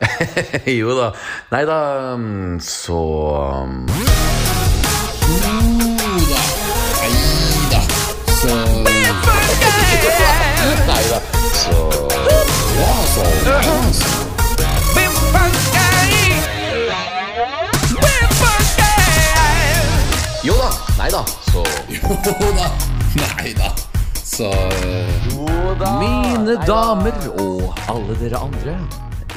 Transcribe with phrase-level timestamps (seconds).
[0.80, 1.12] jo da.
[1.50, 1.78] Nei da,
[2.16, 3.00] mm, så
[5.28, 6.40] Jo da.
[7.00, 7.12] Nei
[7.70, 7.80] da.
[8.40, 8.54] Så
[10.86, 11.20] Nei da,
[11.52, 11.76] så
[12.80, 13.24] Ja, så.
[20.42, 20.70] Jo da.
[20.98, 22.70] Nei da, så Joda.
[23.16, 23.70] Nei da.
[24.24, 24.50] Så
[26.00, 28.74] Mine damer og alle dere andre,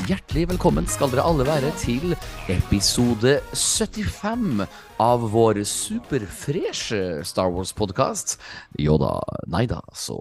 [0.07, 2.15] hjertelig velkommen skal dere alle være til
[2.51, 4.63] episode 75
[5.01, 8.35] av vår superfreshe Star Wars-podkast.
[8.81, 9.13] Jo da,
[9.53, 10.17] nei da, så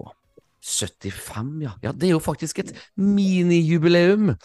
[0.62, 1.74] 75, ja.
[1.82, 4.36] Ja, det er jo faktisk et minijubileum.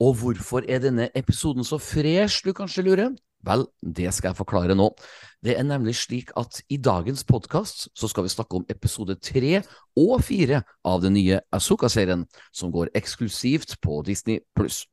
[0.00, 3.12] Og hvorfor er denne episoden så fresh, du kanskje lurer?
[3.48, 4.90] Vel, det skal jeg forklare nå.
[5.44, 9.62] Det er nemlig slik at i dagens podkast så skal vi snakke om episode tre
[9.96, 14.84] og fire av den nye Asuka-serien, som går eksklusivt på Disney pluss.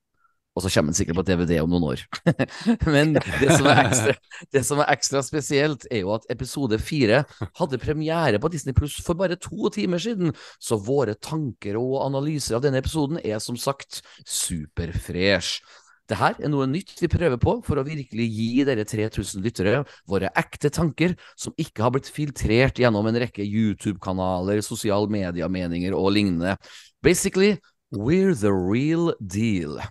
[0.55, 2.03] Og så kommer den sikkert på DVD om noen år.
[2.93, 4.13] Men det som, ekstra,
[4.55, 7.25] det som er ekstra spesielt, er jo at episode fire
[7.59, 10.31] hadde premiere på Disney Pluss for bare to timer siden,
[10.63, 15.59] så våre tanker og analyser av denne episoden er som sagt superfresh.
[16.05, 19.79] Det her er noe nytt vi prøver på for å virkelig gi dere 3000 lyttere
[20.09, 26.13] våre ekte tanker som ikke har blitt filtrert gjennom en rekke YouTube-kanaler, sosial medier-meninger og
[26.13, 26.59] lignende.
[27.01, 27.55] Basically,
[27.89, 29.81] we're the real deal.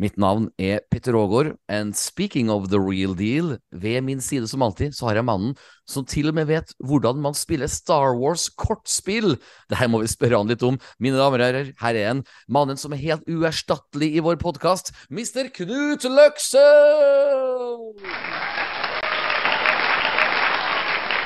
[0.00, 4.62] Mitt navn er Petter Aagaard, and speaking of the real deal, ved min side som
[4.64, 5.50] alltid så har jeg mannen
[5.84, 9.34] som til og med vet hvordan man spiller Star Wars-kortspill.
[9.68, 10.78] Det her må vi spørre han litt om.
[11.04, 14.88] Mine damer og herrer, her er en mannen som er helt uerstattelig i vår podkast,
[15.12, 15.50] Mr.
[15.58, 16.64] Knut Løkse!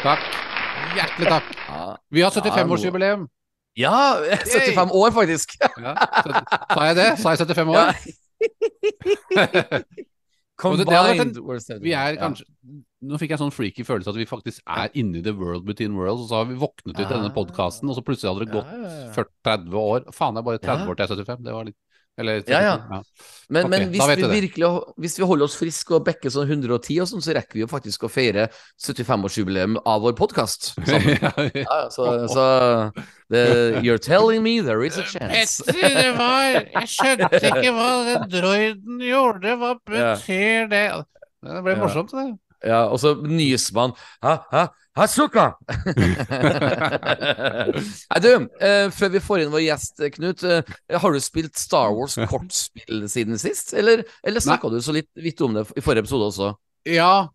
[0.05, 0.27] Takk.
[0.99, 1.55] Hjertelig takk.
[2.11, 3.25] Vi har Ja, 75-årsjubileum.
[3.79, 3.95] ja
[4.51, 5.55] 75 år, faktisk.
[5.63, 5.95] Ja,
[6.75, 7.09] sa jeg det?
[7.23, 7.95] Sa jeg 75 år?
[7.95, 8.24] Og
[9.75, 9.85] en-
[10.57, 11.81] Combined 75.
[11.83, 12.29] Vi er Ja.
[13.05, 16.23] Nå fikk jeg sånn freaky følelse at vi faktisk er inni the world between worlds,
[16.25, 17.09] og så har vi våknet ut ja.
[17.11, 17.35] denne Ah.
[17.37, 19.11] podkasten, og så plutselig hadde det gått ja, ja.
[19.13, 20.07] 40-30 år.
[20.15, 20.89] Faen, det er bare 30 Ja.
[20.89, 21.45] år til jeg er 75.
[21.45, 21.77] Det var litt
[22.21, 22.53] Eller 75.
[22.55, 23.03] Ja, ja.
[23.49, 24.69] Men, okay, men hvis vi virkelig
[25.03, 27.69] Hvis vi holder oss friske og bekker sånn 110 og sånn, så rekker vi jo
[27.71, 28.47] faktisk å feire
[28.81, 30.73] 75-årsjubileum av vår podkast.
[30.87, 32.47] ja, Ja, så, så
[33.33, 35.61] the, You're telling me there is a chance.
[35.67, 39.59] det var Jeg skjønte ikke hva den droiden gjorde.
[39.61, 40.87] Hva betyr det?
[41.45, 42.31] Det ble morsomt, det.
[42.65, 43.93] Ja, og så nyser man
[44.25, 44.63] Hæ, hæ,
[44.95, 45.45] Hazuka!
[48.11, 48.29] Nei, du,
[48.63, 50.45] eh, før vi får inn vår gjest, eh, Knut.
[50.47, 50.63] Eh,
[51.03, 55.41] har du spilt Star Wars kortspill siden sist, eller, eller snakka du så litt vidt
[55.43, 56.53] om det i forrige episode også?
[56.87, 57.27] Ja,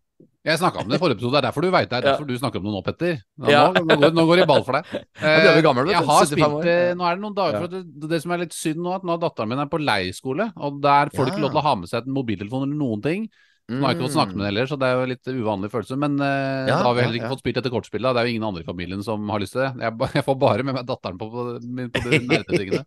[0.46, 1.34] jeg snakka om det i forrige episode.
[1.36, 1.98] Det er derfor du veit det.
[1.98, 2.12] er Ja.
[2.14, 3.18] derfor du snakker om det nå, Petter.
[3.36, 3.66] Nå, Ja.
[3.76, 4.84] nå, går, nå går det i ball for deg.
[5.20, 7.60] Ja, du er gammel, vet jeg har spilt det Nå er det noen dager Ja.
[7.60, 10.48] for det, det som er litt synd nå, at nå datteren min er på leirskole,
[10.56, 13.02] og der får de ikke lov til å ha med seg en mobiltelefon eller noen
[13.04, 13.28] ting.
[13.70, 15.70] Nå har jeg ikke fått snakke med henne heller, så det er jo litt uvanlig
[15.70, 15.98] følelse.
[16.02, 16.26] Men uh,
[16.66, 17.32] Ja, da har vi heller ikke ja.
[17.34, 18.08] fått spilt dette kortspillet.
[18.08, 18.12] da.
[18.16, 19.70] Det er jo ingen andre i familien som har lyst til det.
[19.86, 21.46] Jeg, jeg får bare med meg datteren på, på,
[21.78, 22.84] min på de nerdetingene.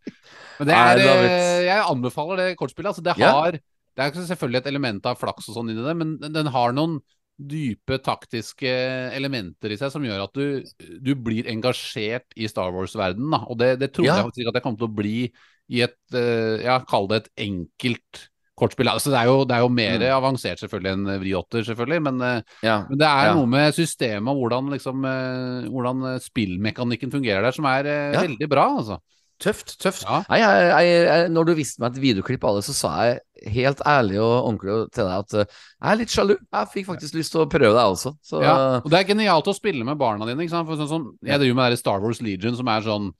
[0.60, 2.92] Men det er, eh, jeg anbefaler det kortspillet.
[2.94, 3.32] Altså, det Ja.
[3.40, 3.60] har
[3.96, 7.00] Det er selvfølgelig et element av flaks og sånn inni det, men den har noen
[7.38, 8.70] dype taktiske
[9.18, 10.62] elementer i seg som gjør at du,
[11.02, 13.48] du blir engasjert i Star Wars-verdenen.
[13.50, 14.20] Og det, det trodde Ja.
[14.22, 15.18] jeg faktisk at jeg kom til å bli
[15.74, 18.28] i et uh, Ja, kall det et enkelt
[18.59, 18.90] kortspill.
[18.91, 20.08] Altså, det, er jo, det er jo mer Mm.
[20.19, 22.86] avansert selvfølgelig enn Vriotter, selvfølgelig, men, eh, Ja.
[22.90, 23.34] men det er Ja.
[23.34, 27.84] noe med systemet og hvordan, liksom, eh, hvordan eh, spillmekanikken fungerer der, som er
[28.14, 28.22] Ja.
[28.22, 29.00] veldig bra, altså.
[29.41, 30.03] Tøft, tøft.
[30.06, 30.24] Ja.
[30.30, 33.19] Nei, jeg, jeg, jeg, når du viste meg et videoklipp av det, så sa jeg
[33.52, 35.47] helt ærlig og ordentlig til deg at jeg
[35.91, 36.38] er litt sjalu.
[36.53, 38.14] Jeg fikk faktisk lyst til å prøve det også.
[38.24, 40.47] Så og det er genialt å spille med barna dine.
[40.47, 43.12] For sånn sånn, jeg driver med det Star Wars Legion, som er sånn?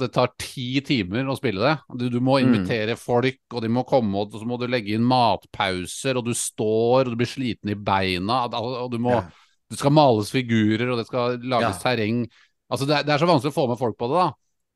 [0.00, 1.74] Det tar ti timer å spille det.
[1.98, 2.48] Du, du må Mm.
[2.54, 6.34] invitere folk, og de må komme, og så må du legge inn matpauser, og du
[6.34, 9.24] står, og du blir sliten i beina, og, du må Ja.
[9.70, 12.24] Det skal males figurer, og det skal lages terreng.
[12.68, 14.32] Altså, det er, det er så vanskelig å få med folk på det, da.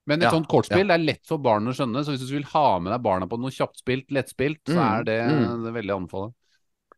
[0.07, 2.35] Men et Ja, sånt kortspill det er lett for barn å skjønne, så hvis du
[2.37, 4.71] vil ha med deg barna på noe kjapt spilt, mm.
[4.71, 5.63] så Mm, er det, mm.
[5.65, 6.35] det er veldig anbefalt.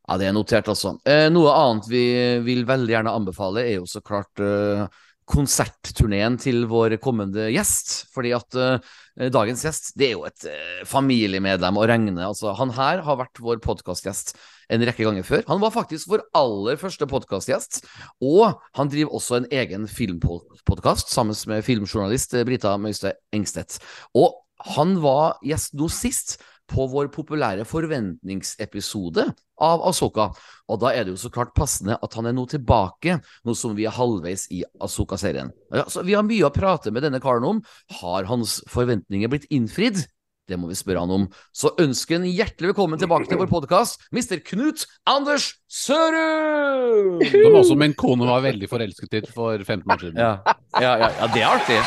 [0.08, 0.98] Ja, det er notert, altså.
[1.08, 2.04] Eh, noe annet vi
[2.44, 4.84] vil veldig gjerne anbefale, er jo så klart eh,
[5.26, 8.06] konsertturneen til vår kommende gjest.
[8.14, 8.96] Fordi at uh,
[9.32, 12.14] dagens gjest, det er jo et uh, familiemedlem å regne.
[12.26, 14.36] Altså, han her har vært vår podkastgjest
[14.72, 15.44] en rekke ganger før.
[15.50, 17.82] Han var faktisk vår aller første podkastgjest,
[18.24, 23.78] og han driver også en egen filmpodkast sammen med filmjournalist eh, Brita Møyste Engstedt.
[24.18, 24.34] Og
[24.76, 26.38] han var gjest nå sist
[26.70, 29.26] på vår populære forventningsepisode
[29.62, 30.30] av Asoka.
[30.70, 33.76] Og da er det jo så klart passende at han er nå tilbake, nå som
[33.78, 35.52] vi er halvveis i Asoka-serien.
[35.74, 37.62] Ja, så vi har mye å prate med denne karen om.
[38.00, 40.04] Har hans forventninger blitt innfridd?
[40.46, 41.24] Det må vi spørre han om.
[41.50, 44.38] Så ønsker en hjertelig velkommen tilbake til vår podkast, Mr.
[44.46, 47.18] Knut Anders Sørum!
[47.26, 50.22] Som også min kone var veldig forelsket i for 15 år siden.
[50.22, 50.38] Ja,
[50.78, 51.80] ja, ja, ja det er artig.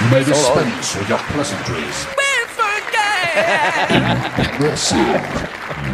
[0.00, 2.06] May dispense with your pleasantries.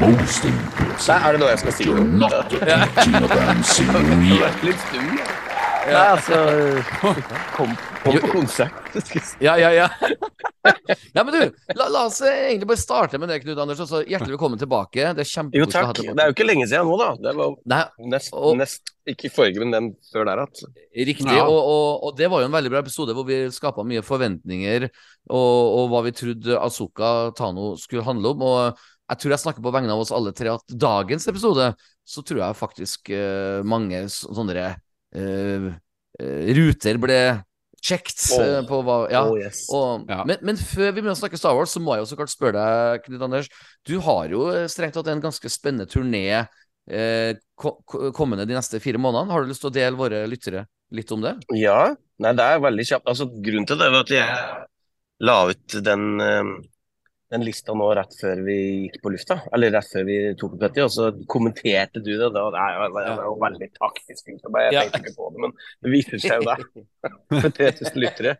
[0.01, 1.09] Most impressive.
[1.09, 1.85] Nei, er det noe jeg skal si?
[1.89, 2.45] You're not a
[3.01, 3.59] kilogram.
[4.69, 5.25] Litt stum, ja.
[5.89, 6.37] Nei, altså
[8.05, 8.73] Kom, kom på konsert.
[9.41, 9.89] Ja, ja, ja.
[11.13, 11.41] ja, men du,
[11.77, 13.81] la, la oss eh, egentlig bare starte med det, Knut Anders.
[13.81, 14.03] Også.
[14.05, 15.13] hjertelig velkommen tilbake.
[15.17, 17.09] Det er Jo, kjempekoselig å ha Det er jo ikke lenge siden nå, da.
[17.25, 17.81] Det var Nei,
[18.13, 20.43] nest, Og- nest ikke forrige, men den før der.
[20.45, 20.61] At.
[20.97, 21.47] Riktig, Ja.
[21.49, 24.87] og, og, og det var jo en veldig bra episode hvor vi skapa mye forventninger
[24.89, 28.45] og, og hva vi trodde Azuka Tano skulle handle om.
[28.45, 31.73] Og jeg tror jeg snakker på vegne av oss alle tre at dagens episode,
[32.05, 34.69] så tror jeg faktisk uh, mange sånne
[35.17, 35.69] uh,
[36.21, 37.19] uh, ruter ble
[37.85, 38.63] kjekt oh.
[38.69, 39.23] På hva Ja.
[39.29, 39.67] Oh, yes.
[39.75, 40.23] Og, Ja.
[40.29, 42.33] men, men før vi begynner å snakke Star Wars, så må jeg jo så klart
[42.33, 43.51] spørre deg, Knut Anders.
[43.85, 46.25] Du har jo eh, strengt tatt en ganske spennende turné
[46.89, 49.33] eh, ko ko- kommende de neste fire månedene.
[49.37, 50.65] Har du lyst til å dele våre lyttere
[50.95, 51.35] litt om det?
[51.59, 51.93] Ja,
[52.25, 53.09] nei, det er veldig kjapt.
[53.11, 54.65] Altså, grunnen til det var at jeg
[55.25, 56.55] la ut den, eh,
[57.33, 59.39] den lista nå rett før vi gikk på lufta.
[59.57, 62.29] Eller rett før vi tok opp dette, og så kommenterte du det.
[62.35, 64.29] Da, det er jo, det jo veldig taktisk.
[64.29, 66.65] egentlig, Jeg tenkte ikke på det, men det viser seg jo der.
[67.47, 68.37] For 3000 lyttere.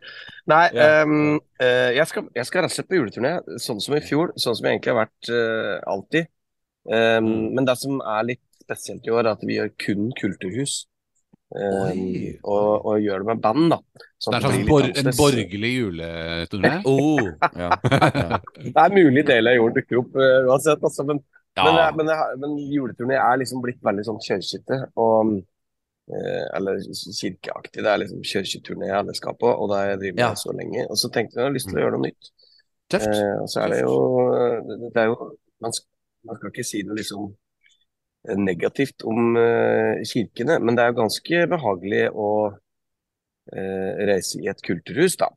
[0.51, 3.35] Nei, eh, jeg, skal, jeg skal rett og slett på juleturné,
[3.65, 4.35] sånn som i fjor.
[4.37, 6.31] Sånn som jeg egentlig har vært uh, alltid.
[6.85, 7.31] Um.
[7.57, 10.83] Men det som er litt spesielt i år, er at vi gjør kun kulturhus.
[11.53, 12.33] Oi.
[12.41, 13.77] og, og gjør det med band, da.
[14.19, 16.71] Sånn Det er sånn en bor en borgerlig juleturné.
[16.89, 17.21] Oh,
[17.53, 17.69] ja.
[18.73, 21.21] Det er mulig deler av jorden dukker opp uh, uansett, altså, men,
[21.59, 21.91] men, ja.
[21.95, 24.81] men, men, men juleturné er liksom blitt veldig sånn kirkete.
[24.99, 25.37] Og,
[26.09, 27.83] eh, eller kirkeaktig.
[27.85, 30.33] Det er liksom kirketurné alle skal på, og det har jeg drevet med Ja.
[30.41, 30.89] så lenge.
[30.89, 32.33] Og så tenkte jeg jeg har lyst til å gjøre noe nytt.
[32.91, 33.09] Tøft.
[33.09, 33.95] Uh, og så er det jo
[34.67, 35.15] Det, det er jo
[35.63, 35.87] man skal,
[36.27, 37.44] man skal ikke si det liksom eh,
[38.37, 42.29] negativt om eh, kirkene, men det er ganske behagelig å
[43.53, 45.29] eh, reise i et kulturhus, da.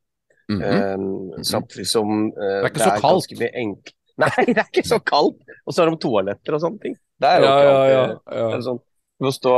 [0.48, 0.62] Mhm.
[0.64, 3.04] Eh, samtidig som eh, Det er ikke så kaldt.
[3.10, 3.94] ganske mye enk-
[4.24, 5.42] Nei, det er ikke så kaldt!
[5.68, 6.96] Og så har de toaletter og sånne ting.
[7.20, 8.02] Det er jo ikke Ja,
[8.32, 8.80] det er sånn,
[9.18, 9.52] Du må stå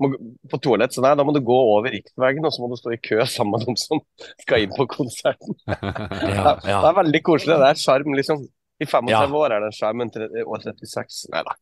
[0.00, 0.08] må,
[0.48, 2.94] på toalett, så nei, da må du gå over riksveien, og så må du stå
[2.94, 4.00] i kø sammen med dem som
[4.40, 5.52] skal inn på konserten.
[5.68, 6.78] Ja, Det ja.
[6.88, 7.58] er veldig koselig.
[7.60, 8.46] Det er sjarm, liksom.
[8.80, 9.26] I 35 Ja.
[9.36, 11.54] år er det skjermen men år 36 Nei da.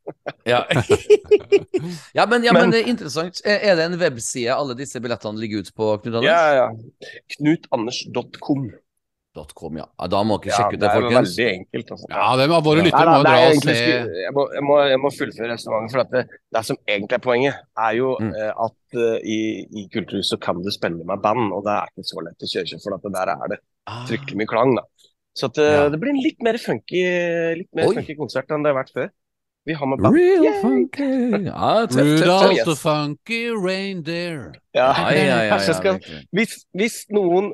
[0.47, 0.61] Ja.
[2.19, 3.41] ja, men, ja, men Men- det er interessant.
[3.45, 6.37] Er det en webside alle disse billettene ligger ute på, Knut Ja,
[6.69, 6.85] Anders?
[7.03, 7.17] ja.
[7.37, 8.71] Knutanders.com.
[9.55, 9.85] .com, ja.
[10.01, 10.07] ja.
[10.11, 11.29] Da må dere Ja, sjekke ut det det, er folkens.
[11.37, 11.91] veldig enkelt.
[11.95, 12.07] Altså.
[12.11, 15.11] Ja, det må våre lyttere må dra og se jeg, må, jeg, må, jeg må
[15.15, 15.95] fullføre resonnementet.
[15.95, 16.23] For det,
[16.57, 18.33] det som egentlig er poenget, er jo Mm.
[18.35, 19.39] eh, at uh, i,
[19.79, 22.81] i Kulturhuset kan du spille med band, og det er ikke så lett å kjøre,
[22.83, 24.03] for at det der er det Ah.
[24.11, 24.75] fryktelig mye klang.
[24.77, 24.83] da.
[25.39, 25.89] Så at, eh, Ja.
[25.93, 27.03] det blir en litt mer funky,
[27.61, 29.11] litt mer funky konsert enn det har vært før.
[29.69, 30.15] Vi har med band.
[30.17, 30.61] Real Yay!
[30.63, 31.09] funky.
[31.45, 32.65] Ja, tøft, tøft, Rudolph tøft.
[32.65, 34.55] the Funky Reindeer.
[34.75, 34.93] Ja.
[34.97, 35.99] Ja, ja, ja, ja, skal,
[36.35, 37.53] hvis, hvis noen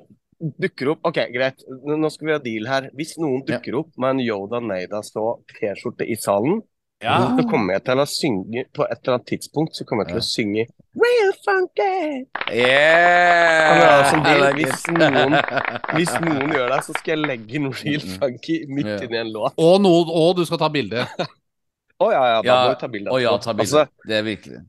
[0.61, 2.89] dukker opp Ok, greit, nå skal vi ha deal her.
[2.97, 3.59] Hvis noen Ja.
[3.59, 6.63] dukker opp med en Yoda Neida stå t-skjorte i salen,
[7.05, 7.19] Ja.
[7.37, 10.23] så kommer jeg til å synge På et eller annet tidspunkt så kommer jeg til
[10.23, 10.65] å synge
[11.05, 12.25] Real funky!
[12.55, 14.15] Yeah!
[14.41, 15.39] Like Hvis noen-
[15.97, 18.99] Hvis noen gjør det, så skal jeg legge inn real funky midt Ja.
[19.07, 19.57] inni en låt.
[19.59, 21.03] Og, noen, og du skal ta bilde.
[22.05, 23.11] Å ja, ja, da Ja, må du ta bilde.
[23.15, 23.67] Oh, ja, ta bilde.
[23.85, 24.63] Altså, Det er virkelig.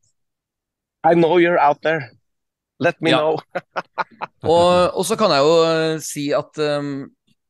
[1.06, 2.10] I know you're out there.
[2.82, 3.20] Let me Ja.
[3.22, 3.38] know.
[4.46, 6.89] Og, og så kan jeg jo eh, si at um,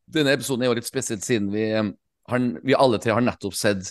[0.07, 1.89] denne episoden er jo litt spesielt siden vi, um,
[2.31, 3.89] har, vi alle tre har nettopp sett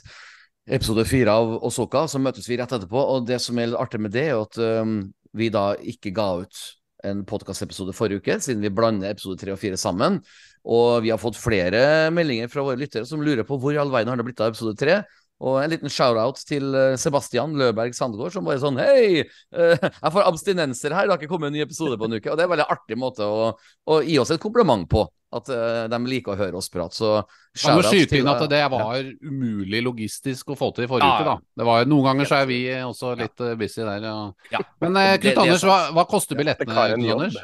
[0.67, 3.01] episode fire av Osoka, så møtes vi rett etterpå.
[3.15, 4.97] Og det som er litt artig med det, er at um,
[5.37, 6.65] vi da ikke ga ut
[7.05, 10.23] en podkastepisode forrige uke, siden vi blander episode tre og fire sammen.
[10.65, 13.93] Og vi har fått flere meldinger fra våre lyttere som lurer på hvor i all
[13.93, 15.03] verden har det blitt av episode tre.
[15.43, 20.15] Og en liten shout-out til eh, Sebastian Løberg Sandegård, som bare sånn Hei, eh, jeg
[20.15, 22.31] får abstinenser her, det har ikke kommet en ny episode på en uke.
[22.31, 23.51] Og det er en veldig artig måte å,
[23.91, 25.05] å gi oss et kompliment på.
[25.35, 26.95] At eh, de liker å høre oss prate.
[26.95, 27.25] Så jo
[27.59, 31.33] shout-out skyte inn at det var umulig logistisk å få til i forrige Ja, uke,
[31.33, 31.59] da.
[31.59, 34.07] Det var, noen ganger så er vi også litt busy der.
[34.07, 34.15] Ja.
[34.55, 34.63] Ja.
[34.87, 36.71] Men Knut er Anders, hva, hva koster Det billettene?
[36.71, 37.27] kan en Knut jobb.
[37.27, 37.43] Anders?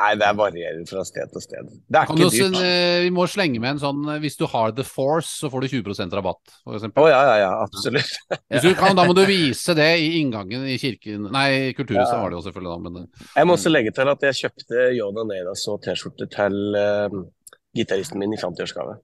[0.00, 1.66] Nei, det varierer fra sted til sted.
[1.90, 2.58] Det er Kan ikke dyrt.
[2.64, 5.66] eh, vi må slenge med en sånn eh, Hvis du har The Force, så får
[5.66, 6.86] du 20 rabatt, f.eks.
[6.88, 8.14] Å oh, ja, ja, ja, absolutt.
[8.64, 12.22] Du kan, da må du vise det i inngangen i kirken Nei, Kulturhuset Ja.
[12.22, 14.88] var det jo selvfølgelig, da, men eh, Jeg må også legge til at jeg kjøpte
[14.96, 17.20] Yoda Neidas og T-skjorte til uh,
[17.76, 18.96] gitaristen min i 50-årsgave.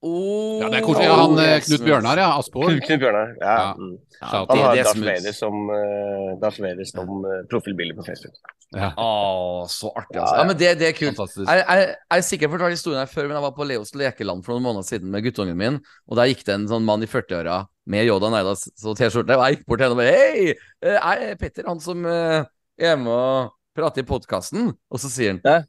[0.00, 1.06] Oh, Ja, det er koselig.
[1.08, 1.82] Ja, han eh, yes, Knut.
[1.88, 2.28] Bjørnar, ja.
[2.38, 2.68] Aspor.
[2.68, 3.32] Knut Knut Bjørnar.
[3.40, 3.54] Ja.
[3.58, 3.72] Ja.
[3.74, 3.96] Mm.
[4.20, 5.02] Ja, Shout Han har er Darth.
[5.08, 8.36] Vader som, uh, Darth Vader som uh, profilbilde på Facebook.
[8.76, 8.92] Ja.
[9.00, 10.34] Oh, så artig, Ja, altså.
[10.34, 10.40] ja.
[10.40, 11.16] Ja, men det, det er kult.
[11.16, 11.48] Fantastisk.
[11.50, 14.44] Jeg, jeg, jeg er sikkert fortalt historien her før, men jeg var på Leos lekeland
[14.46, 17.08] for noen måneder siden med guttungen min, og der gikk det en sånn mann i
[17.10, 20.52] 40-åra med Yoda Neidas så T-skjorte, og jeg gikk bort til henne og bare Hei,
[20.84, 22.44] eh, jeg er Petter, han som uh,
[22.76, 24.70] er med og prater i podkasten.
[24.92, 25.66] Og så sier han?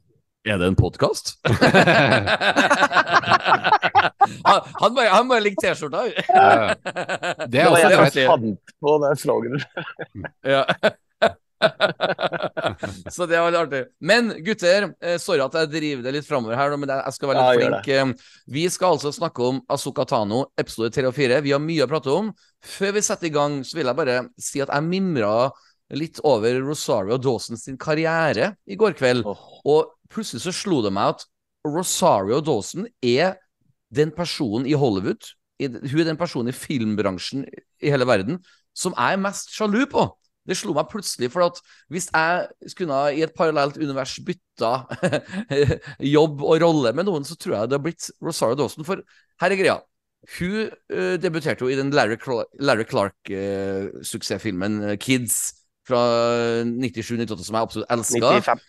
[0.48, 1.34] Er det en podkast?
[1.44, 1.54] han,
[4.80, 6.06] han bare, han bare liker T-skjorta.
[6.08, 6.14] Ja,
[7.44, 9.62] Det Det er også også jeg fant på det sloganet.
[10.48, 10.64] Ja.
[13.12, 13.84] så det var litt artig.
[14.00, 17.42] Men gutter, eh, sorry at jeg driver det litt framover her, men jeg skal være
[17.42, 17.84] litt ja, flink.
[17.92, 18.08] Eh,
[18.56, 21.44] Vi skal altså snakke om Asuka Tano, episode 3 og 4.
[21.44, 22.32] Vi har mye å prate om.
[22.64, 25.52] Før vi setter i gang, så vil jeg bare si at jeg mimra
[25.96, 29.26] litt over Rosario Dawson sin karriere i går kveld.
[29.26, 31.26] Og plutselig så slo det meg at
[31.66, 33.36] Rosario Dawson er
[33.94, 38.38] den personen i Hollywood, hun er den personen i filmbransjen i hele verden,
[38.76, 40.06] som jeg er mest sjalu på.
[40.48, 41.58] Det slo meg plutselig, for at
[41.92, 44.70] hvis jeg skulle i et parallelt univers bytta
[46.16, 48.86] jobb og rolle med noen, så tror jeg det har blitt Rosario Dawson.
[48.88, 49.02] For
[49.42, 49.76] her er greia.
[50.38, 55.59] Hun uh, debuterte jo i den Larry, Cla- Larry Clark-suksessfilmen uh, Kids
[55.90, 56.00] fra
[56.64, 58.30] 97-98, som jeg absolutt elska.
[58.40, 58.60] 95.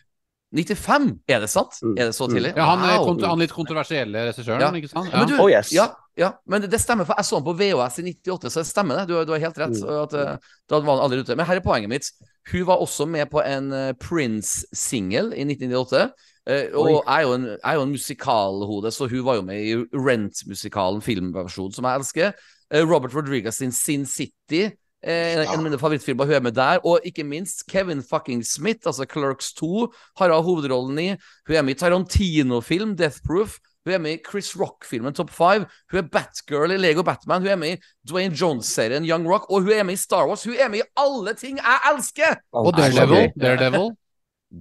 [0.52, 1.06] 95?
[1.32, 1.78] Er det sant?
[1.80, 1.94] Mm.
[1.96, 2.34] Er det så Mm.
[2.36, 2.54] tidlig?
[2.58, 3.08] Ja, han, er Wow.
[3.08, 4.72] kont- han litt kontroversielle regissøren, Ja.
[4.72, 5.08] ikke sant?
[5.14, 5.72] Ja, men du, Oh, yes.
[5.72, 5.86] ja,
[6.18, 8.68] ja, men det, det stemmer, for jeg så han på VHS i 98, så det
[8.68, 9.08] stemmer det.
[9.08, 9.80] Du, du har helt rett.
[9.80, 10.04] Mm.
[10.04, 10.38] At, eh,
[10.70, 11.38] da var han aldri ute.
[11.38, 12.12] Men her er poenget mitt.
[12.52, 16.12] Hun var også med på en eh, Prince-singel i 1998.
[16.48, 16.92] eh, og Oi.
[16.92, 19.76] jeg er, jo en, jeg er jo en musikalhode, så hun var jo med i
[19.94, 22.34] Rent-musikalen, filmversjonen, som jeg elsker.
[22.74, 24.72] Robert Rodriguez sin Sin City.
[25.04, 26.26] Eh, en av mine favorittfilmer.
[26.30, 26.80] Hun er med der.
[26.86, 29.88] Og ikke minst Kevin fucking Smith, altså Clerks 2,
[30.20, 31.10] har hun hovedrollen i.
[31.48, 33.58] Hun er med i Tarantino-film, Death Proof.
[33.86, 35.66] Hun er med i Chris Rock-filmen Top 5.
[35.92, 37.42] Hun er Batgirl i Lego Batman.
[37.42, 37.82] Hun er med i
[38.12, 39.50] Dwayne Jones-serien Young Rock.
[39.50, 40.44] Og hun er med i Star Wars.
[40.46, 42.38] Hun er med i alle ting jeg elsker!
[42.54, 43.32] Og Daredevil.
[43.42, 43.90] Daredevil.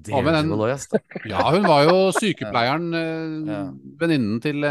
[0.09, 1.01] Ja, den- Daredevil.
[1.29, 3.61] Ja, hun var jo sykepleieren, eh, Ja.
[4.01, 4.71] venninnen til eh,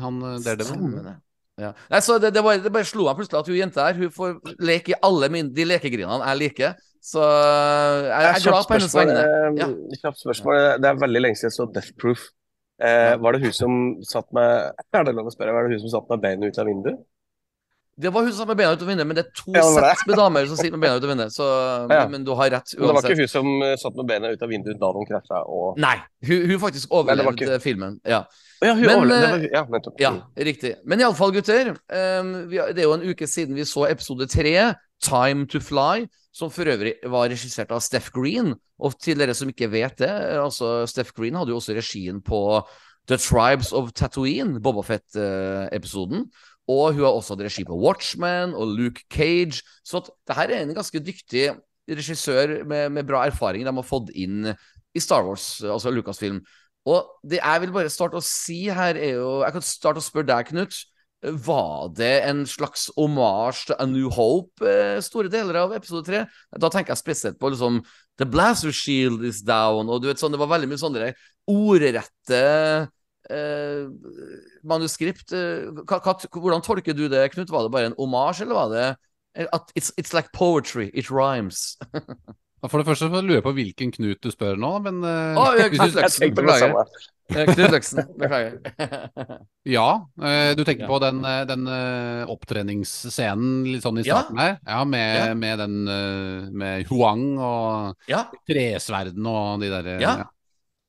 [0.00, 0.72] han eh, Daredevil.
[0.74, 1.14] Stemmer det.
[1.60, 1.70] Ja.
[1.92, 4.10] Nei, så det, det, bare, det bare slo meg plutselig at hun jenta her Hun
[4.10, 6.80] får leke i alle mine, de lekegrinene jeg liker.
[7.04, 9.24] Så jeg, jeg er glad på hennes vegne.
[9.60, 9.68] Ja.
[9.68, 10.60] eh, Kjapt spørsmål.
[10.80, 12.24] Det er veldig lenge siden jeg så Death Proof.
[12.82, 15.84] Eh, var det hun som satt med Er det lov å spørre, var det hun
[15.84, 17.04] som satt med beina ut av vinduet?
[17.96, 19.62] Det var hun som satt med beina ut av vinduet, men det er to Ja,
[19.70, 21.32] sett med damer som sitter med beina ut av vinduet.
[21.34, 21.44] Så,
[21.94, 22.08] Ja.
[22.10, 24.42] Men du har rett Men det var ikke hun som eh, satt med beina ut
[24.42, 25.94] av vinduet da de krasja og Nei,
[26.26, 28.00] hun, hun faktisk Nei, overlevde ikke- filmen.
[28.04, 28.24] Ja.
[28.64, 29.44] Ja, hun Men, overlevde.
[29.44, 30.00] eh, Ja, nettopp.
[30.00, 30.74] Ja, riktig.
[30.84, 31.74] Men iallfall, gutter.
[31.92, 34.74] Um, vi, det er jo en uke siden vi så episode tre,
[35.04, 38.54] Time to Fly, som for øvrig var regissert av Steff Green.
[38.80, 40.10] Og til dere som ikke vet det,
[40.40, 42.40] altså Steff Green hadde jo også regien på
[43.06, 46.24] The Tribes of Tatooine, Boba Fett-episoden.
[46.70, 49.60] Og hun har også hatt regi på Watchmen og Luke Cage.
[49.84, 51.50] Så at det her er en ganske dyktig
[51.90, 54.48] regissør med, med bra erfaring de har fått inn
[54.94, 56.40] i Star Wars, altså Lucasfilm.
[56.88, 60.04] Og det jeg vil bare starte å si her, er jo Jeg kan starte å
[60.04, 60.80] spørre deg, Knut.
[61.24, 66.26] Var det en slags omasj til A New Hope, eh, store deler av episode tre?
[66.60, 67.80] Da tenker jeg spesielt på liksom
[68.20, 71.14] The Blaster Shield is down, og du vet sånn, det var veldig mye sånne
[71.48, 72.42] ordrette
[73.32, 73.88] eh,
[74.64, 75.32] manuskript.
[75.32, 77.50] Eh, Hva, hva, hvordan tolker du det, Knut?
[77.50, 78.86] Var det bare en omasj, eller var det
[79.52, 81.76] at it's, it's like poetry, it rhymes?
[82.64, 85.42] For det første så lurer jeg på hvilken Knut du spør nå, men eh, Å,
[85.58, 86.94] ja, Knut Jeg Løksen, det beklager.
[87.34, 88.54] Eh, Knut Løksen, beklager.
[89.74, 89.88] Ja,
[90.20, 90.88] eh, du tenker Ja.
[90.88, 94.22] på den, eh, den eh, opptreningsscenen litt sånn i Ja.
[94.22, 94.56] starten her?
[94.64, 95.34] Ja, med, Ja.
[95.34, 98.24] med den eh, med Huang og ja.
[98.48, 100.14] tresverden og de derre Ja.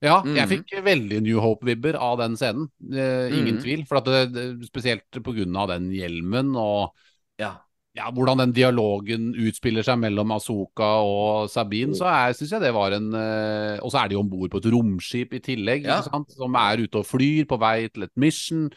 [0.05, 0.35] Ja, Mhm.
[0.37, 2.67] jeg fikk veldig New Hope-vibber av den scenen.
[2.93, 3.63] Eh, ingen Mhm.
[3.63, 3.85] tvil.
[3.89, 5.09] For at det, spesielt
[5.57, 6.91] av den hjelmen og
[7.39, 7.55] ja.
[7.95, 12.91] ja, hvordan den dialogen utspiller seg mellom Asoka og Sabine, så syns jeg det var
[12.93, 16.01] en eh, Og så er de om bord på et romskip i tillegg, Ja.
[16.01, 18.69] som er ute og flyr på vei til et mission.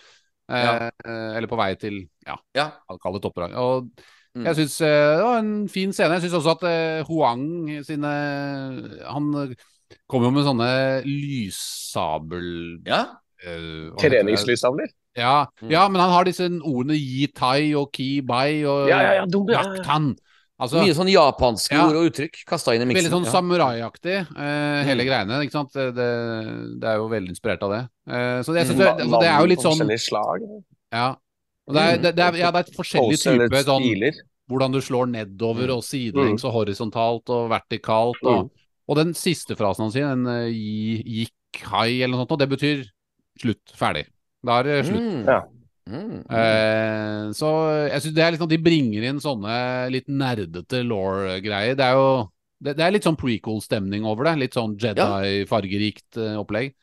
[0.51, 0.91] Eh, Ja.
[1.05, 2.71] eh, eller på vei til ja, ja.
[3.03, 3.55] kall det et oppdrag.
[3.57, 3.91] Og
[4.37, 4.45] Mm.
[4.45, 6.21] jeg syns det var en fin scene.
[6.21, 9.55] Jeg syns også at eh, Huang sine Han
[9.91, 10.71] eh, kom jo med sånne
[11.07, 12.49] lyssabel...
[12.87, 13.03] ja.
[13.45, 13.99] eh, det?
[14.03, 14.89] Treningslysavler?
[15.19, 15.71] Ja, Mm.
[15.73, 19.25] ja, men han har disse ordene yi tai og ki bai og Ja, ja, ja,
[19.27, 19.57] dumme.
[20.59, 21.85] Altså, Mye sånn japanske Ja.
[21.87, 23.07] ord og uttrykk kasta inn i miksen.
[23.07, 23.31] Veldig sånn ja.
[23.33, 25.09] samuraiaktig, eh, hele Mm.
[25.09, 25.41] greiene.
[25.43, 25.73] ikke sant?
[25.73, 27.83] Det, det, er jo veldig inspirert av det.
[28.11, 28.97] Eh, så det, jeg synes Mm.
[28.97, 30.41] det, altså, det er jo litt sånn Forskjellige slag.
[30.93, 31.09] Ja.
[31.69, 34.15] Og det, er, det, det, er, ja, det er et forskjellig type sånn
[34.49, 38.23] hvordan du slår nedover og sidelengs og horisontalt og vertikalt.
[38.25, 38.51] Og, Mm.
[38.89, 42.49] Og den siste frasen han sier, den eh, yi- yikkai eller noe sånt, og det
[42.55, 42.83] betyr
[43.39, 44.07] slutt, ferdig.
[44.47, 45.05] Da er det slutt.
[45.05, 45.23] Mm.
[45.29, 45.39] Ja.
[45.89, 46.17] Mm.
[46.29, 47.49] Eh, så
[47.89, 49.55] jeg synes det er litt sånn at de bringer inn sånne
[49.95, 51.77] litt nerdete law-greier.
[51.79, 52.09] Det er jo
[52.61, 54.35] det, det er litt sånn prequel-stemning over det.
[54.43, 56.75] Litt sånn Jedi-fargerikt eh, opplegg.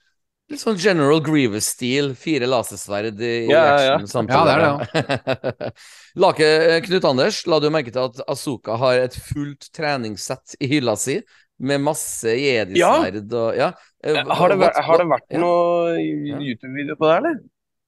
[0.49, 2.11] Litt sånn General Grievous-stil.
[2.17, 3.95] Fire lasersverd i Ja, ja, ja.
[4.09, 4.37] samtidig.
[4.37, 5.71] Ja, det er det.
[6.25, 6.49] Lake
[6.85, 11.17] Knut Anders, la du merke til at Azuka har et fullt treningssett i hylla si?
[11.59, 13.69] Med masse jedisverd og ja.
[14.03, 15.39] Eh, Har det, vært- har det vært ja.
[15.39, 17.37] noe YouTube-video på det, eller?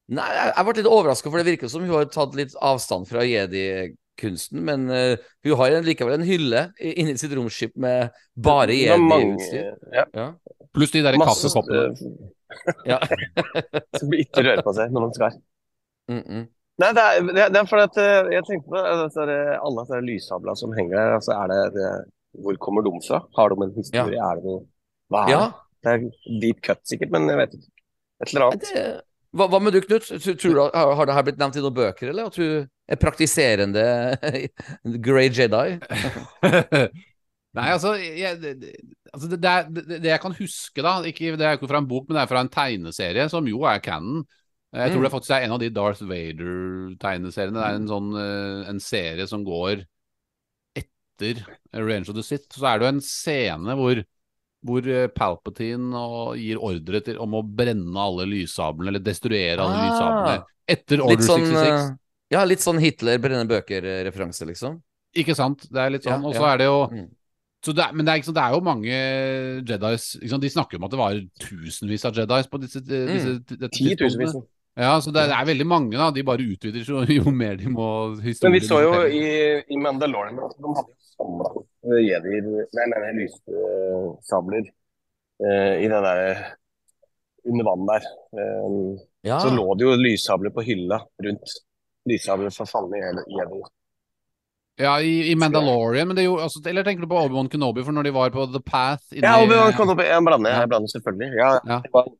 [0.07, 3.25] Nei, jeg ble litt overraska, for det virker som hun har tatt litt avstand fra
[3.27, 4.61] jedi-kunsten.
[4.63, 9.73] Men uh, hun har en- likevel en hylle inni sitt romskip med bare jedi-utstyr.
[9.91, 10.29] Ja, Ja.
[10.73, 11.97] Pluss de der kaffekoppene.
[12.87, 13.01] Ja.
[13.99, 15.35] Som ikke rører på seg når man skal.
[16.07, 16.47] Mm -mm.
[16.79, 19.21] Nei, det er, det er- fordi at eh, jeg tenkte på det, altså,
[19.65, 21.13] alle disse lyssabla som henger der.
[21.19, 21.91] Altså, er det, det,
[22.43, 23.21] hvor kommer de fra?
[23.37, 24.19] Har de en historie?
[24.21, 24.63] Er det noe
[25.13, 25.41] Hva er ja.
[25.43, 25.63] det?
[25.85, 27.69] Det er deep cut sikkert, men jeg vet ikke.
[28.23, 28.63] Et eller annet.
[28.65, 28.85] Det,
[29.37, 30.07] hva, hva med du, Knut?
[30.41, 33.83] Tror, har, har det her blitt nevnt i noen bøker, eller at du er praktiserende
[35.05, 35.77] Grey Jedi?
[37.57, 38.37] Nei, altså, jeg,
[39.13, 41.89] altså det, det, det, det jeg kan huske, da ikke, Det er ikke fra en
[41.89, 44.25] bok, men det er fra en tegneserie, som jo er canon.
[44.75, 45.05] Jeg tror Mm.
[45.07, 47.55] det faktisk er en av de Darth Vader-tegneseriene.
[47.57, 49.85] Det er en sånn eh, en serie som går
[51.17, 51.41] etter
[51.73, 52.47] Range of the Sith.
[52.53, 54.01] Så er det jo en scene hvor,
[54.67, 59.77] hvor eh, Palpatine og gir ordre til, om å brenne alle lyssablene, eller destruere alle
[59.77, 59.85] Ah.
[59.89, 61.67] lyssablene, etter Order sånn, 66.
[61.67, 61.93] eh,
[62.37, 64.81] ja, litt sånn Hitler brenner bøker-referanse, liksom.
[65.17, 65.63] Ikke sant?
[65.71, 66.21] Det er litt sånn.
[66.21, 66.53] Ja, og så ja.
[66.53, 67.07] er det jo Mm.
[67.63, 68.97] så det er, Men det er, sant, det er jo mange
[69.65, 70.19] Jedis?
[70.21, 74.35] De snakker om at det var tusenvis av Jedis på disse, disse dette Titusenvis.
[74.77, 76.11] Ja, så det, det er veldig mange, da.
[76.13, 77.87] De bare utvider så jo mer de må
[78.19, 79.23] Men vi så jo i,
[79.73, 81.51] i Mandalorian at de hadde samla
[82.01, 86.55] jedier Nei, nei, nei lyssabler uh, i den der
[87.47, 88.09] under vann der.
[88.35, 88.97] Um,
[89.27, 89.39] Ja.
[89.43, 91.53] Så lå det jo lyssabler på hylla rundt.
[92.07, 93.49] Lyssabler for falne jedier.
[94.77, 97.81] Ja, i, i Mandalorian, men det er jo altså, Eller tenker du på Obi-Wan Kenobi,
[97.83, 100.91] for når de var på The Path inni, Ja, Obi-Wan Kenobi, jeg blander, jeg blander
[100.93, 101.31] selvfølgelig.
[101.39, 101.79] Ja, Ja.
[101.93, 102.11] var-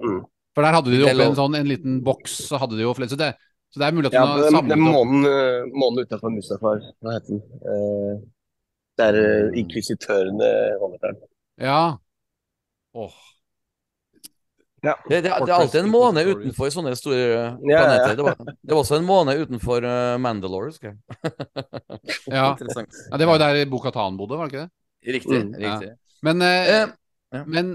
[0.00, 0.20] mm.
[0.54, 2.86] For der hadde de jo er oppi en sånn en liten boks, så hadde de
[2.86, 3.32] jo flere Så det,
[3.74, 7.16] så det er mulig at ja har samlet opp månen, eh, månen utenfor Mustafar, hva
[7.16, 7.42] heter den?
[7.74, 8.14] Eh,
[9.00, 11.22] der uh, inkvisitørene holder til.
[11.64, 11.78] Ja.
[12.94, 13.14] Åh.
[14.84, 14.92] Ja.
[15.08, 17.78] Det, det, det er alltid en måned utenfor sånne store Ja, ja.
[17.80, 18.16] planeter.
[18.18, 20.98] Det, var, det var også en måned utenfor uh, Mandalore, husker jeg.
[22.36, 22.50] Ja.
[22.52, 25.14] Ja, det var jo der Bo-Katan bodde, var det ikke det?
[25.16, 25.40] Riktig.
[25.40, 25.54] Mm.
[25.60, 25.90] riktig.
[26.24, 26.92] Men, eh, Eh,
[27.34, 27.42] ja.
[27.48, 27.72] men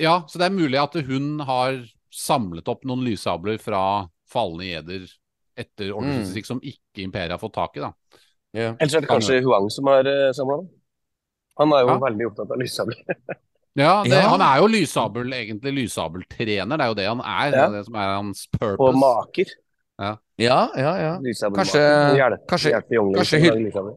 [0.00, 3.82] ja, så det er mulig at hun har samlet opp noen lyssabler fra
[4.30, 5.04] falne jeder
[5.60, 6.44] etter Order Mm.
[6.46, 7.90] som ikke Imperiet har fått tak i, da.
[8.54, 8.74] Ja.
[8.80, 10.68] Ellers er det kanskje Huang som har uh, samla dem.
[11.60, 11.98] Han er jo Ja.
[11.98, 12.94] veldig opptatt av lyssabel.
[13.78, 14.28] Ja, det, Ja.
[14.32, 16.76] Han er jo lyssabel, egentlig lyssabeltrener.
[16.76, 17.50] Det er jo det han er.
[17.54, 18.82] Det er det som er hans purpose.
[18.90, 19.52] Og maker.
[20.00, 20.94] ja, ja, ja.
[20.98, 21.12] ja.
[21.20, 22.74] Kanskje- kanskje-
[23.14, 23.94] kanskje hyll-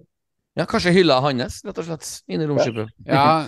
[0.55, 2.87] Ja, kanskje hylla hans, rett og slett, inni romskipet.
[3.07, 3.47] Ja,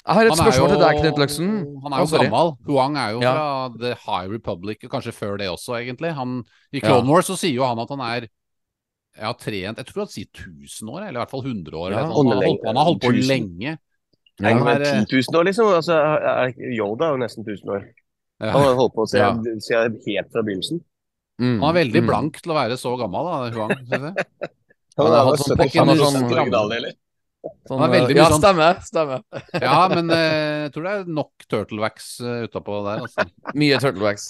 [0.00, 1.48] Jeg har et han spørsmål jo, til deg, Knut Løksen.
[1.84, 2.26] Han er jo sorry.
[2.26, 2.52] gammel.
[2.66, 3.32] Huang er jo Ja.
[3.34, 6.12] fra The High Republic, kanskje før det også, egentlig.
[6.14, 6.42] Han,
[6.72, 7.12] I Clone Ja.
[7.12, 8.26] Wars så sier jo han at han er
[9.18, 11.92] ja, trent Jeg tror han sier 1000 år, eller i hvert fall 100 år.
[11.92, 12.30] Ja, eller sånn.
[12.30, 13.26] han, har holdt, han har holdt på 1000.
[13.30, 13.78] lenge.
[14.40, 15.66] Nei, Han er, 10 000 år, liksom.
[15.76, 15.96] Altså,
[16.72, 17.82] Yoda er jo nesten 1000 år.
[18.40, 19.34] Han har holdt på Ja.
[19.34, 20.80] siden siden helt fra begynnelsen.
[21.40, 22.08] Mm, Han er veldig mm.
[22.08, 23.76] blank til å være så gammel, da, Huang.
[25.00, 26.96] Han har hatt sånn pokker sånn-
[27.40, 28.80] Sånn, Han er veldig ja, sånn- stemmer.
[28.84, 29.22] stemmer.
[29.62, 33.06] Ja, men eh, jeg tror det er nok turtlewax uh, utapå der.
[33.06, 33.24] Altså.
[33.56, 34.26] Mye turtlewax.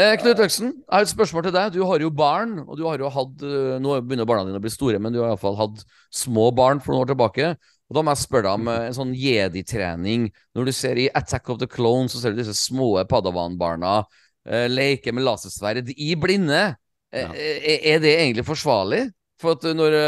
[0.00, 1.74] Eh, Knut Øksen, jeg har et spørsmål til deg.
[1.74, 4.64] Du har jo barn, og du har jo hatt eh, Nå begynner barna dine å
[4.64, 5.82] bli store, men du har iallfall hatt
[6.14, 7.50] små barn for noen år tilbake.
[7.90, 10.28] Og Da må jeg spørre deg om eh, en sånn jedi-trening.
[10.56, 13.98] Når du ser i Attack of the Clones, så ser du disse små padawan-barna
[14.46, 16.62] eh, leke med lasersverd i blinde.
[17.12, 19.02] Eh, eh, er det egentlig forsvarlig?
[19.42, 19.98] For at når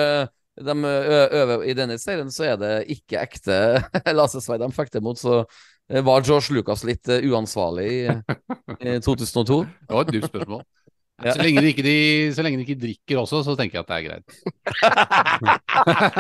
[0.63, 3.61] de øver i denne serien, så er det ikke ekte
[4.21, 5.21] lasersverd de fekter mot.
[5.21, 5.43] Så
[5.91, 8.05] var George Lucas litt eh, uansvarlig i,
[8.81, 9.65] i 2002?
[9.89, 10.63] Det var et dypt spørsmål.
[11.23, 11.37] Ja.
[11.37, 11.93] Så, lenge de ikke, de,
[12.35, 14.27] så lenge de ikke drikker også, så tenker jeg at det er greit.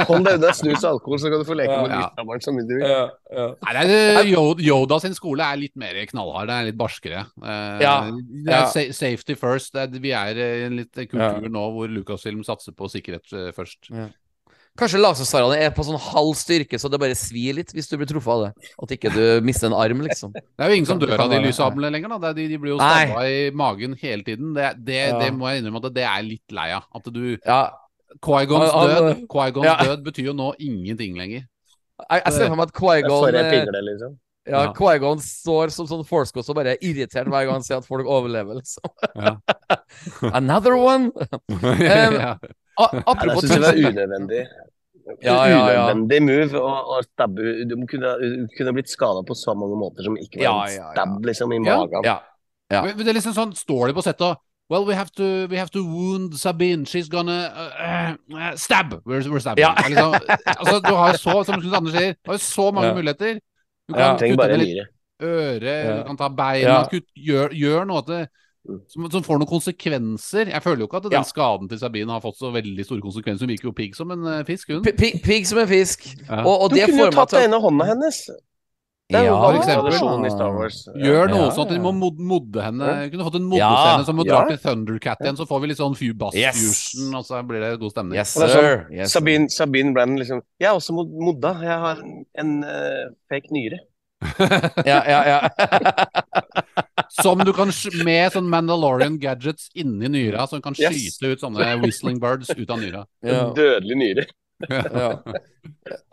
[0.06, 1.98] Hold deg unna snus og alkohol, så kan du få leke med Ja.
[2.04, 2.86] lyssabelen så mye du vil.
[3.66, 3.98] Nei, det
[4.68, 7.24] Yoda, sin skole er litt mer knallhard, det er litt barskere.
[7.42, 7.96] Eh, Ja.
[8.12, 9.72] Det er safety first.
[9.74, 13.50] Det er, vi er i en litt kultur nå hvor Lucasfilm satser på sikkerhet eh,
[13.56, 13.90] først.
[14.80, 18.08] Kanskje laserstarene er på sånn halv styrke, så det bare svir litt hvis du blir
[18.08, 18.70] truffet av det.
[18.80, 20.32] At ikke du mister en arm, liksom.
[20.56, 22.32] Det er jo ingen som dør av de lysablene lenger, da.
[22.32, 24.54] De, de blir jo stabba i magen hele tiden.
[24.56, 25.18] Det, det, Ja.
[25.20, 26.88] det må jeg innrømme at det er litt lei av.
[26.96, 27.60] At du Ja,
[28.24, 29.76] Quaigons død Qui-Gons Ja.
[29.92, 31.44] død betyr jo nå ingenting lenger.
[32.10, 34.16] jeg, jeg ser for meg at Det Quaigon eh, liksom.
[34.48, 34.64] Ja.
[34.74, 38.08] Quaigon står som sånn force og bare er irritert hver gang han ser at folk
[38.08, 38.88] overlever, liksom.
[40.40, 41.12] Another one!
[41.78, 42.36] ja.
[42.80, 44.42] A Nei, det syns det var unødvendig.
[45.20, 45.80] Ja, ja, ja.
[45.82, 48.12] Unødvendig move å, å stabbe Du kunne,
[48.56, 50.92] kunne blitt skada på så mange måter som ikke var Ja, en ja, ja.
[50.94, 52.06] stab liksom, i magen.
[52.06, 52.20] Ja.
[52.72, 52.84] Ja.
[52.86, 55.46] Men men det er liksom sånn, står de på settet og Well, we have to,
[55.50, 56.86] we have to wound Sabine.
[56.88, 58.94] She's gonna uh, uh, stab.
[59.04, 59.60] We're, we're stabbing.
[59.66, 59.74] Ja.
[59.84, 60.14] Liksom,
[60.46, 62.94] altså, du har så, som Knut Anders sier, du har jo så mange Ja.
[62.96, 63.34] muligheter.
[63.90, 64.86] Du kan ja, kutte ned litt
[65.20, 65.96] øre, Ja.
[65.98, 66.78] du kan ta beina, Ja.
[66.88, 68.22] kutt, gjør, gjør noe det,
[68.88, 70.52] som, som får noen konsekvenser.
[70.52, 71.22] Jeg føler jo ikke at den Ja.
[71.26, 73.46] skaden til Sabine har fått så veldig store konsekvenser.
[73.46, 74.82] Hun virker jo pigg som en eh, fisk, hun.
[74.84, 76.06] Pigg som en fisk.
[76.28, 76.44] Ja.
[76.44, 78.22] Og, og Du det kunne jo tatt den ene hånda hennes.
[79.12, 80.24] Det er jo Ja, for eksempel.
[80.24, 80.76] i Star Wars.
[80.96, 82.86] Gjør noe Ja, sånn at vi må modde henne.
[82.86, 83.02] Ja.
[83.02, 84.38] Vi kunne fått en moddescene Ja, som å ja.
[84.38, 86.56] dra til Thundercat igjen, så får vi litt sånn fu bass Yes.
[86.62, 88.16] fusion, og så blir det god stemning.
[88.16, 88.94] Yes, Og det er sånn.
[88.94, 89.20] Yes, sir.
[89.20, 91.52] Sabine, Sabine Brennan liksom Jeg er også modda.
[91.60, 92.00] Jeg har
[92.38, 93.80] en, eh, fake nyre.
[94.86, 95.48] Ja, ja, ja.
[97.20, 100.94] Som du kan sk- med sånn Mandalorian gadgets inni nyra, som kan Yes.
[100.96, 103.04] skyte ut sånne whistling birds ut av nyra.
[103.22, 103.50] ja.
[103.52, 104.24] Dødelig nyre.
[104.70, 105.18] Ja.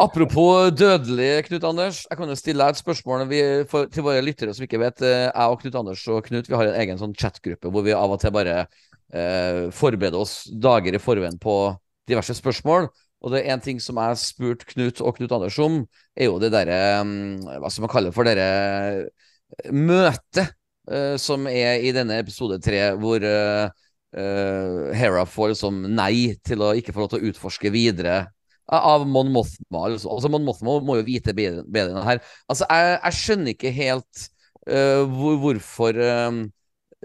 [0.01, 1.99] Apropos dødelig, Knut Anders.
[2.09, 5.01] Jeg kan jo stille deg et spørsmål vi, for, til våre lyttere som ikke vet.
[5.05, 7.93] eh, Jeg og Knut Anders og Knut vi har en egen sånn chatgruppe hvor vi
[7.93, 8.55] av og til bare
[9.13, 11.55] eh, forbereder oss dager i forveien på
[12.09, 12.89] diverse spørsmål.
[13.21, 15.83] Og det er en ting som jeg har spurt Knut og Knut Anders om,
[16.17, 19.09] er jo det derre mm, Hva skal man kalle det for dere
[19.73, 20.55] møtet eh,
[21.21, 23.69] som er i denne episode tre, hvor eh,
[24.17, 28.23] eh, Hera får liksom nei til å ikke få lov til å utforske videre
[28.69, 29.85] av Mon Mothma.
[29.87, 32.21] Altså, altså Mon Mothma må jo vite bedre, bedre enn det her.
[32.49, 34.27] Altså, jeg, jeg skjønner ikke helt
[34.69, 36.43] uh, hvor, hvorfor eh,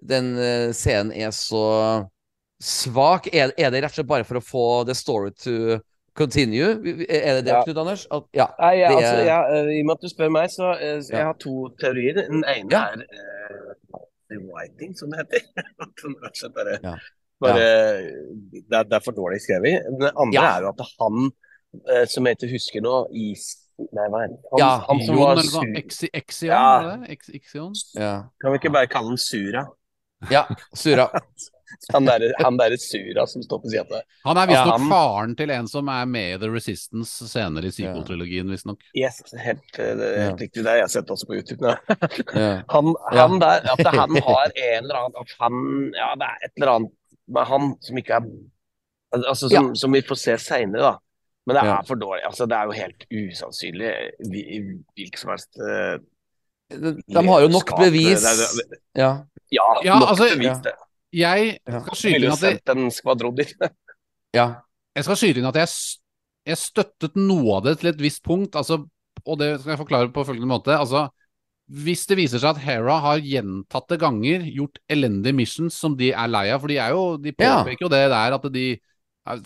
[0.05, 1.65] den uh, scenen er så
[2.65, 3.31] svak.
[3.33, 5.81] Er, er det rett og slett bare for å få the story to
[6.17, 6.77] continue?
[7.09, 7.63] Er det det, Ja.
[7.65, 8.07] Knut Anders?
[8.13, 8.49] At, ja.
[8.61, 11.29] Nei, ja, altså, eh, I og med at du spør meg, så uh, jeg Ja.
[11.31, 12.21] har to teorier.
[12.21, 12.85] Den ene Ja.
[12.93, 13.07] er
[14.43, 15.43] whiting, som det heter.
[16.55, 16.95] Bare, Ja.
[17.41, 19.85] bare det, er, det er for dårlig skrevet.
[20.01, 21.27] Det andre er jo at han
[21.91, 23.49] eh, som jeg ikke husker nå, is...
[23.91, 24.39] Nei, hva er det?
[24.53, 25.65] Han, Ja, han som var sur...
[26.15, 26.99] Exion, Ja.
[27.11, 27.31] Ex?
[27.99, 28.13] Ja.
[28.41, 29.65] Kan vi ikke bare kalle han Sura?
[30.31, 30.45] ja.
[30.79, 31.09] Sura.
[31.93, 34.01] Han derre han der Sura som står på sida.
[34.25, 34.89] Han er visstnok Ja.
[34.91, 38.81] faren til en som er med i The Resistance senere i sequel-trilogien, visstnok.
[38.97, 40.63] Yes, helt, helt det er riktig.
[40.65, 41.65] Det har jeg sett også på YouTube.
[42.35, 42.63] Ja.
[42.73, 43.27] Han, Ja.
[43.29, 46.73] han der, at han har en eller annen At han Ja, det er et eller
[46.77, 46.93] annet
[47.29, 48.27] med han som ikke er
[49.15, 50.95] Altså som, som vi får se seinere, da.
[51.47, 51.81] Men det er Ja.
[51.87, 52.23] for dårlig.
[52.27, 53.91] Altså, det er jo helt usannsynlig
[54.97, 55.99] hvilken som helst uh,
[56.73, 58.25] De, de har jo nok bevis.
[58.25, 59.11] Det det, det- Ja.
[59.53, 60.47] Ja, Ja, nok altså, bevis.
[60.49, 60.55] ja.
[60.65, 60.73] det.
[61.15, 63.53] Jeg skal skyte inn at sendt en skvadron dit.
[64.39, 64.47] ja.
[64.97, 65.71] jeg skal skyte inn at jeg,
[66.51, 68.81] jeg støttet noe av det til et visst punkt, altså,
[69.25, 70.75] og det skal jeg forklare på følgende måte.
[70.77, 71.07] Altså,
[71.73, 76.29] hvis det viser seg at Hera har gjentatte ganger gjort elendige missions som de er
[76.29, 77.63] lei av, for de er jo, de Ja.
[77.63, 78.67] påpeker jo det der at de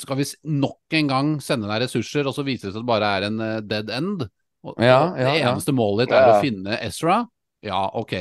[0.02, 0.24] skal vi
[0.58, 3.26] nok en gang sende deg ressurser, og så viser det seg at det bare er
[3.28, 4.24] en eh, dead end?
[4.66, 5.52] Og, Ja, ja, det ja.
[5.52, 6.32] eneste målet ditt er Ja.
[6.34, 7.20] å finne Ezra?
[7.62, 8.16] Ja, ok.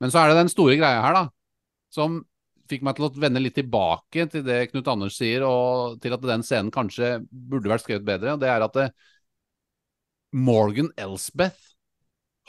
[0.00, 1.26] Men så er det den store greia her, da,
[1.92, 2.22] som
[2.70, 6.24] fikk meg til å vende litt tilbake til det Knut Anders sier, og til at
[6.24, 8.34] den scenen kanskje burde vært skrevet bedre.
[8.34, 8.88] og Det er at det,
[10.34, 11.74] Morgan Elsbeth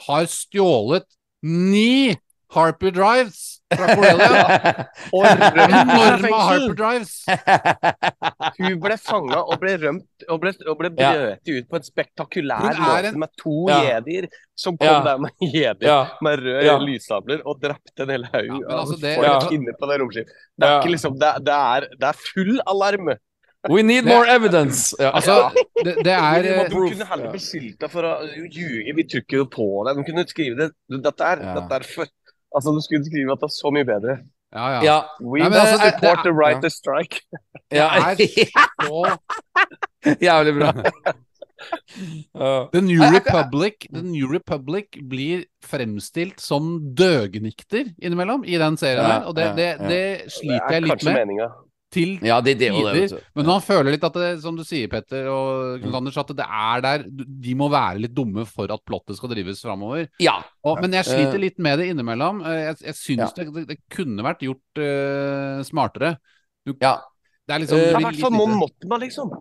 [0.08, 1.06] har stjålet
[1.46, 2.16] ni
[2.54, 3.38] Harper Drives
[3.74, 4.84] fra Corellia.
[5.16, 6.30] Og Enorme.
[6.30, 7.14] Harper Drives!
[8.60, 11.10] Hun ble fanga og ble rømt og ble, og ble Ja.
[11.16, 13.80] brøt ut på en spektakulær er måte med to Ja.
[13.88, 15.02] jedier som kom Ja.
[15.04, 15.98] der med jedier ja.
[16.22, 16.78] med røde Ja.
[16.78, 19.38] lyssabler og drepte en hel haug Ja, altså, det- folk Ja.
[19.58, 20.32] inne på det romskipet.
[20.58, 20.90] Det er Ja.
[20.94, 23.16] liksom det, det, er, det er full alarm.
[23.68, 24.94] We need Det- more evidence.
[25.00, 25.10] Ja.
[25.10, 25.50] Altså,
[25.82, 28.94] det, det er De eh, kunne heller beskyldt deg for å ljuge.
[28.94, 29.96] Vi tror ikke jo på deg.
[29.96, 30.70] De kunne skrive det.
[31.02, 31.54] Dette er, Ja.
[31.60, 32.06] dette er for
[32.56, 34.16] Altså, du skulle skrive at det er så mye bedre.
[34.56, 34.80] Ja, ja.
[34.86, 34.96] ja.
[35.20, 37.20] We Nei, men altså, support the right to strike.
[37.74, 37.90] ja.
[38.16, 38.50] Det er
[38.86, 40.72] så Jævlig bra.
[42.72, 49.12] The New Republic The New Republic blir fremstilt som døgnikter innimellom i den serien Ja,
[49.16, 51.20] her, og det, det, det Det sliter er jeg litt kanskje med.
[51.24, 51.48] meninga.
[51.96, 52.92] Til Ja, det, det tider.
[53.00, 53.06] det.
[53.16, 53.20] du.
[53.40, 56.44] Men man føler litt at det, som du sier, Petter og Knut Anders, at det
[56.46, 60.06] er der De må være litt dumme for at plottet skal drives framover.
[60.20, 60.36] Ja.
[60.62, 61.42] Og, men jeg sliter Eh.
[61.48, 62.44] litt med det innimellom.
[62.44, 63.44] Eh, Jeg, jeg syns Ja.
[63.66, 66.16] det, kunne vært gjort uh, smartere.
[66.66, 66.98] Du, ja.
[67.48, 69.32] det er liksom det er i hvert fall Mon Mothma, liksom.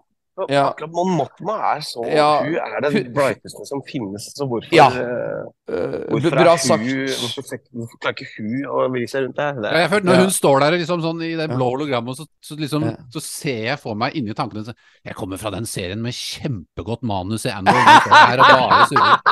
[0.51, 0.65] Ja.
[0.73, 2.41] Akkurat Mon Mothma er så Ja.
[2.43, 4.87] Hun er den brighteste som finnes, så hvorfor Ja.
[4.89, 6.83] eh, Eh, Hvorfor, bra er sagt.
[6.83, 7.41] hun, hvorfor,
[7.73, 9.53] hvorfor klarer ikke hun å vri seg rundt der?
[9.63, 10.19] Ja, jeg er, føler, når Ja.
[10.21, 12.91] hun står der liksom sånn i det blå hologrammet, så, så, liksom, Ja.
[13.15, 14.73] så ser jeg for meg inni tankene så,
[15.05, 17.73] Jeg kommer fra den serien med kjempegodt manus i Andor.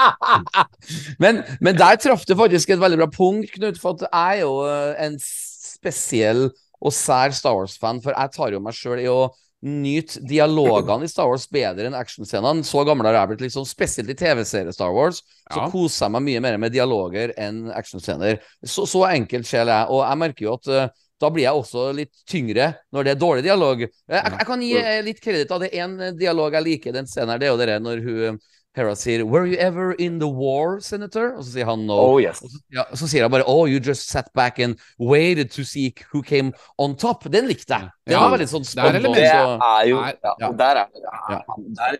[1.20, 3.80] Men, men der traff du faktisk et veldig bra punkt, Knut.
[3.82, 6.48] For at jeg er jo eh, en spesiell
[6.84, 8.02] og sær Star Wars-fan.
[8.04, 9.30] For jeg tar jo meg sjøl i å
[9.64, 12.66] nyte dialogene i Star Wars bedre enn actionscenene.
[12.68, 13.46] Så gammel har jeg blitt.
[13.48, 15.22] liksom Spesielt i TV-serie Star Wars
[15.52, 15.70] så Ja.
[15.72, 18.40] koser jeg meg mye mer med dialoger enn actionscener.
[18.66, 19.88] Så, så enkelt sjel jeg.
[19.90, 20.88] Og jeg merker jo at uh,
[21.24, 23.82] da blir jeg også litt tyngre når det er dårlig dialog.
[23.86, 24.74] Eh, Jeg, jeg kan gi
[25.08, 25.70] litt kreditt av det.
[25.80, 28.40] En eh, dialog jeg liker den scenen, her, det er jo det når hun
[28.76, 31.94] Hera sier 'Were you ever in the war, senator?' Og så sier han no.
[31.94, 32.42] oh yes.
[32.42, 35.64] Og så, ja, så sier han bare 'Oh, you just sat back and waited to
[35.64, 37.30] see who came on top'.
[37.30, 37.90] Den likte jeg.
[38.08, 40.34] Den Ja, var litt sånn det er spot on, element- Det så- er jo ja,
[40.40, 40.52] ja.
[40.52, 40.88] Der er
[41.30, 41.42] Ja.
[41.48, 41.98] han- Der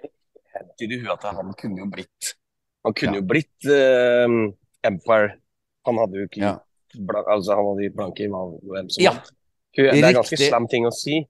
[0.56, 2.34] hentyder hun at han kunne jo blitt
[2.86, 3.22] Han kunne Ja.
[3.22, 4.52] jo blitt uh,
[4.84, 5.30] Empire.
[5.86, 6.58] Han hadde jo ikke Ja.
[7.06, 9.12] blank, altså Han hadde blanke i hvem som Ja.
[9.12, 9.22] Hun-
[9.94, 11.28] Det er ganske slam ting å si.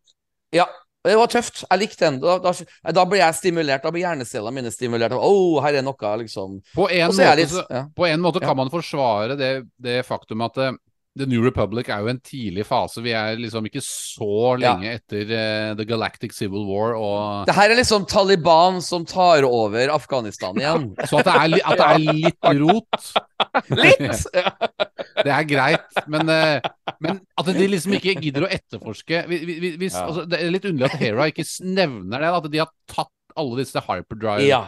[0.53, 0.65] Ja,
[1.03, 1.63] det var tøft.
[1.67, 2.19] Jeg likte den.
[2.23, 2.53] Da, da,
[2.95, 3.83] da blir jeg stimulert.
[3.83, 5.15] Da blir hjernecellene mine stimulert.
[5.17, 6.61] Oh, her er noe, liksom.
[6.75, 7.83] På en Og måte, litt ja.
[7.91, 9.51] på en måte kan man forsvare det,
[9.83, 10.77] det faktum at eh,
[11.15, 13.01] The New Republic er jo en tidlig fase.
[13.05, 14.73] Vi er liksom ikke så Ja.
[14.73, 19.45] lenge etter uh, The Galactic Civil War og Det her er liksom Taliban som tar
[19.45, 20.87] over Afghanistan igjen.
[21.09, 23.11] Så at det er, at det er litt rot,
[23.83, 24.25] Litt!
[25.23, 25.97] Det er greit.
[26.09, 26.59] Men, uh,
[27.03, 30.07] men at de liksom ikke gidder å etterforske vi- vi- Ja.
[30.07, 32.31] altså, Det er litt underlig at Hera ikke nevner det.
[32.41, 34.63] At de har tatt alle disse hyperdrive ja.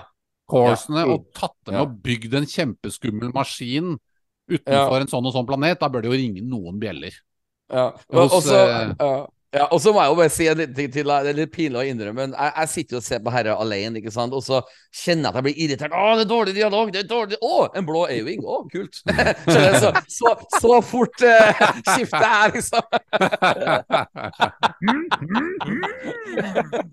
[0.54, 0.76] Ja.
[1.10, 1.82] og tatt dem Ja.
[1.82, 3.98] og bygd en kjempeskummel maskin
[4.52, 5.82] utenfor en sånn og sånn planet.
[5.82, 7.14] Da bør det jo ringe noen bjeller.
[7.74, 7.88] Ja.
[8.14, 9.28] Og så eh, ja.
[9.56, 11.08] ja, og så må jeg jo bare si en liten ting til.
[11.10, 13.54] Det er litt pinlig å innrømme, men jeg, jeg sitter jo og ser på herre
[13.58, 14.58] alene, ikke sant, og så
[14.94, 15.96] kjenner jeg at jeg blir irritert.
[15.96, 16.86] Å, det er dårlig dialog!
[16.94, 17.44] Det er dårlig Å,
[17.80, 18.42] en blå A-wing!
[18.46, 18.96] Å, kult!
[19.56, 20.30] Så, så,
[20.60, 21.32] så fort uh,
[21.90, 22.84] skifter jeg, liksom.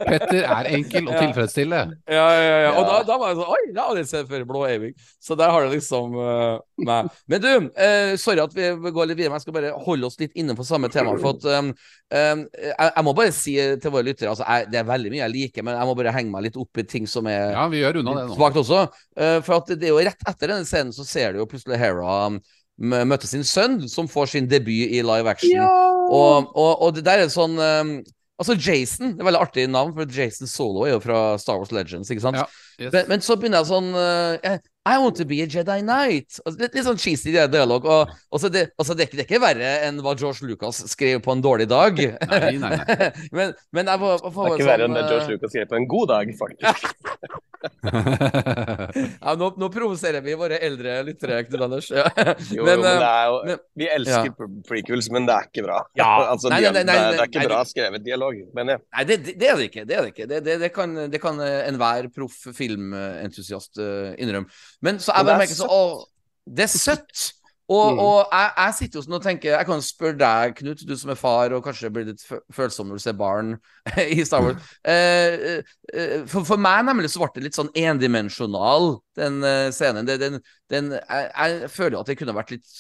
[0.03, 1.81] Petter er enkel å tilfredsstille.
[2.11, 2.73] Ja, ja, ja.
[2.79, 4.45] Og da, da var jeg sånn Oi, det har jeg aldri sett før.
[4.49, 4.95] Blå Eiving.
[5.23, 7.11] Så der har det liksom uh, meg.
[7.31, 10.19] Men du, eh, sorry at vi går litt videre, men jeg skal bare holde oss
[10.21, 11.15] litt innenfor samme tema.
[11.21, 14.81] For at um, um, jeg, jeg må bare si til våre lyttere altså, jeg, Det
[14.81, 17.11] er veldig mye jeg liker, men jeg må bare henge meg litt opp i ting
[17.11, 18.39] som er Ja, vi gjør unna det nå.
[18.39, 18.87] svakt også.
[19.19, 21.81] Uh, for at det er jo rett etter denne scenen så ser du jo plutselig
[21.83, 22.41] Hera um,
[22.83, 25.61] møte sin sønn, som får sin debut i live action.
[25.63, 27.97] Og, og, og det der er sånn um,
[28.43, 31.71] Altså Jason, det er veldig artig navn, for Jason Solo er jo fra Star Wars
[31.71, 32.41] Legends, ikke sant?
[32.41, 32.47] Ja,
[32.81, 32.91] yes.
[32.91, 36.41] men, men så begynner jeg sånn eh, I want to be a Jedi Knight.
[36.43, 37.87] Altså, litt, litt sånn cheesy dialog.
[37.87, 41.23] Og, og så det, altså, det, det er ikke verre enn hva George Lucas skrev
[41.23, 42.03] på en dårlig dag.
[42.03, 43.11] Nei, nei, nei.
[43.37, 45.71] men, men jeg var, var, Det er ikke verre enn det sånn, George Lucas skrev
[45.71, 46.93] på en god dag, faktisk.
[49.25, 51.91] ja, nå, nå provoserer vi våre eldre lyttere, Knut Anders.
[51.95, 52.07] Ja.
[52.57, 55.67] Jo, Men, men, eh, det er jo, men- vi elsker prequels, men det er ikke
[55.67, 55.81] bra.
[55.99, 56.09] Ja.
[56.33, 58.85] altså, Nei, nei, nei, det, er, det er ikke bra skrevet dialog, mener jeg.
[58.97, 59.85] Nei, det, det, er det ikke.
[59.89, 60.31] Det, er det, ikke.
[60.33, 64.51] det, det, kan, det kan eh, enhver proff filmentusiast uh, innrømme.
[64.85, 65.85] Men så jeg Men bare er merker så Å,
[66.59, 67.31] det er søtt!
[67.73, 68.01] Og, Mm.
[68.05, 71.13] og jeg, jeg sitter jo sånn og tenker Jeg kan spørre deg, Knut, du som
[71.15, 73.55] er far, og kanskje blir litt fø- følsom når du ser barn
[74.17, 74.71] i Star Wars.
[74.93, 75.63] Eh,
[75.95, 80.09] eh, for, for meg nemlig så ble det litt sånn endimensjonal, den eh, scenen.
[80.09, 80.41] Den, den,
[80.73, 82.75] den, jeg, jeg føler at det kunne vært litt,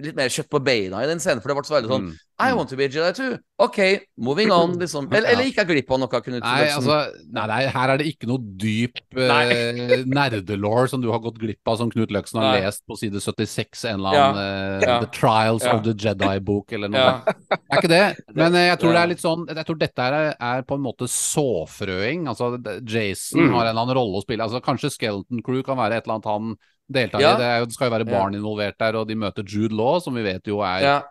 [0.00, 2.16] litt mer kjøtt på beina i den scenen, for det ble så veldig sånn Mm.
[2.40, 3.36] I want to be a Jedi too.
[3.58, 3.78] OK,
[4.16, 5.08] moving on, liksom.
[5.12, 6.20] Eller, eller gikk jeg glipp av noe?
[6.38, 6.98] Nei, Som- altså,
[7.34, 11.66] nei, nei, her er det ikke noe dyp uh, nerdelore som du har gått glipp
[11.66, 12.60] av, som Knut Løksen har Nei.
[12.68, 15.00] lest på side 76, en eller annen uh, Ja.
[15.02, 15.74] The Trials Ja.
[15.74, 17.18] of the Jedi-bok, eller noe Ja.
[17.26, 18.04] Det er ikke det,
[18.38, 20.86] men uh, jeg tror det er litt sånn Jeg tror dette er, er på en
[20.86, 22.26] måte såfrøing.
[22.30, 22.54] Altså,
[22.86, 23.52] Jason Mm.
[23.54, 24.42] har en eller annen rolle å spille.
[24.46, 26.56] Altså, kanskje Skeleton Crew kan være et eller annet han
[26.90, 27.34] deltar Ja.
[27.34, 27.38] i.
[27.42, 28.18] Det, jo, det skal jo være Ja.
[28.18, 31.02] barn involvert der, og de møter Jude Law, som vi vet jo er ja.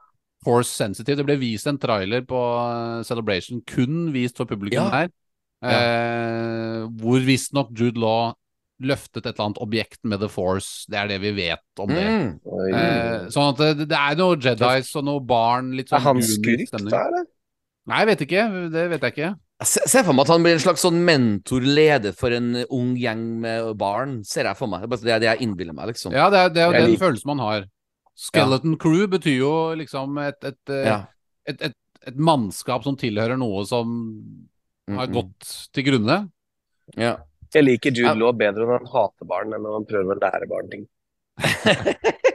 [0.45, 1.17] Force sensitive.
[1.17, 4.89] Det ble vist en trailer på eh, Celebration, kun vist for publikum Ja.
[4.89, 5.09] her.
[5.63, 8.33] Eh, hvor visstnok Jude Law
[8.83, 10.85] løftet et eller annet objekt med The Force.
[10.87, 12.03] Det er det vi vet om det.
[12.05, 12.75] Mm.
[12.77, 16.21] Eh, sånn at det, det er noe Jedis og noe barn, litt sånn er han
[16.21, 16.93] skurk stemning.
[16.93, 17.25] da, eller?
[17.87, 18.43] Nei, jeg vet ikke.
[18.75, 19.31] Det vet jeg ikke.
[19.57, 23.23] Jeg ser for meg at han blir en slags sånn mentor-leder for en ung gjeng
[23.41, 24.19] med barn.
[24.23, 24.83] Ser jeg for meg.
[24.91, 26.13] Det er det jeg innbiller meg, liksom.
[26.13, 27.65] Ja, det er, det er jo den liker- følelsen man har.
[28.17, 30.99] Skeleton Crew betyr jo liksom et, et, eh, Ja.
[31.49, 33.97] et, et, et mannskap som tilhører noe som
[34.89, 36.19] har Mm, gått til grunne.
[36.95, 37.17] Ja.
[37.53, 38.13] Jeg liker Jude Ja.
[38.13, 40.85] Law bedre når han hater barn enn når han prøver å lære barn ting.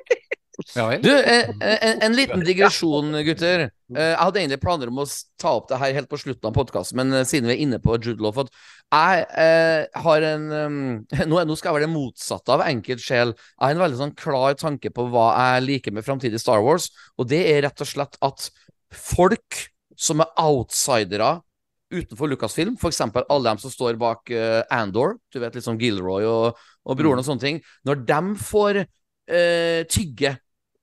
[0.77, 0.87] Ja?
[1.03, 3.69] Du, eh, en, en liten digresjon, gutter.
[3.93, 5.07] Eh, Jeg hadde egentlig planer om å
[5.41, 7.81] ta opp det her helt på slutten av podkasten, men eh, siden vi er inne
[7.83, 10.81] på Jude Law Jeg eh, har en um,
[11.31, 13.35] nå, nå skal jeg være det motsatte av enkelt sjel.
[13.37, 16.91] Jeg har en veldig sånn klar tanke på hva jeg liker med framtidig Star Wars,
[17.19, 18.49] og det er rett og slett at
[18.93, 19.67] folk
[19.99, 21.39] som er outsidere
[21.93, 23.03] utenfor Lucasfilm, f.eks.
[23.05, 27.21] alle dem som står bak uh, Andor, du vet litt sånn Gilroy og, og broren
[27.21, 30.33] og sånne ting, når dem får uh, tygge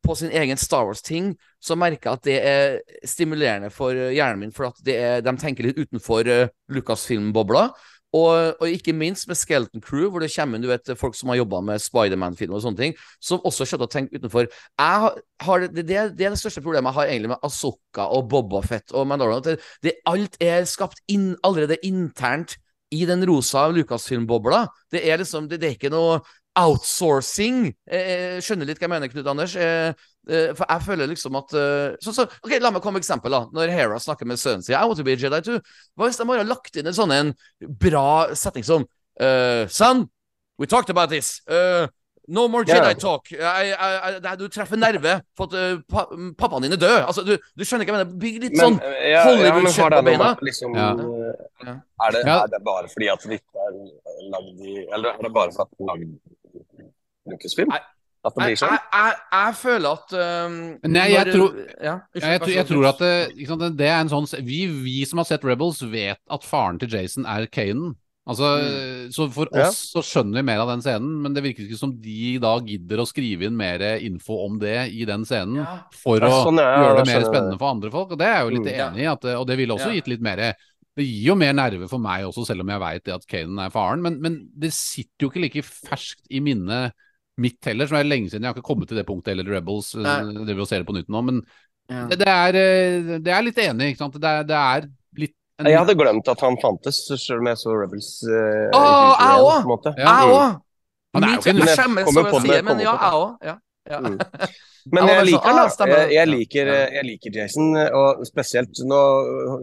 [0.09, 4.47] på sin egen Star Wars-ting, så merker jeg at det er stimulerende for eh, hjernen
[4.47, 7.69] min, for at er, de tenker litt utenfor uh, Lucasfilm-bobla.
[8.09, 11.59] Og, og ikke minst med Skeleton Crew, hvor det kommer du folk som har jobba
[11.61, 14.49] med Spiderman-film og sånne ting, som også skjønner å tenke utenfor.
[14.81, 18.25] Har, har det, det, det er det største problemet jeg har egentlig med Asoka og
[18.31, 19.45] Bobafett og Mandalorian.
[19.45, 22.57] Det, det, alt er skapt inn, allerede internt
[22.89, 24.65] i den rosa Lucasfilm-bobla.
[24.89, 26.23] Det er liksom det, det er ikke noe
[26.57, 27.69] outsourcing.
[27.89, 29.55] Eh, skjønner litt hva jeg mener, Knut Anders.
[29.55, 29.91] Eh,
[30.29, 33.31] eh, for jeg føler liksom at eh, så, så, ok, La meg komme med eksempel.
[33.31, 35.59] da Når Hera snakker med sønnen sin I want to be a Jedi too.
[35.95, 37.31] Hva hvis de bare har lagt inn en sånn en
[37.79, 38.85] bra setning som
[39.21, 40.07] eh, Son,
[40.57, 41.39] we talked about this.
[41.47, 41.87] Uh,
[42.27, 43.31] no more Jedi Jedi talk.
[43.31, 46.03] I, I, I, du treffer nerve for at eh, pa,
[46.37, 46.97] pappaen din er død.
[47.07, 48.19] Altså, du, du skjønner ikke hva jeg mener?
[48.25, 50.33] Bygg litt Men, sånn ja, Hollywood-kjøtt ja, på beina.
[50.49, 50.89] Liksom, Ja.
[50.93, 51.73] eh, Ja.
[52.05, 53.73] er, det, er det bare fordi at det ikke er
[54.31, 56.05] lagd i Eller er det bare for at er lagd
[57.31, 57.71] Lucasfilm?
[58.19, 58.73] At det jeg, blir sånn?
[58.75, 60.55] jeg, jeg, jeg føler at um,
[60.91, 63.87] Nei, jeg når- tror- ja, Ja, jeg, tror- jeg tror at det, ikke sant, det
[63.87, 67.45] er en sånn vi, vi som har sett Rebels, vet at faren til Jason er
[67.47, 67.95] Kanan.
[68.29, 68.45] Altså,
[69.09, 69.69] Så for Ja.
[69.69, 72.59] oss så skjønner vi mer av den scenen, men det virker ikke som de da
[72.59, 75.79] gidder å skrive inn mer info om det i den scenen Ja.
[75.95, 77.59] for å sånn, ja, ja, gjøre det mer spennende det.
[77.59, 78.11] for andre folk.
[78.11, 78.93] Og det er jeg jo litt Mm.
[78.93, 79.95] enig i, at, og det ville også Ja.
[80.01, 80.53] gitt litt mer
[80.97, 83.69] Det gir jo mer nerve for meg også, selv om jeg veit at Kanan er
[83.69, 86.91] faren, men, men det sitter jo ikke like ferskt i minnet
[87.39, 88.43] mitt heller, som er lenge siden.
[88.45, 90.15] Jeg har ikke kommet til det punktet heller i Rebels, Nei.
[90.21, 91.41] eh, det vil se det på nytt nå, men
[91.89, 92.05] Ja.
[92.11, 94.17] det, det er eh, Det er litt enig, ikke sant.
[94.21, 97.57] Det er, det er litt en, Jeg hadde glemt at han fantes, selv om jeg
[97.63, 98.09] så Rebels.
[98.27, 99.95] Uh, Åh, jeg.
[99.97, 100.03] Ja.
[100.05, 100.59] Jeg òg!
[101.15, 103.37] Han er jo ikke en- skjemmes som jeg sier, men ja, jeg òg.
[103.43, 103.55] Ja.
[103.89, 103.99] Ja.
[104.05, 104.19] Mm.
[104.89, 105.85] Men jeg liker han, da.
[105.91, 108.99] Jeg, jeg, liker, jeg liker Jason, og spesielt Nå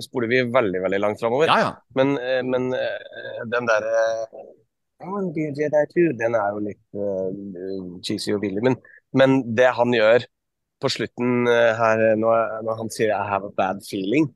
[0.04, 1.48] spoler vi veldig, veldig langt framover.
[1.50, 1.70] ja, ja.
[1.98, 4.04] Men, eh, men eh, den derre
[5.02, 8.62] I men a Jedi too, den er jo litt uh, cheesy og billig.
[8.64, 8.78] Men,
[9.16, 10.24] men det han gjør
[10.82, 14.30] på slutten uh, her, når, når han sier 'I have a bad feeling'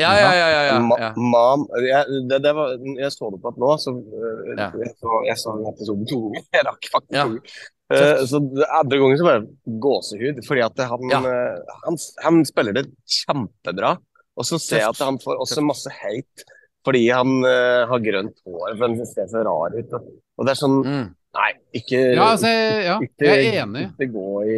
[0.00, 0.46] Ja, ja, ja.
[0.48, 1.08] ja, ja, Ma ja.
[1.20, 4.70] Mom jeg, det, det var, jeg så det på at nå, så uh, Ja.
[4.80, 6.46] jeg, så, jeg så den episoden to ganger.
[6.56, 7.26] Jeg rakk faktisk Ja.
[7.28, 7.52] Uh, ganger.
[7.92, 8.40] Eh, så
[8.80, 9.42] andre gangen så bare
[9.84, 11.18] gåsehud, fordi at han, Ja.
[11.28, 13.98] eh, han, han spiller det kjempebra.
[14.40, 16.46] Og så ser jeg at han får også masse hate
[16.84, 19.92] fordi han uh, har grønt hår, for han ser så rar ut.
[19.98, 21.10] Og, og det er sånn Mm.
[21.32, 22.48] Nei, ikke, Ja, altså,
[22.84, 23.86] ja, ikke, jeg er enig.
[23.94, 24.56] ikke gå i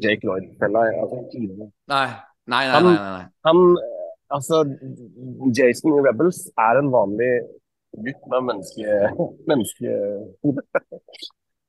[0.00, 0.84] Jake Lloyd-fella.
[1.02, 1.58] Altså, Nei.
[1.92, 2.06] Nei,
[2.48, 2.80] nei, nei.
[2.80, 3.26] nei, nei.
[3.44, 3.60] Han,
[4.32, 4.62] altså,
[5.58, 7.28] Jason i Rebels er en vanlig
[8.06, 8.96] gutt med menneske,
[9.52, 10.64] menneskehode.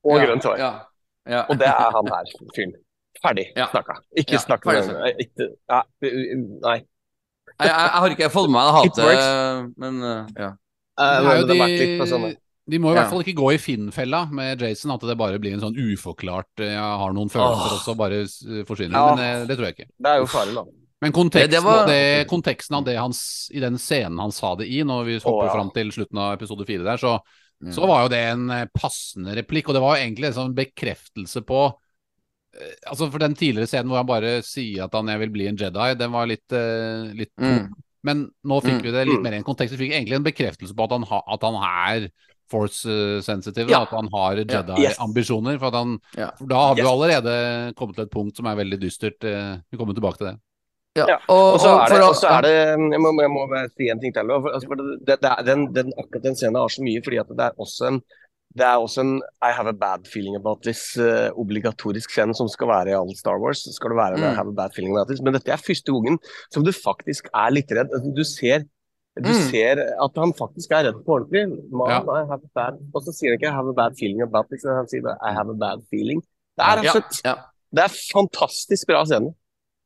[0.06, 0.58] Og Ja, grønt hår.
[0.64, 0.72] Ja.
[1.36, 1.44] ja.
[1.50, 2.74] Og det er han her fyren.
[3.26, 3.68] Ferdig Ja.
[3.74, 4.00] snakka.
[4.16, 4.88] Ikke Ja, snakk med.
[6.64, 6.78] Nei.
[7.60, 10.50] Jeg, jeg, jeg har ikke fått med meg det hatet, men uh, ja.
[10.96, 12.36] Eh, de,
[12.72, 15.54] de må i hvert fall ikke gå i Finn-fella med Jason, at det bare blir
[15.54, 18.96] en sånn uforklart eh, Jeg har noen følelser også, bare eh, forsvinner.
[18.98, 19.14] Ja.
[19.14, 19.90] Men det, det tror jeg ikke.
[20.02, 20.64] Det er jo farlig, da.
[21.04, 23.12] Men konteksten, Det- det var- det, konteksten av det han,
[23.52, 25.54] i den scenen han sa det i, når vi hopper Å, ja.
[25.60, 27.20] fram til slutten av episode fire der, så,
[27.64, 27.72] Mm.
[27.72, 29.70] så var jo det en eh, passende replikk.
[29.70, 31.76] Og det var jo egentlig en sånn bekreftelse på eh,
[32.88, 35.58] Altså For den tidligere scenen hvor han bare sier at han jeg vil bli en
[35.58, 37.74] Jedi, den var litt, uh, litt Mm.
[38.06, 38.84] Men nå fikk Mm.
[38.84, 39.24] vi det litt Mm.
[39.24, 39.74] mer i en kontekst.
[39.76, 42.10] Vi fikk egentlig en bekreftelse på at han, ha, at han er
[42.48, 43.82] force eh, sensitive, Ja.
[43.82, 45.58] at han har Jedi-ambisjoner.
[45.60, 46.30] For, han- Ja.
[46.38, 46.90] for da har vi Yes.
[46.92, 49.24] allerede kommet til et punkt som er veldig dystert.
[49.24, 50.38] eh, Vi kommer tilbake til det.
[50.98, 51.06] ja.
[51.08, 51.18] Ja.
[51.28, 52.52] Og, Og så er det, for å- og så er det
[52.94, 54.28] jeg, må, jeg må bare si en ting til.
[54.28, 57.02] For, altså, for det, det, det er, den, den, akkurat den scenen har så mye,
[57.04, 58.02] fordi at det er også en
[58.56, 62.48] det er også en I have a bad feeling about this uh, obligatorisk scene som
[62.48, 63.66] skal være i all Star Wars.
[63.76, 64.36] skal det være en I Mm.
[64.36, 65.22] have a bad feeling about this.
[65.22, 66.18] Men dette er første gangen
[66.54, 67.92] som du faktisk er litt redd.
[67.92, 68.64] Altså, Du ser
[69.16, 69.42] du Mm.
[69.52, 71.48] ser at han faktisk er redd på ordentlig.
[71.72, 72.00] Man, Ja.
[72.04, 74.48] I have a bad Og så sier han ikke I have a bad feeling about
[74.50, 76.20] this, han sier I have a bad feeling.
[76.58, 77.36] Det er, ja, altså, ja.
[77.76, 79.34] det er fantastisk bra scene.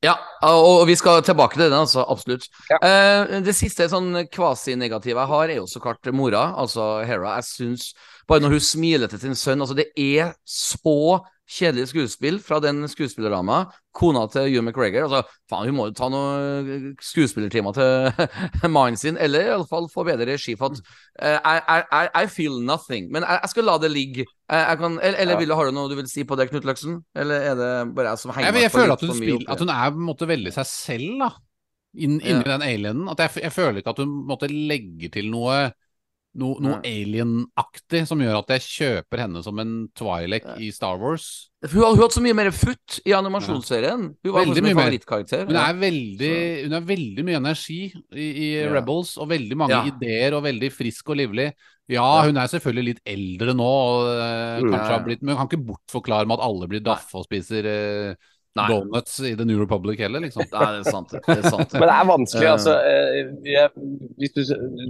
[0.02, 2.00] Ja, og vi skal tilbake til den, altså.
[2.08, 2.46] Absolutt.
[2.70, 2.78] Ja.
[2.80, 7.34] Eh, det siste sånn kvasinegative jeg har, er jo så klart mora, altså Hera.
[7.36, 7.92] Jeg syns
[8.30, 11.18] Bare når hun smiler til sin sønn altså Det er så
[11.50, 13.64] kjedelig skuespill fra den skuespillerdama,
[13.98, 15.08] kona til Hugh McGregor.
[15.08, 19.88] Altså, faen, hun må jo ta noen skuespillertimer til mannen sin, eller i alle fall
[19.90, 20.54] få bedre regi.
[20.60, 20.78] For at
[21.26, 23.08] eh, I, I, I- feel nothing.
[23.10, 24.28] Men jeg, jeg skal la det ligge.
[24.46, 25.40] Jeg, jeg kan, eller eller Ja.
[25.42, 27.00] vil du, har du noe du vil si på det, Knut Løksen?
[27.18, 29.50] Eller er det bare jeg som henger Jeg, jeg meg på føler at hun, spiller,
[29.56, 31.32] at hun er på en måte veldig seg selv, da.
[31.98, 33.10] Inn, inni den alienen.
[33.10, 35.64] At jeg, jeg føler ikke at hun måtte legge til noe
[36.34, 41.50] no, noe alien-aktig som gjør at jeg kjøper henne som en Twi'lek i Star Wars.
[41.66, 44.06] Hun har, hun hatt så mye mer futt i animasjonsserien.
[44.24, 44.94] Hun var Veldig mye mer.
[45.50, 46.32] Hun er veldig,
[46.64, 47.80] hun har veldig mye energi
[48.14, 48.70] i, i Ja.
[48.72, 49.84] Rebels, og veldig mange Ja.
[49.90, 51.52] ideer, og veldig frisk og livlig.
[51.90, 52.26] Ja, Ja.
[52.30, 54.70] hun er selvfølgelig litt eldre nå, og Mm.
[54.70, 54.98] kanskje Ja, ja.
[54.98, 58.14] har blitt Men hun kan ikke bortforklare med at alle blir daffe og spiser eh,
[58.58, 58.66] Nei.
[58.68, 60.42] donuts i The New Republic heller, liksom.
[60.50, 61.12] Nei, det er sant.
[61.12, 61.72] Det er sant.
[61.72, 62.52] Men det er vanskelig, Eh.
[62.52, 62.72] altså.
[62.82, 63.70] eh, Jeg,
[64.18, 64.42] hvis du,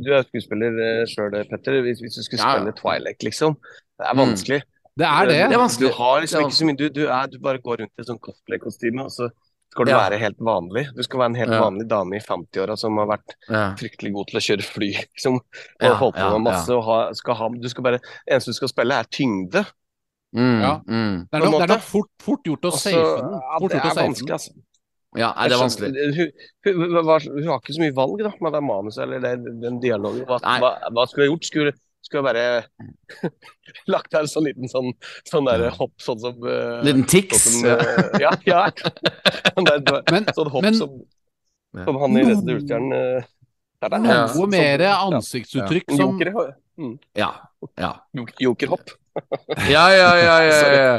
[0.06, 1.80] du er skuespiller sjøl, Petter.
[1.84, 2.56] Hvis, hvis du skulle Ja, ja.
[2.56, 3.56] spille Twilight, liksom.
[4.00, 4.22] Det er Mm.
[4.24, 4.62] vanskelig.
[4.96, 5.36] Det er det.
[5.50, 5.90] Det er vanskelig.
[5.92, 8.18] Du har liksom ikke så mye Du, du, er, du bare går rundt i sånn
[8.20, 9.28] cosplay-kostyme, og så
[9.70, 9.98] skal du Ja.
[10.08, 10.86] være helt vanlig.
[10.96, 11.61] Du skal være en helt Ja.
[11.62, 13.74] vanlig dame i 50-åra som har vært Ja.
[13.76, 15.34] fryktelig god til å kjøre fly, liksom.
[15.36, 15.42] Og
[15.80, 18.46] Ja, holdt på ja, med masse og ha, skal ha Du skal bare Det eneste
[18.46, 19.66] du skal spille, er tyngde.
[20.37, 20.72] Mm, Ja.
[20.87, 21.14] mm.
[21.31, 23.33] Det er nok, det er nok fort, fort gjort å safe den.
[23.35, 24.53] ja, det gjort er vanskelig, altså.
[25.18, 25.89] ja, er det vanskelig.
[25.91, 26.28] Hun,
[26.64, 29.33] hun, hun, hun, hun har ikke så mye valg da, med det manuset eller det,
[29.64, 30.26] den dialogen.
[30.28, 31.49] Hva, hva, hva skulle jeg gjort?
[31.51, 31.72] Skulle,
[32.07, 33.31] skulle jeg bare
[33.95, 34.93] lagt der en sånn liten sånn,
[35.28, 37.43] sånn der hopp, sånn som uh, Liten tics.
[37.59, 38.62] Sånn eh, ja, ja.
[39.55, 39.83] Sånn, der,
[40.14, 40.95] Men, sånn hopp men som,
[41.85, 43.28] som han i Resten av Ulstjernen eh,
[43.83, 44.01] der, der.
[44.07, 46.55] Noe Sånn- mer ansiktsuttrykk En som Joker,
[47.18, 47.31] Ja.
[47.78, 47.93] ja.
[48.16, 48.95] jok- jokerhopp.
[49.71, 50.95] Ja, ja, ja, ja, ja.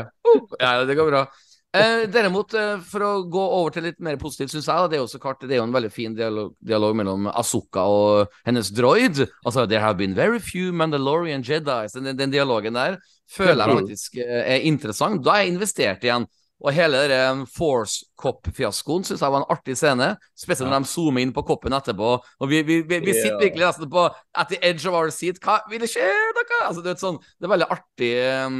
[0.59, 1.25] Ja det går bra.
[1.71, 4.97] Eh, derimot, eh, for å gå over til litt mer positivt, syns jeg da, det
[4.99, 9.21] er klart Det er jo en veldig fin dialog, dialog mellom Asuka og hennes droid.
[9.45, 11.95] Altså, There have been very few Mandalorian Jedis.
[11.95, 12.99] Den, den dialogen der
[13.31, 15.23] føler jeg faktisk eh, er interessant.
[15.23, 16.27] Da er jeg investert igjen.
[16.61, 20.11] Og hele den Force Cop-fiaskoen syns jeg var en artig scene.
[20.37, 22.11] Spesielt når de zoomer inn på koppen etterpå.
[22.21, 23.41] Og vi, vi, vi, vi sitter Ja.
[23.41, 25.39] virkelig nesten på at the edge of our seat.
[25.41, 26.05] Hva vil det skje
[26.37, 26.59] dere?
[26.67, 28.11] Altså, det, er sånn, det er veldig artig
[28.45, 28.59] um,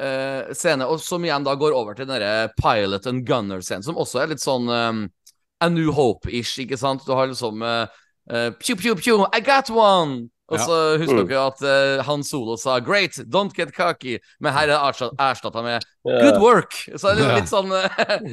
[0.00, 2.24] uh, scene, og som igjen da går over til den
[2.56, 5.04] pilot and gunner-scenen, som også er litt sånn um,
[5.60, 7.04] A New Hope-ish, ikke sant?
[7.04, 7.84] Du har liksom uh,
[8.32, 10.30] uh, Pew, pew, pew, I got one!
[10.48, 10.64] Og Ja.
[10.64, 11.28] så husker Mm.
[11.28, 15.62] dere at uh, Han Solo sa 'great, don't get cocky', men her er det erstatta
[15.62, 16.86] med 'good work'.
[16.96, 17.88] Så det er litt sånn uh,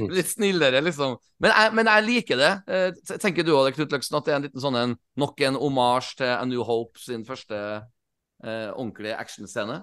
[0.17, 1.17] litt snillere, liksom.
[1.41, 2.51] Men jeg, men jeg liker det.
[2.69, 5.57] Uh, tenker du òg, Knut Løksen, at det er en liten sånn en, nok en
[5.57, 7.81] omasj til A New Hope sin første
[8.45, 9.81] uh, ordentlige actionscene?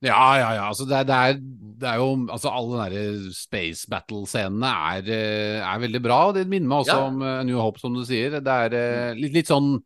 [0.00, 0.64] Ja, ja, ja.
[0.70, 1.38] Altså, det, er, det, er,
[1.82, 6.18] det er jo Altså, alle de derre space battle-scenene er, eh, er veldig bra.
[6.28, 7.06] og Det minner meg også Ja.
[7.08, 8.30] om eh, New Hope, som du sier.
[8.38, 9.82] Det er eh, litt, litt sånn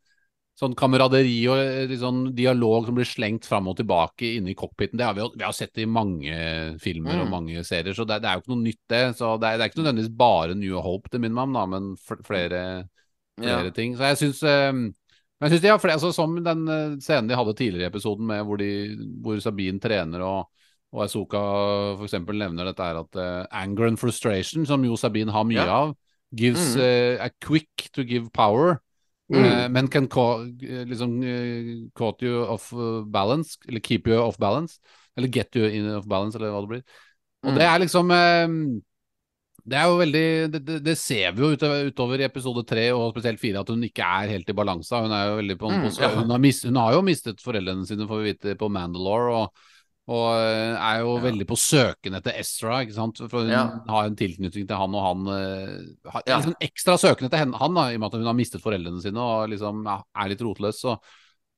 [0.63, 1.59] Sånn kameraderi og
[1.91, 4.95] liksom, dialog som blir slengt fram og tilbake inne i cockpiten.
[5.01, 6.37] Det har vi, vi har sett i mange
[6.79, 7.33] filmer og Mm.
[7.35, 9.01] mange serier, så det, det er jo ikke noe nytt, det.
[9.19, 11.65] Så det er, det er ikke nødvendigvis bare New Hope det minner meg om, da,
[11.67, 12.61] men flere,
[13.41, 13.71] flere Ja.
[13.75, 13.97] ting.
[13.99, 14.85] Så jeg syns um,
[15.43, 18.27] jeg synes de har flere, altså, Som den eh, scenen de hadde tidligere i episoden,
[18.31, 20.47] med hvor, de, hvor Sabine trener og,
[20.93, 21.43] og Azuka
[21.99, 22.15] f.eks.
[22.31, 25.75] nevner dette her at uh, anger and frustration, som jo Sabine har mye Ja.
[25.89, 25.97] av,
[26.31, 26.81] gives Mm.
[26.81, 28.79] uh, a quick to give power.
[29.33, 29.45] Mm.
[29.49, 32.71] eh, men can ca eh, liksom eh, caught you off
[33.07, 34.79] balance, eller keep you off balance.
[35.17, 36.83] Eller get you in off balance, eller hva det blir.
[37.43, 37.59] Og Mm.
[37.59, 38.09] det er liksom
[39.65, 43.13] Det er jo veldig Det, det, ser vi jo utover, utover i episode tre og
[43.15, 44.91] spesielt fire, at hun ikke er helt i balanse.
[44.91, 46.09] Hun er jo veldig på, Mm, ja.
[46.17, 49.35] hun, hun har jo mistet foreldrene sine, får vi vite, på Mandalore.
[49.37, 49.53] Og,
[50.09, 51.23] og eh, er jo Ja.
[51.31, 53.19] veldig på søken etter Ezra, ikke sant.
[53.31, 53.69] For hun Ja.
[53.89, 55.27] har en tilknytning til han, og han
[56.11, 56.39] har, Ja.
[56.41, 59.01] liksom ekstra søken etter henne, han, da, i og med at hun har mistet foreldrene
[59.01, 60.81] sine og liksom er litt rotløs.
[60.83, 60.99] Så,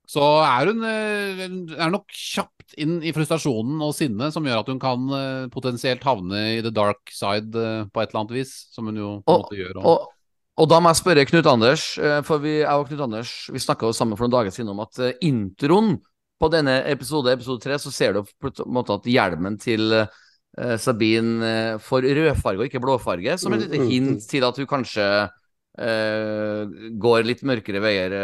[0.07, 4.69] så er hun eh, er nok kjapt inn i frustrasjonen og sinnet som gjør at
[4.69, 8.97] hun kan potensielt havne i the dark side på et eller annet vis, som hun
[8.97, 9.81] jo på en måte gjør.
[9.85, 10.09] Og,
[10.57, 13.89] og da må jeg spørre Knut Anders, for vi, jeg og Knut Anders vi snakka
[13.89, 15.97] jo sammen for noen dager siden om at introen
[16.45, 20.75] på denne episode, episode tre, så ser du på en måte at hjelmen til uh,
[20.81, 24.61] Sabine eh, får rødfarge og ikke blåfarge, som et lite Mm, mm, hint til at
[24.61, 28.15] hun kanskje uh, går litt mørkere veier.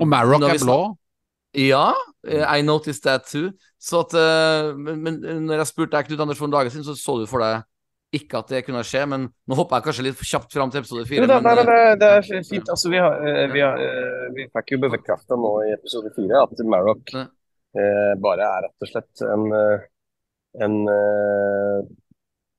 [0.00, 0.80] og Marrock er blå.
[1.54, 1.92] Ja,
[2.26, 3.52] I noticed that too.
[3.78, 6.84] Så at, uh, men, men når jeg spurte deg, Knut Anders, for noen dager siden,
[6.88, 7.62] så så du for deg
[8.14, 11.06] ikke at det kunne skje, men nå hopper jeg kanskje litt kjapt fram til episode
[11.08, 11.26] fire.
[11.26, 12.68] Det, men, det, det er fint.
[12.70, 13.16] Altså, vi, har,
[13.50, 13.80] vi, har,
[14.36, 17.24] vi fikk jo bekrefta nå i episode fire at Marrock Ja.
[17.78, 19.84] Eh, bare er rett og slett en, eh,
[20.66, 21.92] en eh,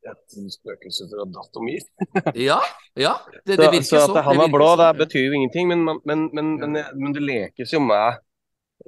[0.05, 1.81] et spøkelse fra datomir.
[2.47, 2.59] Ja,
[2.99, 3.15] ja.
[3.45, 4.17] Det, det virker så så.
[4.19, 7.73] at han er blå, det betyr jo ingenting, men, men, men, men, men det lekes
[7.73, 8.19] jo med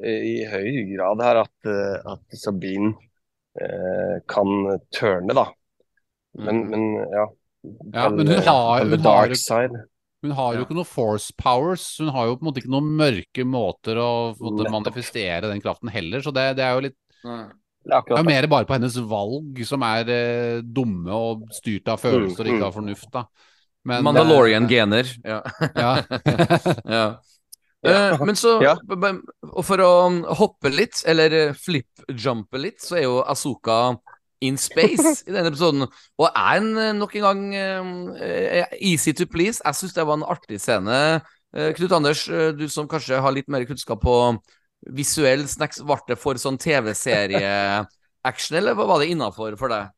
[0.04, 1.72] eh, i høy grad her at,
[2.14, 2.94] at Sabine
[3.60, 4.54] eh, kan
[4.94, 5.48] tørne, da.
[6.38, 6.84] Men, men
[7.16, 7.26] ja.
[7.94, 9.34] Ja, men hun har- hun har.
[10.26, 10.66] Hun har jo Ja.
[10.66, 11.86] ikke noe force powers.
[12.02, 14.10] Hun har jo på en måte ikke noen mørke måter å
[14.40, 17.54] måte, manifestere den kraften heller, så det, det er jo litt er
[17.88, 22.02] Det er jo mer bare på hennes valg som er eh, dumme og styrt av
[22.02, 23.24] følelser og Mm, ikke av fornuft, da.
[23.88, 25.08] Men, Mandalorian-gener.
[25.24, 25.42] Ja.
[25.62, 25.92] eh, Ja.
[26.98, 27.06] ja.
[27.86, 28.10] Ja.
[28.12, 28.58] Eh, men så
[29.54, 29.92] Og for å
[30.36, 33.98] hoppe litt, eller eh, flip-jumpe litt, så er jo Asoka
[34.42, 35.88] in space i denne episoden.
[36.18, 39.62] Og er en nok en gang uh, easy to please.
[39.66, 41.00] Jeg syns det var en artig scene.
[41.56, 44.16] Uh, Knut Anders, uh, du som kanskje har litt mer kunnskap på
[44.94, 49.94] visuell snacks, ble det for sånn TV-serie-action, eller var det innafor for deg?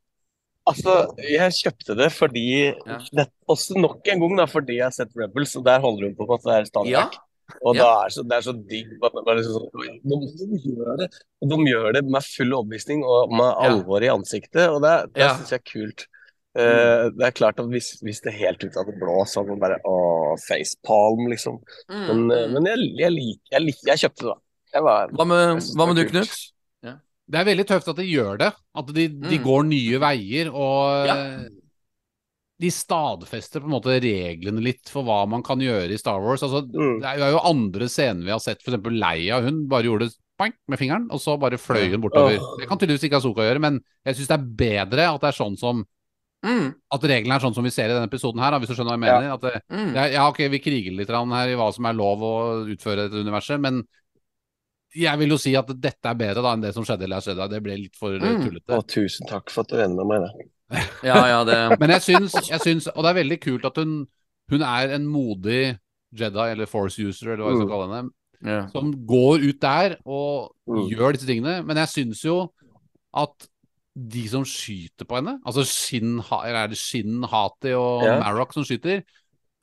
[0.69, 2.99] Altså, jeg kjøpte det fordi Ja.
[3.11, 6.15] det, Også nok en gang da, fordi jeg har sett Rebels, og der holder hun
[6.15, 7.17] på med at det er standard.
[7.17, 7.28] Ja.
[7.63, 8.05] Og Ja.
[8.05, 9.69] er så, det er så digg sånn,
[10.03, 10.19] de,
[10.51, 11.09] de gjør det.
[11.41, 15.21] Og de gjør det med full overbevisning og med alvor i ansiktet, og det, det
[15.25, 15.33] Ja.
[15.37, 16.07] syns jeg er kult.
[16.57, 19.41] Uh, det er klart at hvis, hvis det er helt ut av det blå, så
[19.43, 21.59] er man bare Å, facepalm, liksom.
[21.89, 24.33] Mm, Men, eh, men jeg, jeg liker jeg, lik- jeg kjøpte det,
[24.73, 24.81] da.
[24.81, 26.25] Var, Hva med, hva med du, Knut?
[26.33, 26.99] Knut?
[27.29, 28.47] Det er veldig tøft at de gjør det.
[28.75, 29.43] At de, de Mm.
[29.45, 31.15] går nye veier og Ja.
[32.59, 36.19] Eh, de stadfester på en måte reglene litt for hva man kan gjøre i Star
[36.21, 36.43] Wars.
[36.43, 36.99] Altså, Mm.
[37.01, 38.83] Det er jo andre scener vi har sett, f.eks.
[38.91, 39.41] Leia.
[39.41, 42.39] Hun bare gjorde bank med fingeren, og så bare fløy hun bortover.
[42.59, 45.39] Det kan tydeligvis ikke Azoka gjøre, men jeg syns det er bedre at det er
[45.43, 45.85] sånn som
[46.39, 48.95] Mm, At reglene er sånn som vi ser i denne episoden her, hvis du skjønner
[48.95, 49.33] hva jeg mener.
[49.33, 49.89] At det, mm.
[49.91, 52.35] det er, ja, ok, vi kriger litt her i hva som er lov å
[52.71, 53.81] utføre i dette universet, men
[54.95, 57.27] jeg vil jo si at dette er bedre da enn det som skjedde i Last
[57.27, 57.47] Jedi.
[57.51, 58.45] Det ble litt for eh, Mm.
[58.45, 58.71] tullete.
[58.71, 60.23] Å, tusen takk for at du er enig med meg.
[60.25, 60.47] Da.
[61.03, 64.07] Ja, ja, det Men jeg syns, jeg syns Og det er veldig kult at hun,
[64.51, 65.77] hun er en modig
[66.13, 67.73] Jedi, eller Force user, eller hva vi skal Mm.
[67.73, 68.11] kalle henne,
[68.49, 68.61] ja.
[68.73, 70.89] som går ut der og Mm.
[70.89, 71.63] gjør disse tingene.
[71.65, 72.51] Men jeg syns jo
[73.13, 73.47] at
[73.95, 78.19] de som skyter på henne, altså Shin, eller er det Shin Hati og Ja.
[78.21, 79.03] Marrock som skyter,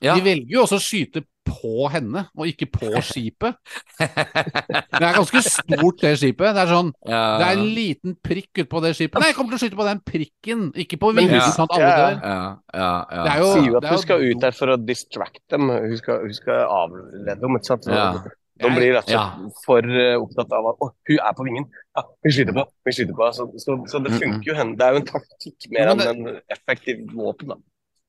[0.01, 0.15] Ja.
[0.15, 3.57] de velger jo også å skyte på henne, og ikke på skipet.
[3.97, 6.53] Det er ganske stort, det skipet.
[6.55, 7.21] Det er sånn ja.
[7.41, 9.19] Det er en liten prikk utpå det skipet.
[9.23, 11.37] Nei, jeg kommer til å skyte på den prikken, ikke på vinduet.
[11.37, 12.01] vingen, sånn at alle ja.
[12.01, 12.17] dør.
[12.17, 12.41] ja,
[12.81, 13.21] ja, ja.
[13.23, 15.41] Det er jo- sier jo at det er hun skal ut der for å distract
[15.55, 15.69] dem.
[15.71, 17.57] Hun skal, hun skal avlede dem.
[17.61, 17.87] Ikke sant?
[17.91, 18.09] Ja.
[18.57, 19.23] De blir rett og Ja.
[19.37, 21.65] slett for eh, opptatt av at å, hun er på vingen.
[21.93, 23.27] Ja, hun skyter på, hun skyter på.
[23.37, 24.21] Så, så, så det Mm, mm.
[24.23, 24.77] funker jo henne.
[24.79, 27.51] Det er jo en taktikk mer enn en effektiv våpen.
[27.53, 27.57] Da.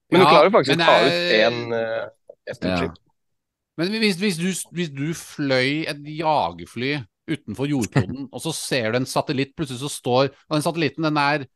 [0.09, 2.09] Men hun Ja, klarer jo faktisk å ta ut én en uh,
[2.49, 2.79] et Ja.
[3.79, 6.97] Men hvis, hvis, du, hvis du fløy et jagerfly
[7.31, 11.21] utenfor jordkloden, og så ser du en satellitt, plutselig så står Og den satellitten, den
[11.23, 11.47] er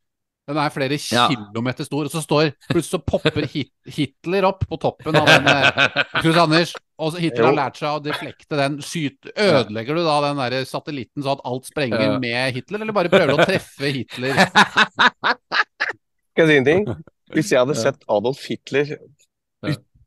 [0.51, 1.29] den er flere Ja.
[1.31, 5.47] kilometer stor, og så står Plutselig så popper hit, Hitler opp på toppen av den
[5.47, 5.87] eh,
[6.21, 8.81] Knut Anders, og så Hitler har lært seg å deflekte den.
[8.83, 12.19] Skyt, ødelegger du da den der satellitten så at alt sprenger Ja.
[12.19, 14.35] med Hitler, eller bare prøver du å treffe Hitler?
[16.33, 16.87] Skal jeg si en ting?
[17.33, 18.97] Hvis jeg hadde sett Adolf Hitler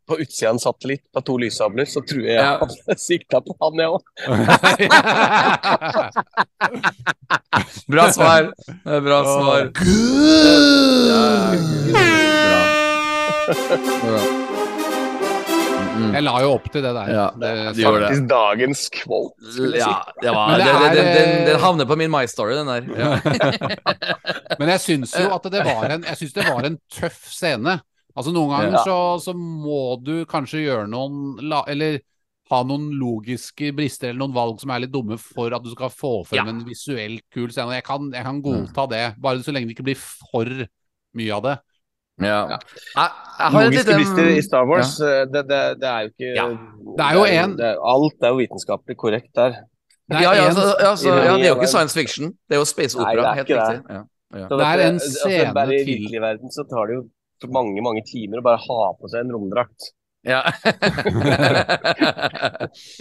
[0.07, 2.57] på utsida av en satellitt på to lyssabler, så tror jeg jeg Ja.
[2.61, 4.01] hadde sikta på han, jeg òg.
[7.87, 8.51] Bra svar.
[8.83, 9.71] Bra svar.
[9.73, 9.85] Bra.
[14.05, 14.19] Bra.
[15.95, 17.07] Mm, Jeg la jo opp til det der.
[17.13, 18.29] Ja, det, er faktisk det.
[18.31, 20.11] Dagens skulle jeg Ja, si.
[20.25, 22.67] det var, det det, det, er, den, den, eh, havner på min My Story, den
[22.67, 22.83] der.
[22.99, 23.11] Ja.
[24.59, 27.73] Men jeg syns jo at det var en, jeg synes det var en tøff scene.
[28.15, 28.83] Altså Noen ganger Ja.
[28.85, 31.99] så, så må du kanskje gjøre noen Eller
[32.51, 35.89] ha noen logiske brister eller noen valg som er litt dumme for at du skal
[35.89, 36.51] få frem Ja.
[36.53, 37.73] en visuelt kul scene.
[37.73, 40.45] Jeg kan, jeg kan godta det, bare så lenge det ikke blir for
[41.17, 41.55] mye av det.
[42.21, 42.43] Ja.
[42.95, 43.09] Jeg,
[43.39, 45.25] jeg Logiske litt, brister i Star Wars, ja.
[45.25, 46.45] det, det, det er jo ikke Ja.
[46.99, 49.49] Det er jo en- det er- Alt er jo vitenskapelig korrekt der.
[50.07, 52.29] Det er, ja, ja, en, altså, altså, ja, det er jo ikke science fiction.
[52.47, 53.21] Det er jo space Nei, opera.
[53.21, 53.83] det er helt det.
[53.89, 54.03] Ja.
[54.37, 54.47] Ja.
[54.47, 57.03] Så Det er en altså, scene bare I til- virkelig verden så tar det jo
[57.51, 59.79] mange mange timer å bare ha på seg en romdrakt.
[60.25, 60.41] Ja.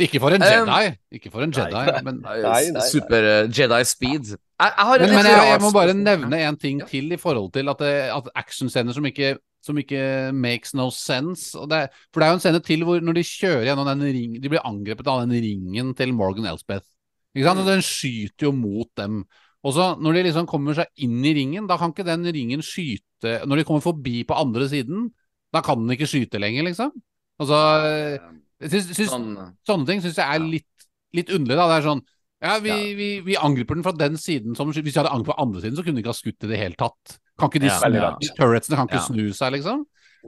[0.05, 2.37] ikke for en Um, Jedi, ikke for en Jedi, men Nei,
[2.75, 2.85] nei.
[2.85, 4.35] Super eh, Jedi speed.
[4.35, 7.49] Jeg, jeg har Men, men jeg, jeg må bare nevne en ting til i forhold
[7.57, 9.29] til at, det, at actionscener som ikke,
[9.65, 10.03] som ikke
[10.37, 11.57] makes no sense.
[11.59, 11.81] Og det,
[12.13, 14.51] for det er jo en scene til hvor når de kjører gjennom den ringen De
[14.53, 16.87] blir angrepet av den ringen til Morgan Elspeth.
[17.35, 17.61] Ikke sant?
[17.65, 19.13] Og den skyter jo mot dem.
[19.65, 22.61] Og så når de liksom kommer seg inn i ringen, da kan ikke den ringen
[22.65, 25.07] skyte Når de kommer forbi på andre siden,
[25.55, 26.91] da kan den ikke skyte lenger, liksom.
[27.41, 27.61] Altså
[28.61, 29.31] jeg syns, syns, Sånn,
[29.67, 31.57] Sånne ting syns jeg er litt, litt underlig.
[31.57, 32.05] da, det er sånn
[32.45, 32.77] ja, vi, Ja.
[32.99, 35.79] Vi, vi angriper den fra den siden som Hvis de hadde angrepet på andre siden,
[35.79, 37.17] så kunne de ikke ha skutt i det hele tatt.
[37.41, 39.07] Kan ikke de Ja, snu, de turretsene kan ikke Ja.
[39.09, 39.87] snu seg, liksom?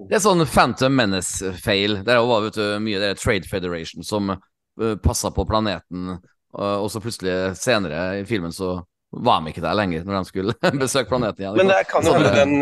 [0.09, 2.03] Det er sånn Phantom Menace-feil.
[2.05, 6.19] Der var vet du, mye det Trade Federation som uh, passa på planeten,
[6.57, 8.79] uh, og så plutselig senere i filmen så
[9.25, 10.55] var de ikke der lenger når de skulle
[10.85, 11.57] besøke planeten igjen.
[11.57, 12.61] Men det kan jo hende den,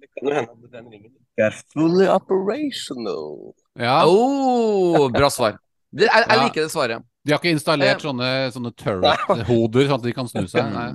[0.00, 3.52] det Kan jo hende at den ringen ikke er fully operational.
[3.78, 5.58] Ja, Oh, bra svar.
[5.92, 6.42] Det, jeg, jeg Ja.
[6.44, 7.02] liker det svaret.
[7.26, 8.04] de har ikke installert Eh.
[8.06, 10.68] sånne, sånne turret-hoder, sånn at de kan snu seg.
[10.72, 10.92] Nei.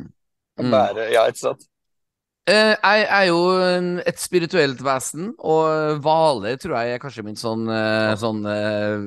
[0.61, 0.71] Mm.
[0.71, 1.65] Bare, ja, ikke sant?
[2.49, 3.39] Eh, jeg er jo
[4.01, 8.41] et spirituelt vesen, og hvaler tror jeg er kanskje min sånn, eh, sånn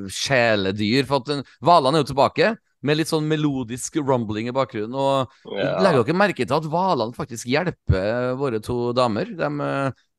[0.09, 1.07] sjeledyr.
[1.09, 2.53] For at hvalene er jo tilbake,
[2.85, 4.95] med litt sånn melodisk rumbling i bakgrunnen.
[4.95, 5.79] Og Ja.
[5.81, 9.25] legger dere merke til at hvalene faktisk hjelper våre to damer?
[9.25, 9.49] De,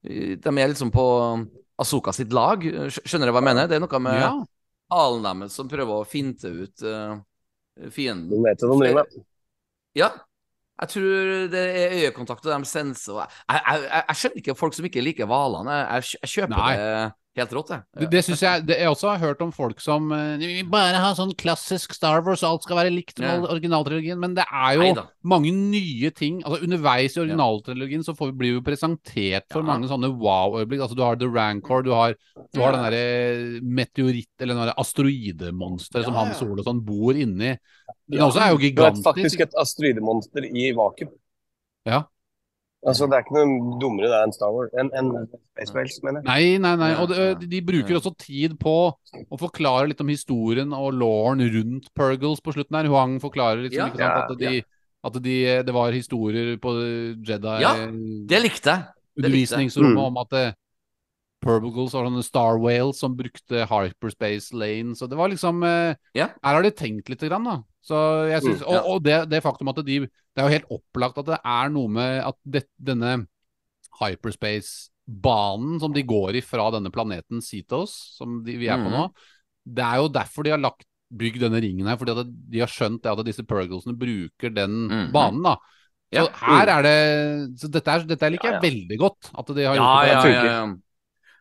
[0.06, 1.06] eh, de er liksom på
[1.78, 2.62] Asoka sitt lag.
[2.64, 3.68] Skjønner dere hva jeg mener?
[3.68, 4.34] Det er noe med Ja.
[4.92, 7.18] halen deres som prøver å finte ut uh,
[7.92, 8.30] fienden.
[8.30, 9.26] De vet hva de driver med.
[9.96, 10.12] Ja.
[10.82, 14.56] Jeg tror det er øyekontakt, og de senser og jeg, jeg, jeg, jeg skjønner ikke
[14.60, 15.76] folk som ikke liker hvalene.
[16.02, 16.76] Jeg kjøper Nei.
[16.76, 17.14] det
[17.44, 17.78] helt rått, det.
[18.00, 20.08] Det, det synes jeg det, Jeg også har hørt om folk som
[20.40, 23.50] Vi vil bare ha sånn klassisk Star Wars, og alt skal være likt med Ja.
[23.52, 24.18] originaltrilogien.
[24.20, 25.04] Men det er jo Neida.
[25.24, 26.42] mange nye ting.
[26.44, 29.68] Altså Underveis i originaltrilogien så får vi, blir vi presentert for Ja.
[29.68, 30.82] mange sånne wow-øyeblikk.
[30.82, 32.16] Altså Du har The Rancor, du har,
[32.54, 36.34] du har den derre meteoritt Eller den derre asteroidemonsteret som Ja, Han ja.
[36.40, 37.58] Solo sånn bor inni.
[38.10, 39.04] Den også er jo gigantisk.
[39.04, 41.12] Du er faktisk et asteroidemonster i vakuum.
[41.86, 42.04] Ja.
[42.86, 44.70] Altså, det er ikke noe dummere det enn Star Wars.
[44.78, 45.08] Enn en
[45.66, 46.28] Space mener jeg.
[46.28, 46.92] Nei, nei, nei.
[47.02, 51.90] Og de, de bruker også tid på å forklare litt om historien og lauren rundt
[51.98, 52.90] Pergles på slutten her.
[52.92, 54.62] Huang forklarer liksom, Ja, ikke sant, at, de,
[55.10, 56.76] at de, det var historier på
[57.26, 57.74] Jedi Ja,
[58.30, 58.86] Det likte jeg.
[59.18, 59.66] det likte jeg.
[59.66, 60.06] undervisningsrommet Mm.
[60.06, 60.38] om at
[61.46, 64.96] det, Purgles var sånne Star Whales som brukte hyperspace lane.
[64.98, 65.62] Så det var liksom
[66.18, 66.30] Ja.
[66.44, 67.60] Her har de tenkt litt, grann, da.
[67.86, 67.96] Så
[68.32, 68.82] jeg synes, Mm, ja.
[68.82, 71.70] Og, og det, det faktum at de Det er jo helt opplagt at det er
[71.70, 73.28] noe med at det, denne
[74.02, 78.96] hyperspace-banen som de går i fra denne planeten Cetos, som de, vi er på mm.
[78.96, 79.06] nå,
[79.66, 80.86] det er jo derfor de har lagt
[81.16, 84.76] bygd denne ringen her, fordi at de har skjønt det at disse Purglesene bruker den
[84.92, 85.08] mm.
[85.16, 85.56] banen, da.
[86.16, 86.26] Så Ja.
[86.38, 86.98] her er det
[87.60, 88.60] Så dette, er, dette liker Ja, ja.
[88.62, 89.32] jeg veldig godt.
[89.36, 90.76] At de har Ja, gjort det ja, ja, ja.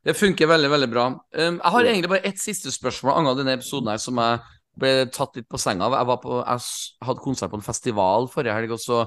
[0.05, 1.07] Det funker veldig, veldig bra.
[1.33, 4.41] Um, jeg har egentlig bare ett siste spørsmål angående denne episoden her som jeg
[4.81, 5.97] ble tatt litt på senga av.
[5.97, 9.05] Jeg, var på, jeg hadde konsert på en festival forrige helg, og så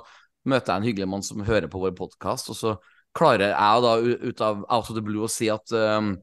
[0.47, 2.77] møter jeg en hyggelig mann som hører på vår podkast, og så
[3.17, 3.93] klarer jeg da
[4.29, 6.15] ut av out of the blue å si at um,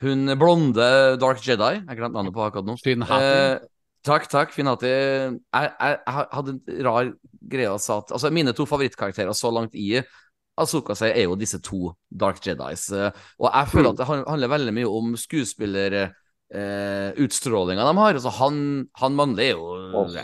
[0.00, 0.86] hun blonde
[1.20, 2.76] Dark Jedi Jeg glemte navnet på akkurat nå.
[2.80, 3.04] Finn.
[3.04, 3.58] Eh,
[4.06, 4.88] takk, takk, Finn Hati.
[4.88, 7.10] Jeg, jeg, jeg hadde en rar
[7.52, 10.00] greie og sa at Altså, mine to favorittkarakterer så langt i
[10.58, 12.88] Asoka sier, er jo disse to Dark Jedis.
[12.92, 18.14] eh, Og jeg føler at det handler veldig mye om skuespillerutstrålinga eh, de har.
[18.18, 18.56] Altså, han,
[19.00, 19.66] han mannlig er jo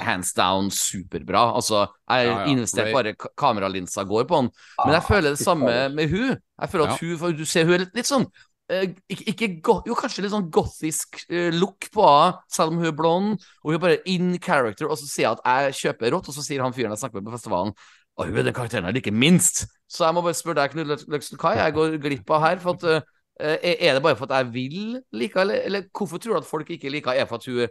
[0.03, 1.53] hands down superbra.
[1.57, 2.45] Altså, jeg Ja, ja.
[2.53, 4.51] investerte bare kameralinsa går på han.
[4.85, 6.37] Men jeg føler det samme med hun.
[6.61, 8.27] Jeg føler at hun, for du ser hun er litt, litt sånn
[8.73, 12.79] eh, ikke, ikke go Jo, kanskje litt sånn gothisk uh, look på henne, selv om
[12.83, 13.39] hun er blond.
[13.63, 16.35] Og hun er bare in character, og så sier jeg at jeg kjøper rått, og
[16.35, 17.73] så sier han fyren jeg snakker med på festivalen
[18.19, 19.67] og hun er den karakteren jeg liker minst.
[19.89, 22.57] Så jeg må bare spørre deg, Knut Løksen, hva jeg går glipp av her?
[22.63, 22.85] For at,
[23.39, 26.33] eh, er er det bare for at jeg vil like henne, eller, eller hvorfor tror
[26.33, 27.21] du at folk ikke liker henne?
[27.21, 27.69] Er det for at hun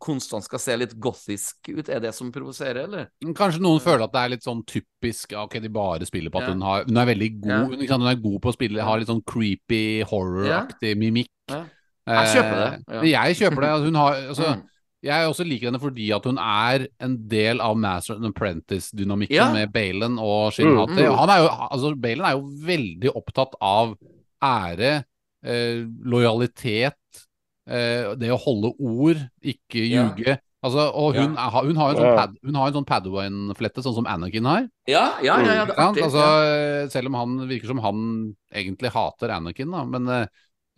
[0.00, 1.88] konstant skal se litt gothisk ut?
[1.92, 3.08] Er det som provoserer, eller?
[3.36, 6.48] Kanskje noen føler at det er litt sånn typisk Ok, de bare spiller på at
[6.48, 6.54] Ja.
[6.54, 7.96] hun, har, hun er veldig god Ja.
[7.98, 11.28] hun, er god på å spille, har litt sånn creepy, horror-aktig mimikk.
[11.50, 11.64] Ja.
[12.06, 13.10] Jeg kjøper det, Eh.
[13.10, 13.68] Jeg kjøper det.
[13.74, 14.62] altså, Hun har, altså, Mm.
[15.02, 19.52] Jeg også liker henne fordi at hun er en del av Master and Apprentice-dynamikken Ja.
[19.52, 21.06] med Balen og Shinhati.
[21.06, 21.70] Mm, mm.
[21.70, 23.96] Altså, Balen er jo veldig opptatt av
[24.44, 25.04] ære,
[25.44, 27.24] eh, lojalitet,
[27.66, 30.10] eh, det å holde ord, ikke Ja.
[30.10, 30.38] ljuge.
[30.62, 34.44] Altså, og hun, er, hun har en sånn, pad, en sånn Padawan-flette, sånn som Anakin
[34.44, 34.68] har.
[34.86, 36.02] Ja, ja, ja, ja, det artig.
[36.04, 40.26] Altså, selv om han virker som han egentlig hater Anakin, da, men, eh, eh,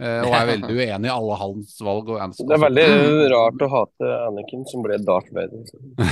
[0.03, 2.11] og er veldig uenig i alle hans valg.
[2.11, 2.87] Og hans, Det er veldig
[3.33, 5.63] rart å hate Anakin, som ble Darth Vader.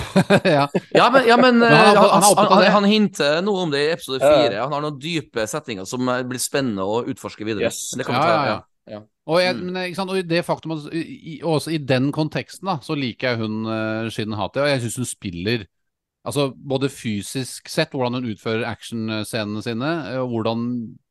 [0.56, 0.66] ja.
[0.94, 3.84] Ja, men, ja, men, Men han eh, han han, han, han hinter noe om det
[3.86, 4.64] i episode Ja.
[4.64, 7.68] Han har noen dype setninger som eh, blir spennende å utforske videre.
[7.70, 7.90] Yes.
[7.98, 8.60] Det kommer Ja, til ja,
[8.96, 9.02] ja.
[9.30, 9.66] Og, jeg, Mm.
[9.66, 10.10] men, eh, ikke sant?
[10.10, 11.02] og i det faktum at i,
[11.34, 14.82] i, også i den konteksten da, så liker jeg hun uh, Shin Hati, og jeg
[14.86, 15.68] syns hun spiller
[16.20, 20.66] Altså både fysisk sett, hvordan hun utfører actionscenene sine, eh, og hvordan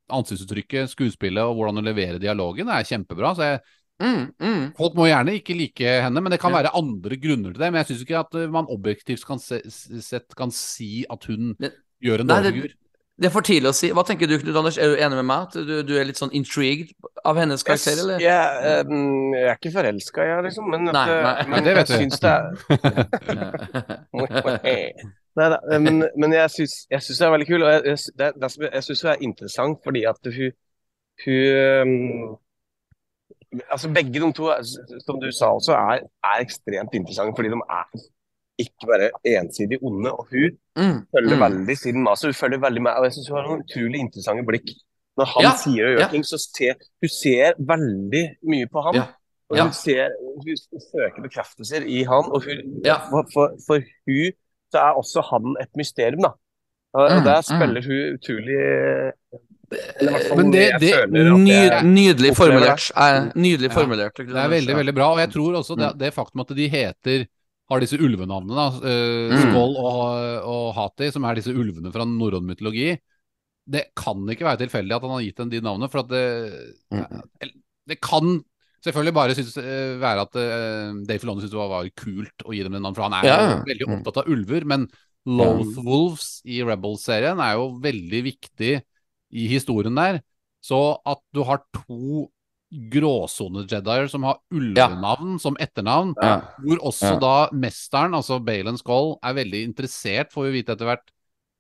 [0.10, 3.36] ansiktsuttrykket, skuespillet og hvordan hun leverer dialogen, er kjempebra.
[3.36, 3.60] Så jeg,
[4.00, 4.62] Mm, mm.
[4.78, 6.62] folk må gjerne ikke like henne, men det kan Ja.
[6.62, 7.68] være andre grunner til det.
[7.74, 9.60] Men jeg syns ikke at eh, man objektivt kan se,
[10.00, 12.70] sett kan si at hun Det- gjør en dårlig det- figur.
[13.20, 13.90] Det er for tidlig å si.
[13.92, 14.78] Hva tenker du, Knut Anders?
[14.78, 15.42] Er du enig med meg?
[15.50, 16.94] At du, du er litt sånn intrigued
[17.26, 18.22] av hennes karakter, eller?
[18.22, 20.70] Yeah, um, jeg er ikke forelska, jeg, liksom.
[20.72, 21.48] Men, at, Nei, eh, nei.
[21.50, 22.56] men Det vet jeg syns det er
[25.38, 27.64] Nei da, men, men jeg syns, det er veldig kul.
[27.64, 30.56] Og jeg, jeg, det, det, jeg, syns det er interessant fordi at hun,
[31.26, 32.38] hun um,
[33.66, 34.50] Altså begge de to,
[35.06, 38.02] som du sa også, er, er ekstremt interessante fordi de er
[38.62, 40.12] ikke bare ensidig onde.
[40.12, 41.42] Og hun Mm, følger mm.
[41.44, 42.28] veldig sin master.
[42.30, 44.70] Hun følger veldig med, og jeg syns hun har noen utrolig interessante blikk
[45.20, 46.08] Når han Ja, sier og gjør ja.
[46.14, 48.22] ting, så ser hun ser veldig
[48.54, 48.96] mye på han.
[48.96, 49.08] Ja,
[49.50, 50.14] Og hun, ser,
[50.46, 53.00] hun søker bekreftelser i han, og hun, Ja.
[53.10, 54.38] for, for, for hun
[54.72, 56.32] så er også han et mysterium, da.
[56.98, 57.48] Og, Mm, der mm.
[57.50, 58.60] spiller hun utrolig
[60.36, 62.90] Men det- det- Ny, er- nydelig formulert.
[62.98, 63.76] Eh, Nydelig Ja.
[63.76, 64.16] formulert.
[64.16, 65.12] Det er veldig, veldig bra.
[65.14, 67.28] Og jeg tror også det, det faktum at de heter
[67.70, 69.56] har disse ulvenavnene, da, eh, Mm.
[69.56, 69.78] Og,
[70.44, 72.98] og Hati, som er disse ulvene fra norrøn mytologi,
[73.70, 75.88] det kan ikke være tilfeldig at han har gitt dem de navnene.
[75.92, 76.54] For at det,
[76.92, 77.22] Mm.
[77.88, 78.44] det kan
[78.86, 82.54] selvfølgelig bare synes, uh, være at uh, Dave Filoni syntes det var, var kult å
[82.56, 83.96] gi dem det navnet, for han er Ja, veldig Mm.
[84.00, 84.66] opptatt av ulver.
[84.66, 84.88] Men
[85.26, 88.82] Loth Wolves i Rebels-serien er jo veldig viktig
[89.32, 90.22] i historien der.
[90.64, 92.30] Så at du har to
[93.00, 96.42] gråsone-jedier som har ulvenavn som etternavn, Ja.
[96.62, 97.20] hvor også Ja.
[97.20, 101.12] da mesteren, altså Balen Skoll, er veldig interessert, får vi vite etter hvert,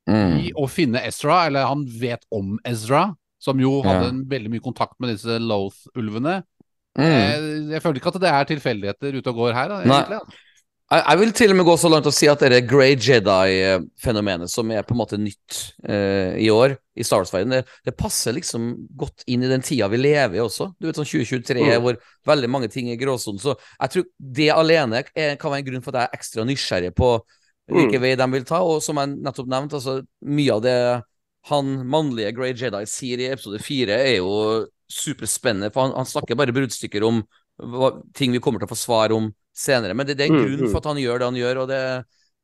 [0.07, 0.39] Mm.
[0.39, 4.09] i å finne Ezra, eller han vet om Ezra, som jo hadde Ja.
[4.09, 6.43] en veldig mye kontakt med disse Loth-ulvene.
[6.97, 7.05] Mm.
[7.05, 10.19] Eh, Jeg føler ikke at det er tilfeldigheter ute og går her, da, egentlig.
[10.19, 10.45] da.
[10.89, 14.71] Jeg, vil til og med gå så langt og si at det Grey Jedi-fenomenet som
[14.73, 18.71] er på en måte nytt eh, i år i Star Wars-verdenen, det, det passer liksom
[18.97, 20.71] godt inn i den tida vi lever i også.
[20.81, 21.75] Du vet sånn 2023 Mm.
[21.83, 23.39] hvor veldig mange ting er gråsonen.
[23.41, 24.07] Så jeg tror
[24.39, 27.11] det alene er, kan være en grunn for at jeg er ekstra nysgjerrig på
[27.69, 28.01] hvilken Mm.
[28.01, 28.63] vei de vil ta.
[28.65, 30.77] Og som jeg nettopp nevnte, altså mye av det
[31.49, 35.71] han mannlige Grey Jedi sier i episode fire, er jo superspennende.
[35.73, 37.23] For han, han snakker bare bruddstykker om
[37.59, 39.93] hva, ting vi kommer til å få svar om senere.
[39.97, 40.71] Men det, det er en Mm, grunn mm.
[40.71, 41.81] for at han gjør det han gjør, og det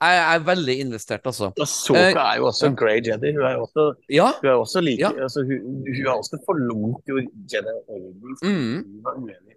[0.05, 1.47] jeg er veldig investert, altså.
[1.65, 2.73] Soka Eh, er jo også ja.
[2.77, 3.31] Grey Jedi.
[3.33, 4.25] Hun er jo også, Ja.
[4.41, 5.11] hun er også like Ja.
[5.23, 9.01] altså, hun, hun har også forlot jo Jedi Order Mm.
[9.05, 9.55] var uenig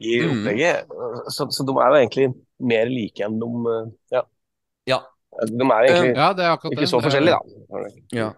[0.00, 0.30] i Mm.
[0.30, 0.86] opplegget.
[1.34, 2.28] Så, så de er jo egentlig
[2.60, 4.22] mer like enn de eh, Ja.
[4.86, 4.98] Ja.
[5.50, 6.88] De er egentlig Ja, det er ikke det.
[6.88, 7.90] så forskjellige, da.
[8.16, 8.30] Ja.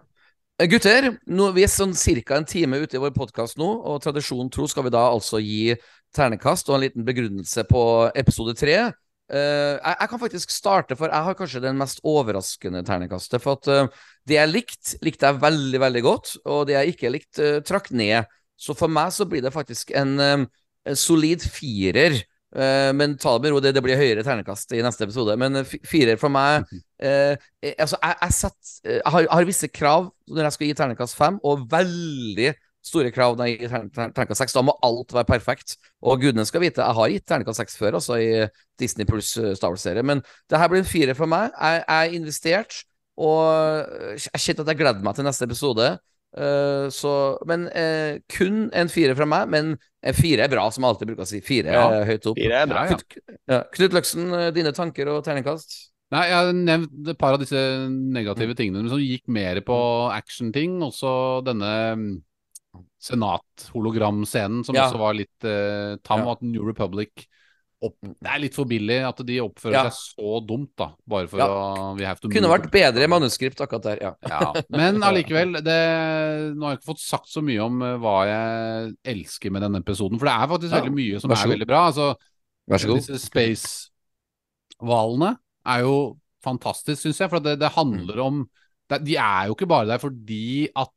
[0.55, 2.37] Eh, Gutter, nå, vi er sånn ca.
[2.37, 5.73] en time ute i vår podkast nå, og tradisjonen tro skal vi da altså gi
[6.15, 7.81] ternekast og en liten begrunnelse på
[8.15, 8.77] episode tre.
[9.25, 13.43] Uh, jeg, jeg kan faktisk starte, for jeg har kanskje den mest overraskende ternekastet.
[13.43, 17.11] For at uh, det jeg likte, likte jeg veldig, veldig godt, og det jeg ikke
[17.11, 18.31] likte, uh, trakk ned.
[18.55, 22.21] Så for meg så blir det faktisk en, en solid firer.
[22.55, 25.35] Eh, men ta det med ro, det, det blir høyere ternekast i neste episode.
[25.39, 26.63] Men eh, firer for meg
[27.03, 30.69] eh, eh, altså, jeg, jeg, setter, jeg, har, jeg har visse krav når jeg skal
[30.69, 32.53] gi ternekast fem, og veldig
[32.85, 34.55] store krav når jeg gir ternekast seks.
[34.55, 35.75] Da må alt være perfekt.
[36.05, 38.45] Og gudene skal vite, jeg har gitt ternekast seks før, altså i
[38.79, 40.05] Disney pluss Star Wars-serie.
[40.05, 41.49] Men det her blir en firer for meg.
[41.57, 42.83] Jeg, er investert,
[43.17, 45.95] og jeg kjente at jeg gleder meg til neste episode.
[46.35, 47.11] Eh, så,
[47.47, 49.49] men uh, kun en fire fra meg.
[49.53, 49.73] Men
[50.05, 51.41] en fire er bra, som jeg alltid bruker å si.
[51.45, 52.39] Fire Ja, er høyt opp.
[52.39, 52.85] Fire er bra.
[52.85, 52.95] Ja.
[52.99, 53.59] Knut, ja.
[53.77, 55.77] Knut Løksen, eh, dine tanker og terningkast?
[56.13, 57.57] Nei, jeg har nevnt et par av disse
[57.89, 59.77] negative tingene men som gikk mer på
[60.13, 60.77] action-ting.
[60.85, 61.15] Også
[61.47, 62.09] denne mm,
[63.01, 64.85] senat-hologramscenen som Ja.
[64.89, 66.25] også var litt uh, tam, Ja.
[66.25, 67.25] og at New Republic
[67.85, 69.83] opp, Det er litt for billig at de oppfører Ja.
[69.89, 70.87] seg så dumt, da.
[71.07, 71.47] Bare for Ja.
[71.47, 74.13] å we have to Kunne move vært bedre manuskript akkurat der, ja.
[74.27, 75.79] Ja, men allikevel, det,
[76.55, 79.79] nå har jeg ikke fått sagt så mye om eh, hva jeg elsker med denne
[79.83, 80.17] episoden.
[80.19, 81.85] For det er faktisk veldig mye som er veldig bra.
[81.91, 82.09] Altså,
[82.67, 83.01] Vær så god.
[83.03, 83.19] disse
[84.79, 85.95] space-hvalene er jo
[86.45, 87.29] fantastisk, syns jeg.
[87.31, 88.43] For det, det handler om
[88.89, 90.91] det, De er jo ikke bare der fordi at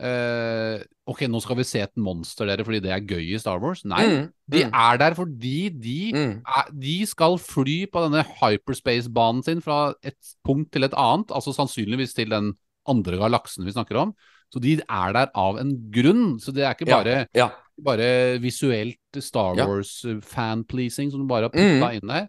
[0.00, 3.60] eh, Ok, nå skal vi se et monster, dere, fordi det er gøy i Star
[3.62, 3.84] Wars.
[3.86, 6.32] Nei, Mm, de mm, er der fordi de mm.
[6.44, 11.54] er- de skal fly på denne hyperspace-banen sin fra et punkt til et annet, altså
[11.54, 12.54] sannsynligvis til den
[12.88, 14.14] andre galaksen vi snakker om.
[14.52, 16.38] Så de er der av en grunn.
[16.40, 17.48] Så det er ikke bare, ja.
[17.82, 19.66] bare visuelt Star Ja.
[19.66, 22.28] Wars-fanpleasing som du bare har putta inn der.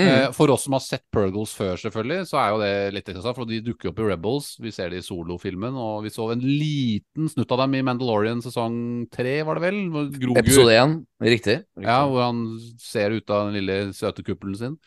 [0.00, 0.08] Mm.
[0.08, 3.36] Eh, For oss som har sett Purgles før, selvfølgelig, så er jo det litt interessant,
[3.36, 4.48] for de dukker opp i Rebels.
[4.62, 8.40] Vi ser det i solofilmen, og vi så en liten snutt av dem i Mandalorian
[8.44, 9.78] sesong tre, var det vel?
[10.16, 11.60] Grogu- Episode én, riktig.
[11.60, 11.86] riktig.
[11.86, 12.42] ja, hvor han
[12.80, 14.78] ser ut av den lille søte kuppelen sin.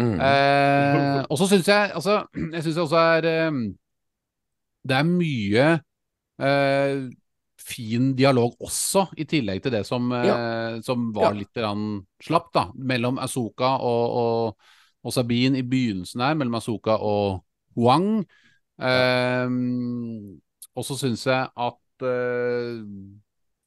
[0.00, 0.16] Mm.
[0.18, 3.58] Eh, og så syns jeg altså, Jeg syns også er eh,
[4.82, 5.66] Det er mye
[6.42, 6.96] eh,
[7.64, 11.38] fin dialog også, i tillegg til det som, eh, som var Ja.
[11.40, 12.64] litt slapt slapp, da.
[12.76, 14.70] Mellom Asoka og, og,
[15.04, 17.44] og Sabine i begynnelsen her, mellom Asoka og
[17.76, 18.24] Huang.
[18.80, 19.48] Eh,
[20.74, 22.80] og så syns jeg at eh,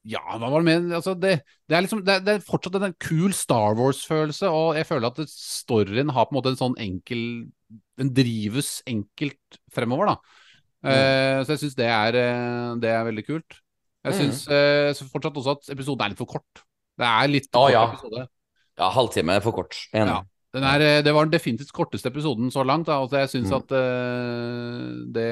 [0.08, 1.34] ja, hva var det med altså det,
[1.68, 5.20] det, er liksom, det, det er fortsatt en kul Star Wars-følelse, og jeg føler at
[5.32, 7.22] storyen har på en måte en sånn enkel
[7.98, 10.36] Den drives enkelt fremover, da.
[10.88, 13.58] Eh, så jeg syns det, er, eh, det er veldig kult.
[14.06, 14.94] Jeg syns mm.
[14.94, 16.62] så fortsatt også at episoden er litt for kort.
[16.98, 17.84] Det er litt Å, kort ja.
[17.92, 18.26] episode.
[18.78, 19.74] Ja, halvtime er for kort.
[19.92, 20.12] Enig.
[20.14, 20.20] Ja.
[20.54, 22.86] Den er, eh, det var den definitivt korteste episoden så langt.
[22.88, 23.56] Da, og jeg syns Mm.
[23.58, 25.26] at uh, det,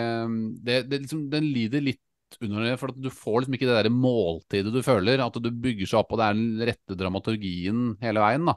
[0.66, 2.02] det, det liksom, Den lider litt
[2.42, 5.22] under det, for at du får liksom ikke det der måltidet du føler.
[5.24, 8.44] At du bygger seg opp, og det er den rette dramaturgien hele veien.
[8.50, 8.56] da.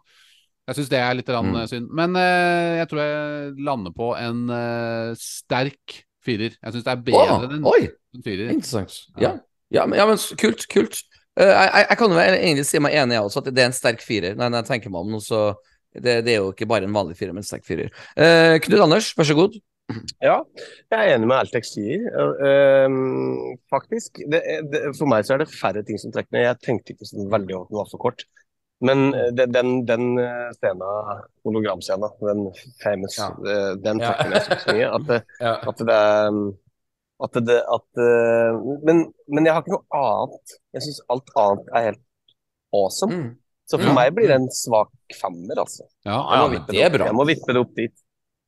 [0.70, 1.55] Jeg syns det er litt Mm.
[1.55, 1.88] eh, synd.
[1.95, 6.57] Men uh, jeg tror jeg lander på en uh, sterk firer.
[6.60, 7.89] Jeg syns det er bedre Å, enn
[8.20, 8.49] en firer.
[8.51, 8.99] interessant.
[9.22, 9.38] Ja.
[9.74, 11.02] Ja, men, ja, men kult, kult.
[11.40, 13.78] Eh, jeg, jeg, kan jo egentlig si meg enig, jeg også, at det er en
[13.78, 14.38] sterk firer.
[14.38, 15.44] Nei, jeg tenker meg om nå, så
[15.96, 17.92] det, det er jo ikke bare en vanlig firer, men en sterk firer.
[18.18, 19.58] Uh, Knut Anders, vær så god.
[20.22, 20.36] Ja,
[20.92, 22.04] jeg er enig med Altex sier,
[22.46, 24.20] ehm, faktisk.
[24.30, 26.46] Det, det, for meg så er det færre ting som trekker ned.
[26.46, 28.22] Jeg tenkte ikke så veldig over at den var så kort.
[28.86, 30.06] Men eh, den, den
[30.60, 30.86] scenen,
[31.48, 32.46] hologramscenen, den
[32.84, 33.32] famous, Ja.
[33.82, 34.92] den trekker ned så mye.
[34.94, 35.10] At
[35.48, 35.56] Ja.
[35.74, 36.38] at det er
[37.24, 40.58] at det, at, eh, men, men jeg har ikke noe annet.
[40.78, 42.04] Jeg syns alt annet er helt
[42.76, 43.16] awesome.
[43.16, 43.32] Mm.
[43.70, 43.94] Så for Ja.
[43.94, 44.90] meg blir det en svak
[45.22, 45.84] femmer, altså.
[46.06, 47.06] Ja, Ja, men det er bra.
[47.06, 47.94] Jeg må vippe det opp dit.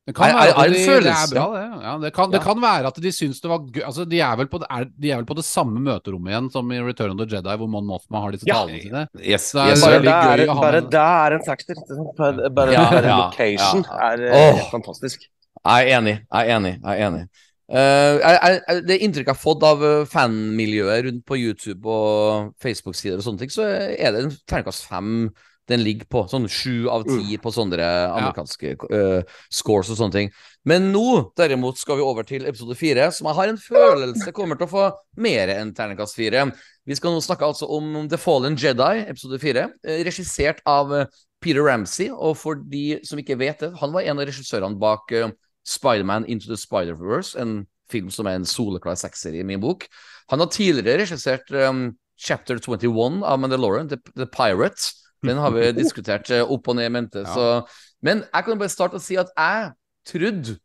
[0.08, 1.84] Det kan være at de, det er bra, det.
[1.86, 4.36] Ja, det, kan, det kan være at de syns det var gøy altså, de, er
[4.40, 7.12] vel på, det- er, de er vel på det samme møterommet igjen som i Return
[7.14, 8.64] of the Jedi, hvor Mon Mothma har disse Ja.
[8.64, 9.04] talene sine.
[9.22, 11.76] Yes, Det er yes, Bare der, det er, gøy å bare med- er en factor.
[12.18, 14.00] Bare, bare, Ja, bare ja, location ja.
[14.10, 14.58] er oh.
[14.58, 15.20] Helt fantastisk.
[15.62, 16.16] Jeg er enig.
[16.34, 16.74] Jeg er enig.
[16.82, 17.24] Jeg er enig.
[17.72, 22.52] Eh, jeg, jeg, det inntrykket jeg har fått av eh, fanmiljøet rundt på YouTube og
[22.62, 25.30] Facebook-sider og sånne ting, så er det en terningkast fem
[25.72, 26.24] den ligger på.
[26.28, 27.86] Sånn sju av ti på sånne
[28.18, 30.32] amerikanske uh, scores og sånne ting.
[30.68, 34.60] Men nå derimot skal vi over til episode fire, som jeg har en følelse kommer
[34.60, 34.88] til å få
[35.22, 36.48] mer enn terningkast fire.
[36.88, 41.22] Vi skal nå snakke altså om The Fallen Jedi, episode fire, eh, regissert av eh,
[41.42, 42.10] Peter Ramsey.
[42.12, 45.32] Og for de som ikke vet det, han var en av regissørene bak eh,
[45.68, 49.86] Spiderman Into the Spider-Verse, en film som er en soleklar sekser i min bok.
[50.32, 51.92] Han har tidligere regissert um,
[52.22, 54.94] Chapter 21 av Mandalorian, The, The Pirate.
[55.26, 57.24] Den har vi diskutert eh, opp og ned i mente.
[57.26, 57.34] Ja.
[57.34, 59.72] Så, men jeg kan bare starte å si at jeg
[60.12, 60.58] trodde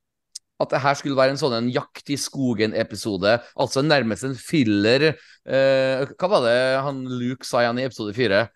[0.57, 3.35] at det her skulle være en sånn en jakt i skogen-episode.
[3.61, 5.11] Altså nærmest en filler.
[5.45, 8.47] Eh, hva var det han Luke sa igjen i episode fire?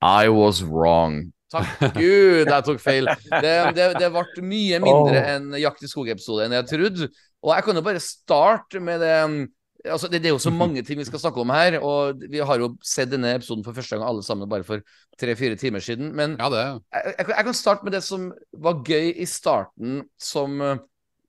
[0.00, 1.26] I was wrong.
[1.50, 3.08] Takk Gud, jeg tok feil.
[3.30, 7.08] Det, det, det ble mye mindre enn Jakt i skog-episode enn jeg trodde.
[7.40, 9.16] Og jeg kan jo bare starte med det
[9.80, 12.42] Altså, det, det er jo så mange ting vi skal snakke om her, og vi
[12.44, 14.82] har jo sett denne episoden for første gang alle sammen bare for
[15.16, 16.10] tre-fire timer siden.
[16.12, 16.64] Men Ja, det.
[16.92, 20.60] jeg, jeg, kan starte med det som var gøy i starten, som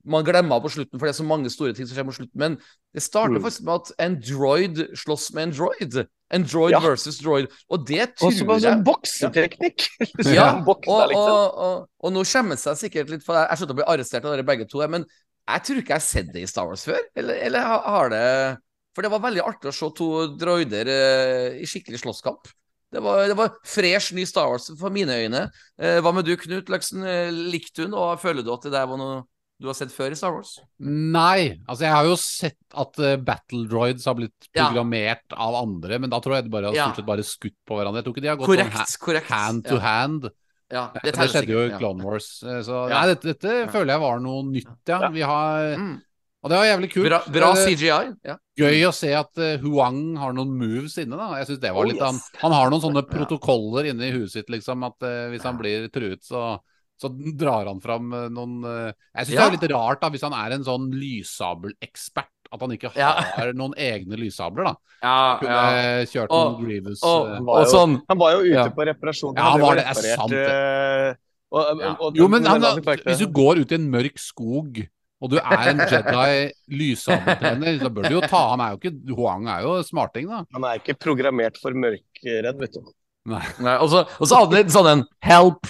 [0.06, 2.38] man glemmer på slutten, for det er så mange store ting som skjer på slutten.
[2.40, 2.58] Men
[2.94, 3.44] det starter Mm.
[3.44, 6.08] faktisk med at en droid slåss med en droid.
[6.32, 6.80] En droid Ja.
[6.80, 7.48] versus droid.
[7.70, 9.88] Og det tror jeg bare jeg sånn bokseteknikk.
[10.34, 11.16] ja, og, liksom.
[11.16, 14.26] og, og, og nå skjemmer jeg sikkert litt, for jeg jeg skjønner å bli arrestert
[14.26, 14.80] av dere begge to.
[14.88, 15.06] Men
[15.50, 17.02] jeg tror ikke jeg har sett det i Star Wars før.
[17.16, 18.58] Eller, eller har det
[18.96, 22.50] For det var veldig artig å se to droider eh, i skikkelig slåsskamp.
[22.92, 25.46] Det var, det var fresh, ny Star Wars for mine øyne.
[25.80, 27.04] Eh, hva med du, Knut Løksen?
[27.08, 29.22] Eh, Likte hun, og føler du at det der var noe
[29.62, 30.56] du har sett før i Star Wars?
[30.82, 34.66] Nei, altså jeg har jo sett at uh, battle droids har blitt Ja.
[34.68, 36.88] programmert av andre, men da tror jeg de bare har Ja.
[36.90, 38.02] stort sett bare skutt på hverandre.
[38.02, 39.00] Jeg tror ikke de har gått sånn ha Korrekt.
[39.00, 39.28] korrekt.
[39.30, 39.82] hand to ja.
[39.86, 40.30] hand.
[40.72, 41.78] Ja, Det, det, skjedde jo i ja.
[41.78, 42.44] Clone Wars.
[42.44, 43.02] eh, Så Ja.
[43.02, 43.68] nei, dette, dette Ja.
[43.68, 45.10] føler jeg var noe nytt, ja.
[45.10, 46.02] Vi har Mm.
[46.44, 47.06] Og det var jævlig kult.
[47.06, 48.18] Bra, bra er CGI.
[48.26, 48.36] Ja.
[48.58, 51.36] Gøy å se at uh, Huang har noen moves inne, da.
[51.38, 52.02] Jeg synes det var Oh, litt yes.
[52.02, 55.56] han, han har noen sånne protokoller inne i huset sitt, liksom, at uh, hvis han
[55.60, 56.60] blir truet, så
[57.02, 59.48] så drar han fram eh, noen eh, Jeg syns Ja.
[59.48, 63.12] det er litt rart, da, hvis han er en sånn lyssabelekspert, at han ikke Ja.
[63.38, 64.76] har noen egne lyssabler, da.
[65.02, 65.82] Ja, Kunne ja.
[66.02, 68.54] eh, kjørt Og- noen Grievous Og, han var og jo- sånn Han var jo ute
[68.54, 68.70] Ja.
[68.70, 69.36] på reparasjon.
[69.36, 69.86] Ja, han var det.
[69.86, 70.48] Det er sant, det.
[70.50, 71.14] eh,
[71.52, 71.96] og, Ja.
[72.00, 74.88] og, Jo, men han, hvis du går ut i en mørk skog
[75.22, 79.16] og du er en Jedi lyssabeltrener, så bør du jo ta Han er jo ikke
[79.16, 80.44] Huang er jo smarting, da.
[80.54, 82.82] Han er ikke programmert for mørkredd, vet du.
[83.28, 85.68] Nei, så, og så hadde han litt sånn en help,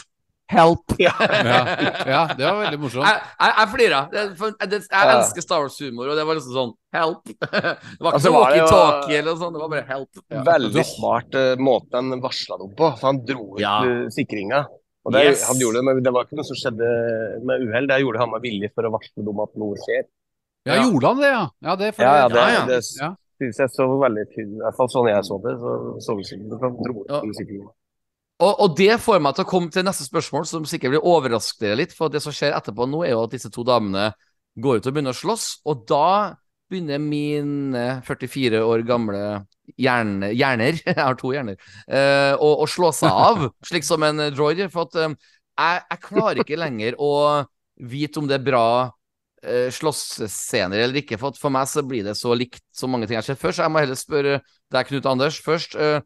[0.52, 0.94] help.
[1.02, 1.14] Ja.
[2.06, 3.06] Ja, det var veldig morsomt.
[3.08, 4.00] Jeg, jeg, jeg flira.
[4.12, 4.26] Det-
[4.72, 7.24] Jeg, jeg elsker Star Wars-humor, og det var liksom sånn help.
[7.42, 9.88] Det var ikke Altså, noe var det jo- walkietalkie eller noe sånt, det var bare
[9.90, 10.22] help.
[10.36, 10.44] Ja.
[10.52, 12.92] Veldig smart uh, måte han varsla dem på.
[13.00, 13.76] For han dro ut Ja.
[13.88, 14.62] eh, sikringa.
[15.02, 15.48] Og det, Yes.
[15.50, 16.90] han gjorde det, men det var ikke noe som skjedde
[17.50, 17.88] med uhell.
[17.90, 20.04] Det gjorde han med vilje for å varsle dem at noe skjer.
[20.70, 20.84] Ja, Ja.
[20.86, 21.46] gjorde han det, ja?
[21.66, 22.66] Ja, det, Ja, ja, det, det, Ja, ja.
[22.70, 23.10] det Ja.
[23.42, 24.60] synes jeg så veldig tydelig.
[24.60, 25.54] I hvert fall sånn jeg så det.
[25.58, 27.22] Så så så, så, så, så, dro ut Ja.
[28.42, 31.62] Og, og det får meg til å komme til neste spørsmål, som sikkert vil overraske
[31.62, 31.96] dere litt.
[31.98, 34.10] For det som skjer etterpå nå, er jo at disse to damene
[34.62, 35.48] går ut og begynner å slåss.
[35.70, 36.38] Og da
[36.72, 37.76] begynner min
[38.08, 39.22] 44 år gamle
[39.80, 41.60] hjerne, hjerner Jeg har to hjerner.
[41.88, 44.72] eh, å, å slå seg av, slik som en droider.
[44.74, 45.18] For at eh,
[45.62, 47.14] jeg, jeg klarer ikke lenger å
[47.82, 51.18] vite om det er bra uh, slåssscener eller ikke.
[51.22, 53.56] For for meg så blir det så likt så mange ting jeg har sett før.
[53.56, 54.40] Så jeg må heller spørre
[54.72, 55.76] deg, Knut Anders, først.
[55.76, 56.00] eh,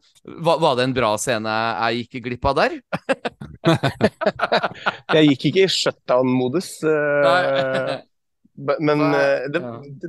[0.46, 1.52] var, var det en bra scene
[1.86, 2.76] jeg gikk glipp av der?
[5.14, 6.70] Jeg gikk ikke i shutdown-modus.
[6.84, 7.96] eh.
[8.80, 9.60] Men eh, det,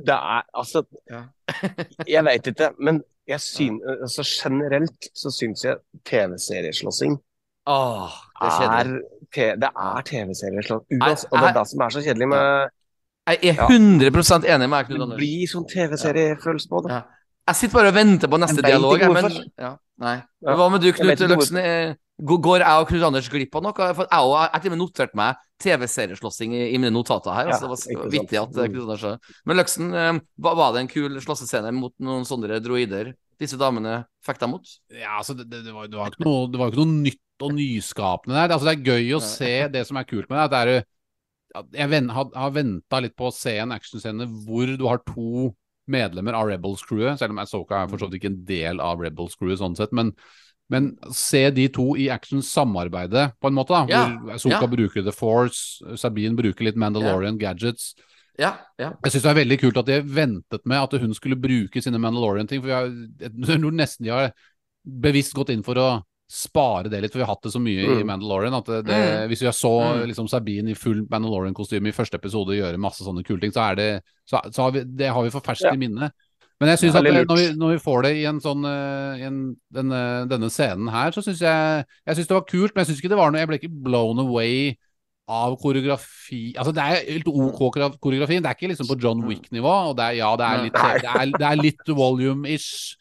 [0.06, 1.22] det er altså Ja.
[2.08, 5.76] Jeg veit ikke, men jeg syn, altså generelt så syns jeg
[6.08, 7.18] TV-serieslåssing
[7.68, 8.88] Åh, det er
[9.36, 11.02] er, det er TV-serieslåssing.
[11.02, 12.70] Uansett- Og det er det som er så kjedelig med
[13.28, 13.66] Jeg er Ja.
[13.68, 16.94] 100 enig med deg, Knut Det blir sånn TV-seriefølelse på det.
[16.96, 17.02] Ja.
[17.48, 19.02] Jeg sitter bare og venter på neste dialog.
[19.14, 19.72] Men, ja,
[20.02, 20.18] nei.
[20.44, 20.56] Ja.
[20.58, 21.60] Hva med du, Knut Løksen?
[21.62, 23.88] Eh, Går jeg og Knut Anders glipp av noe?
[23.94, 27.52] For jeg har til og med notert meg TV-serieslåssing i, i mine notater her.
[27.52, 29.30] Ja, altså, det var vittig at eh, Knut Anders.
[29.46, 30.10] Men Løksen, eh,
[30.44, 34.74] var, var det en kul slåssescene mot noen sånne droider disse damene fikk deg mot?
[34.90, 37.46] Ja, altså, det, det, det, var, det, var ikke noe, det var ikke noe nytt
[37.46, 38.56] og nyskapende der.
[38.56, 40.44] Altså, det er gøy å se det som er kult med det.
[40.48, 40.90] at det er,
[41.78, 45.52] jeg har, har venta litt på å se en actionscene hvor du har to
[45.90, 49.60] medlemmer av Rebels-crewet, selv om Asoka er for så vidt ikke en del av Rebels-crewet
[49.60, 50.12] sånn sett, men,
[50.72, 53.84] men se de to i action-samarbeide, på en måte, da.
[53.92, 54.70] Ja, Hvor Asoka ja.
[54.74, 57.94] bruker The Force, Sabine bruker litt Mandalorian gadgets.
[58.38, 58.92] Ja, ja.
[59.02, 61.98] Jeg syns det er veldig kult at de ventet med at hun skulle bruke sine
[61.98, 62.62] Mandalorian-ting.
[62.62, 64.30] For har, jeg tror nesten de har
[64.86, 65.88] bevisst gått inn for å
[66.28, 68.06] spare det litt, for vi har hatt det så mye i Mm.
[68.06, 69.28] Mandalorian at det, det, Mm.
[69.30, 70.06] hvis vi så Mm.
[70.10, 73.74] liksom Sabine i full Mandalorian-kostyme i første episode gjøre masse sånne kule ting, så er
[73.76, 75.72] det så, så har vi, Det har vi for ferskt Ja.
[75.72, 76.10] i minne.
[76.60, 79.20] Men jeg syns at det, når, vi, når vi får det i en sånn eh,
[79.20, 82.84] i en, denne, denne scenen her, så syns jeg Jeg syns det var kult, men
[82.84, 84.76] jeg syns ikke det var noe Jeg ble ikke blown away
[85.28, 87.98] av koreografi Altså, det er helt OK koreografi.
[88.00, 88.42] koreografien.
[88.42, 89.90] Det er ikke liksom på John Wick-nivå.
[89.90, 92.96] Og det er, ja, det er litt, det er, det er litt volume-ish.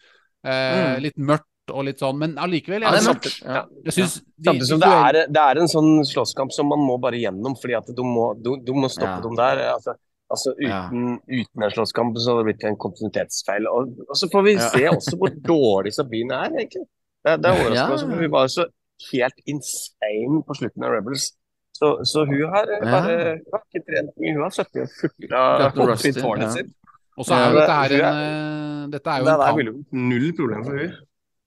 [0.45, 1.01] Eh, Mm.
[1.01, 2.85] Litt mørkt og litt sånn, men allikevel.
[2.85, 3.31] Ja, Jeg.
[3.43, 3.61] Ja.
[3.85, 6.97] jeg syns de Samtidig som det er, det er en sånn slåsskamp som man må
[7.01, 9.63] bare gjennom, fordi at du må, du, du må stoppe dem der.
[9.73, 9.95] Altså,
[10.31, 10.85] altså Ja.
[10.87, 13.67] uten, uten en slåsskamp så hadde det blitt en kontinuitetsfeil.
[13.67, 14.69] Og, og så får vi Ja.
[14.69, 16.87] se også hvor dårlig Sabine er, egentlig.
[17.25, 18.15] Det, det er overraskende.
[18.15, 18.21] Ja.
[18.21, 18.65] Hun var jo så
[19.11, 21.31] helt insane på slutten av Rebels.
[21.77, 24.33] Så, så hun har eh, bare hun har ikke trent mye.
[24.33, 26.71] Hun har sittet og furta opp i tårnet sitt.
[27.17, 29.57] Og så er jo dette her en eh, Dette er jo Det en der kamp
[29.57, 29.73] ville
[30.09, 30.95] null problem for hun.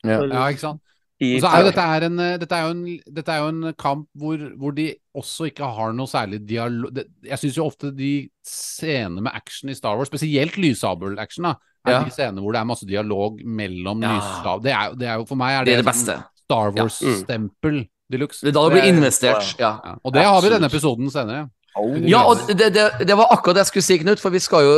[0.04, 0.20] Ja.
[0.26, 0.80] Ja, ikke sant?
[1.20, 3.48] Og så er jo dette, er en, eh, dette, er jo en, dette er jo
[3.52, 6.96] en kamp hvor, hvor de også ikke har noe særlig dialog
[7.28, 11.92] Jeg syns jo ofte de scenene med action i Star Wars, spesielt lyssabel-action, da, er
[11.92, 12.04] Ja.
[12.04, 14.14] de scenene hvor det er masse dialog mellom Ja.
[14.16, 16.16] lyssabel det, det er jo For meg er Det det, er det beste.
[16.40, 16.78] Star Mm.
[16.80, 18.40] Wars-stempel de luxe.
[18.40, 19.58] Det er da det blir investert.
[19.58, 19.78] Ja.
[19.84, 19.94] Ja.
[20.02, 21.50] Og det har vi i denne episoden senere.
[22.08, 24.66] Ja, og det, det, det var akkurat det jeg skulle si, Knut, for vi skal
[24.66, 24.74] jo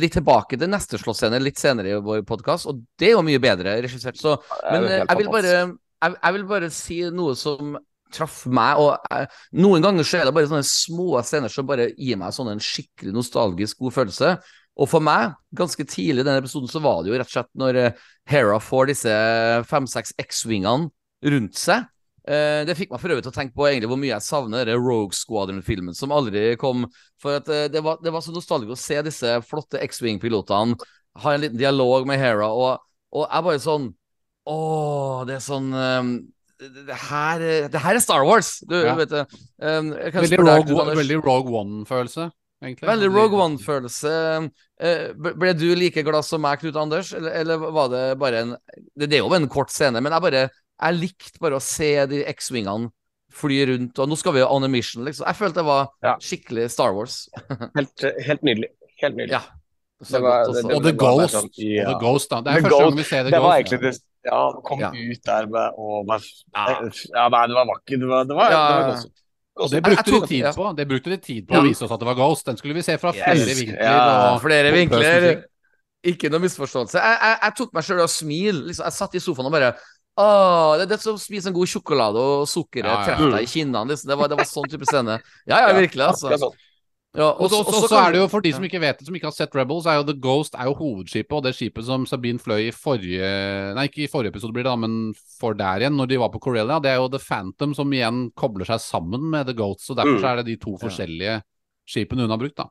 [0.00, 3.42] litt tilbake til neste slåssscene litt senere i vår podkast, og det er jo mye
[3.42, 4.18] bedre regissert.
[4.20, 4.36] Så,
[4.70, 7.76] men eh, jeg vil, bare, jeg, jeg vil bare si noe som
[8.14, 9.30] traff meg, og jeg,
[9.62, 12.62] noen ganger så er det bare sånne små scener som bare gir meg sånn en
[12.62, 14.36] skikkelig nostalgisk god følelse.
[14.76, 17.52] Og for meg, ganske tidlig i denne episoden, så var det jo rett og slett
[17.56, 19.12] når eh, Hera får disse
[19.70, 20.90] fem-seks X-wingene
[21.32, 21.86] rundt seg.
[22.26, 24.66] Eh, det fikk meg for øvrig til å tenke på egentlig hvor mye jeg savner
[24.66, 26.86] den Rogue Squadron-filmen som aldri kom.
[27.22, 30.74] For eh, det, var, det var så nostalgisk å se disse flotte X-Wing-pilotene
[31.22, 32.82] ha en liten dialog med Hera, og,
[33.14, 33.86] og jeg bare sånn
[34.46, 34.56] Å,
[35.26, 36.10] det er sånn eh,
[36.66, 38.56] det, her, er- det her er Star Wars!
[38.68, 38.94] Du Ja.
[38.98, 39.12] vet.
[39.60, 40.98] Um, Veldig deg, Rogue, One- Anders.
[41.00, 42.28] veldig Rogue One-følelse,
[42.64, 42.86] egentlig.
[42.90, 44.12] Veldig Rogue One-følelse.
[44.80, 48.54] Ble ble du like glad som meg, Knut Anders, eller, eller var det bare en
[48.96, 50.46] det, det er jo en kort scene, men jeg bare
[50.82, 52.90] Jeg likte bare å se de X-wingene
[53.36, 55.26] fly rundt, og nå skal vi jo on a mission, liksom.
[55.26, 56.16] Jeg følte det var Ja.
[56.16, 57.28] skikkelig Star Wars.
[57.76, 58.68] Helt, helt nydelig.
[59.02, 59.30] Helt nydelig.
[59.30, 59.42] Ja.
[60.00, 61.34] Det var- godt, det- Og The Ghost.
[61.34, 61.84] sånn, ja.
[61.92, 62.40] The Ghost, da.
[62.40, 64.90] Det er The første gang vi ser The Det var egentlig det Ja, kom Ja.
[64.90, 66.20] ut der med og bare,
[66.54, 66.66] Ja.
[67.14, 67.28] ja.
[67.28, 68.00] nei, det var vakkert.
[68.00, 68.68] Det var, det var, Ja.
[68.68, 69.04] det var.
[69.58, 70.52] Og det Jeg- jeg brukte tok- de tid ja.
[70.52, 71.60] på Det brukte de tid på Ja.
[71.60, 72.44] å vise oss at det var Ghost.
[72.44, 73.22] Den skulle vi se fra Yes.
[73.24, 73.82] flere vinkler.
[73.82, 75.44] Ja, og Flere vinkler.
[76.04, 76.92] Ikke noe misforståelse.
[77.00, 78.54] Jeg, jeg, jeg tok meg sjøl og smil.
[78.66, 79.74] Liksom, jeg satt i sofaen og bare
[80.16, 83.30] Åh, det, det er som å spise en god sjokolade, og sukkeret Ja, ja.
[83.36, 83.82] deg i kinnene.
[83.90, 84.08] Liksom.
[84.08, 85.18] Det, var, det var sånn type scene.
[85.44, 86.32] Ja, ja, virkelig, altså.
[86.40, 86.54] Sånn.
[87.16, 89.32] Ja, Og så- er det jo for de som ikke vet det, som ikke har
[89.32, 92.66] sett Rebels, er jo The Ghost er jo hovedskipet, og det skipet som Sabine fløy
[92.68, 96.08] i forrige Nei, ikke i forrige episode blir det, da, men for der igjen, når
[96.08, 96.76] de var på Corellia.
[96.80, 100.16] Det er jo The Phantom som igjen kobler seg sammen med The Ghost, så derfor
[100.16, 100.20] Mm.
[100.20, 101.42] så er det de to forskjellige
[101.88, 102.68] skipene hun har brukt, da.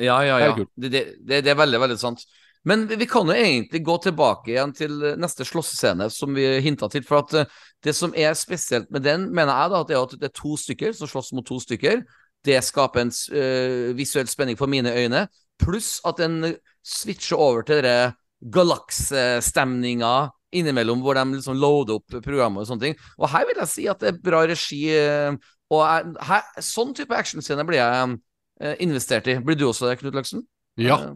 [0.00, 0.64] Ja, ja, Det er ja.
[0.76, 2.24] Det, det, det, det er veldig, veldig sant.
[2.64, 7.04] Men vi, kan jo egentlig gå tilbake igjen til neste slåssescene, som vi hinta til.
[7.04, 10.04] For at eh, det som er spesielt med den, mener jeg da, at det er
[10.06, 12.04] at det er to stykker som slåss mot to stykker.
[12.44, 15.22] Det skaper en uh, visuell spenning for mine øyne.
[15.60, 18.12] Pluss at den switcher over til den
[18.52, 22.98] galaksestemninga innimellom, hvor de liksom loader opp programmet og sånne ting.
[23.18, 24.82] Og her vil jeg si at det er bra regi.
[24.92, 25.32] eh,
[25.72, 25.80] Og
[26.28, 28.16] her, sånn type actionscene blir jeg
[28.60, 29.38] eh, investert i.
[29.40, 30.44] Blir du også det, Knut Løksen?
[30.78, 30.98] Ja.
[31.00, 31.14] Eh,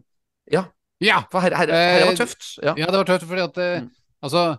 [0.56, 0.64] ja.
[1.00, 1.22] Ja!
[1.30, 2.58] For her, her, her Eh, var tøft.
[2.62, 2.74] Ja.
[2.76, 3.90] Ja, det var tøft, fordi at eh, Mm.
[4.22, 4.58] Altså,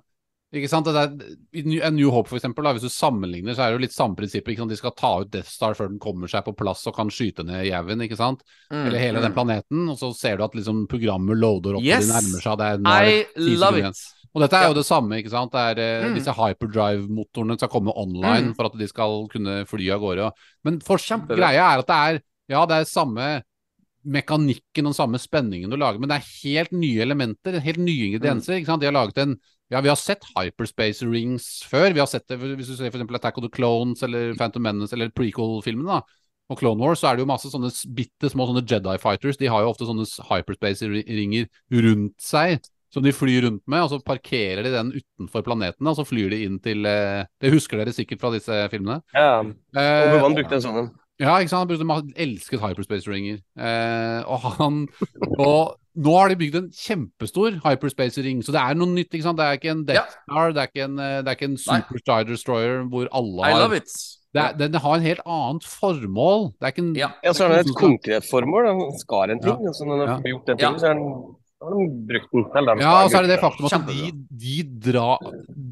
[0.51, 0.85] Ikke sant?
[0.85, 3.93] Det er, New- Hope, for eksempel, da, hvis du sammenligner, så er det jo litt
[3.93, 4.57] samme prinsippet.
[4.67, 7.43] De skal ta ut Death Star før den kommer seg på plass og kan skyte
[7.45, 8.41] ned jæven, ikke sant?
[8.71, 9.35] Mm, Eller hele den mm.
[9.35, 12.01] planeten, og så ser du at liksom programmet loader opp, Yes.
[12.01, 12.57] og de nærmer seg.
[12.57, 13.11] Det er, nå er
[13.45, 14.01] I love it.
[14.33, 14.67] Og dette er Ja.
[14.69, 15.51] jo det samme, ikke sant.
[15.51, 16.15] Det er, eh, Mm.
[16.17, 18.55] Disse hyperdrive-motorene skal komme online Mm.
[18.55, 20.31] for at de skal kunne fly av gårde.
[20.63, 23.43] Men for, greia er at det er Ja, det er samme
[24.05, 28.59] mekanikken og samme spenningen du lager, men det er helt nye elementer, helt nye ingredienser.
[28.59, 28.81] ikke sant?
[28.83, 29.39] De har laget en
[29.69, 31.93] Ja, vi har sett hyperspace rings før.
[31.93, 34.93] Vi har sett det hvis du ser eksempel Attack of the Clones eller Phantom Menace
[34.93, 35.99] eller prequel-filmene.
[35.99, 36.01] da
[36.49, 39.37] og Clone Wars så er det jo masse sånne bitte små sånne Jedi Fighters.
[39.37, 41.45] De har jo ofte sånne hyperspace-ringer
[41.85, 42.57] rundt seg
[42.89, 46.31] som de flyr rundt med, og så parkerer de den utenfor planeten, og så flyr
[46.33, 49.03] de inn til eh, Det husker dere sikkert fra disse filmene.
[49.13, 49.43] Ja,
[49.77, 50.89] Eh, Obi-Wan brukte en sånn en.
[51.19, 51.71] Ja, ikke sant?
[51.71, 53.39] Har elsket hyperspace-ringer.
[53.59, 54.87] Eh, og han
[55.37, 59.09] Og nå har de bygd en kjempestor hyperspace-ring, så det er noe nytt.
[59.11, 59.37] ikke sant?
[59.39, 61.57] Det er ikke en Death Star, det er ikke en, eh, det er ikke en
[61.57, 61.81] Nei.
[61.81, 63.91] Super Star Destroyer hvor alle I har love it.
[64.33, 66.47] det, er, det, det har en helt annet formål.
[66.55, 67.09] Det er ikke en Ja.
[67.25, 68.69] Ja, så er det et konkret formål.
[68.69, 69.67] Den skar en ting, Ja.
[69.73, 70.15] Altså, når den Ja.
[70.15, 70.67] har gjort den Ja.
[70.67, 72.79] tingen, så er den, de brukt den.
[72.79, 74.57] Ja, og så er det det faktum at de, de,
[74.91, 75.19] drar,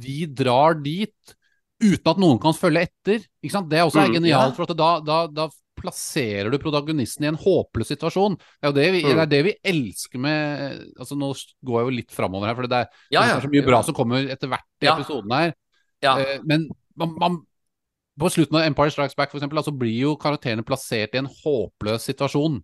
[0.03, 1.35] de drar dit
[1.81, 3.23] uten at noen kan følge etter.
[3.43, 3.69] Ikke sant?
[3.69, 4.65] Det er også Mm, genialt, ja.
[4.65, 5.47] for da, da, da
[5.77, 8.37] plasserer du protagonisten i en håpløs situasjon.
[8.37, 9.09] Det er jo det vi, Mm.
[9.13, 12.67] det er det vi elsker med altså Nå går jeg jo litt framover her, for
[12.67, 14.95] det er, Ja, det er så mye bra som kommer etter hvert i Ja.
[14.97, 15.53] episoden her.
[16.01, 16.17] Ja.
[16.17, 17.37] Eh, men man, man,
[18.19, 21.27] på slutten av Empire Strikes Back for eksempel, altså, blir jo karakterene plassert i en
[21.29, 22.63] håpløs situasjon.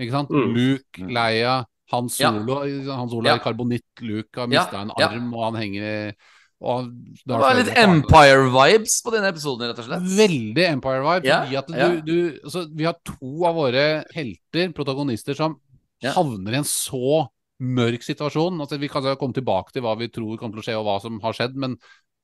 [0.00, 0.30] Ikke sant?
[0.30, 0.54] Mm.
[0.54, 1.10] Luke, Mm.
[1.12, 2.30] Leia, Han Ja.
[2.30, 2.60] Solo
[2.96, 3.34] Han Solo Ja.
[3.34, 5.08] er i karbonitt, Luke har Ja, mista en ja.
[5.08, 6.14] arm, og han henger og
[6.62, 10.08] Det var litt Empire-vibes på denne episoden, rett og slett.
[10.18, 11.26] Veldig Empire-vibe.
[11.26, 11.62] Ja, ja.
[11.66, 15.58] altså, Vi har to av våre helter, protagonister, som
[16.02, 16.12] Ja.
[16.16, 17.28] havner i en så
[17.62, 18.58] mørk situasjon.
[18.62, 20.96] Altså, vi kan komme tilbake til hva vi tror kommer til å skje, og hva
[21.02, 21.76] som har skjedd, men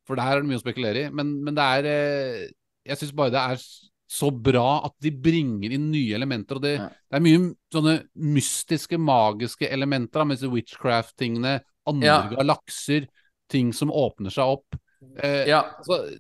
[0.07, 1.11] for det her er det mye å spekulere i.
[1.15, 2.49] Men, men det er eh,
[2.89, 3.63] Jeg syns bare det er
[4.09, 6.57] så bra at de bringer inn nye elementer.
[6.57, 11.59] Og det, det er mye sånne mystiske, magiske elementer disse witchcraft-tingene.
[11.89, 13.07] Andre galakser,
[13.49, 14.79] ting som åpner seg opp.
[15.23, 15.63] Eh, Ja.
[15.79, 16.19] altså,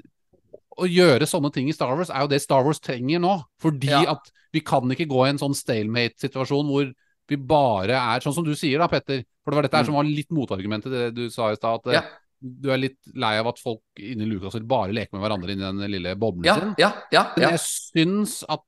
[0.78, 3.42] å gjøre sånne ting i Star Wars er jo det Star Wars trenger nå.
[3.60, 4.12] Fordi Ja.
[4.12, 6.92] at vi kan ikke gå i en sånn stalemate-situasjon hvor
[7.28, 9.24] vi bare er Sånn som du sier da, Petter.
[9.44, 9.84] For det var dette Mm.
[9.86, 11.86] som var litt motargumentet det du sa i stad.
[11.86, 12.00] At Ja.
[12.00, 12.04] eh,
[12.40, 15.60] du er litt lei av at folk inni Lucas vil bare leke med hverandre inni
[15.60, 16.74] den lille boblen Ja, sin.
[16.78, 17.32] ja, ja.
[17.36, 18.60] Men jeg syns at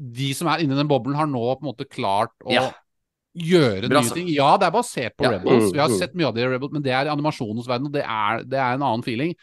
[0.00, 2.72] de som er inni den boblen, har nå på en måte klart å Ja.
[3.34, 4.28] Gjøre Bra nye ting.
[4.30, 5.30] Ja, det er basert på Ja.
[5.36, 5.70] Rebels.
[5.70, 5.98] Mm, Vi har mm.
[5.98, 8.58] sett mye av det i Rebels, men det er animasjonens verden, og det er, det
[8.58, 9.34] er en annen feeling.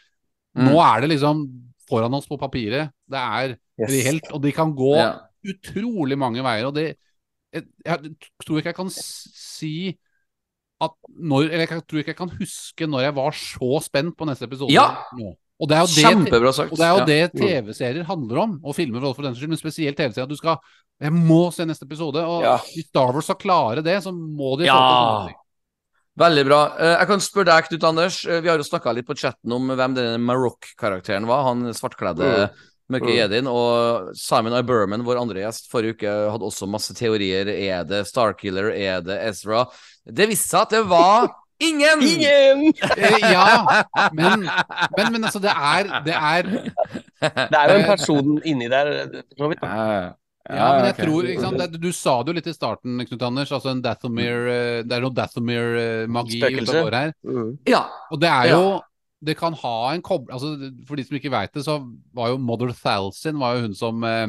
[0.56, 0.64] Mm.
[0.70, 1.44] Nå er det liksom
[1.88, 2.92] foran oss på papiret.
[3.08, 3.88] Det er Yes.
[3.90, 5.12] reelt, og de kan gå Ja.
[5.44, 6.66] utrolig mange veier.
[6.66, 6.96] Og det
[7.52, 7.98] jeg, jeg
[8.44, 9.98] tror ikke jeg kan si
[10.80, 14.26] at når Eller jeg tror ikke jeg kan huske når jeg var så spent på
[14.26, 15.04] neste episode Ja.
[15.14, 15.36] nå.
[15.62, 16.72] Og det er jo det Kjempebra sagt.
[16.74, 17.04] og det er jo Ja.
[17.06, 20.24] det TV-serier handler om, og filmer for den skyld, men spesielt TV-serier.
[20.26, 20.58] At du skal
[21.00, 22.16] Jeg må se neste episode.
[22.22, 22.56] Og Ja.
[22.58, 25.28] hvis Star Wars skal klare det, så må de få Ja.
[26.18, 26.58] Veldig bra.
[26.78, 28.26] Eh, Jeg kan spørre deg, Knut Anders.
[28.26, 31.44] Eh, Vi har jo snakka litt på chatten om hvem denne Marokk-karakteren var.
[31.44, 32.50] Han svartkledde
[32.90, 33.16] mørke Mm.
[33.16, 33.46] jedien.
[33.48, 34.62] Og Simon I.
[34.62, 37.48] Berman, vår andre gjest forrige uke, hadde også masse teorier.
[37.48, 38.70] Er det Starkiller?
[38.76, 39.66] Er det Ezra?
[40.06, 41.28] Det viste seg at det var
[41.68, 42.02] ingen!
[42.08, 42.64] Ingen!
[42.96, 43.44] Eh, ja,
[44.12, 44.46] men,
[44.96, 46.48] men, men altså, det er, det er
[47.22, 48.90] Det er jo en person inni der,
[49.36, 49.62] for så vidt.
[49.62, 50.10] Ja,
[50.50, 51.04] Ja, men jeg okay.
[51.06, 53.52] tror ikke sant, det, Du sa det jo litt i starten, Knut Anders.
[53.54, 57.12] Altså en Dathomir eh, Det er noe Dathomir-magi ute og går her.
[57.22, 57.52] Mm.
[57.70, 57.84] Ja.
[58.10, 58.56] Og det er Ja.
[58.58, 58.80] jo
[59.22, 60.56] Det kan ha en koble altså,
[60.88, 61.76] For de som ikke veit det, så
[62.12, 64.26] var jo Mother Thalsin var jo hun som eh,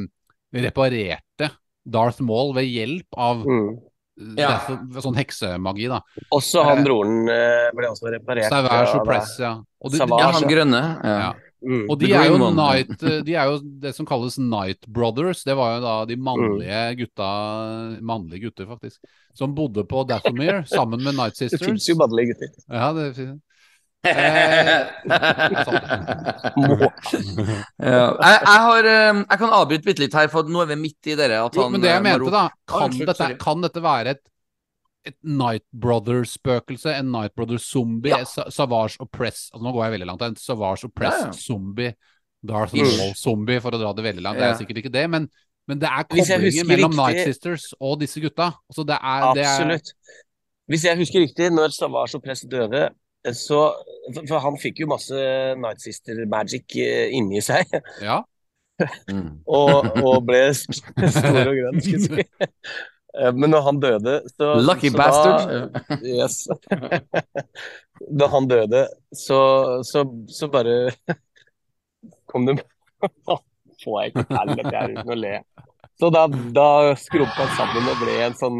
[0.53, 1.49] reparerte
[1.83, 3.73] Darth Maul ved hjelp av Mm.
[4.13, 4.49] Ja.
[4.53, 6.01] Derfor, sånn heksemagi, da.
[6.35, 8.51] Også han broren eh, ble også reparert.
[8.51, 9.55] Savage av og Press, ja.
[9.83, 10.21] Og de, Savage.
[10.21, 10.83] ja, han grønne.
[11.01, 11.15] Ja.
[11.23, 11.31] Ja.
[11.63, 11.85] Mm.
[11.87, 15.45] Og de er jo Night eh, De er jo det som kalles Night Brothers.
[15.47, 17.29] Det var jo da de mannlige gutta
[18.03, 18.99] Mannlige gutter, faktisk.
[19.33, 21.63] Som bodde på Dathomir sammen med Night Sisters.
[21.63, 22.53] Det fins jo mannlige gutter.
[22.67, 23.52] Ja, det finnes Eh.
[27.83, 28.01] Ja.
[28.19, 31.09] Jeg, jeg, har, eh, jeg kan avbryte bitte litt her, for nå er vi midt
[31.11, 31.39] i dere.
[31.47, 34.15] At Jo, men det jeg eh, mente, da Ah, Kan, unnskyld, dette, kan dette være
[34.17, 34.23] et,
[35.09, 36.93] et Night Brother-spøkelse?
[36.99, 38.11] En Night Brother-zombie?
[38.13, 38.21] Ja.
[38.29, 40.25] Sa- Savage og Press Altså Nå går jeg veldig langt.
[40.27, 41.37] En Savage og Press Ja, ja.
[41.37, 41.93] zombie.
[42.43, 42.75] Darth.
[42.75, 44.39] Maul-zombie, for å dra det veldig langt.
[44.41, 45.29] Det er sikkert ikke det, men,
[45.71, 48.49] men det er koblinger mellom riktig- Night Sisters og disse gutta.
[48.67, 49.93] Altså det er, det er, Absolutt.
[50.71, 52.89] Hvis jeg husker riktig, når Savage og Press døde,
[53.31, 53.59] så
[54.27, 55.15] For han fikk jo masse
[55.59, 57.69] Night Sister magic eh, inni seg,
[58.03, 58.21] Ja.
[59.07, 59.37] Mm.
[59.45, 62.47] og, og ble stor og grønn, skulle jeg si.
[63.13, 65.75] Eh, Men når han døde, så Lucky så bastard.
[65.87, 66.39] Da, yes.
[68.19, 68.81] da han døde,
[69.13, 69.39] så,
[69.85, 70.75] så, så bare
[72.33, 72.57] kom det
[73.83, 75.33] Får jeg ikke til dette her uten å le.
[76.01, 76.25] Så da,
[76.57, 76.67] da
[76.99, 78.59] skrumpa han sammen og ble en sånn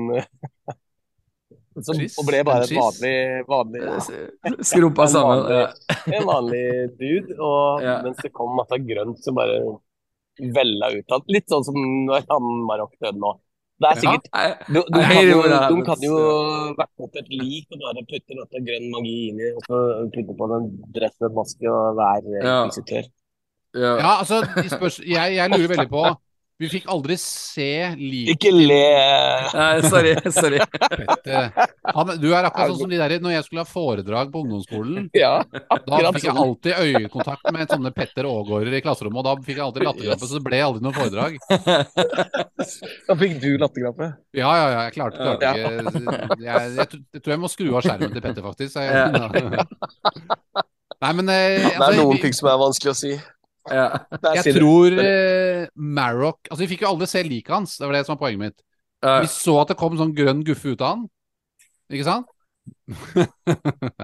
[1.81, 3.15] som, Og ble bare En vanlig,
[3.49, 5.47] vanlig ja, Skrumpa sammen.
[5.49, 5.63] Ja.
[6.19, 6.65] en vanlig
[6.99, 7.33] dude.
[7.39, 8.01] Og Ja.
[8.03, 9.57] mens det kom masse grønt som bare
[10.39, 11.75] vella ut av Litt sånn som
[12.07, 13.33] når han Marokk døde nå.
[13.83, 16.17] Det er sikkert Jeg- de, de, jeg kan jo, de kan jo
[16.77, 19.79] vekke opp et lik og bare putte noe grønn magi inn i, og så
[20.13, 22.65] putte på en dress med maske og være Ja.
[22.69, 23.03] visitør.
[23.73, 23.91] Ja.
[23.97, 26.03] Ja, altså, spørs, jeg, jeg lurer veldig på
[26.63, 27.67] Vi fikk aldri se
[27.99, 28.77] liket Ikke le!
[29.53, 30.13] Nei, sorry.
[30.31, 30.59] sorry.
[31.93, 35.09] Han, du er akkurat sånn som de der når jeg skulle ha foredrag på ungdomsskolen.
[35.23, 36.39] Ja, Da fikk jeg sånn.
[36.45, 40.39] alltid øyekontakt med sånne Petter Aagaarder i klasserommet, og da fikk jeg alltid latterkrampe, så
[40.39, 41.37] det ble aldri noe foredrag.
[43.07, 44.07] Da fikk du latterkrampe.
[44.37, 46.87] Ja, ja, ja, jeg klarte, klarte ikke jeg, jeg,
[47.17, 48.79] jeg tror jeg må skru av skjermen til Petter, faktisk.
[48.79, 49.65] Jeg, ja.
[51.03, 53.13] Nei, men altså, Det er altså, noen vi- ting som er vanskelig å si.
[53.71, 53.85] Ja.
[54.35, 58.01] Jeg tror uh, Marrock Altså, vi fikk jo aldri se liket hans, det var det
[58.05, 58.63] som var poenget mitt.
[59.03, 61.05] Uh, Vi så at det kom sånn grønn guffe ut av han,
[61.91, 62.27] ikke sant?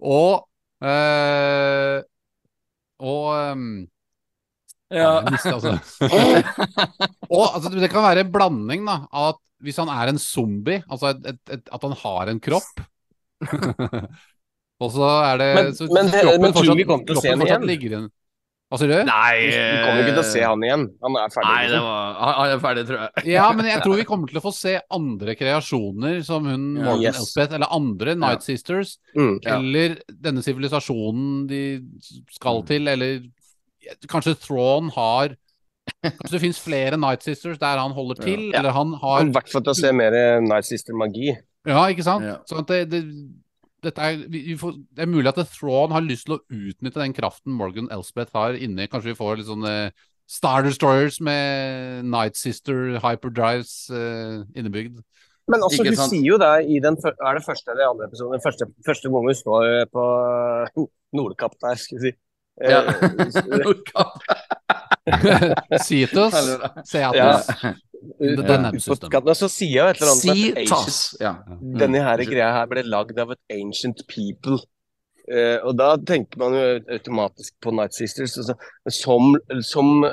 [0.00, 0.46] og
[0.82, 1.96] uh,
[3.00, 3.64] Og um,
[4.90, 5.20] Ja.
[5.30, 5.76] mistet, altså.
[7.30, 8.96] og altså, det kan være en blanding da
[9.28, 12.80] at hvis han er en zombie, altså et, et, et, at han har en kropp
[14.80, 17.20] Og så er det Men- så men- kroppen men tror fortsatt- vi kommer til å
[17.20, 18.08] se igjen?
[18.70, 18.98] Hva sier du?
[19.08, 20.84] Nei vi kommer ikke til å se han igjen.
[21.02, 21.48] Han er ferdig.
[21.50, 21.88] Nei, det liksom.
[21.90, 23.24] var, han er ferdig, tror jeg.
[23.32, 27.02] Ja, men jeg tror vi kommer til å få se andre kreasjoner som hun Morgan
[27.02, 27.18] Yes.
[27.24, 29.40] Elspeth, eller andre Night Sisters, Mm.
[29.42, 29.56] Ja.
[29.58, 31.62] eller denne sivilisasjonen de
[32.30, 33.24] skal til, eller
[34.06, 35.34] kanskje Thrawn har
[36.04, 38.60] Kanskje det finnes flere Night Sisters der han holder til, Ja.
[38.60, 40.14] eller han har I hvert fall til å se mer
[40.46, 41.32] Night Sister-magi.
[41.66, 42.22] Ja, ikke sant?
[42.24, 42.36] Ja.
[42.46, 43.00] Sånn at det, det,
[43.88, 47.88] er, får, det er mulig at Thrawn har lyst til å utnytte den kraften Morgan
[47.92, 48.88] Elspeth har inni.
[48.90, 49.74] Kanskje vi får litt sånne
[50.30, 55.00] Star Destroyers med Night Sister hyperdrives uh, innebygd.
[55.50, 58.36] Men også, Ikke hun sier jo det i den Er det første eller andre episoden?
[58.36, 60.04] Den første, første gang hun står på
[61.18, 62.16] Nordkapp der, skal vi si.
[62.60, 62.84] Eh, Ja.
[63.64, 64.20] Nordkapp.
[66.36, 66.72] Hallo.
[66.86, 67.74] Seatus, Ja.
[68.00, 69.10] The ut- Dynamic ut på System.
[69.10, 71.32] skatten, så sier jo et eller annet at ancient- Ja.
[71.84, 72.30] Denne her Mm.
[72.30, 74.58] greia her ble lagd av et ancient people.
[75.30, 78.36] Uh, og da tenker man jo automatisk på Night Sisters.
[78.40, 78.56] Altså,
[78.88, 80.10] som som eh,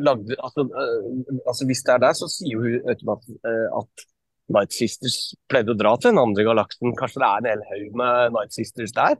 [0.00, 4.06] lagde altså, uh, altså Hvis det er der, så sier hun automatisk uh, at
[4.48, 6.94] Night Sisters pleide å dra til den andre galaksen.
[6.96, 9.16] Kanskje det er en hel haug med Night Sisters der?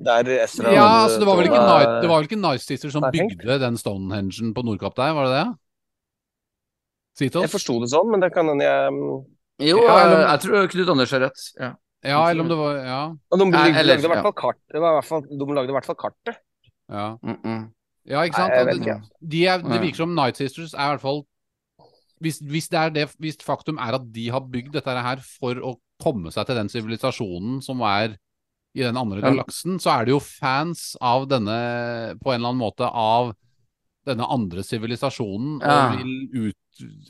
[0.00, 2.88] Der Ezra Ja, altså det var vel ikke Night, det var vel ikke Night Sister
[2.90, 5.48] som bygde den Stonehengen på Nordkapp der, var det det?
[7.18, 7.42] Cetus?
[7.42, 8.92] Jeg forsto det sånn, men det kan hende jeg
[9.60, 11.40] Jo, Ja, eller- jeg, tror Knut Anders har rett.
[11.60, 11.74] Ja.
[12.02, 13.02] Ja, eller om det var Ja.
[13.30, 14.22] Og de Nei, eller- lagde i hvert ja.
[14.22, 14.58] fall kart.
[14.72, 16.36] Det var i hvert fall, de lagde i hvert fall kartet.
[16.90, 17.16] ja.
[17.22, 17.72] Mm -mm.
[18.06, 18.50] Ja, ikke sant?
[18.50, 19.02] Nei, ikke.
[19.28, 21.26] de er, det virker som Night Sisters er i hvert fall
[22.22, 25.54] hvis, hvis det er det Hvis faktum er at de har bygd dette her for
[25.54, 28.16] å komme seg til den sivilisasjonen som er
[28.74, 29.30] i den andre Ja.
[29.30, 33.34] galaksen, så er det jo fans av denne På en eller annen måte av
[34.06, 35.92] denne andre sivilisasjonen Ja.
[35.92, 36.56] og vil ut,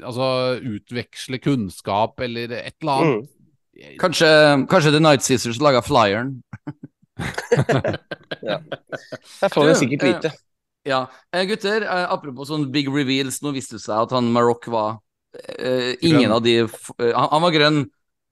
[0.03, 0.29] altså,
[0.77, 3.29] utveksle kunnskap eller et eller annet.
[3.31, 3.97] Mm.
[4.01, 4.31] Kanskje,
[4.69, 6.43] kanskje The Night Sisters laga flyeren.
[9.41, 10.33] Jeg får vi sikkert eh, vite.
[10.89, 11.05] Ja.
[11.33, 14.99] Eh, gutter, eh, apropos sånn big reveals, nå viste det seg at han Maroc var
[15.31, 16.33] Uh, ingen Grønn.
[16.35, 17.85] av de eh, han, han var grønn.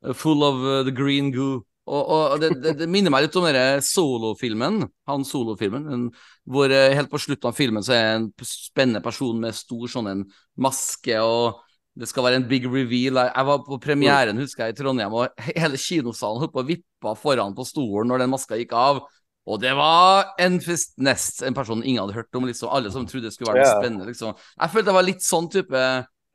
[0.02, 1.62] Uh, Full of eh, the green goo.
[1.88, 6.08] Og, og det, det, det minner meg litt om denne solofilmen, han solofilmen,
[6.48, 10.10] hvor eh, helt på slutten av filmen så er en spennende person med stor sånn
[10.12, 10.26] en
[10.60, 11.62] maske, og
[11.98, 13.18] det skal være en big reveal.
[13.24, 17.14] Jeg, var på premieren, husker jeg, i Trondheim, og hele kinosalen holdt på å vippe
[17.18, 19.00] foran på stolen når den maska gikk av.
[19.48, 22.68] Og det var en fest nest, en person ingen hadde hørt om, liksom.
[22.68, 24.36] Alle som trodde det skulle være noe spennende, liksom.
[24.36, 25.82] Jeg følte det var litt sånn type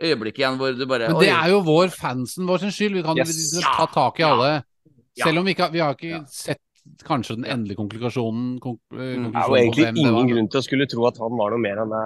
[0.03, 2.97] øyeblikk igjen, hvor du bare Men det er jo vår fansen vår sin skyld.
[2.97, 3.53] Vi kan Yes.
[3.61, 4.51] ta tak i alle.
[5.15, 5.26] Ja.
[5.27, 6.61] Selv om vi ikke, har- vi har ikke sett
[7.07, 9.31] kanskje den endelige konklusjonen, konk, eh, Mm.
[9.31, 11.77] Det er jo egentlig ingen grunn til å skulle tro at han var noe mer
[11.84, 12.06] enn det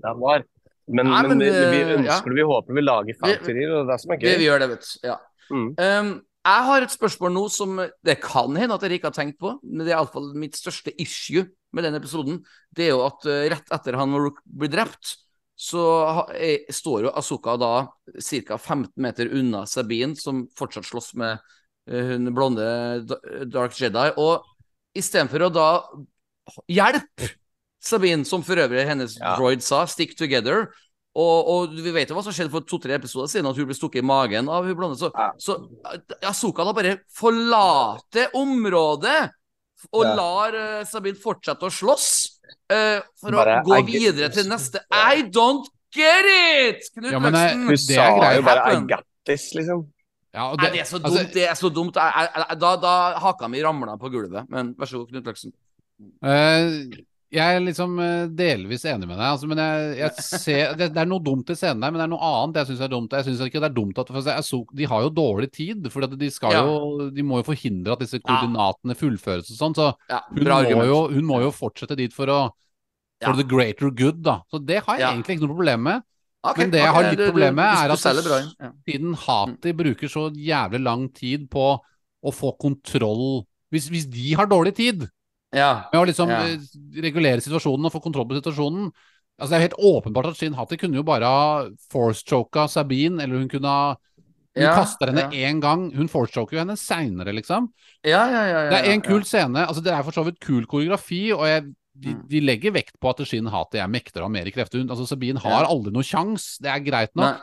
[0.00, 0.44] det han var.
[0.88, 3.86] Men, Nei, men, men, vi, vi eh, ønsker det, vi håper vi lager fanteorier, og
[3.86, 5.08] det er det som er Det vi gjør det, vet du.
[5.08, 5.16] Ja.
[5.50, 5.68] Mm.
[5.78, 6.10] Um,
[6.40, 7.76] jeg har et spørsmål nå som
[8.06, 10.92] det kan hende at dere ikke har tenkt på, men det er iallfall mitt største
[10.98, 12.40] issue med den episoden.
[12.74, 15.16] Det er jo at eh, rett etter han var blir drept,
[15.60, 16.24] så
[16.72, 17.72] står jo Asuka da
[18.16, 18.56] ca.
[18.56, 21.58] 15 meter unna Sabine, som fortsatt slåss med eh,
[21.90, 22.66] hun blonde
[23.50, 24.06] Dark Jedi.
[24.16, 24.44] Og
[24.96, 25.68] istedenfor å da
[26.70, 27.30] hjelpe
[27.80, 29.36] Sabine, som for øvrig hennes Ja.
[29.36, 30.68] droid sa, 'stick together',
[31.12, 33.74] Og, og vi vet jo hva som skjedde for to-tre episoder siden, at hun ble
[33.74, 34.96] stukket i magen av hun blonde.
[34.96, 35.32] Så, Ja.
[35.36, 35.56] så
[36.22, 39.30] Asoka da bare forlater området
[39.92, 40.14] og Ja.
[40.14, 42.38] lar uh, Sabine fortsette å slåss
[42.70, 46.86] uh, for Bare, å gå I videre til neste I don't get it!
[46.94, 47.66] Knut Ja, men Løksen.
[47.66, 49.88] Hun sa jo bare 'I got this', liksom.
[50.30, 51.10] Ja, og Nei, det er så dumt.
[51.10, 51.98] altså, det er så dumt.
[51.98, 54.46] Jeg, jeg, jeg, da, da haka mi ramla på gulvet.
[54.52, 55.54] Men vær så god, Knut Løksen.
[56.24, 57.00] Uh,
[57.30, 59.60] jeg er liksom eh, delvis enig med deg, altså, men
[60.18, 62.70] ser det, det er noe dumt i scenen der, men det er noe annet jeg
[62.72, 63.14] syns er dumt.
[63.14, 65.86] Jeg synes ikke det er dumt at for å si, De har jo dårlig tid,
[65.94, 66.64] for de, Ja.
[66.66, 69.78] jo, de må jo forhindre at disse koordinatene fullføres og sånn.
[69.78, 72.40] Så hun må, jo, hun må jo fortsette dit for å
[73.20, 74.40] For the greater good, da.
[74.50, 76.06] Så det har jeg egentlig ikke noe problem med.
[76.42, 78.74] Ok, Men det jeg har litt problem med, er at.
[78.88, 84.48] Siden Hati bruker så jævlig lang tid på å få kontroll Hvis, hvis de har
[84.50, 85.08] dårlig tid
[85.54, 85.84] Ja.
[85.92, 86.42] med å liksom Ja.
[86.46, 86.58] eh,
[87.02, 88.90] regulere situasjonen og få kontroll på situasjonen
[89.40, 93.38] Altså Det er helt åpenbart at Shin Hati kunne jo bare ha force-choka Sabine, eller
[93.38, 93.96] hun kunne ha
[94.56, 95.52] Hun Ja, kaster henne ja.
[95.60, 97.68] gang, hun force-choker jo henne seinere, liksom.
[98.04, 99.64] Ja, ja, ja, ja, Det er en kul scene.
[99.66, 102.28] Altså Det er for så vidt kul koreografi, og jeg, de, Mm.
[102.28, 104.78] de legger vekt på at Shin Hati er mektigere og har mer krefter.
[104.80, 105.68] Hun- Altså Sabine har Ja.
[105.68, 107.36] aldri noen sjans, det er greit nok.
[107.36, 107.40] Nei.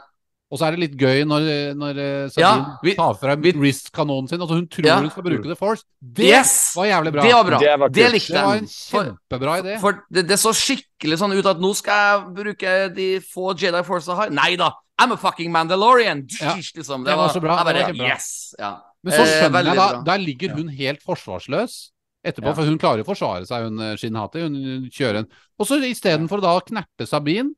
[0.50, 4.40] Og så er det litt gøy når, når Sabine Ja, vi- tar fra wrist-kanonen sin.
[4.40, 5.00] Altså hun tror Ja.
[5.02, 5.84] hun skal bruke The Force.
[6.02, 6.74] Det Yes!
[6.76, 7.22] var jævlig bra.
[7.22, 7.60] Det var bra.
[7.60, 8.38] Det var Det likte jeg.
[8.38, 9.80] Det var en kjempebra idé.
[9.82, 13.84] for det, det så skikkelig sånn ut at nå skal jeg bruke de få Jedi
[13.84, 14.30] Force jeg har.
[14.30, 14.72] Nei da!
[15.00, 16.26] I'm a fucking Mandalorian!
[16.42, 17.04] Ja, Liksom.
[17.06, 17.94] det var så bra, bare, var.
[17.94, 18.56] Yes!
[18.58, 18.80] Ja.
[19.04, 21.92] Men så Eh, skjønner eh, jeg da, der ligger hun helt forsvarsløs
[22.30, 22.54] etterpå, Ja.
[22.58, 24.42] for hun klarer å forsvare seg, hun Shinhati.
[24.46, 25.30] Hun kjører en
[25.60, 27.54] Og så istedenfor da å knerte Sabine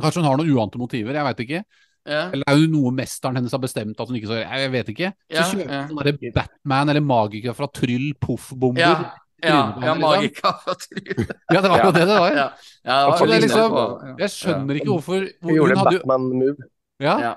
[0.00, 1.64] Kanskje hun har noen uante motiver, jeg veit ikke.
[2.08, 2.20] Ja.
[2.32, 4.60] Eller er det noe mesteren hennes har bestemt at hun ikke skal gjøre?
[4.62, 5.08] Jeg vet ikke.
[5.10, 5.80] Så Ja, kjøper ja.
[5.82, 8.80] hun sånn Batman eller magiker fra Tryll poff-bomber.
[8.80, 9.10] Ja,
[9.42, 10.56] ja, ja liksom.
[10.64, 11.26] Fra Tryll.
[11.54, 12.30] Ja, det var jo det det var.
[12.36, 12.48] Ja.
[12.84, 13.76] Ja, det liksom
[14.22, 16.68] Jeg skjønner ikke hvorfor hvor, Hun gjorde Batman-move.
[17.00, 17.34] ja, ja.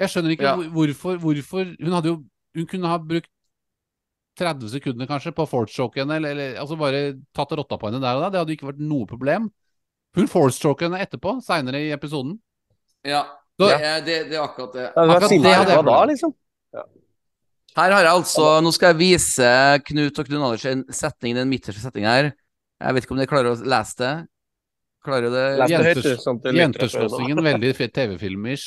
[0.00, 2.16] Jeg skjønner ikke hvorfor, hvorfor Hun hadde jo
[2.56, 3.30] Hun kunne ha brukt
[4.38, 7.00] 30 sekunder kanskje på force-choke henne, eller, eller altså bare
[7.36, 8.30] tatt rotta på henne der og da.
[8.34, 9.50] Det hadde ikke vært noe problem.
[10.16, 12.38] Hun force-choker henne etterpå, seinere i episoden.
[13.04, 13.24] ja.
[13.56, 14.82] Så- Det, det, det er akkurat det.
[14.82, 16.34] Ja, Akkurat det hadde jeg da, liksom.
[16.34, 16.34] liksom.
[17.76, 19.48] Her har jeg altså Nå skal jeg vise
[19.84, 22.28] Knut og Knut Anders en setning, den midterste setningen her.
[22.80, 24.10] Jeg vet ikke om dere klarer å lese det?
[25.06, 25.68] Klarer du det?
[25.72, 26.20] Jenters-.
[26.24, 28.66] Sånn Jenteslåssingen, veldig TV-film-ish.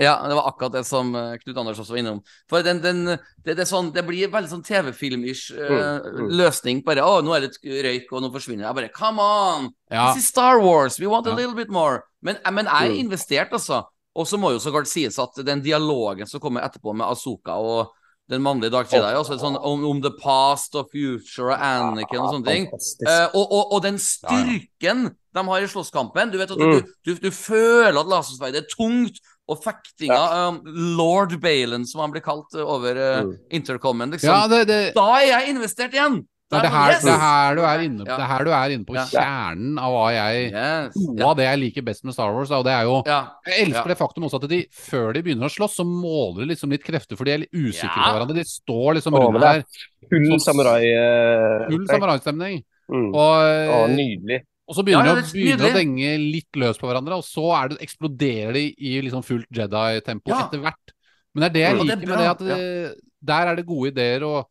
[0.00, 2.22] Ja, det var akkurat det som eh, Knut Anders også var innom.
[2.48, 3.02] For den, den,
[3.44, 6.30] det, det, sånn, det blir veldig sånn TV-film-ish eh, Mm, mm.
[6.40, 6.82] løsning.
[6.86, 8.64] Bare 'Å, nå er det et røyk, og nå forsvinner.
[8.66, 9.70] Jeg bare 'Come on!
[9.90, 10.12] Ja.
[10.14, 10.98] This is Star Wars.
[10.98, 11.36] We want a Ja.
[11.36, 12.00] little bit more'.
[12.22, 12.98] Men, eh, men jeg er Mm.
[13.10, 13.84] investert, altså.
[14.16, 17.52] Og så må jo så klart sies at den dialogen som kommer etterpå med Azuka
[17.54, 17.88] og
[18.28, 22.30] den mannlige Dark Jedi, altså sånn om, om the past og future og Anakin og
[22.34, 22.66] sånne ting.
[23.06, 26.82] Eh, og, og, og den styrken de har i slåsskampen Du vet at du, Mm.
[27.04, 29.18] du, du, du føler at lasersverdet er tungt,
[29.50, 30.60] og fektinga um,
[30.96, 33.32] Lord Balen, som han blir kalt uh, over uh, Mm.
[33.50, 34.30] intercomen, liksom.
[34.30, 36.22] Ja, det, det, Da er jeg investert igjen!
[36.50, 37.02] det, er det, her, yes!
[37.06, 38.16] det, er her du er inne, Ja.
[38.42, 39.04] du er på Ja.
[39.06, 40.96] kjernen av hva jeg Yes.
[40.96, 41.28] Noe Ja.
[41.28, 43.20] av det jeg liker best med Star Wars, og det er jo Ja.
[43.46, 43.92] Jeg elsker Ja.
[43.94, 46.82] det faktum også at de, før de begynner å slåss, så måler de liksom litt
[46.82, 48.02] krefter, for de er litt usikre Ja.
[48.02, 48.34] på hverandre.
[48.34, 49.64] De står liksom rundt er der,
[50.10, 50.82] Full sånn- samurai.
[50.90, 52.64] eh, full samuraistemning.
[52.90, 53.14] Mm.
[53.14, 54.40] Og, og, nydelig.
[54.70, 57.26] Og så begynner Ja, de å, er begynner å denge litt løs på hverandre, og
[57.26, 60.44] så det, eksploderer de i liksom fullt Jedi-tempo Ja.
[60.46, 60.94] etter hvert.
[61.34, 62.94] Men det er det jeg liker det med det, at det,
[63.30, 64.46] der er det gode ideer, og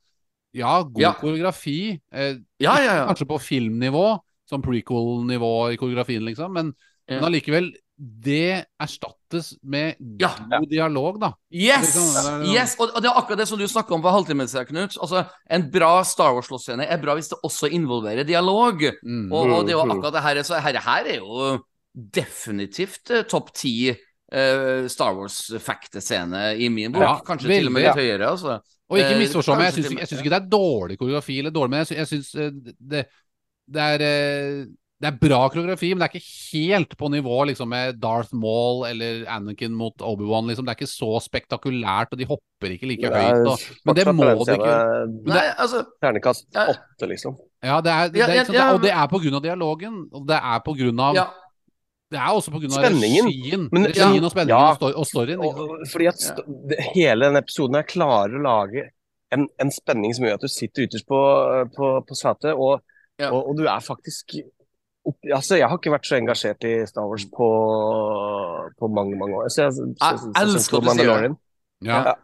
[0.59, 1.13] ja, god Ja.
[1.13, 1.99] koreografi.
[2.11, 3.05] Eh, Ja, ja, ja.
[3.07, 4.19] Kanskje på filmnivå,
[4.49, 6.73] som prequel-nivå i koreografien, liksom, men,
[7.07, 7.19] Ja.
[7.21, 10.29] men allikevel det erstattes med Ja.
[10.49, 11.33] god dialog, da.
[11.51, 11.93] Yes!
[11.93, 12.75] Det kan- det er- yes!
[12.79, 14.95] Og det er akkurat det som du snakka om for halvtimen siden, Knut.
[15.01, 18.79] Altså, en bra Star Wars-slåssscene er bra hvis det også involverer dialog.
[19.03, 19.31] Mm.
[19.33, 21.59] Og, og det er jo akkurat det her Så her, her er jo
[21.93, 23.89] definitivt eh, topp ti
[24.31, 27.01] eh, Star Wars-fektescene i min bok.
[27.03, 28.59] Ja, Kanskje til og med litt litt høyere, altså.
[28.89, 31.69] Og ikke Eh, misforstå meg, jeg syns ikke, ikke det er dårlig koreografi, eller dårlig,
[31.69, 32.49] men jeg syns, eh,
[32.79, 33.03] det,
[33.69, 34.65] det er eh,
[34.99, 38.81] det er bra koreografi, men det er ikke helt på nivå liksom, med Darth Maul
[38.89, 40.49] eller Anakin mot Obi-Wan.
[40.49, 40.65] Liksom.
[40.67, 43.47] Det er ikke så spektakulært, og de hopper ikke like høyt.
[43.47, 44.73] Og, men det må de ikke.
[45.23, 46.65] Men Nei, altså Ternekast Ja.
[46.73, 47.37] åtte, liksom.
[47.63, 48.67] ja, det er, det, det, ikke sant, ja.
[48.75, 50.01] Og det er på grunn av dialogen.
[50.11, 51.27] Og det er på grunn av Ja.
[52.09, 53.25] Det er også av Spenningen.
[53.29, 53.65] regien.
[53.71, 54.71] Men- regien og spenningen Ja.
[54.71, 55.39] og, sto- og storyen.
[55.45, 58.89] Og, fordi at st det, hele den episoden her klarer å lage
[59.31, 61.19] en, en spenning som gjør at du sitter ytterst på,
[61.77, 62.81] på, på setet, og,
[63.19, 63.29] Ja.
[63.31, 64.35] og, og du er faktisk
[65.33, 67.47] Altså, jeg har ikke vært så engasjert i Star Wars på,
[68.79, 69.49] på mange, mange år.
[69.49, 71.35] Så jeg, så, Jeg så, elsker at du sier det.
[71.87, 71.99] Ja.
[72.03, 72.15] Ja,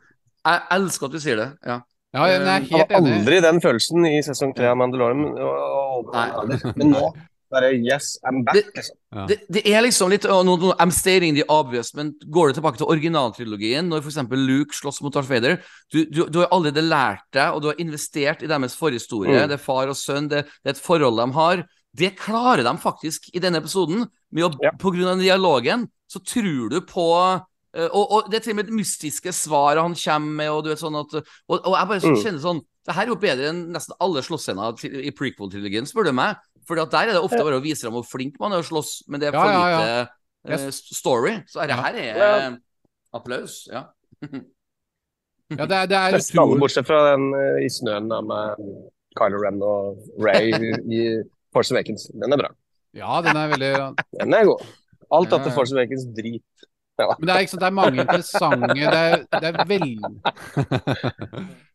[0.52, 1.48] Jeg elsker at du sier det.
[1.66, 1.78] Ja.
[2.18, 3.14] ja jeg er Jeg helt enig.
[3.20, 5.24] aldri den følelsen i sesong tre av Mandalorian.
[5.40, 7.08] Og, og, men nå
[7.56, 8.96] Bare yes, I'm back, Det- liksom.
[9.16, 9.26] Ja.
[9.30, 12.58] Det, det er liksom litt å, no, no, I'm stating the obvious, men går du
[12.58, 14.18] tilbake til originaltrilogien, når f.eks.
[14.34, 15.62] Luke slåss mot Darth Vader
[15.94, 19.38] du, du, du har allerede lært deg, og du har investert i deres forhistorie.
[19.46, 19.48] Mm.
[19.54, 21.64] Det er far og sønn, det, det er et forhold de har.
[21.96, 24.06] Det klarer de faktisk i denne episoden.
[24.36, 24.72] Med å, Ja.
[24.82, 27.06] På grunn av dialogen så tror du på
[27.76, 30.70] eh, og, og det er til og med mystiske svar han kommer med, og du
[30.74, 32.18] vet sånn at Og, og jeg bare Mm.
[32.24, 36.12] kjenner sånn Det her er jo bedre enn nesten alle slåssscener i prequel-trilogien, spør du
[36.14, 36.36] meg.
[36.68, 39.08] For der er det ofte bare å vise dem hvor flink man er å slåss,
[39.10, 40.06] men det er for ja, ja.
[40.46, 41.34] lite uh, story.
[41.50, 42.52] Så dette her er Ja.
[43.14, 43.68] applaus.
[43.72, 43.88] Ja.
[45.50, 48.62] Ja, det er, det er utrolig bortsett fra den uh, i snøen da, med
[49.18, 50.54] Kylo Ren og Ray
[50.90, 51.02] i
[51.56, 52.10] Force Awakens.
[52.12, 52.52] Den er bra.
[52.96, 53.72] Ja, den er veldig
[54.22, 54.66] Den er god.
[55.16, 55.40] Alt ja.
[55.56, 56.44] Force Awakens drit.
[57.00, 57.10] Ja.
[57.20, 59.96] Men det er, ikke sant, det er mange interessante Det er, det er veldig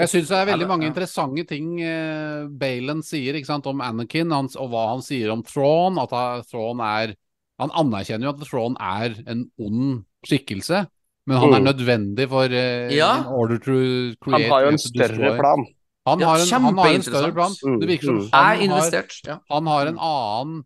[0.00, 4.32] Jeg syns det er veldig mange interessante ting eh, Balen sier ikke sant, om Anakin,
[4.34, 6.00] hans, og hva han sier om Thrawn.
[6.02, 7.14] At han, Thrawn er
[7.62, 10.82] Han anerkjenner jo at Thrawn er en ond skikkelse,
[11.30, 11.68] men han er Mm.
[11.70, 13.12] nødvendig for eh, Ja.
[13.30, 13.76] order to
[14.20, 15.62] create Han har jo en større plan.
[16.06, 17.52] Han Ja, har en, han har en større plan.
[17.64, 18.28] Mm, Det virker som mm.
[18.32, 18.92] Han har.
[19.26, 19.38] Ja.
[19.50, 20.64] han har en annen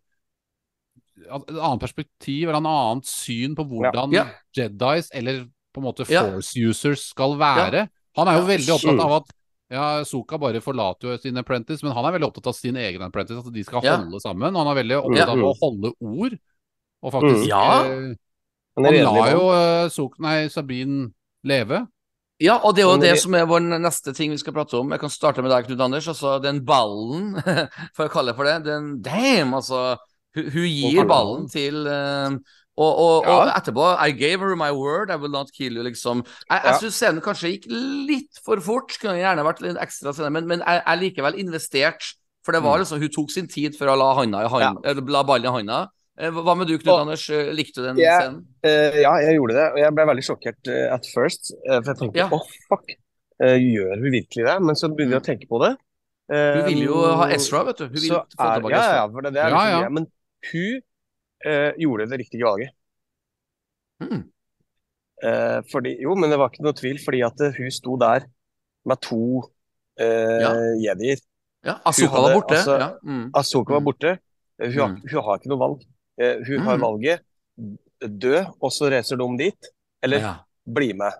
[1.20, 4.26] et annet perspektiv eller en annet syn på hvordan Ja.
[4.56, 5.44] Jedis, eller
[5.74, 6.22] på en måte Ja.
[6.30, 7.88] Force users, skal være.
[8.16, 8.56] Han er jo Ja.
[8.56, 9.00] veldig opptatt Mm.
[9.00, 9.30] av at
[9.70, 13.00] ja, Soka bare forlater jo sin apprentice, men han er veldig opptatt av sin egen
[13.02, 13.96] apprentice, at de skal Ja.
[13.98, 14.54] holde sammen.
[14.54, 15.32] Han er veldig opptatt Ja.
[15.32, 16.38] av å holde ord,
[17.02, 17.48] og faktisk Mm.
[17.48, 17.84] Ja.
[17.84, 18.14] eh,
[18.76, 21.12] Han lar jo uh, Soka, nei, Sabine
[21.44, 21.86] leve.
[22.40, 24.94] Ja, og det er jo det som er vår neste ting vi skal prate om.
[24.94, 26.08] Jeg kan starte med deg, Knut Anders.
[26.08, 27.34] Altså, den ballen,
[27.96, 29.98] får jeg kalle det for det, den Damn, altså.
[30.36, 32.36] Hun, hun gir ballen til uh,
[32.80, 36.22] og, og, og etterpå I gave her my word, I will not kill you, liksom.
[36.48, 38.94] Jeg, jeg syns scenen kanskje gikk litt for fort.
[39.02, 42.14] Kunne gjerne vært litt ekstra scene, men, men jeg er likevel investert.
[42.46, 42.86] For det var Mm.
[42.86, 44.94] liksom Hun tok sin tid for å la, handa i hand, ja.
[45.12, 45.80] la ballen i handa.
[46.20, 47.22] Eh, Hva med du, Knut Og- Anders?
[47.32, 48.18] Eh, Likte du den Ja.
[48.20, 48.40] scenen?
[48.66, 51.52] Uh, ja, jeg gjorde det, og jeg ble veldig sjokkert uh, at first.
[51.64, 52.28] Uh, for jeg tenkte Ja.
[52.28, 52.92] åh, fuck,
[53.40, 54.56] gjør hun virkelig det?
[54.62, 55.70] Men så begynner jeg å tenke på det.
[56.30, 57.84] Hun ville vil jo ha Ezra, vet du.
[57.88, 58.98] Hun vil få tilbake ja, Ezra.
[59.00, 59.88] ja, for det, det er Ja, liksom ja.
[59.88, 60.06] Men
[60.52, 60.82] hun
[61.80, 62.70] gjorde det riktige valget.
[64.04, 64.20] Mm.
[65.72, 68.28] Fordi, jo, men det var ikke noe tvil, fordi at hun sto der
[68.86, 69.18] med to
[70.00, 71.18] uh, jedier.
[71.66, 72.56] Ja, Asoka var borte.
[72.56, 72.90] altså- ja.
[73.04, 73.30] mm.
[73.34, 73.84] Ahsoka var Mm.
[73.90, 74.18] borte.
[74.60, 75.00] Hun, har, Mm.
[75.10, 75.82] hun har ikke noe valg.
[76.20, 76.82] Eh, hun har Mm.
[76.84, 77.20] valget
[78.20, 79.70] dø, og så reiser de dit,
[80.02, 80.34] eller ja.
[80.68, 81.12] bli med.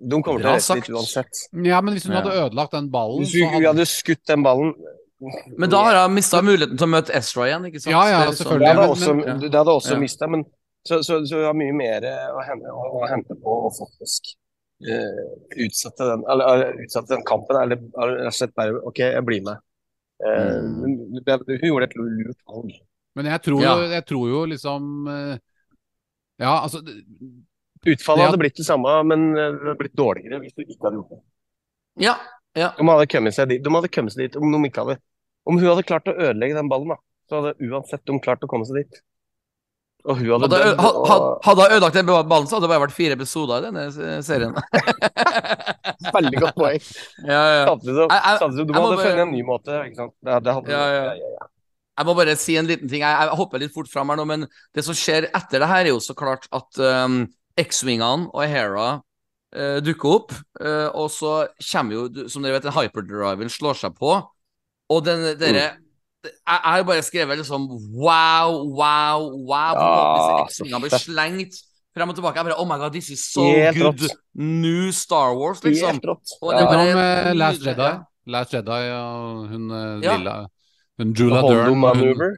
[0.00, 1.42] De kommer til å reise dit uansett.
[1.64, 2.20] Ja, men hvis hun Ja.
[2.22, 4.74] hadde ødelagt den ballen, Hvis hun, hadde hadde skutt den ballen
[5.56, 7.92] Men da har hun mista muligheten til å møte Ezra igjen, ikke sant?
[7.92, 9.98] Ja, ja, Det er liksom- Det hadde men- også, men- det hadde også Ja.
[9.98, 10.44] mistet, men
[10.86, 13.70] så, så, så hun har mye mer eh, å hente, å, å hente på å
[13.72, 14.36] faktisk
[14.84, 15.24] uh,
[15.56, 19.56] utsette, den, eller, utsette den kampen, eller rett og slett bare OK, jeg blir med.
[20.20, 21.24] Uh, Mm.
[21.24, 22.70] men hun gjorde et lurt valg.
[23.16, 23.74] Men jeg tror, Ja.
[23.80, 25.38] jo, jeg tror jo liksom eh,
[26.42, 26.82] Ja, altså
[27.86, 28.26] Utfallet Ja.
[28.30, 31.10] hadde blitt det samme, men eh, det hadde blitt dårligere hvis du ikke hadde gjort
[31.14, 31.20] det.
[32.04, 32.16] Ja,
[32.58, 32.72] ja.
[32.76, 34.98] De hadde kommet seg dit, de hadde kommet seg dit om de ikke hadde
[35.46, 36.96] Om hun hadde klart å ødelegge den ballen, da,
[37.30, 38.96] så hadde uansett de klart å komme seg dit.
[40.06, 42.96] Og hun hadde Hadde, og- hadde hun ødelagt den ballen, så hadde det bare vært
[42.98, 44.52] fire episoder i denne serien.
[46.16, 46.82] Veldig godt poeng.
[47.26, 47.64] ja, ja.
[47.70, 48.08] Samtidig
[48.40, 49.78] som, du hadde funnet en ny måte.
[49.86, 50.14] Ikke sant?
[50.22, 50.84] Det, det hadde, Ja,
[51.14, 51.46] ja.
[51.96, 53.00] Jeg må bare si en liten ting.
[53.00, 54.46] Jeg, jeg hopper litt fort fram her nå, men
[54.76, 57.22] det som skjer etter det her, er jo så klart at um,
[57.56, 58.88] X-wingene og Hera
[59.56, 60.34] uh, dukker opp.
[60.60, 64.12] uh, og så kommer jo, som dere vet, den hyperdriven slår seg på.
[64.92, 65.82] Og den dere Jeg
[66.26, 69.76] jeg har bare skrevet liksom wow, wow, wow.
[69.78, 71.60] Ja, X-wingene blir slengt
[71.94, 72.40] frem og tilbake.
[72.40, 74.02] Jeg bare Oh my god, this is so Helt good.
[74.02, 74.16] rått.
[74.34, 75.94] New Star Wars, liksom.
[76.00, 76.34] Helt rått.
[76.42, 77.90] Og Det er bare- eh, Last Jedi.
[78.26, 79.70] Last Jedi og hun
[80.02, 80.16] Ja.
[80.16, 80.34] lilla
[80.98, 81.68] Hun Jula Hondo Dern.
[81.68, 82.36] Hun, maneuver.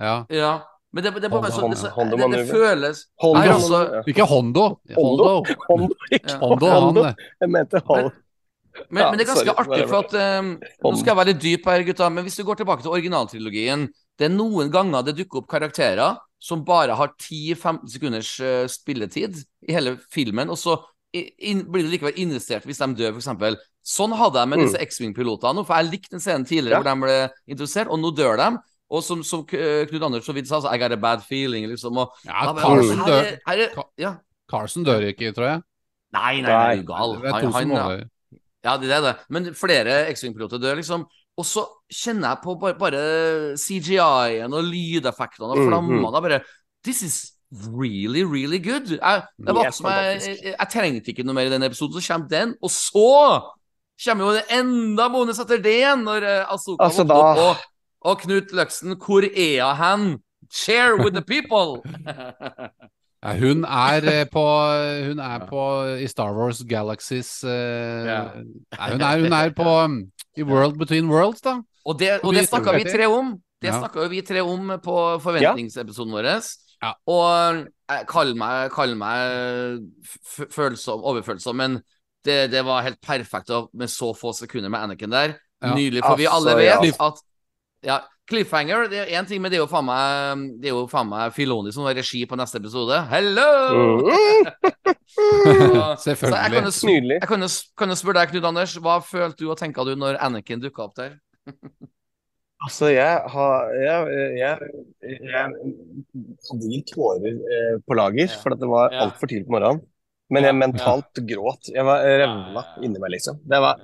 [0.00, 0.24] ja.
[0.30, 0.52] Ja.
[0.92, 3.48] Men det, det er bare så, Hondo- det, så, Hondo det, det føles Hondo, Nei,
[3.52, 4.62] altså- Ikke Hondo.
[4.96, 5.24] Hondo.
[5.28, 5.56] Hondo.
[5.68, 6.38] Hondo, ikke Ja.
[6.40, 7.02] Hondo, Hondo.
[7.40, 8.10] Jeg mente Hondo.
[8.90, 10.48] Men, Ja, men det er ganske sorry, artig, for at um,
[10.84, 13.88] Nå skal jeg være litt dyp her, gutta, men hvis du går tilbake til originaltrilogien
[14.18, 19.40] Det er noen ganger det dukker opp karakterer som bare har 10-15 sekunders eh, spilletid
[19.66, 20.76] i hele filmen, og så
[21.12, 23.58] in, blir det likevel investert hvis de dør, f.eks.
[23.88, 24.64] Sånn hadde jeg med Mm.
[24.66, 26.82] disse X-Wing-pilotene for jeg likte den scenen tidligere Ja.
[26.82, 28.58] hvor de ble introdusert, og nå dør de.
[28.90, 31.66] Og som, som eh, Knut Anders så vidt sa, så I got a bad feeling,
[31.68, 31.96] liksom.
[31.96, 34.12] Og, Ja, da Carson her dør, er- her er- ja.
[34.50, 35.62] Carson dør ikke, tror jeg.
[36.12, 36.76] Nei, nei, nei, Nei.
[36.76, 37.16] du er gal.
[37.16, 38.08] Det er Han, to som han, overlever.
[38.64, 39.16] ja, det er det.
[39.30, 41.04] Men flere X-Wing-piloter dør, liksom.
[41.38, 46.06] Og så kjenner jeg på bare, bare CGI-en og lydeffektene og Mm, flammene.
[46.06, 46.40] og bare
[46.84, 48.88] This is really, really good.
[48.90, 52.00] Jeg, det var yes, som jeg, jeg, jeg trengte ikke noe mer i den episoden,
[52.00, 52.54] så kommer den.
[52.62, 53.42] Og så
[54.04, 57.34] kommer jo det enda bonus etter det igjen, når uh, Asoka Altså, da-.
[57.48, 57.66] Og
[58.06, 60.18] Og Knut Løksen, hvor er hen?
[60.50, 61.82] Share with the people!
[63.18, 64.42] Ja, hun er eh, på
[65.08, 65.62] Hun er på
[65.98, 68.20] i Star Wars Galaxies uh, Ja.
[68.78, 69.96] nei, hun, er, hun er på um,
[70.38, 71.56] i World Between Worlds, da.
[71.84, 73.34] Og det, og det snakka vi tre om.
[73.58, 73.80] Det Ja.
[73.80, 76.28] snakka jo vi tre om på forventningsepisoden vår.
[76.78, 76.92] Ja.
[77.10, 79.82] Og eh, kall meg, kall meg
[80.54, 81.80] følsom, overfølsom, men
[82.24, 85.36] det, det var helt perfekt med så få sekunder med Anakin der.
[85.62, 85.74] Ja.
[85.74, 87.06] Nydelig, for vi alle Altså, vet ja.
[87.08, 87.22] at
[87.88, 87.96] ja,
[88.28, 91.08] Cliffhanger det er én ting, men det er jo faen meg Det er jo faen
[91.08, 92.98] meg Filoni som har regi på neste episode.
[93.10, 93.46] Hello!
[95.98, 95.98] Selvfølgelig.
[95.98, 97.16] Så, så jeg kan jo, nydelig.
[97.20, 99.94] jeg kan jo, kan jo spørre deg, Knut Anders, hva følte du og tenka du
[99.98, 101.16] når Anakin dukka opp der?
[102.66, 104.70] Altså, jeg har Jeg, jeg,
[105.02, 105.44] jeg
[106.50, 108.40] hadde ingen tårer eh, på lager, Ja.
[108.42, 109.06] for at det var Ja.
[109.06, 109.80] altfor tidlig på morgenen.
[110.30, 110.58] Men jeg Ja.
[110.60, 111.68] mentalt gråt.
[111.72, 113.38] Jeg var revna inni meg, liksom.
[113.48, 113.78] Det var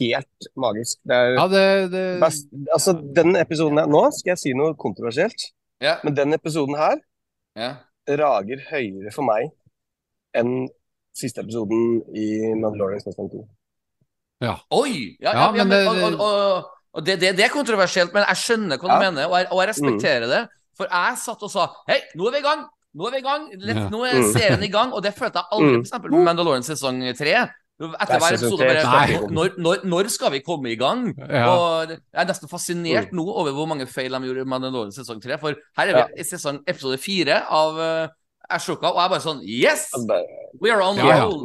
[0.00, 0.98] helt magisk.
[1.06, 4.74] Det er Ja, det, det best, altså, den episoden her Nå skal jeg si noe
[4.74, 5.96] kontroversielt, Ja.
[6.04, 6.96] men den episoden her
[7.56, 7.76] ja.
[8.08, 9.50] rager høyere for meg
[10.34, 10.68] enn
[11.16, 13.46] siste episoden i Mandalorian sesong 2.
[14.42, 15.16] Oi!
[15.20, 17.48] Ja, Ja, ja, ja, men men, det- og, og, og, og det, det, det er
[17.54, 19.10] kontroversielt, men jeg skjønner hva du Ja.
[19.10, 20.48] mener, og jeg, og jeg respekterer det.
[20.76, 22.66] For jeg satt og sa Hei, nå er vi i gang!
[22.96, 23.46] Nå er vi i gang!
[23.60, 23.86] Let, Ja.
[23.92, 24.32] Nå er Mm.
[24.32, 24.92] serien i gang!
[24.96, 25.90] Og det følte jeg aldri f.eks.
[25.90, 27.34] for eksempel med Mandalorian sesong tre.
[27.76, 31.10] Etter hver episode bare når, når, når, skal vi komme i gang?
[31.28, 31.42] Ja.
[31.52, 35.20] Og jeg er nesten fascinert nå over hvor mange feil de gjorde i Mandalorian sesong
[35.20, 35.36] tre.
[35.42, 38.08] For her er vi i sesong, episode fire av uh,
[38.48, 39.90] Ashoka, og jeg er bare sånn Yes!
[40.62, 41.24] We are on Ja, ja.
[41.26, 41.44] roll!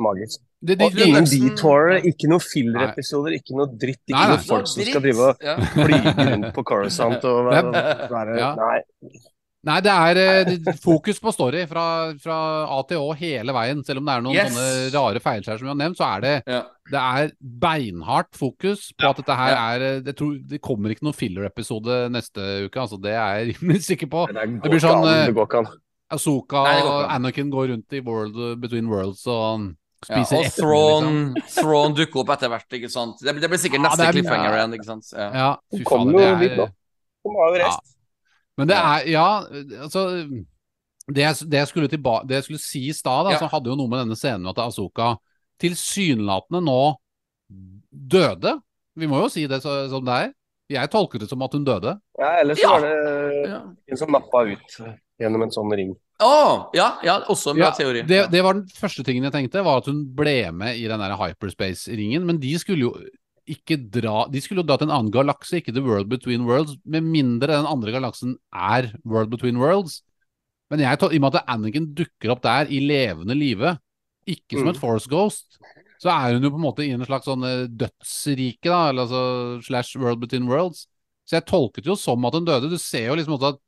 [0.62, 4.00] det, det, Og det, ingen detour, ikke noe filler-episoder, ikke noe dritt.
[4.08, 4.38] Ikke Nei, nei.
[4.38, 5.58] noe folk som skal drive og ja.
[5.74, 8.54] flyge rundt på Coruscant og være, være Ja.
[8.56, 8.80] Nei.
[9.64, 11.84] Nei, det er eh, fokus på story fra,
[12.18, 13.84] fra A til Å hele veien.
[13.86, 14.56] Selv om det er noen Yes.
[14.56, 16.62] sånne rare feilskjær som vi har nevnt, så er det, Ja.
[16.90, 19.60] det er beinhardt fokus på at dette her Ja.
[19.76, 22.98] er eh, tror, Det kommer ikke noen filler-episode neste uke, altså.
[23.00, 24.26] Det er jeg rimelig sikker på.
[24.34, 25.48] Det, det blir sånn, an, eh, går
[26.90, 27.12] og.
[27.12, 29.76] Anakin går rundt i world, Between Worlds og
[30.10, 33.20] Ja, og Thrawn, Thrawn dukker opp etter hvert, ikke sant.
[33.22, 34.58] Det, det blir sikkert Ja, neste er- cliffhanger ja.
[34.58, 35.06] igjen, ikke sant.
[35.14, 35.30] Ja.
[35.32, 36.66] Ja, fy Kom fader, jo litt da.
[37.24, 37.68] Hun har jo Ja.
[37.70, 37.91] reist.
[38.62, 39.28] Men det er Ja,
[39.82, 40.06] altså
[41.12, 43.48] Det det jeg, skulle, tilba, det jeg skulle si i stad, Ja.
[43.52, 45.16] hadde jo noe med denne scenen at Azuka
[45.60, 46.78] tilsynelatende nå
[47.92, 48.54] døde.
[48.96, 50.32] Vi må jo si det så, som det er.
[50.72, 51.98] Jeg tolket det som at hun døde.
[52.20, 52.70] Ja, ellers Ja.
[52.70, 53.60] var det Ja.
[53.92, 54.78] en som nappa ut
[55.20, 55.96] gjennom en sånn ring.
[56.22, 58.04] Oh, ja, ja, også en bra Ja, teori.
[58.06, 61.00] Det, det var den første tingen jeg tenkte, var at hun ble med i den
[61.00, 62.24] der hyperspace-ringen.
[62.26, 62.94] Men de skulle jo
[63.52, 66.78] ikke dra De skulle jo dra til en annen galakse, ikke The World Between Worlds,
[66.86, 70.02] med mindre den andre galaksen er World Between Worlds.
[70.72, 73.76] Men jeg, i og med at Anakin dukker opp der i levende live,
[74.30, 74.72] ikke som Mm.
[74.72, 75.58] et Force Ghost,
[76.00, 79.04] så er hun jo på en måte i en slags sånn eh, dødsrike, da, eller
[79.04, 80.88] altså slash World Between Worlds.
[81.28, 82.70] Så jeg tolket jo som at hun døde.
[82.72, 83.60] Du ser jo liksom også at,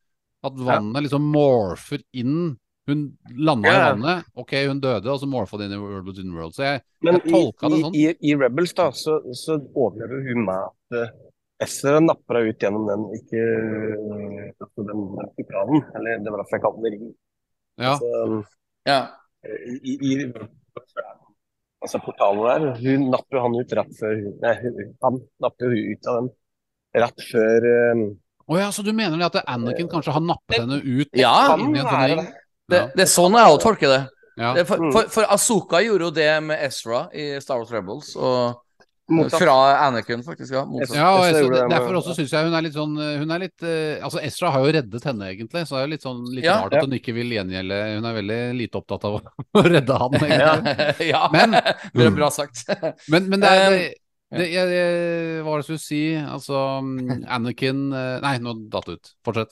[0.47, 2.55] at vannet liksom morfer inn.
[2.87, 3.03] Hun
[3.39, 3.75] landa Ja.
[3.75, 6.55] i vannet, ok, hun døde, og så morfa det inn i World Between World.
[6.57, 7.95] Så jeg, Men jeg tolka det sånn.
[7.95, 11.13] i, i, i Rebels da, så, så overlever hun med at uh,
[11.63, 13.43] Ezra napper henne ut gjennom den ikke
[14.65, 15.05] altså den,
[15.37, 15.83] hyperhaven.
[15.95, 17.13] Eller det var derfor jeg kalte den ring.
[17.79, 17.93] Ja.
[17.95, 18.43] Altså,
[18.89, 18.99] Ja.
[19.47, 20.33] i, i, i
[21.83, 24.53] altså portalen der, hun napper han ut rett før Nei,
[25.03, 26.29] han napper hun ut av den
[27.03, 28.03] rett før um,
[28.47, 31.75] oh, ja, så du mener det at Anakin kanskje har nappet henne ut Ja, inn
[31.75, 32.23] i en sånn ring?
[32.69, 32.73] Det.
[32.75, 32.87] Det, Ja.
[32.95, 34.01] det er sånn jeg også tolker det.
[34.37, 34.53] Ja.
[34.55, 34.91] Det- For, Mm.
[34.91, 38.55] for, for Asoka gjorde jo det med Ezra i Star Wars Rebels, og
[39.11, 39.41] Motsatt.
[39.43, 40.53] fra Anakin, faktisk.
[40.53, 40.63] ja.
[40.95, 43.61] Ja, og Ezra det derfor også syns jeg hun er litt sånn Hun er litt
[43.61, 46.45] uh, Altså, Ezra har jo reddet henne, egentlig, så det er jo litt sånn litt
[46.45, 46.61] Ja.
[46.63, 49.19] rart at hun ikke vil gjengjelde Hun er veldig lite opptatt av
[49.59, 51.07] å, redde han, Ja, egentlig.
[51.09, 51.27] ja.
[51.35, 51.51] Men-
[51.93, 52.63] det er bra sagt.
[53.09, 53.93] Men, men det er
[54.33, 56.15] Um, det, det, jeg, jeg, Hva var det jeg skulle si?
[56.17, 59.11] Altså mm, Anakin eh, Nei, nå datt det ut.
[59.23, 59.51] Fortsett.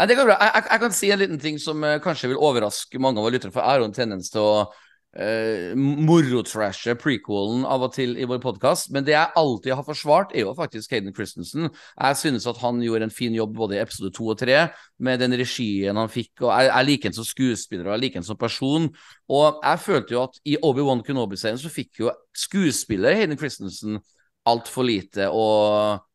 [0.00, 0.36] Nei, det går bra.
[0.40, 3.26] Jeg, jeg, jeg kan si en liten ting som uh, kanskje vil overraske mange av
[3.26, 8.14] våre lyttere, for jeg har en tendens til å uh, morotrashe prequelen av og til
[8.16, 8.88] i vår podkast.
[8.96, 11.68] Men det jeg alltid har forsvart, er jo faktisk Hayden Christensen.
[11.68, 14.62] Jeg synes at han gjorde en fin jobb både i episode to og tre,
[15.04, 16.32] med den regien han fikk.
[16.46, 18.86] og Jeg, jeg liker ham som skuespiller og jeg liker ham som person.
[19.28, 24.00] Og jeg følte jo at i Obi-Wan Kenobi-serien så fikk jo skuespiller Hayden Christensen
[24.48, 25.44] altfor lite å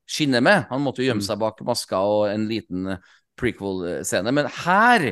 [0.09, 0.65] skinne med.
[0.73, 2.97] Han måtte jo gjemme seg bak maska og en liten
[3.39, 4.31] prequel-scene.
[4.35, 5.11] Men her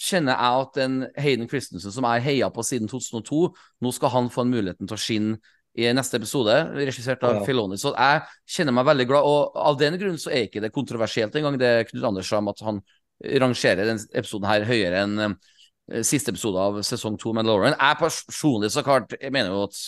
[0.00, 3.40] kjenner jeg at den Hayden Christensen som jeg heia på siden 2002,
[3.84, 5.40] nå skal han få en muligheten til å skinne
[5.78, 7.44] i neste episode, regissert av Ja.
[7.46, 7.76] Filoni.
[7.78, 11.36] Så jeg kjenner meg veldig glad, og av den grunn så er ikke det kontroversielt
[11.38, 12.80] engang, det Knut Anders sa om at han
[13.20, 17.76] rangerer denne episoden her høyere enn eh, siste episode av sesong to med Lauren.
[17.76, 19.78] Jeg personlig så klart jeg mener jo at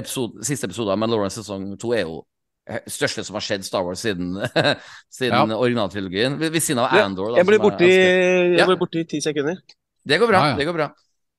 [0.00, 2.24] episode, siste episode av Mandalorian sesong to er jo
[2.86, 4.34] største som har skjedd Star Wars siden,
[5.10, 5.56] siden Ja.
[5.56, 6.38] originaltrilogien.
[6.38, 7.32] Ved, ved siden av Andor.
[7.32, 8.56] da, Jeg ble borte i.
[8.58, 9.04] Ja.
[9.08, 9.56] ti sekunder.
[10.06, 10.40] Det går bra.
[10.40, 10.56] Ja, ja.
[10.56, 10.90] det går bra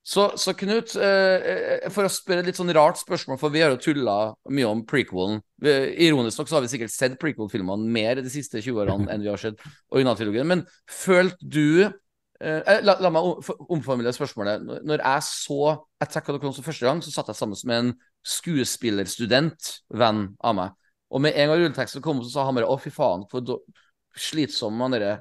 [0.04, 3.60] Så, så Knut, eh, eh, for å spørre et litt sånn rart spørsmål, for vi
[3.62, 5.40] har jo tulla mye om prequelen.
[5.62, 9.22] Vi- Ironisk nok så har vi sikkert sett prequel-filmene mer de siste 20 årene enn
[9.22, 9.60] vi har sett
[9.94, 10.46] originaltrilogien.
[10.46, 14.82] Men følte du eh, eh, la, la meg om- for- omformulere spørsmålet.
[14.82, 17.78] Når jeg så Attack of the Clones for første gang, så satt jeg sammen med
[17.84, 17.94] en
[18.26, 20.70] skuespillerstudent, venn av meg.
[21.12, 23.44] Og med en gang rulleteksten kom, så sa han bare 'Å, fy faen, for
[24.16, 25.20] slitsom han derre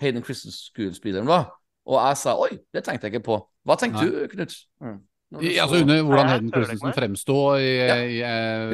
[0.00, 1.48] Hayden Christensen-skuespilleren var'.
[1.86, 3.40] Og jeg sa 'Oi, det tenkte jeg ikke på'.
[3.66, 4.10] Hva tenkte Nei.
[4.10, 4.54] du, Knut?
[4.82, 5.00] Mm.
[5.40, 7.94] I, så- altså under hvordan Ja, Hayden Christensen fremsto i, Ja.
[7.96, 8.20] i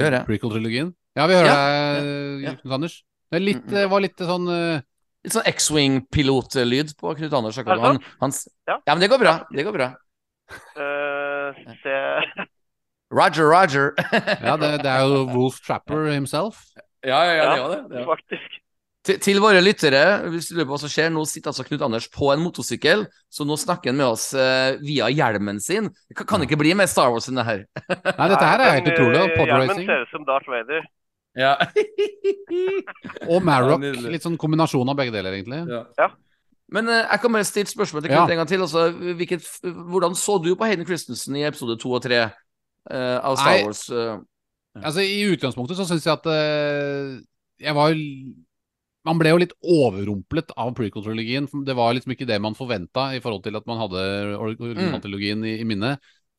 [0.00, 0.94] Gjør prequel-trilogien.
[1.16, 2.54] Ja, vi hører Ja, deg, ja.
[2.56, 3.02] Knut Anders.
[3.30, 3.90] Det er litt, Mm, mm.
[3.90, 4.80] var litt sånn uh...
[5.24, 7.58] Litt sånn X-Wing-pilotlyd på Knut Anders.
[7.58, 7.64] Er.
[7.64, 8.30] Han, han,
[8.68, 8.78] Ja.
[8.86, 9.44] ja, men det går bra.
[9.52, 9.94] Det går bra.
[10.76, 11.52] Uh,
[11.82, 11.96] se
[13.14, 13.92] Roger, Roger.
[14.46, 16.62] Ja, det, det er jo Wolf Trapper himself.
[17.06, 17.82] ja, ja, Ja, det var det.
[17.90, 18.16] det var.
[18.16, 18.62] faktisk.
[19.06, 20.00] Til, til våre lyttere,
[20.32, 23.04] hvis du lurer på hva som skjer, nå sitter altså Knut Anders på en motorsykkel,
[23.30, 25.86] så nå snakker han med oss eh, via hjelmen sin.
[26.10, 27.60] Det kan, kan ikke bli mer Star Wars enn det her.
[27.86, 29.20] Nei, dette her er helt utrolig.
[29.36, 29.84] Podracing.
[29.84, 30.88] Hjelmen ser ut som Darth Vader.
[31.38, 31.52] Ja.
[33.30, 33.84] Og Marrock.
[34.10, 35.62] Litt sånn kombinasjon av begge deler, egentlig.
[36.00, 36.08] Ja.
[36.74, 38.24] Men eh, jeg kan bare stille spørsmål til Ja.
[38.26, 38.64] En gang til.
[38.66, 42.24] Altså, hvilket, hvordan så du på Hayden Christensen i episode to og tre
[42.90, 43.64] eh, av Star Nei.
[43.64, 43.84] Wars?
[43.90, 44.18] Uh,
[44.76, 47.16] Altså, I utgangspunktet så syns jeg at uh,
[47.62, 47.94] jeg var
[49.06, 51.46] Man ble jo litt overrumplet av prequel-trilogien.
[51.64, 54.00] Det var liksom ikke det man forventa i forhold til at man hadde
[54.34, 55.44] or- mm.
[55.46, 55.92] i, i minne.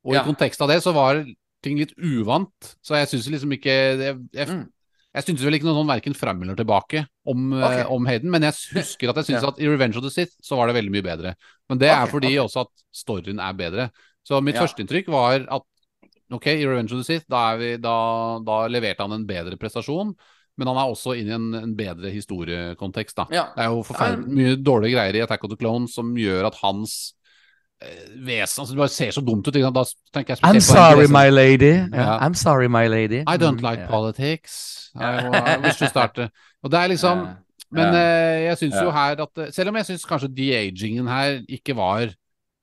[0.03, 0.21] Og Ja.
[0.21, 1.23] i kontekst av det så var
[1.63, 2.75] ting litt uvant.
[2.83, 4.67] Så jeg syns liksom ikke Jeg, jeg, Mm.
[5.15, 7.83] jeg syntes vel ikke noe sånn verken fram eller tilbake om, okay.
[7.87, 9.47] uh, om Hayden, men jeg husker at jeg syns Ja.
[9.47, 11.35] at i Revenge of the Sith så var det veldig mye bedre.
[11.69, 12.43] Men det er fordi okay.
[12.45, 13.91] også at storyen er bedre.
[14.27, 14.67] Så mitt Ja.
[14.67, 15.63] førsteinntrykk var at
[16.33, 17.93] Ok, i Revenge of the Sith, da, er vi, da,
[18.43, 20.09] da leverte han en bedre prestasjon.
[20.57, 23.27] Men han er også inne i en, en bedre historiekontekst, da.
[23.31, 23.43] Ja.
[23.55, 26.57] Det er jo forferdelig mye dårlige greier i Attack of the Clones som gjør at
[26.63, 26.95] hans
[27.79, 29.53] eh, vesen altså Det bare ser så dumt ut.
[29.53, 29.83] Da
[30.17, 31.71] tenker jeg I'm sorry, my lady.
[31.93, 32.17] Ja.
[32.25, 33.21] I'm sorry, my lady.
[33.27, 33.89] I don't Mm, like yeah.
[33.91, 34.89] politics.
[34.97, 36.27] I, I wish to start uh,
[36.63, 37.27] Og det er liksom.
[37.77, 41.41] Men eh, jeg syns jo her at eh, Selv om jeg syns kanskje de-agingen her
[41.47, 42.07] ikke var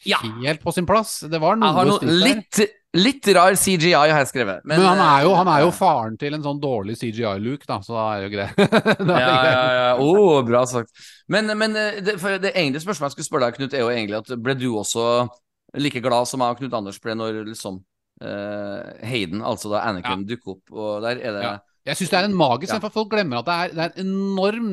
[0.08, 0.18] Ja.
[0.42, 1.20] helt på sin plass.
[1.30, 2.60] Det var noe Jeg har noe litt,
[2.94, 4.64] litt rar CGI har jeg skrevet.
[4.68, 7.80] Men, han, er jo, han er jo eh, faren til en sånn dårlig CGI-Luke, da,
[7.84, 8.60] så da er jo greit.
[9.14, 9.88] Ja, ja, ja.
[10.02, 10.92] Oh, bra sagt.
[11.30, 14.20] Men, men eh, det, det egentlige spørsmålet jeg skulle spørre deg, Knut, er jo egentlig
[14.20, 15.08] at ble du også
[15.80, 17.80] like glad som jeg og Knut Anders ble når liksom
[18.22, 21.54] uh, Hayden, altså da Anakin, dukker opp, og der er det Ja.
[21.84, 22.78] Jeg syns det er en magisk Ja.
[22.78, 24.68] scene, for folk glemmer at det er, det er en enorm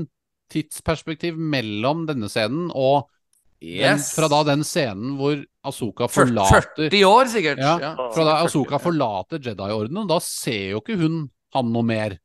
[0.51, 3.09] tidsperspektiv mellom denne scenen og
[3.61, 4.07] den, Yes.
[4.17, 5.37] fra da den scenen hvor
[5.69, 7.59] Asoka 40, forlater 40 år, sikkert.
[7.61, 7.93] Ja.
[8.15, 12.15] Fra da Asoka forlater Jedi-ordenen, da ser jo ikke hun han noe mer.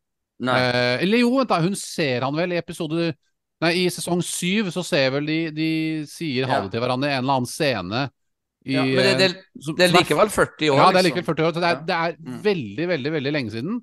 [0.40, 0.56] Nei.
[0.56, 3.14] Eh, eller jo, vent da, hun ser han vel i episode
[3.64, 5.68] Nei, i sesong syv så ser vel de De
[6.04, 8.02] sier ha det til hverandre i en eller annen scene
[8.66, 10.76] i, ja, men det, det, eh, det er likevel 40 år.
[10.76, 11.22] ja, det er liksom.
[11.22, 11.52] likevel 40 år.
[11.54, 12.40] Så det er, det er Mm.
[12.42, 13.76] veldig, veldig veldig lenge siden.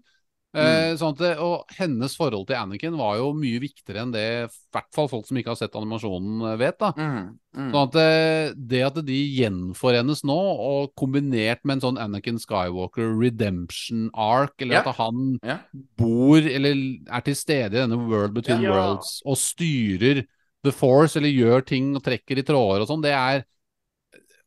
[0.54, 4.26] Eh, sånn at det, og hennes forhold til Anakin var jo mye viktigere enn det
[4.44, 6.78] i hvert fall folk som ikke har sett animasjonen, eh, vet.
[6.78, 6.92] da.
[6.94, 7.72] Mm, mm.
[7.72, 13.16] Sånn at eh, det at de gjenforenes nå, og kombinert med en sånn Anakin Skywalker
[13.18, 14.86] redemption arc, eller yeah.
[14.86, 15.66] at han yeah.
[15.98, 18.78] bor eller er til stede i denne World Between yeah.
[18.78, 20.22] Worlds og styrer
[20.64, 23.42] The Force, eller gjør ting og trekker i tråder og sånn, det er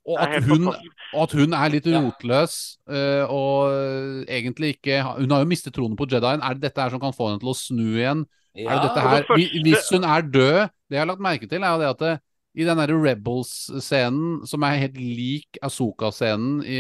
[0.07, 2.01] Og at hun, og at hun er litt Ja.
[2.01, 2.53] rotløs
[2.89, 6.41] eh, og egentlig ikke Hun har jo mistet troen på Jedien.
[6.43, 8.25] Er det dette her som kan få henne til å snu igjen?
[8.55, 8.71] Ja.
[8.71, 9.25] Er det her
[9.67, 12.15] Hvis hun er død Det jeg har lagt merke til, er jo det at det,
[12.57, 16.79] i den derre Rebels-scenen, som er helt lik Asoka-scenen i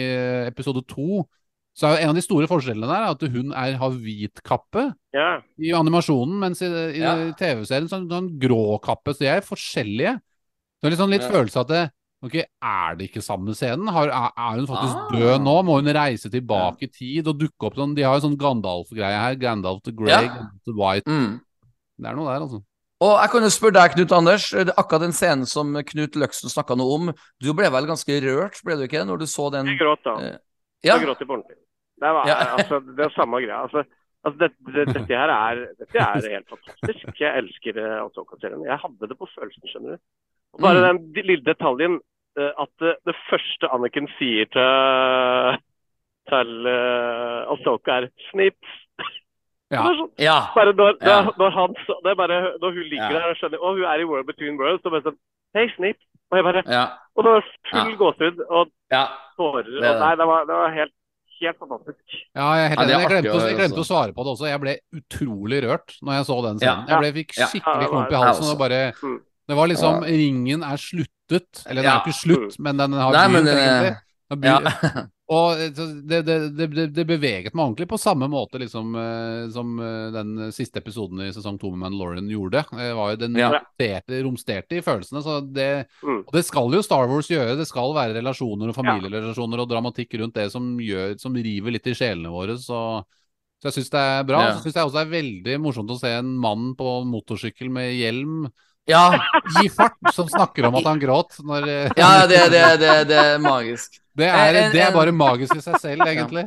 [0.48, 1.24] episode to,
[1.76, 4.86] så er jo en av de store forskjellene der at hun er, har hvit kappe
[5.12, 5.40] Ja.
[5.60, 7.12] i animasjonen, mens i, i Ja.
[7.36, 9.12] TV-serien så har hun sånn grå kappe.
[9.12, 10.14] Så de er forskjellige.
[10.80, 11.30] Det er litt sånn litt Ja.
[11.34, 11.84] følelse av at det,
[12.24, 13.88] Ok, Er det ikke samme scenen?
[13.92, 15.10] Har, er, hun faktisk Ah.
[15.12, 15.56] død nå?
[15.68, 19.18] Må hun reise tilbake i tid og dukke opp sånn De har jo sånn Gandalf-greie
[19.20, 19.34] her.
[19.36, 20.22] Gandalf the Grey, Ja.
[20.22, 21.06] Gandalf the White.
[21.06, 21.40] Mm.
[21.98, 22.62] Det er noe der, altså.
[23.04, 26.48] Og jeg kan jo spørre deg, Knut Anders, er akkurat den scenen som Knut Løksen
[26.48, 27.12] snakka noe om.
[27.44, 30.16] Du ble vel ganske rørt, ble du ikke, når du så den Jeg gråt da.
[30.16, 30.38] Eh,
[30.84, 30.96] Ja.
[30.96, 31.56] Jeg gråt på ordentlig.
[32.00, 32.36] Det var Ja.
[32.56, 33.60] altså, det er samme greia.
[33.68, 33.84] Altså,
[34.24, 37.20] altså det, det, dette her er, dette er helt fantastisk.
[37.20, 38.64] Jeg elsker uh, Ahsoka-serien.
[38.64, 40.02] Jeg hadde det på følelsen, skjønner du.
[40.56, 41.12] Og bare Mm.
[41.14, 41.98] den lille detaljen
[42.38, 45.62] eh, at eh, det første Anniken sier til
[46.26, 48.74] til uh, Asoka, er 'snips'.
[49.70, 49.82] Ja.
[49.82, 50.38] Sånn, Ja.
[50.54, 51.22] bare når, Ja.
[51.22, 53.18] når, når, han, så- det er bare, når hun ligger Ja.
[53.18, 55.18] der og skjønner Og hun er i World Between Worlds, og bare sånn
[55.54, 55.96] Hei, snipp.
[56.30, 56.84] Og jeg bare Ja.
[57.16, 57.96] Og det var full Ja.
[58.02, 59.04] gåsehud og ja.
[59.38, 59.62] tårer.
[59.66, 60.92] Det er Og nei, det var, det var helt,
[61.40, 62.04] helt fantastisk.
[62.34, 64.46] Ja, jeg, helt jeg, glemte, å- jeg glemte å svare på det også.
[64.50, 66.84] Jeg ble utrolig rørt når jeg så den scenen.
[66.86, 66.90] Ja.
[66.90, 68.46] Jeg ble, fikk skikkelig Ja, klump i halsen.
[68.52, 69.18] Og bare, Mm.
[69.48, 71.62] Det var liksom Ringen er sluttet.
[71.66, 71.98] Eller den Ja.
[72.00, 73.96] er ikke slutt, men den har Nei, begynt, egentlig.
[74.42, 75.06] Ja.
[75.26, 75.70] Og eh,
[76.06, 80.52] det, det, det, det, beveget meg ordentlig, på samme måte liksom, eh, som eh, den
[80.54, 82.62] siste episoden i sesong to med Mandalorian gjorde.
[82.70, 83.48] Det var jo Den Ja.
[83.56, 85.22] romsterte, romsterte i følelsene.
[85.26, 86.20] Så det, Mm.
[86.28, 87.56] og det skal jo Star Wars gjøre.
[87.58, 91.86] Det skal være relasjoner og familierelasjoner og dramatikk rundt det som, gjør, som river litt
[91.90, 92.54] i sjelene våre.
[92.58, 93.02] Så,
[93.62, 94.44] så jeg syns det er bra.
[94.46, 94.54] Ja.
[94.54, 97.94] Så syns jeg også det er veldig morsomt å se en mann på motorsykkel med
[97.98, 98.46] hjelm
[98.86, 99.18] Ja,
[99.58, 101.40] gi fart som snakker om at han gråt.
[101.42, 103.98] Når, eh, ja det, det, det, det er magisk.
[104.18, 106.46] det, er, det er bare magisk i seg selv, egentlig.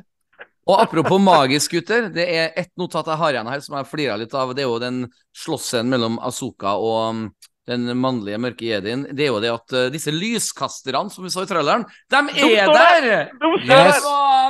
[0.69, 2.07] Og apropos magisk, gutter.
[2.13, 4.53] Det er ett notat jeg har igjen her som jeg flira litt av.
[4.53, 5.05] Det er jo den
[5.35, 7.23] slåssen mellom Azuka og um,
[7.69, 9.07] den mannlige mørke jedien.
[9.09, 12.21] Det er jo det at uh, disse lyskasterne som vi så i traileren, de
[12.53, 13.09] er der!
[13.33, 14.05] De Yes.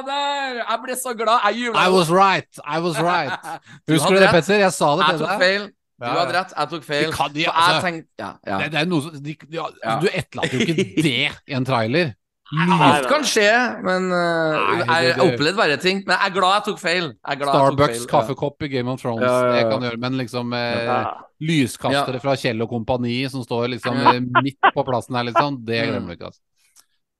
[0.06, 0.60] Der!
[0.60, 1.40] Jeg ble så glad.
[1.48, 1.88] Jeg jubla.
[1.88, 2.64] I was right!
[2.64, 3.52] I was right!
[3.92, 4.32] Husker du det.
[4.36, 4.62] Petter?
[4.68, 5.70] Jeg sa det til deg.
[6.00, 7.12] Du hadde rett, jeg tok feil.
[7.12, 7.90] Kan altså.
[7.92, 8.58] jeg Ja, ja.
[8.64, 9.66] Det, det er noe som de, de.
[10.00, 11.16] Du etterlater jo ikke det
[11.52, 12.16] i en trailer.
[12.50, 13.50] Alt kan skje,
[13.86, 16.00] men uh, Nei, det- jeg opplevde verre ting.
[16.08, 17.12] Men jeg er glad jeg tok feil.
[17.14, 18.08] Jeg Starbucks feil.
[18.10, 20.00] kaffekopp i Game of Thrones, det kan gjøre.
[20.02, 21.06] Men liksom eh,
[21.46, 25.60] lyskastere fra Kjell og kompani som står liksom eh, midt på plassen her, liksom.
[25.68, 25.92] Det Mm.
[25.92, 26.42] glemmer vi ikke, altså.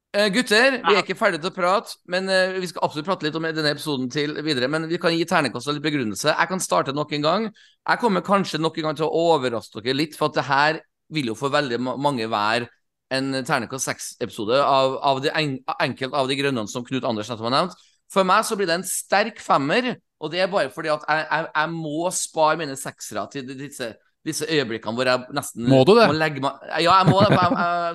[0.10, 3.28] Eh, gutter, vi er ikke ferdige til å prate, men uh, vi skal absolutt prate
[3.28, 4.66] litt om denne episoden til videre.
[4.72, 6.32] Men vi kan gi ternekast og litt begrunnelse.
[6.32, 7.46] Jeg kan starte nok en gang.
[7.86, 10.80] Jeg kommer kanskje nok en gang til å overraske dere litt, for at det her
[11.14, 12.72] vil jo for veldig mange være
[13.14, 17.50] en ternekast seks-episode av, av de en, enkelt av de grønne som Knut Anders nettopp
[17.50, 17.80] har nevnt.
[18.10, 21.26] For meg så blir det en sterk femmer, og det er bare fordi at jeg,
[21.30, 23.92] jeg, jeg må spare mine seksere til disse,
[24.26, 26.10] disse øyeblikkene hvor jeg nesten Må du det?
[26.18, 27.38] legge meg Ja, jeg må det.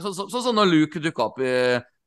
[0.04, 1.54] Sånn som så, så, så, når Luke dukka opp i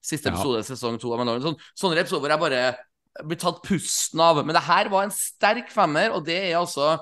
[0.07, 0.35] siste Ja.
[0.35, 1.51] episode, sesong to av Mandalorian.
[1.51, 4.39] Sånn, sånne episoder hvor jeg bare blir tatt pusten av.
[4.45, 6.95] Men det her var en sterk femmer, og det er altså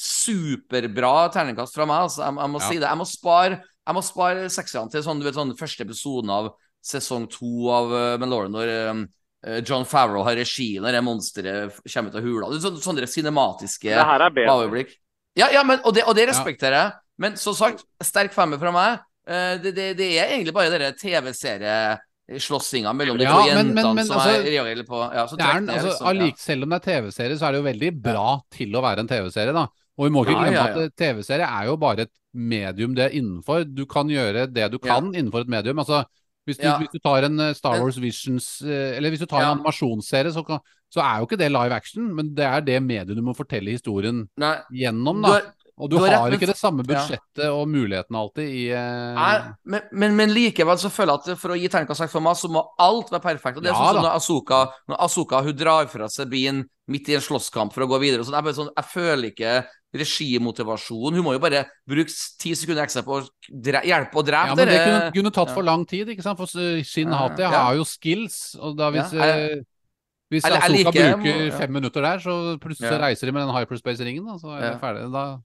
[0.00, 2.06] superbra terningkast fra meg.
[2.06, 2.68] Altså, jeg, jeg må Ja.
[2.68, 2.88] si det.
[2.88, 6.52] Jeg må spare Jeg må spare sekserne til sånn, du vet, sånn første episoden av
[6.84, 12.10] sesong to av uh, Mandalorian, når eh, John Favreau har regi når det monsteret kommer
[12.12, 12.50] ut av hula.
[12.52, 14.92] Det er Sånne, cinematiske er overblikk.
[15.34, 16.92] Ja, ja men, og, det, og det respekterer jeg.
[17.18, 19.00] Men som sagt, sterk femmer fra meg.
[19.26, 20.92] Eh, det, det, det er egentlig bare denne
[22.30, 25.14] TV-serieslåssinga mellom de Ja, to jentene men- men som altså, er reelle på.
[25.14, 26.32] Ja, så er, ned, altså, liksom, ja.
[26.36, 29.08] selv om det er TV-serie, så er det jo veldig bra til å være en
[29.08, 29.66] TV-serie, da.
[29.98, 33.16] Og vi må ikke glemme at eh, TV-serie er jo bare et medium det er
[33.18, 33.64] innenfor.
[33.74, 35.78] Du kan gjøre det du kan innenfor et medium.
[35.78, 36.04] Altså,
[36.46, 39.42] hvis du, hvis du tar en eh, Star Wars Visions eh, Eller hvis du tar
[39.42, 40.58] en animasjonsserie, så, kan,
[40.88, 43.70] så er jo ikke det live action, men det er det mediet du må fortelle
[43.70, 45.52] historien Nei, gjennom, du da.
[45.80, 46.92] Og du, du har har ikke det samme Ja.
[46.92, 51.40] budsjettet og mulighetene alltid i eh, Nei, men, men, men likevel så føler jeg at
[51.40, 53.56] for å gi terningkast for meg, så må alt være perfekt.
[53.58, 57.14] Og det er Ja sånn som når Asoka hun drar fra seg Sabine midt i
[57.14, 58.20] en slåsskamp for å gå videre.
[58.20, 59.52] og sånn, jeg, bare sånn, jeg føler ikke
[59.94, 61.14] regimotivasjon.
[61.16, 64.68] Hun må jo bare bruke ti sekunder ekstra på å hjelpe og drepe Ja, men
[64.70, 66.38] det kunne, kunne tatt for lang tid, ikke sant?
[66.40, 67.50] For Shin Hati ja.
[67.54, 69.66] har jo skills, og da hvis Ja, jeg- eh,
[70.30, 71.58] Hvis jeg- Asoka liker- bruker ja.
[71.58, 73.06] fem minutter der, så plutselig så Ja.
[73.08, 74.78] reiser de med den hyperspace-ringen, da, så er det Ja.
[74.78, 75.12] ferdig.
[75.12, 75.40] Da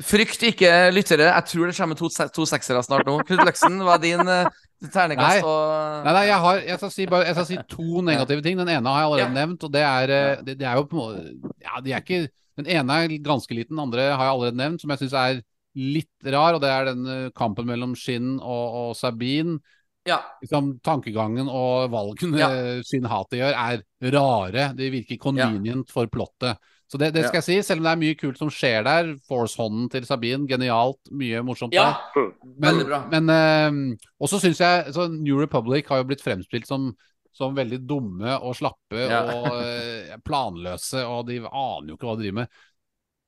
[0.00, 1.26] Frykt ikke, lyttere.
[1.28, 3.18] Jeg tror det kommer to, to seksere snart nå.
[3.28, 4.48] Knut Løksen, hva er din uh,
[4.88, 5.42] terningkast?
[5.42, 5.44] Nei.
[5.44, 6.06] Og...
[6.06, 8.56] Nei, nei, jeg, har, jeg, skal si bare, jeg skal si to negative ting.
[8.62, 9.34] Den ene har jeg allerede Ja.
[9.36, 12.00] nevnt, og det er eh, det, det er jo på en måte Ja, de er
[12.00, 12.22] ikke
[12.60, 15.42] Den ene er ganske liten, den andre har jeg allerede nevnt, som jeg syns er
[15.72, 19.60] litt rar, og det er den eh, kampen mellom Shin og, og Sabine.
[20.08, 20.18] Ja.
[20.42, 22.48] liksom, tankegangen og valgene Ja.
[22.82, 23.84] Shin Hati gjør, er
[24.16, 24.70] rare.
[24.74, 26.58] De virker convenient for plottet.
[26.92, 29.14] Så det, det skal jeg si, selv om det er mye kult som skjer der.
[29.24, 30.98] Force-hånden til Sabine, genialt.
[31.16, 31.86] Mye morsomt ja.
[32.12, 32.26] der.
[32.44, 32.98] Men, Veldig bra.
[33.14, 36.90] men eh, også syns jeg så New Republic har jo blitt fremspilt som,
[37.32, 39.22] som veldig dumme og slappe Ja.
[39.24, 42.60] og eh, planløse, og de aner jo ikke hva de driver med.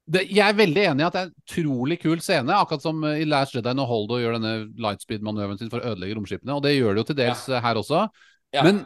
[0.04, 3.00] Det, jeg er veldig enig i at det er en utrolig kul scene, akkurat som
[3.08, 6.66] eh, i Last Jedi når Holdo gjør denne lightspeed-manøveren sin for å ødelegge romskipene, og
[6.68, 8.04] det gjør det jo til dels her også.
[8.52, 8.68] Ja.
[8.68, 8.84] Men,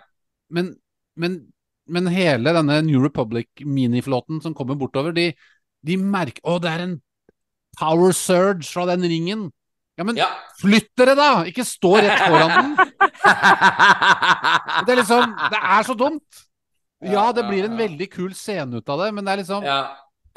[0.54, 0.76] men,
[1.18, 1.40] men,
[1.88, 5.26] men hele denne New Republic-miniflåten som kommer bortover, de,
[5.86, 6.96] de merker Å, det er en
[7.78, 9.48] power surge fra den ringen!
[9.98, 10.28] Ja, men Ja.
[10.60, 11.30] flytt dere, da!
[11.50, 12.68] Ikke stå rett foran den!
[14.86, 16.44] Det er liksom Det er så dumt!
[17.02, 19.80] Ja, det blir en veldig kul scene ut av det, men det er liksom ja.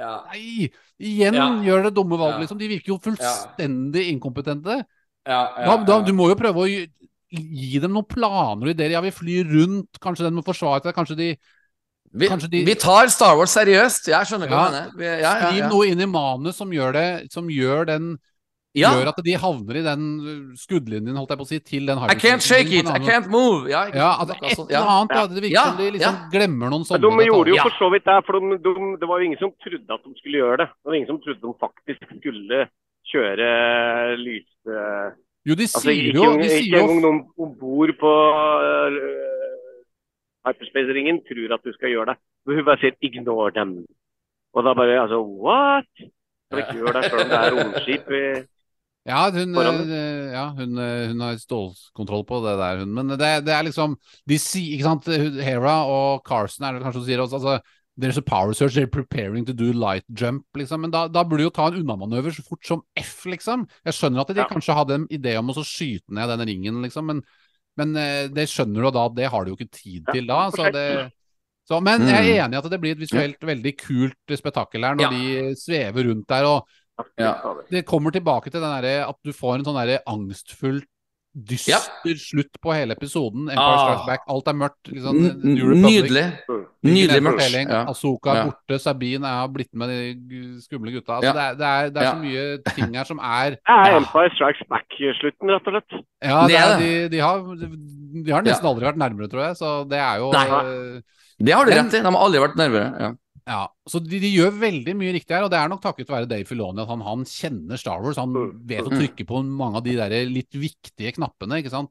[0.02, 0.12] Ja.
[0.30, 0.70] Nei!
[1.02, 1.48] Igjen Ja.
[1.66, 2.58] gjør det dumme valg, liksom.
[2.62, 4.84] De virker jo fullstendig inkompetente.
[5.26, 6.68] Ja, Da, da, du må jo prøve å
[7.32, 8.92] gi, dem noen planer og ideer.
[8.98, 11.32] Ja, vi flyr rundt, kanskje den må forsvare seg, kanskje de
[12.14, 14.10] Vi, Kanskje de- vi tar Star Wars seriøst.
[14.12, 14.68] Jeg skjønner hva Ja.
[14.68, 14.92] du mener.
[15.00, 15.70] Vi- Ja, Skriv ja.
[15.70, 18.18] noe inn i manus som gjør det Som gjør den
[18.76, 18.90] Ja.
[18.92, 21.98] gjør at de havner i den uh, skuddlinjen, holdt jeg på å si, til den
[21.98, 23.70] I can't shake it, I can't move.
[23.70, 23.86] Ja,
[24.20, 25.12] altså et eller annet.
[25.16, 25.28] Ja.
[25.28, 26.30] Det virker Ja, som de liksom ja.
[26.32, 29.20] glemmer noen sånne de gjorde jo for så vidt det, for de, de, det var
[29.20, 30.68] jo ingen som trodde at de skulle gjøre det.
[30.68, 32.68] Det var ingen som trodde de faktisk skulle
[33.08, 34.52] kjøre lys...
[35.46, 38.98] Jo, de Altså, sier ikke, jo, de sier jo engang noen om bord på uh,
[40.46, 42.18] hyperspace-ringen tror at du skal gjøre det.
[42.46, 43.76] Men hun bare sier 'ignore dem'.
[44.54, 45.92] Og da bare altså What?
[46.52, 48.26] Kan ikke gjøre det selv om det er romskip i
[49.02, 52.92] Ja, hun, eh, ja, hun, eh, hun har stålkontroll på det der, hun.
[52.94, 53.96] Men det, det er liksom
[54.30, 55.08] De sier, ikke sant
[55.42, 57.56] Hera og Carson er det kanskje hun sier også, altså
[58.00, 60.82] There's a power search, they're preparing to do light jump, liksom.
[60.82, 63.68] Men da, da burde du jo ta en unnamanøver så fort som F, liksom.
[63.86, 64.48] Jeg skjønner at de Ja.
[64.48, 67.22] kanskje hadde en idé om å så skyte ned den ringen, liksom, men,
[67.78, 70.50] men eh, det skjønner du da, det har du jo ikke tid til da.
[70.56, 71.12] Så det,
[71.68, 72.32] så, men jeg Mm.
[72.32, 75.10] er enig i at det blir et visuelt veldig kult spetakkel her når Ja.
[75.12, 76.46] de svever rundt der.
[76.46, 76.68] og
[77.18, 77.36] Ja.
[77.70, 80.00] det kommer tilbake til den der, at du får en sånn derre
[81.34, 83.46] dyster slutt på hele episoden.
[83.50, 83.84] Empire Ah.
[83.86, 84.90] Strikes Back, alt er mørkt.
[84.92, 86.26] Liksom, Nydelig.
[86.84, 87.54] Nydelig mørkt.
[87.70, 87.86] Ja.
[87.88, 88.44] Asoka er Ja.
[88.50, 89.90] borte, Sabine er blitt med
[90.30, 91.20] de skumle gutta.
[91.22, 91.34] Altså, Ja.
[91.34, 92.12] det, er, det, er, det er Ja.
[92.12, 96.04] så mye ting her som er Det er Empire Strikes Back-slutten, rett og slett.
[96.22, 97.38] Ja, er de, de, har,
[98.26, 99.56] de har nesten aldri vært nærmere, tror jeg.
[99.58, 101.02] Så det er jo Nei.
[101.42, 101.98] Det har du rett i.
[101.98, 103.00] De har aldri vært nærmere.
[103.00, 103.12] Ja.
[103.48, 106.28] Ja, så de, de gjør veldig mye riktig her, og det er nok takket være
[106.30, 108.18] Dave Filoni at han, han kjenner Star Wars.
[108.22, 108.52] Han Mm.
[108.70, 109.00] vet å Mm.
[109.00, 111.90] trykke på mange av de der litt viktige knappene, ikke sant.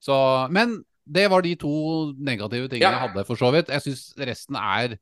[0.00, 2.96] Så, men det var de to negative tingene Ja.
[2.98, 3.68] jeg hadde, for så vidt.
[3.68, 4.98] Jeg syns resten er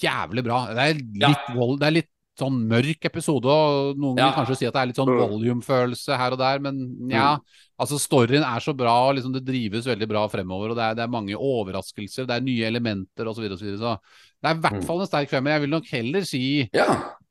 [0.00, 0.66] jævlig bra.
[0.74, 1.54] Det er litt, Ja.
[1.54, 4.30] vold, det er litt sånn mørk episode, og noen Ja.
[4.30, 5.28] vil kanskje si at det er litt sånn Mm.
[5.28, 7.38] volume-følelse her og der, men ja.
[7.80, 10.94] Altså, storyen er så bra, og liksom det drives veldig bra fremover, og det er,
[10.94, 13.34] det er mange overraskelser, det er nye elementer osv.
[13.34, 13.98] Så, videre, og så, videre, så
[14.42, 14.86] det er i hvert Mm.
[14.86, 15.50] fall en sterk femmer.
[15.50, 16.86] Jeg vil nok heller si ja.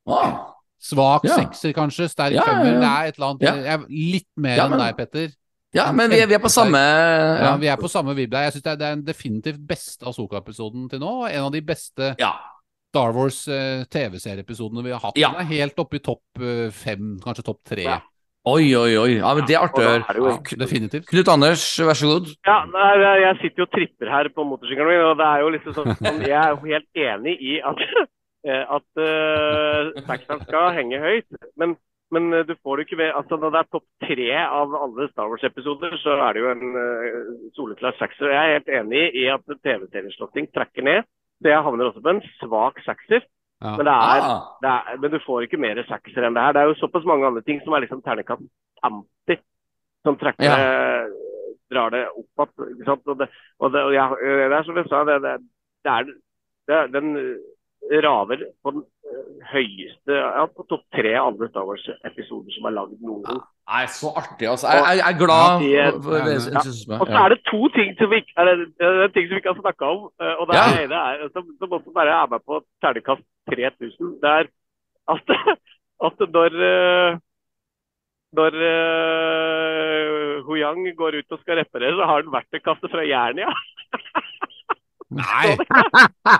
[0.07, 0.53] Ah.
[0.79, 1.35] svak Ja.
[1.35, 2.09] sekser, kanskje.
[2.09, 2.73] Sterk Ja, ja, femmer.
[2.73, 2.79] ja.
[2.79, 3.53] Det er et eller annet Ja.
[3.55, 5.29] jeg, er Litt mer Ja, enn deg, Petter.
[5.73, 7.57] ja, men vi er, vi er på samme Ja, ja.
[7.57, 8.31] Vi er på samme vibb.
[8.31, 11.25] Jeg syns det, er- den definitivt beste Asoka-episoden til nå.
[11.31, 12.33] En av de beste ja.
[12.93, 15.17] Star Wars eh, TV-serieepisodene vi har hatt.
[15.17, 15.31] Ja.
[15.31, 17.83] Den er helt oppe i topp uh, fem, kanskje topp tre.
[18.47, 19.13] Oi, oi, oi.
[19.17, 20.57] Ja, men Det er artig å høre.
[20.61, 21.07] Definitivt.
[21.09, 22.29] Knut Anders, vær så god.
[22.47, 22.59] Ja,
[23.19, 26.21] jeg- sitter jo og tripper her på motorsykkelen min, og det er jo liksom sånn
[26.23, 27.77] Jeg er jo helt enig i at,
[28.47, 31.27] eh, at uh, skal henge høyt.
[31.57, 31.75] Men,
[32.11, 35.09] men eh, du får det ikke ved altså Når det er topp tre av alle
[35.11, 38.31] Star Wars-episoder, så er det jo en uh, soleklar sekser.
[38.31, 41.03] Jeg er helt enig i at TV-serieslåtting trekker ned.
[41.43, 43.27] Så jeg havner også på en svak sekser.
[43.63, 43.73] Ja.
[43.77, 44.41] Men, det er, Ah.
[44.61, 46.53] det er, men du får ikke mer sekser enn det her.
[46.53, 48.43] Det er jo såpass mange andre ting som er liksom ternekast
[48.85, 49.39] 50,
[50.05, 51.07] som trekker Ja.
[51.73, 53.01] drar det opp igjen.
[53.07, 53.27] Og det,
[53.59, 55.33] og det, og jeg, det er som jeg sa, det, det,
[55.83, 56.11] det er,
[56.67, 57.09] det er den
[58.03, 62.75] raver på den eh, høyeste ja, på topp tre av alle Star Wars-episoder som er
[62.77, 63.41] lagd noen gang.
[63.67, 64.67] Nei, så artig, altså.
[64.71, 65.87] Jeg, jeg, jeg er glad Ja, ja.
[67.01, 69.41] Og så er det to ting som vi, ikke- det, det er ting som vi
[69.41, 70.01] ikke har snakka om.
[70.23, 70.67] eh, Og det Ja.
[70.85, 74.13] ene er, som, som også bare er med på terningkast 3000.
[74.23, 74.45] Det er
[75.15, 75.25] at,
[76.07, 77.17] at når eh,
[78.37, 83.47] når uh, Huyang går ut og skal reparere, så har han verktøykasse fra Jernia.
[85.19, 85.55] Nei!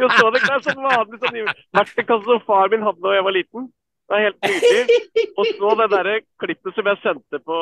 [0.01, 0.57] Jo, så det ikke?
[0.57, 1.37] Er sånn vanlig sånn
[1.79, 3.69] verktøykasse som far min hadde da jeg var liten.
[4.07, 4.99] Det er helt nydelig.
[5.39, 7.57] Og så det derre klippet som jeg sendte på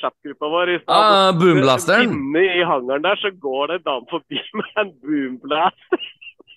[0.00, 0.96] chatgruppa vår i stad.
[0.96, 2.14] Ah, boomblasteren.
[2.16, 6.06] Inne i hangaren der så går det en dame forbi med en boomblaster.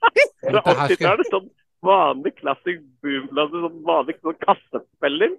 [0.05, 1.31] Fra Dette her skal- 80-tallet.
[1.33, 1.49] Sånn
[1.85, 5.35] vanlig classic boomblaster, sånn vanlig sånn kassettspiller.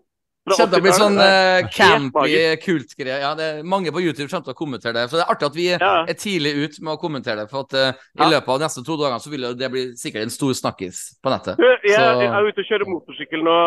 [0.47, 3.16] Kjente til å bli sånn uh, campy, kultgreie.
[3.24, 5.02] Ja, det er mange på YouTube kommer til å kommentere det.
[5.10, 6.05] Så det er artig at vi Ja.
[6.06, 7.51] er tidlig ut med å kommentere det.
[7.51, 10.23] For at uh, i løpet av de neste to dagene så vil det bli sikkert
[10.23, 11.59] en stor snakkis på nettet.
[11.59, 13.59] Du, jeg Så- er ute og kjører motorsykkel nå,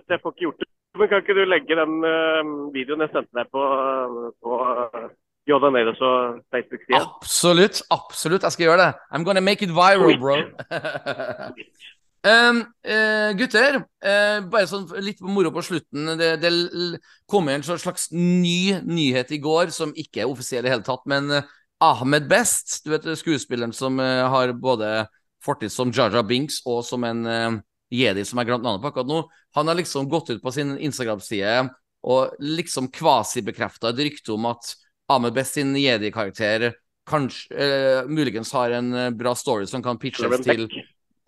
[0.00, 0.68] så jeg får ikke gjort det.
[0.98, 3.62] Men kan ikke du legge den uh, videoen jeg sendte deg på,
[4.42, 4.56] på
[5.48, 6.98] Yoda Nados og Facebook-sida?
[7.04, 7.82] Absolutt.
[7.92, 8.42] Absolutt.
[8.48, 8.90] Jeg skal gjøre det.
[9.12, 10.40] I'm gonna make it viral, bro.
[12.28, 16.14] Eh, gutter, uh, bare sånn litt moro på slutten.
[16.18, 16.50] Det, det
[17.30, 21.04] kom en slags ny nyhet i går, som ikke er offisiell i hele tatt.
[21.10, 21.48] Men eh,
[21.84, 25.06] Ahmed Best, du vet skuespilleren som har både
[25.44, 27.22] fortid som Jaja Binks og som en
[27.94, 29.20] jedi som jeg glemte navnet på akkurat nå,
[29.54, 31.68] han har liksom gått ut på sin Instagram-side
[32.10, 34.74] og liksom kvasibekrefta et rykte om at
[35.14, 36.72] Ahmed Best sin jedi-karakter
[37.08, 40.66] kanskje muligens har en bra story som kan pitches til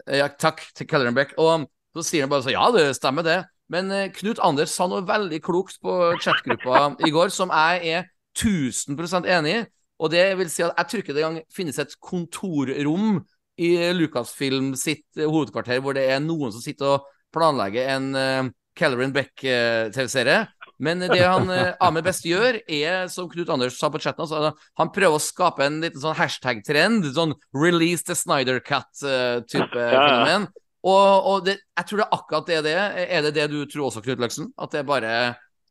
[0.06, 1.34] ja, takk til Kellerin Beck.
[1.40, 1.66] Og
[1.96, 3.40] så sier han bare sånn Ja, det stemmer det.
[3.70, 8.08] Men eh, Knut Anders sa noe veldig klokt på chatgruppa i går, som jeg er
[8.38, 9.66] 1000% enig i.
[10.00, 13.20] Og det vil si at jeg tror ikke det engang finnes et kontorrom
[13.60, 18.48] i Lucasfilm sitt eh, hovedkvarter hvor det er noen som sitter og planlegger en uh,
[18.74, 20.40] Kellerin Beck-TV-serie.
[20.80, 24.54] Men det han eh, Ahmed best gjør, er, som Knut Anders sa på chatten, altså,
[24.80, 27.04] han prøver å skape en liten sånn hashtag-trend.
[27.16, 30.02] Sånn 'release the Snyder Cat'-type Ja.
[30.08, 30.48] fenomen.
[30.80, 32.94] Og, og det, jeg tror det er akkurat det det er.
[33.18, 34.48] Er det det du tror også, Knut Løksen?
[34.56, 35.12] At det er bare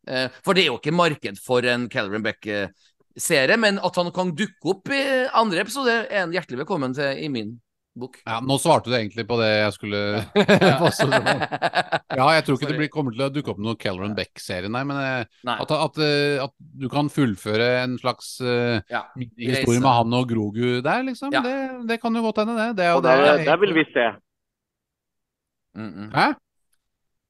[0.07, 4.35] eh, For det er jo ikke marked for en Calvin Beck-serie, men at han kan
[4.37, 5.01] dukke opp i
[5.33, 7.57] andre episode, er han hjertelig velkommen til i min
[7.99, 8.17] bok.
[8.25, 9.99] Ja, nå svarte du egentlig på det jeg skulle.
[12.19, 12.73] Ja, jeg tror ikke Sorry.
[12.73, 14.81] det blir, kommer til å dukke opp noe Kelleran Beck-serie, nei.
[14.89, 15.57] Men eh, Nei.
[15.63, 19.03] at, at, eh, at du kan fullføre en slags uh, Ja.
[19.37, 21.31] historie med han og Grogu der, liksom.
[21.35, 21.41] Ja.
[21.45, 21.55] Det,
[21.91, 22.69] det kan jo godt hende, det.
[22.81, 24.07] det, Og det der, er- der vil vi se.
[25.77, 26.09] Mm -mm.
[26.15, 26.27] Hæ?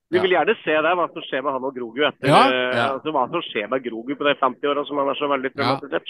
[0.09, 0.21] Vi Ja.
[0.21, 2.41] vil gjerne se det, hva som skjer med han og Grogu etter Ja.
[2.49, 2.85] Ja.
[2.95, 5.51] Altså, hva som skjer med Grogu på de 50 åra som han er så veldig
[5.53, 6.09] traumatisert.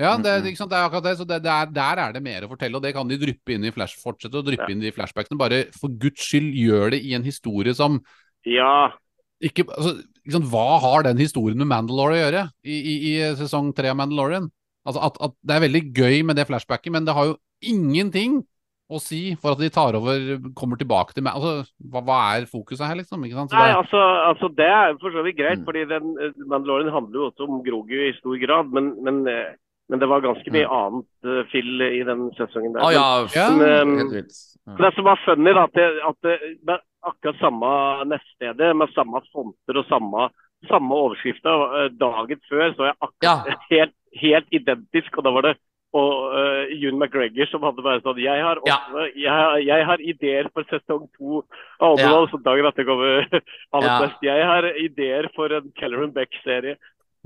[0.00, 0.48] Ja, det, Mm, mm.
[0.50, 0.70] ikke sant?
[0.72, 1.14] det er akkurat det.
[1.20, 3.52] Så det, det er, der er det mer å fortelle, og det kan de dryppe
[3.54, 4.72] inn i flash, fortsette å dryppe Ja.
[4.74, 5.38] inn i flashbacksene.
[5.40, 8.00] Bare for guds skyld gjør det i en historie som
[8.46, 8.92] Ja.
[9.42, 13.34] ikke, altså, ikke sant, Hva har den historien med Mandalore å gjøre i, i, i
[13.36, 14.50] sesong tre av Mandalorian?
[14.86, 18.40] Altså at, at Det er veldig gøy med det flashbacket, men det har jo ingenting
[18.90, 21.34] å si for at de tar over, kommer tilbake til meg.
[21.38, 23.22] Altså, hva, hva er fokuset her, liksom?
[23.22, 23.52] Ikke sant?
[23.52, 25.64] Så Nei, altså, altså det er for så vidt greit, Mm.
[25.68, 28.72] fordi den eh, Mandalorian handler jo også om Grogu i stor grad.
[28.72, 29.54] Men, men, eh,
[29.90, 32.84] men det var ganske mye annet eh, fill i den sesongen der.
[32.86, 33.48] Å ja, Ja.
[33.58, 33.96] Men.
[34.68, 34.76] Ja.
[34.78, 36.34] Det som var funny, da, at det, at det,
[36.68, 37.70] det er akkurat samme
[38.12, 40.28] nettstedet med samme fonter og samme,
[40.68, 41.64] samme overskrifter.
[41.80, 43.56] eh, Dagen før så jeg akkurat Ja.
[43.72, 45.56] helt, helt identisk, og da var det
[45.90, 48.76] og uh, June McGregor som hadde bare sånn Jeg har, Ja.
[48.78, 51.40] også, jeg, jeg har ideer for sesong to
[51.82, 53.26] av Underworld, så dagen etter kommer
[53.74, 53.96] Aller Ja.
[54.04, 54.22] best.
[54.22, 56.76] Jeg har ideer for en Kelleran Beck-serie.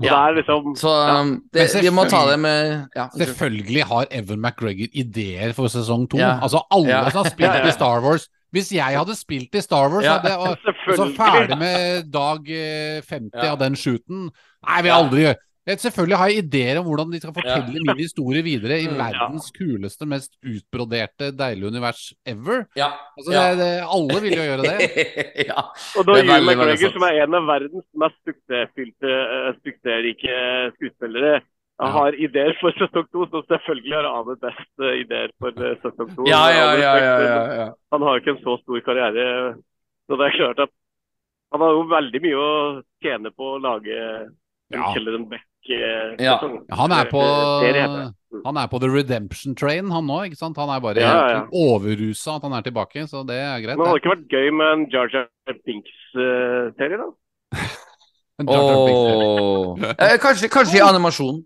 [0.03, 0.11] Ja.
[0.11, 1.21] det er liksom Så ja.
[1.21, 3.05] um, det, vi må ta det med ja.
[3.15, 6.17] Selvfølgelig har Evan McGregor ideer for sesong to.
[6.19, 6.33] Ja.
[6.43, 7.09] Altså alle Ja.
[7.09, 7.67] som har spilt Ja, ja.
[7.67, 8.27] i Star Wars.
[8.55, 10.17] Hvis jeg hadde spilt i Star Wars, Ja.
[10.17, 10.57] hadde jeg, og,
[10.87, 13.51] og så ferdig med dag eh, 50 Ja.
[13.53, 14.29] av den shooten
[14.65, 15.35] Nei, vi aldri gjøre.
[15.65, 18.99] Jeg, selvfølgelig har jeg ideer om hvordan de skal fortelle min historie videre i Mm,
[18.99, 19.07] ja.
[19.07, 22.67] verdens kuleste, mest utbroderte, deilige univers ever.
[22.77, 22.91] Ja.
[23.17, 23.41] Altså, Ja.
[23.49, 24.75] det, det, alle vil jo gjøre det.
[25.49, 25.63] ja.
[25.97, 30.37] Og da veldig McGregor, som er en av verdens mest suksessfylte, eh, suksessrike
[30.77, 31.41] skuespillere,
[31.81, 31.89] Ja.
[31.91, 36.13] har ideer for sesong to, så selvfølgelig har Ane best eh, ideer for eh, sesong
[36.15, 36.23] to.
[36.29, 37.65] Ja, ja, ja, ja, ja, ja.
[37.91, 39.25] Han har jo ikke en så stor karriere,
[40.07, 40.71] så det er klart at
[41.51, 42.53] han har jo veldig mye å
[43.03, 43.97] tjene på å lage
[44.73, 44.93] Ja.
[44.95, 45.51] Kelleran Beck-sesong.
[45.67, 46.37] Ja.
[46.77, 47.21] Han er på,
[47.63, 48.41] Serie heter det.
[48.45, 50.19] han er på the redemption train, han nå.
[50.27, 50.57] ikke sant?
[50.57, 51.41] Han er bare Ja, ja.
[51.51, 53.77] overrusa at han er tilbake, så det er greit.
[53.77, 54.03] Men hadde det.
[54.03, 55.27] ikke vært gøy med en Jar Jar
[55.65, 57.09] Binks-serie, da?
[58.45, 59.79] Jar Jar Binks- oh.
[59.97, 61.43] Eh, kanskje, kanskje i animasjon.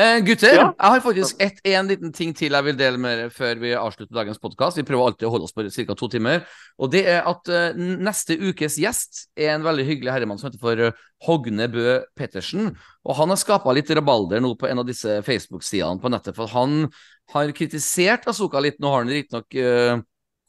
[0.00, 0.72] Eh, gutter, Ja.
[0.80, 3.72] jeg har faktisk et, en liten ting til jeg vil dele med dere før vi
[3.76, 4.78] avslutter dagens podkast.
[4.78, 5.94] Vi prøver alltid å holde oss på ca.
[5.94, 6.46] to timer.
[6.78, 10.62] Og det er at uh, neste ukes gjest er en veldig hyggelig herremann som heter
[10.62, 10.96] for eh,
[11.26, 12.72] Hogne Bø Pettersen.
[13.04, 16.48] Og han har skapa litt rabalder nå på en av disse Facebook-sidene på nettet, for
[16.48, 16.86] han
[17.34, 18.80] har kritisert Asoka litt.
[18.80, 20.00] Nå har han riktignok uh,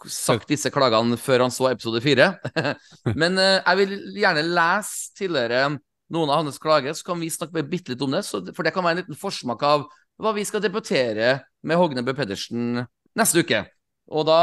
[0.07, 2.37] sagt disse klagene før han så episode fire.
[3.19, 5.73] Men jeg vil gjerne lese til dere
[6.11, 8.23] noen av hans klager, så kan vi snakke bitte litt om det.
[8.27, 9.85] For det kan være en liten forsmak av
[10.21, 12.83] hva vi skal debattere med Hogne Bø Pedersen
[13.17, 13.63] neste uke.
[14.11, 14.41] Og da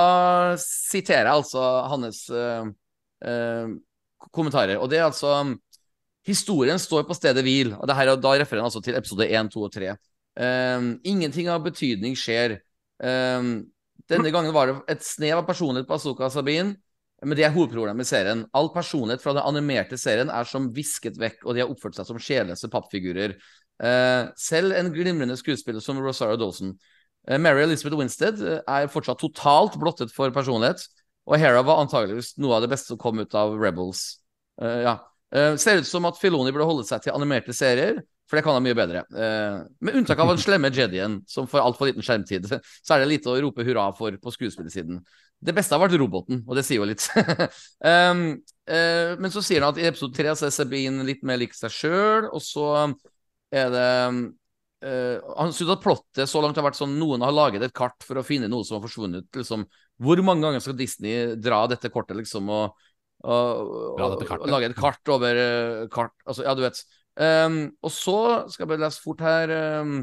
[0.62, 2.70] siterer jeg altså hans øh,
[3.28, 3.74] øh,
[4.32, 4.78] kommentarer.
[4.80, 5.34] Og det er altså
[6.28, 7.72] Historien står på stedet hvil.
[7.78, 9.94] Og det her, da refererer han altså til episode 1, 2 og 3.
[10.38, 12.58] Um, ingenting av betydning skjer.
[13.00, 13.70] Um,
[14.10, 16.76] denne gangen var det et snev av personlighet på Azuka Sabine.
[17.24, 18.44] Men det er hovedproblemet med serien.
[18.54, 22.06] All personlighet fra den animerte serien er som visket vekk, og de har oppført seg
[22.06, 23.34] som sjelløse pappfigurer.
[23.82, 26.76] Eh, selv en glimrende skuespiller som Rosario Dawson.
[27.26, 30.84] Eh, Mary Elizabeth Winstead eh, er fortsatt totalt blottet for personlighet,
[31.28, 34.20] og Hera var antageligvis noe av det beste som kom ut av Rebels.
[34.62, 34.98] Eh, ja.
[35.34, 38.56] Eh, ser ut som at Filoni burde holde seg til animerte serier, for det kan
[38.56, 39.02] han mye bedre.
[39.10, 42.48] Eh, med unntak av den slemme Jedien, som får altfor liten skjermtid,
[42.84, 45.02] så er det lite å rope hurra for på skuespillersiden.
[45.38, 47.04] Det beste har vært roboten, og det sier jo litt.
[47.86, 48.24] um,
[48.72, 51.54] uh, men så sier han at i episode tre så er Sabine litt mer lik
[51.54, 52.66] seg sjøl, og så
[53.54, 53.86] er det
[54.18, 58.02] uh, Han syns at plottet så langt har vært sånn noen har laget et kart
[58.06, 59.30] for å finne noe som har forsvunnet.
[59.38, 59.64] Liksom.
[60.02, 62.84] Hvor mange ganger skal Disney dra dette kortet, liksom, og,
[63.22, 66.82] og, og, og lage et kart over uh, kart Altså, ja, du vet.
[67.18, 68.20] Um, og så
[68.50, 69.98] skal jeg bare lese fort her um,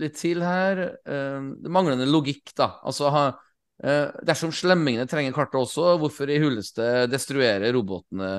[0.00, 0.80] Litt til her.
[1.04, 2.70] Det manglende logikk, da.
[2.88, 3.26] Altså ha
[3.84, 8.30] Eh, dersom slemmingene trenger kartet også, hvorfor i huleste destruerer robotene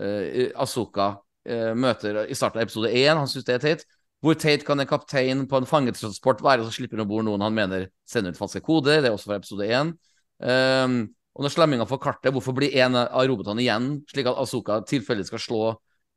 [0.00, 1.10] eh, Asoka
[1.44, 3.20] eh, møter i starten av episode 1?
[3.20, 3.84] Han syns det er teit.
[4.24, 7.54] Hvor teit kan en kaptein på en fangetransport være som slipper om bord noen han
[7.54, 9.02] mener sender ut falske koder?
[9.02, 9.92] Det er også fra episode 1.
[10.38, 10.96] Um,
[11.38, 15.30] og når slemminga får kartet, hvorfor blir en av robotene igjen, slik at Asoka tilfeldigvis
[15.30, 15.60] skal slå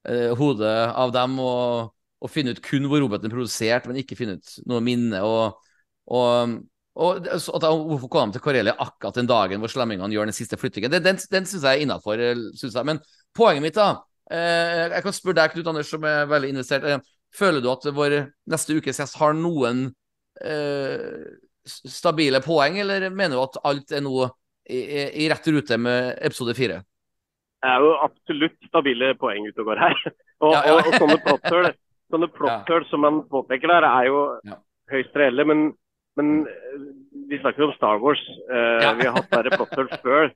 [0.10, 4.18] eh, hodet av dem og, og finne ut kun hvor roboten er produsert, men ikke
[4.18, 5.22] finne ut noe minne.
[5.22, 5.61] og,
[6.10, 6.57] og
[6.95, 10.35] og så at Hvorfor kom de til Karelia akkurat den dagen hvor slemmingene gjør den
[10.35, 10.91] siste flyttingen?
[10.91, 12.19] Den, den, den syns jeg er innafor.
[12.84, 12.99] Men
[13.38, 14.01] poenget mitt, da
[14.31, 16.84] eh, Jeg kan spørre deg, Knut Anders, som er veldig investert.
[16.84, 16.99] Eh,
[17.31, 18.18] føler du at vår
[18.51, 19.85] neste ukes gjest har noen
[20.43, 21.31] eh,
[21.65, 24.26] stabile poeng, eller mener du at alt er nå
[24.72, 24.80] i,
[25.23, 26.81] i, rett rute med episode fire?
[27.61, 30.03] Det er jo absolutt stabile poeng ute og går her.
[30.41, 30.73] Og, Ja, ja.
[30.73, 31.68] og, og sånne plotthull
[32.11, 34.55] sånne plotthull som man påpeker der, er jo Ja.
[34.89, 35.45] høyst reelle.
[35.45, 35.59] Men,
[36.19, 36.79] men eh,
[37.29, 38.21] vi snakker jo om Star Wars.
[38.49, 38.93] Uh, Ja.
[38.99, 40.31] Vi har hatt verre plotter før.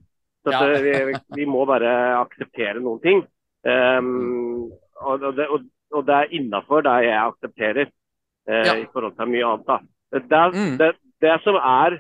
[0.46, 0.62] Så Ja.
[0.72, 1.92] eh, vi, vi må bare
[2.22, 3.24] akseptere noen ting.
[3.66, 4.72] Um,
[5.02, 8.76] og, det, og, og det er innafor det jeg aksepterer uh, Ja.
[8.78, 9.66] i forhold til mye annet.
[9.68, 9.80] da.
[10.16, 10.78] Det, er- Mm.
[10.78, 10.92] det,
[11.22, 11.98] det som er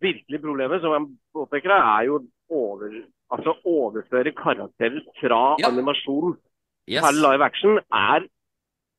[0.00, 2.18] virkelig problemet, som jeg påpeker er jo
[2.52, 2.90] over,
[3.32, 6.36] altså overføre karakterer fra animasjon
[6.88, 7.02] Yes.
[7.02, 8.26] til live action er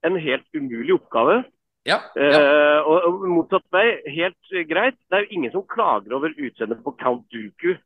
[0.03, 1.43] en helt umulig oppgave.
[1.87, 2.01] Ja.
[2.19, 2.39] ja.
[2.41, 4.97] Eh, og, motsatt vei, helt eh, greit.
[5.07, 7.77] Det er jo ingen som klager over utseendet på Count Dooku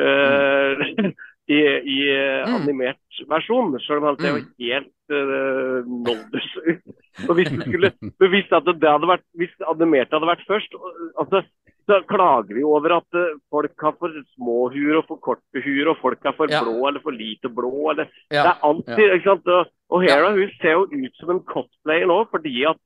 [0.00, 1.12] mm.
[1.52, 2.54] i, i eh, Mm.
[2.60, 4.48] animert versjon, selv om han ser jo Mm.
[4.64, 6.82] helt uh, noldus ut.
[7.28, 7.92] Og hvis, skulle,
[8.32, 10.74] hvis, det hadde vært, hvis animert hadde vært først,
[11.20, 11.44] altså,
[11.84, 15.90] så klager vi over at eh, folk har for små huer og for korte huer,
[15.92, 16.62] og folk er for Ja.
[16.64, 17.90] blå eller for lite blå.
[17.92, 18.40] Eller, ja.
[18.40, 19.52] det er alltid, ikke sant?
[19.92, 22.80] Og Hera hun ser jo ut som en cosplayer nå, fordi at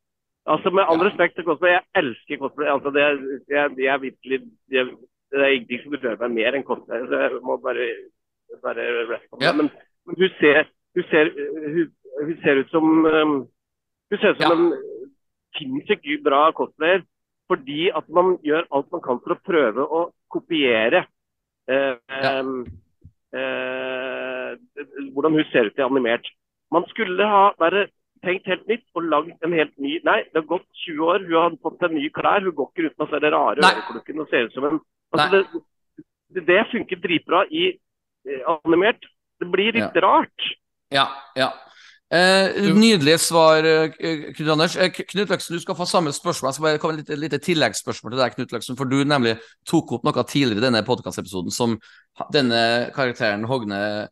[0.54, 2.68] altså Med all respekt til cosplay, jeg elsker cosplay.
[2.72, 3.02] altså det,
[3.48, 4.38] jeg, jeg er virkelig,
[4.70, 4.86] jeg,
[5.30, 7.04] Det er ingenting som berører meg mer enn cosplay.
[7.08, 7.86] så Jeg må bare,
[8.62, 9.20] bare.
[9.40, 9.52] Ja.
[9.52, 9.68] Men,
[10.06, 10.64] men hun, ser,
[10.96, 11.30] hun, ser,
[11.74, 11.92] hun,
[12.24, 13.36] hun ser ut som um,
[14.10, 14.56] Hun ser ut som Ja.
[14.56, 14.72] en
[15.58, 17.02] sinnssykt bra cosplayer.
[17.48, 20.00] Fordi at man gjør alt man kan for å prøve å
[20.30, 21.06] kopiere
[21.68, 22.40] eh, Ja.
[22.40, 22.66] em,
[23.32, 24.56] eh,
[25.12, 26.26] hvordan hun ser ut i animert.
[26.72, 27.86] Man skulle ha bare
[28.24, 31.36] tenkt helt nytt og lagd en helt ny Nei, det har gått 20 år, hun
[31.38, 32.44] har fått seg nye klær.
[32.44, 34.80] Hun går ikke rundt med den rare øreklokken og ser ut som en
[35.14, 35.62] altså,
[36.34, 39.08] det, det, funker dritbra i eh, animert.
[39.38, 40.52] Det blir litt rart.
[40.94, 41.06] Ja,
[41.38, 41.52] ja.
[42.08, 43.92] Eh, nydelige svar, eh,
[44.32, 44.76] Knut Anders.
[44.76, 46.48] Eh, Knut Løksen, du skal få samme spørsmål.
[46.48, 48.78] Jeg skal bare komme med et lite, lite tilleggsspørsmål til deg, Knut Løksen.
[48.78, 49.36] For du nemlig
[49.68, 51.76] tok opp noe tidligere i denne podkastepisoden som
[52.32, 52.62] denne
[52.96, 54.08] karakteren Hogne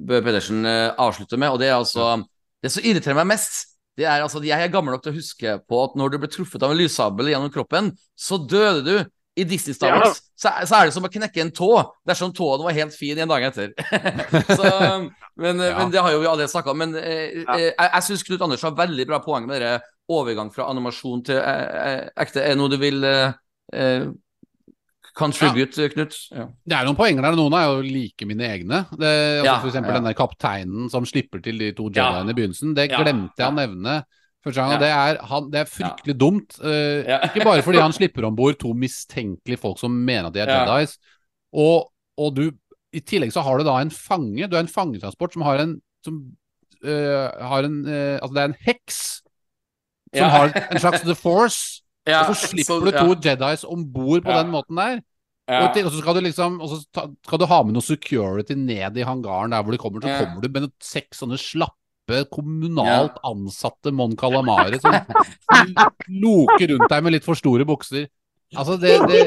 [0.00, 2.24] Bø Pedersen eh, avslutter med, og det er altså
[2.64, 3.64] Det som irriterer meg mest,
[4.00, 6.30] det er altså Jeg er gammel nok til å huske på at når du ble
[6.32, 8.96] truffet av en lyssabel gjennom kroppen, så døde du.
[9.34, 11.66] I Disney Star Wars så, er- så er det som å knekke en tå
[12.06, 13.72] dersom tåen var helt fin en dag etter.
[14.58, 14.68] så,
[15.42, 15.72] men, Ja.
[15.80, 16.78] men det har jo vi allerede snakka om.
[16.78, 17.56] Men eh, Ja.
[17.56, 21.24] eh, jeg, jeg syns Knut Anders har veldig bra poeng med dere overgang fra animasjon
[21.26, 22.44] til eh, eh, ekte.
[22.44, 24.06] Er det noe du vil eh,
[25.14, 26.16] contribute, Knut?
[26.34, 26.48] Ja.
[26.66, 28.82] Det er noen poenger der, noen er jo like mine egne.
[28.90, 30.00] Det, altså, Ja, for eksempel ja.
[30.00, 32.10] denne kapteinen som slipper til de to Ja.
[32.10, 32.74] Jediene i begynnelsen.
[32.74, 34.02] Det Ja, glemte jeg å nevne
[34.44, 34.72] gang.
[34.74, 34.78] Ja.
[34.78, 36.58] Det er, han, det er fryktelig dumt.
[36.60, 37.20] Uh, Ja.
[37.28, 40.50] Ikke bare fordi han slipper om bord to mistenkelige folk som mener at de er
[40.52, 40.64] Ja.
[40.66, 40.98] Jedis.
[41.54, 42.50] Og, og du
[42.94, 44.46] I tillegg så har du da en fange.
[44.48, 46.18] Du er en fangetransport som har en som,
[46.84, 49.00] uh, har en uh, Altså det er en heks
[50.14, 50.28] som Ja.
[50.28, 51.83] har en slags The Force.
[52.06, 53.34] Ja, og så slipper du to ja.
[53.34, 54.42] Jedis om bord på Ja.
[54.42, 54.98] den måten der.
[55.48, 55.62] Ja.
[55.68, 57.84] Og, til, og så skal du liksom Og så ta, skal du ha med noe
[57.84, 60.00] security ned i hangaren der hvor de kommer.
[60.00, 60.18] Så Ja.
[60.24, 64.92] kommer du med noen seks sånne slappe kommunalt ansatte Mon Calamari som
[66.08, 68.08] loker rundt deg med litt for store bukser.
[68.54, 69.22] Altså, det, det,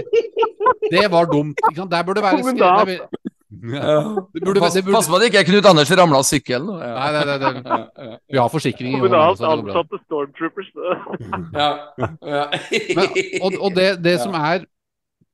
[0.93, 1.57] det var dumt.
[1.67, 1.91] Ikke sant?
[1.91, 3.16] Der burde det være skrevet
[3.49, 6.72] burde, Pass, burde, pass på at det ikke er Knut Anders ramla av sykkelen.
[6.84, 6.94] Ja.
[6.98, 8.18] Nei, nei, nei, ja.
[8.34, 10.72] vi har forsikring Kommunalt ansatte stormtroopers.
[11.56, 11.69] Ja,
[12.22, 12.48] ja.
[12.98, 14.65] Men, og og det, det som er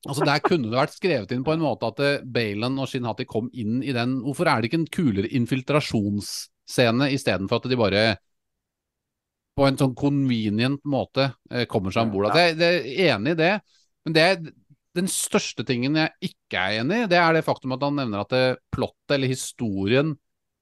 [0.04, 3.06] Altså Der kunne det vært skrevet inn på en måte at eh, Balan og Shin
[3.08, 7.80] Hati kom inn i den Hvorfor er det ikke en kulere infiltrasjonsscene istedenfor at de
[7.80, 8.02] bare
[9.54, 12.36] på en sånn convenient måte eh, kommer seg om bord?
[12.36, 13.54] Jeg, jeg er enig i det,
[14.04, 14.26] men det
[14.96, 18.22] den største tingen jeg ikke er enig i, det er det faktum at han nevner
[18.22, 18.44] at det,
[18.74, 20.14] plottet eller historien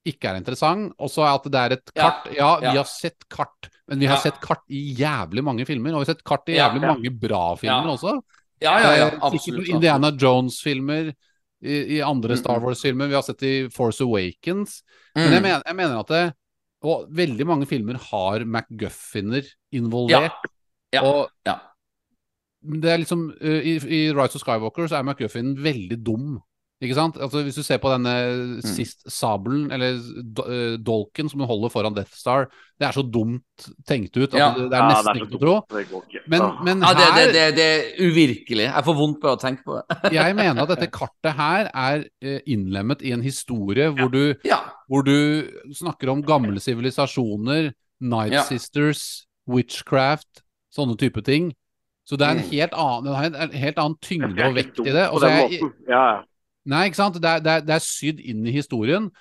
[0.07, 0.93] ikke er interessant.
[0.97, 2.29] Og så at det er et Ja, kart.
[2.33, 4.21] Ja, vi har sett kart, men vi har Ja.
[4.31, 5.93] sett kart i jævlig mange filmer.
[5.93, 6.93] Og vi har sett kart i jævlig ja.
[6.95, 7.93] mange bra filmer Ja.
[7.97, 8.21] også.
[8.61, 9.67] ja, ja, ja, Eh, absolutt.
[9.69, 11.13] Indiana Jones-filmer
[11.63, 12.59] i, i andre Mm, Star.
[12.59, 13.07] Wars-filmer.
[13.07, 14.81] Vi har sett i Force Awakens.
[15.15, 15.21] Mm.
[15.21, 16.33] Men jeg mener, jeg mener at det,
[16.83, 20.33] og veldig mange filmer har MacGuffiner involvert.
[20.91, 21.59] Ja, Og ja.
[22.61, 26.39] Det er liksom uh, i, I Rise of Skywalker så er McGuffin veldig dum.
[26.81, 27.17] Ikke sant?
[27.21, 28.11] Altså, hvis du ser på denne
[28.57, 28.61] Mm.
[28.65, 29.99] sist sabelen, eller
[30.49, 32.47] eh, dolken som du holder foran Death Star,
[32.81, 34.47] det er så dumt tenkt ut Ja.
[34.57, 35.53] det, det er nesten ikke til å tro.
[35.69, 36.23] Det.
[36.33, 38.65] Men, men Ja, det, det, her det, det er uvirkelig.
[38.65, 39.99] Jeg får vondt bare å tenke på det.
[40.17, 44.57] Jeg mener at dette kartet her er eh, innlemmet i en historie hvor, du, Ja.
[44.89, 45.13] hvor du
[45.77, 48.41] snakker om gamle sivilisasjoner, Night Ja.
[48.49, 50.41] Sisters, witchcraft,
[50.73, 51.51] sånne type ting.
[52.07, 52.49] Så det er en Mm.
[52.51, 55.07] helt annen, en helt annen tyngde og vekt i det.
[55.09, 55.73] på Og så er jeg, måten.
[55.87, 56.23] Ja, ja.
[56.65, 57.15] nei, ikke sant?
[57.21, 59.11] Det er, det, er, det er sydd inn i historien.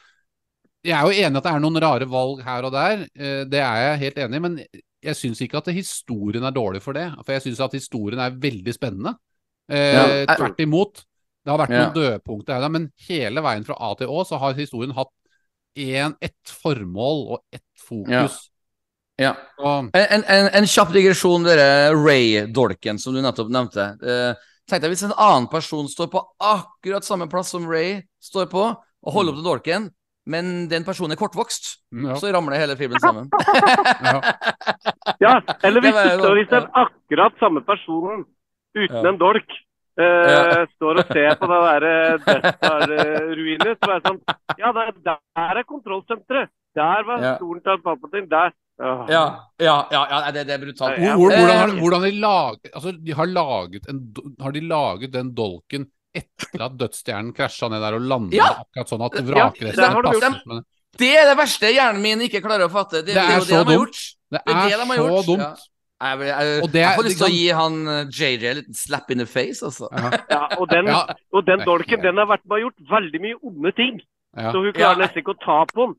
[0.83, 3.61] Jeg er jo enig at det er noen rare valg her og der, eh, det
[3.61, 4.41] er jeg helt enig i.
[4.41, 4.59] Men
[5.03, 7.07] jeg syns ikke at historien er dårlig for det.
[7.25, 9.15] For jeg syns at historien er veldig spennende.
[9.71, 11.05] Eh, Ja, tvert imot.
[11.45, 11.85] Det har vært Ja.
[11.87, 15.09] noen dødpunkter her, men hele veien fra A til Å så har historien hatt
[15.77, 18.50] en, ett formål og ett fokus.
[19.21, 19.35] Ja.
[19.95, 23.93] En, en, en kjapp digresjon, dere Ray-dolken som du nettopp nevnte.
[24.01, 28.47] Eh, Tenk deg hvis en annen person står på akkurat samme plass som Ray står
[28.53, 29.89] på, og holder opp til dolken,
[30.31, 32.15] men den personen er kortvokst, ja.
[32.21, 33.27] så ramler hele filmen sammen.
[34.11, 34.21] Ja.
[35.21, 35.33] Ja,
[35.67, 38.23] eller hvis, det du står, hvis den akkurat samme personen
[38.79, 39.09] uten Ja.
[39.11, 39.59] en dolk
[40.01, 40.67] Uh, Ja.
[40.79, 41.85] står og ser på det der
[42.25, 44.21] Death Star-ruinet, så er det sånn
[44.57, 45.19] Ja, der, der
[45.59, 46.49] er kontrollsenteret.
[46.79, 47.35] Der var Ja.
[47.37, 48.29] stolen til Palpatine.
[48.31, 48.55] Der.
[48.81, 49.25] Ja,
[49.61, 50.99] ja, ja, ja det, det er brutalt.
[51.21, 53.99] Hvordan, har, hvordan de laget, altså, de har, laget en,
[54.41, 55.85] har de laget den dolken
[56.17, 58.47] etter at dødsstjernen krasja ned der og landa Ja.
[58.65, 60.65] akkurat sånn at det vrakrestene passet med
[60.99, 63.05] Det er det verste hjernen min ikke klarer å fatte.
[63.05, 64.01] Det, Det er jo så de dumt.
[64.33, 65.27] Det Det er er det er så gjort.
[65.29, 65.67] dumt.
[66.01, 67.75] Jeg, Jeg, jeg, Og det jeg får lyst til å gi han
[68.09, 69.89] JJ en liten slap in the face, altså.
[70.33, 71.03] Ja, og den, ja,
[71.37, 74.01] og den dolken den har vært med og gjort veldig mye onde ting.
[74.37, 74.51] ja.
[74.51, 75.05] Så hun klarer Ja.
[75.05, 75.95] nesten ikke å ta på den.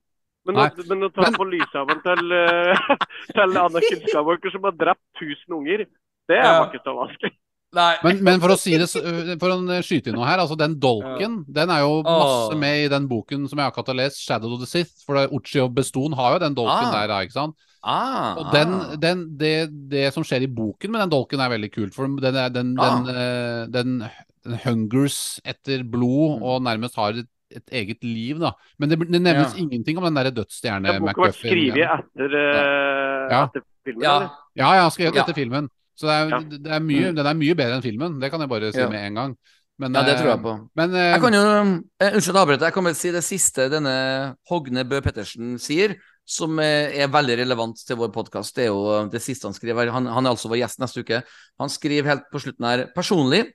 [0.47, 2.87] Men å, men å ta på lyshaven til, eh,
[3.35, 5.85] til Anakin Skywalker som har drept 1000 unger,
[6.31, 6.59] det Ja.
[6.63, 7.33] var ikke så vanskelig.
[7.73, 7.91] Nei.
[8.03, 10.73] Men, men for å si det øh, For å skyte inn noe her, altså den
[10.83, 14.51] dolken Den er jo masse med i den boken som jeg akkurat har lest, 'Shadow
[14.57, 15.05] of the Sith'.
[15.07, 16.91] For Uchi og Bestoon har jo den dolken Ah.
[16.91, 17.55] der, da, ikke sant?
[17.81, 19.53] Ah, Og den, den, det,
[19.89, 21.95] det som skjer i boken med den dolken, er veldig kult.
[21.95, 22.99] For den, er, den, Ah.
[22.99, 23.95] den, eh, den,
[24.43, 26.43] den hungers etter blod Mm.
[26.43, 28.53] og nærmest har et, et eget liv, da.
[28.79, 29.59] Men det, det nevnes Ja.
[29.59, 33.43] ingenting om den derre dødsstjerne Den boka ble skrevet etter, eh, Ja.
[33.47, 34.03] etter filmen.
[34.03, 34.15] Ja.
[34.17, 34.29] eller?
[34.55, 35.23] Ja, jeg skrevet Ja.
[35.23, 35.69] etter filmen.
[35.95, 36.39] Så det er, Ja.
[36.39, 38.19] det er mye, den er mye bedre enn filmen.
[38.19, 38.89] Det kan jeg bare si Ja.
[38.89, 39.37] med en gang.
[39.79, 40.69] Men, ja, det tror jeg eh, på.
[40.75, 42.65] Men eh, Jeg kan jo, Unnskyld å avbryter.
[42.69, 45.95] Jeg kan bare si det siste denne Hogne Bø Pettersen sier,
[46.25, 48.53] som er veldig relevant til vår podkast.
[48.55, 49.89] Det er jo det siste han skriver.
[49.91, 51.23] Han, han er altså vår gjest neste uke.
[51.59, 53.51] Han skriver helt på slutten her Personlig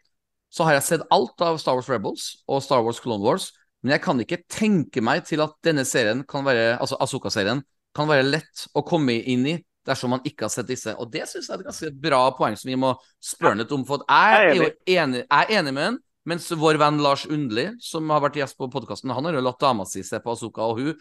[0.53, 3.53] så har jeg sett alt av Star Wars Rebels og Star Wars Clone Wars,
[3.85, 7.63] men jeg kan ikke tenke meg til at denne serien kan være, altså Asoka-serien,
[7.97, 10.93] kan være lett å komme inn i dersom man ikke har sett disse.
[10.99, 12.91] Og det syns jeg er et ganske bra poeng som vi må
[13.23, 13.87] spørre litt om.
[13.87, 14.67] For jeg er jo
[14.97, 18.59] enig, jeg er enig med han, mens vår venn Lars Undli, som har vært gjest
[18.59, 20.97] på podkasten, han har jo latt dama si se på Asoka, og hun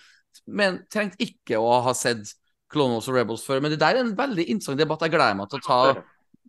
[0.45, 2.33] men trengte ikke å ha sett
[2.71, 3.61] Clone Wars og Rebels før.
[3.63, 5.05] Men det der er en veldig interessant debatt.
[5.05, 5.79] Jeg gleder meg til å ta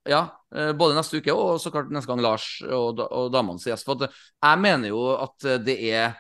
[0.09, 0.23] ja,
[0.55, 3.87] eh, både neste uke og så klart neste gang Lars og, og damene sier gjest.
[3.89, 6.17] For at jeg mener jo at eh, det er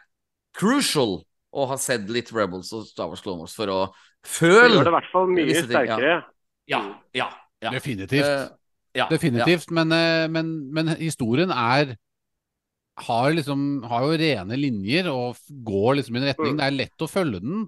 [0.56, 1.20] crucial
[1.56, 3.80] å ha sett litt Rebels og Star Wars Clone Wars for å
[4.26, 6.14] føle Det gjør det i hvert fall mye sterkere.
[6.16, 6.22] ja.
[6.66, 6.80] Ja,
[7.14, 7.28] ja,
[7.62, 7.70] ja.
[7.70, 8.26] Definitivt.
[8.26, 8.48] Uh,
[8.96, 9.70] ja, Definitivt.
[9.70, 11.94] Men, eh, men, men historien er
[13.06, 15.36] har liksom har jo rene linjer og
[15.66, 16.54] går liksom i en retning.
[16.56, 16.58] Mm.
[16.58, 17.66] Det er lett å følge den.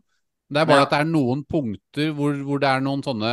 [0.49, 0.87] Det er bare Ja.
[0.89, 3.33] at det er noen punkter hvor, hvor det er noen sånne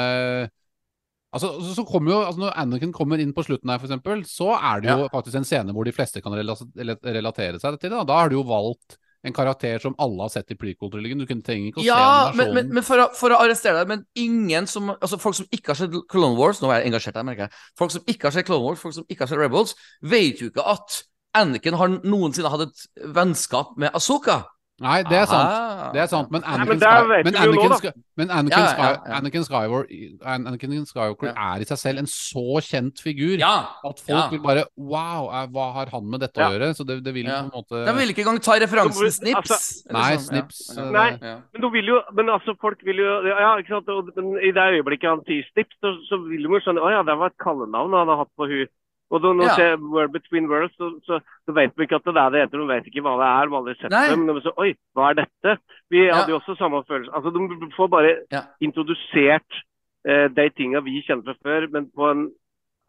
[1.36, 4.84] Altså, så, kommer jo, altså Når Anakin kommer inn på slutten her, f.eks., så er
[4.86, 7.98] det jo faktisk en scene hvor de fleste kan rela rela- relatere seg til det.
[7.98, 11.18] Da, da har du jo valgt en karakter som alle har sett i prequel-trilogien.
[11.18, 13.90] Du trenger ikke å Ja, se men, men, men for, å, for å arrestere deg,
[13.90, 17.18] men ingen som Altså, folk som ikke har sett Clone Wars Nå er jeg engasjert
[17.20, 17.64] her, merker jeg.
[17.80, 19.74] Folk som ikke har sett Clone Wars, folk som ikke har sett Rebels,
[20.06, 21.02] vet jo ikke at
[21.36, 22.86] Anakin har noensinne hatt et
[23.18, 24.44] vennskap med Asoka.
[24.84, 25.48] Nei, det er sant.
[25.56, 25.92] Aha.
[25.96, 26.80] Det er sant, men Anakin,
[27.24, 27.76] men Anakin.
[27.80, 29.14] Sky- men Anakin, Ja, ja, ja.
[29.22, 31.54] Anakin Skywalker, Anakin Skywalker Ja.
[31.56, 33.54] er i seg selv en så kjent figur Ja.
[33.88, 34.28] at folk Ja.
[34.30, 36.76] vil bare Wow, hva har han med dette å gjøre?
[36.76, 37.44] Så det, det vil Ja.
[37.44, 39.50] på en måte De vil ikke engang ta referansen Snips.
[39.50, 40.84] Altså, Nei, sånn, Snips, Ja.
[40.84, 41.12] eh, Nei.
[41.54, 43.88] Men du vil jo, men altså folk vil jo Ja, ikke sant.
[43.88, 46.92] Og, men I det øyeblikket han sier Snips, så, så vil de jo skjønne Å
[46.92, 48.68] ja, det var et kallenavn han har hatt på hun.
[49.12, 49.56] Og da, når Ja.
[49.56, 52.58] ser World Between Worlds, så, så, så vet vi ikke at det er det heter.
[52.58, 53.46] De vet ikke hva det er.
[53.46, 54.08] De har aldri sett Nei.
[54.10, 54.18] det.
[54.18, 55.58] Men de så, Oi, hva er dette?
[55.92, 56.16] Vi Ja.
[56.16, 57.14] hadde jo også samme følelse.
[57.14, 58.42] Altså, De får bare Ja.
[58.62, 59.62] introdusert
[60.08, 62.32] eh, de tinga vi kjenner fra før, men på en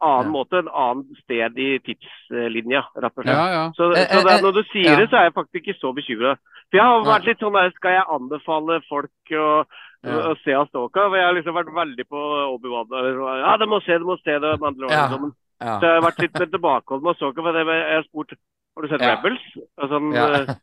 [0.01, 0.53] annen måte.
[0.59, 3.33] En annen sted i tidslinja, rett og slett.
[3.33, 3.71] Ja, ja.
[3.77, 5.93] Så, Eh, så det, eh, når du sier det, så er jeg faktisk ikke så
[5.95, 6.35] bekymra.
[6.69, 9.65] For jeg har vært litt sånn der, skal jeg anbefale folk å,
[10.03, 10.33] Ja.
[10.43, 11.09] se Astoka?
[11.09, 12.19] For jeg har liksom vært veldig på
[12.53, 12.87] Obi-Wan.
[12.93, 14.59] eller så, Ja, de må se det, må se det.
[14.59, 15.31] Mandalorian, Ja.
[15.61, 15.79] Ja.
[15.79, 18.33] Så jeg har vært litt med tilbakeholden med ikke For det, jeg har spurt
[18.77, 19.15] Har du sett Ja.
[19.15, 19.45] Rebels?
[19.81, 20.25] Og sånn, Ja.
[20.37, 20.55] eh,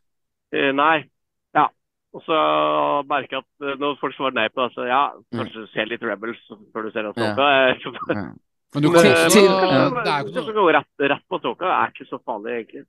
[0.55, 1.03] eh, nei.
[1.53, 1.65] Ja.
[2.15, 2.37] Og så
[3.09, 5.01] merker jeg at eh, når folk svarer nei på det, så ja,
[5.35, 6.39] kanskje se litt Rebels
[6.71, 7.49] før du ser Asoka.
[7.75, 8.31] Ja.
[8.75, 11.39] Men du går kan på også kanskje, Det er ikke så gå rett, rett på
[11.39, 12.85] Asoka er ikke så farlig, egentlig.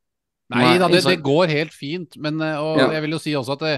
[0.55, 2.17] Nei da, det, det går helt fint.
[2.23, 2.89] Men og Ja.
[2.95, 3.75] jeg vil jo si også at det,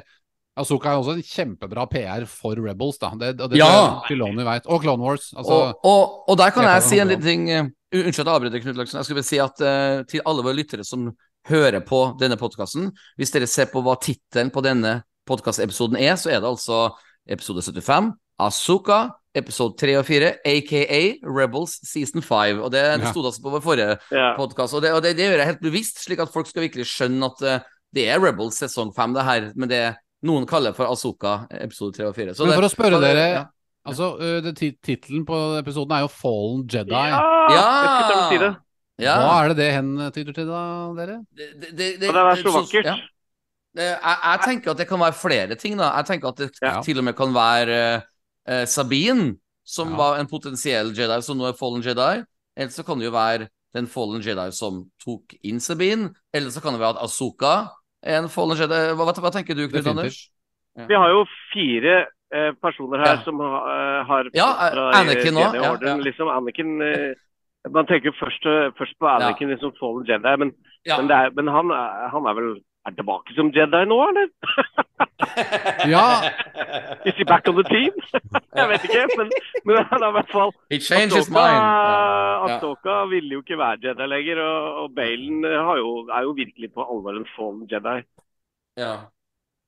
[0.92, 3.10] er også en kjempebra PR for Rebels, da.
[3.16, 3.64] Det, og det Ja.
[3.64, 4.66] tror jeg Filoni vet.
[4.66, 5.32] Og Clone Wars.
[5.32, 8.34] Altså, og, og, og der kan det jeg si en liten ting Unnskyld at jeg
[8.36, 8.98] avbryter, Knut Laksen.
[9.00, 11.06] Jeg skulle bare si at uh, til alle våre lyttere som
[11.48, 14.98] hører på denne podkasten, hvis dere ser på hva tittelen på denne
[15.28, 16.82] podkastepisoden er, så er det altså
[17.28, 18.10] episode 75,
[18.44, 18.98] Asuka,
[19.36, 22.60] episode 3 og 4, aka Rebels season 5.
[22.64, 24.34] Og det, det sto det altså på vår forrige Ja.
[24.36, 26.88] podkast, og, det, og det, det gjør jeg helt bevisst, slik at folk skal virkelig
[26.92, 27.66] skjønne at uh,
[27.96, 29.82] det er Rebels sesong 5, det her, men det
[30.28, 32.34] noen kaller for Asuka episode 3 og 4.
[32.36, 33.44] Så Men det- for å spørre det- dere ja.
[33.86, 34.40] Altså, ø,
[34.82, 36.92] Tittelen på episoden er jo 'Fallen Jedi'.
[36.92, 37.20] Ja!
[37.52, 37.68] Ja!
[37.98, 38.56] Jeg skulle si det.
[38.98, 39.14] Ja.
[39.22, 40.62] Hva er det det hentyder til, da,
[40.98, 41.18] dere?
[41.36, 42.84] Det, det, det, det er så vakkert.
[42.84, 42.96] ja.
[43.78, 45.92] Jeg, jeg tenker at det kan være flere ting, da.
[45.96, 46.80] Jeg tenker at det Ja.
[46.82, 48.02] til og med kan være
[48.50, 49.96] uh, Sabine, som Ja.
[49.96, 52.24] var en potensiell Jedi, som nå er Fallen Jedi.
[52.56, 56.10] Eller så kan det jo være den Fallen Jedi som tok inn Sabine.
[56.34, 57.68] Eller så kan det være at Asoka
[58.02, 58.94] er en Fallen Jedi.
[58.96, 59.86] Hva, hva, hva tenker du, Knut.
[59.86, 60.30] Anders?
[60.74, 61.24] Vi har jo
[61.54, 62.06] fire
[62.62, 63.22] personer her Ja.
[63.24, 64.50] som ha, eh, har Ja,
[65.00, 65.54] Anakin òg.
[65.54, 65.96] Ja, ja.
[65.96, 67.14] Liksom, Anakin eh,
[67.70, 70.52] Man tenker jo først, eh, først på Anakin liksom Fallen Jedi, men,
[70.86, 70.96] Ja.
[70.96, 74.28] men, det er, men han, han er vel er tilbake som Jedi nå, eller?
[75.94, 76.22] Ja.
[77.04, 77.92] Is he back on the team?
[78.58, 79.30] Jeg vet ikke, men,
[79.66, 81.58] men han er i hvert fall He changed his mind.
[82.48, 83.04] Ja.
[83.10, 86.72] Ville jo ikke være Jedi lenger, og, og Balen eh, har jo, er jo virkelig
[86.74, 87.98] på alvor en Fallen Jedi.
[88.78, 88.94] Ja.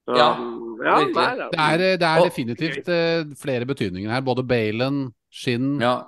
[0.08, 1.14] Ja, ja virkelig.
[1.14, 1.48] nei.
[1.50, 4.20] Det er, det er Og- definitivt uh, flere betydninger her.
[4.20, 5.98] Både Balen, Skinn, ja.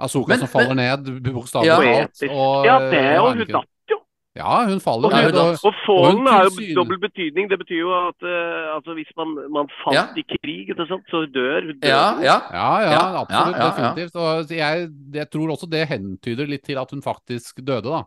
[0.00, 1.76] Men- som faller ned, bokstavelig Ja.
[1.76, 2.10] talt.
[2.18, 2.32] Poetisk.
[2.32, 3.98] Og, ja, det er jo hun datt jo.
[4.34, 7.50] Ja, hun faller Og, Ja, Og, og Fallen er jo dobbel betydning.
[7.50, 10.04] Det betyr jo at uh, altså, hvis man, man falt Ja.
[10.16, 11.78] i krig, og sant, så dør hun.
[11.84, 12.38] Ja, ja.
[12.50, 13.56] Ja, ja, Ja, absolutt.
[13.56, 13.92] ja, ja, ja.
[13.94, 14.16] Definitivt.
[14.16, 18.02] Og jeg, jeg tror også det hentyder litt til at hun faktisk døde, da.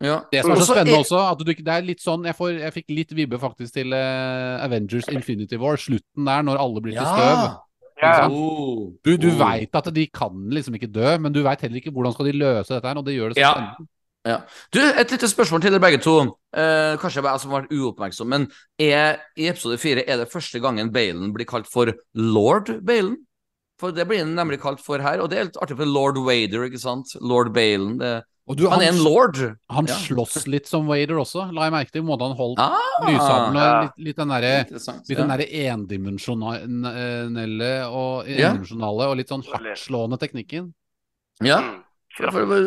[0.00, 0.20] Ja.
[0.30, 2.36] Det som er så Også spennende er- også, at du, det er litt sånn Jeg,
[2.38, 6.80] får, jeg fikk litt vibbe faktisk til uh, Avengers Infinity War, slutten der, når alle
[6.84, 7.58] blir til støv.
[7.98, 8.28] Ja.
[8.30, 8.92] Oh.
[9.02, 9.38] Du, du Oh.
[9.40, 12.36] veit at de kan liksom ikke dø, men du veit heller ikke hvordan skal de
[12.38, 13.52] løse dette her, og det gjør det så Ja.
[13.56, 13.88] spennende.
[14.74, 16.14] Du, et lite spørsmål til dere begge to.
[16.52, 18.44] Eh, kanskje jeg bare har vært uoppmerksom, men
[18.78, 23.16] er, i episode fire er det første gangen Balen blir kalt for lord Balen?
[23.80, 26.18] For det blir han nemlig kalt for her, og det er litt artig for lord
[26.18, 27.14] Wader, ikke sant?
[27.22, 27.96] Lord Balen.
[28.02, 28.22] Det,
[28.56, 29.36] du, han er en lord.
[29.70, 29.94] Han Ja.
[29.94, 32.02] slåss litt som Wader også, la jeg merke til.
[32.02, 33.80] Måten han holdt Ah, lyshabelen Ja.
[33.82, 34.64] litt, litt den derre.
[34.64, 34.68] Ja.
[35.26, 38.48] der endimensjonelle og Ja.
[38.50, 40.72] endimensjonale og litt sånn hardtslående teknikken.
[41.42, 41.82] Ja, Mm.
[42.16, 42.60] for, for, for,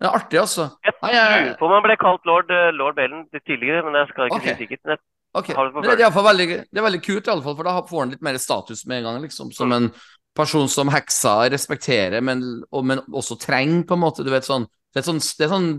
[0.00, 0.70] det er artig, altså.
[0.84, 4.08] Jeg Nei, lurer på om han ble kalt lord, eh, lord Balen tidligere, men jeg
[4.12, 4.54] skal ikke okay.
[4.54, 4.80] si sikkert.
[4.84, 5.00] Men jeg
[5.34, 5.54] Okay.
[5.54, 7.42] Har du på det, er i hvert fall veldig, det er veldig kult, i alle
[7.42, 9.22] fall, for da får han litt mer status med en gang.
[9.22, 9.92] liksom, Som en
[10.38, 14.26] person som heksa respekterer, men, og, men også trenger, på en måte.
[14.26, 15.72] du vet sånn, Det er sånn, det er sånn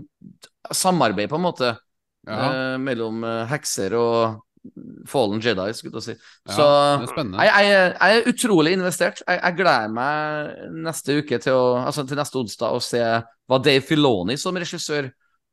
[0.76, 1.74] samarbeid, på en måte,
[2.28, 4.40] Ja, eh, mellom eh, hekser og
[5.08, 6.14] fallen Jedi, skulle jeg si.
[6.50, 6.66] ja, Så
[7.08, 9.22] jeg, jeg, jeg er utrolig investert.
[9.24, 13.58] Jeg, jeg gleder meg neste uke til å, altså til neste onsdag å se hva
[13.64, 15.08] Dave Filoni som regissør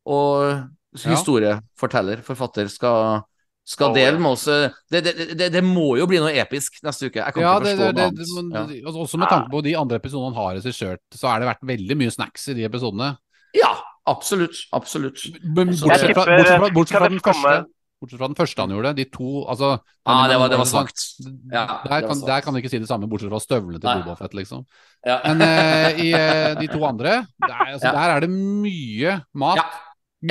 [0.07, 0.67] og
[1.07, 3.23] historieforteller, forfatter, skal,
[3.67, 4.45] skal det med oss.
[4.47, 7.19] Det, det, det, det må jo bli noe episk neste uke.
[7.19, 8.71] Jeg kan Ja, ikke forstå det, det, noe det, annet.
[8.71, 11.49] men, altså, også med tanke på de andre episodene han har regissert, så har det
[11.51, 13.13] vært veldig mye snacks i de episodene.
[13.57, 13.67] Ja.
[13.67, 13.73] ja,
[14.13, 14.61] absolutt.
[14.75, 15.25] Absolutt.
[15.43, 17.57] Men fra, bortsett fra, bortsett fra, bortsett fra den første
[17.97, 19.71] Bortsett fra den første han gjorde, de to altså
[20.05, 21.31] Ja, det var, det var sagt svakt.
[21.49, 24.27] Ja, der, kan, der kan vi ikke si det samme, bortsett fra støvlene til Nei.
[24.37, 24.67] Liksom.
[25.01, 25.17] Ja.
[25.25, 27.93] Men uh, i uh, de to andre, der, altså, Ja.
[27.95, 29.57] der er det mye mat.
[29.57, 29.65] Ja,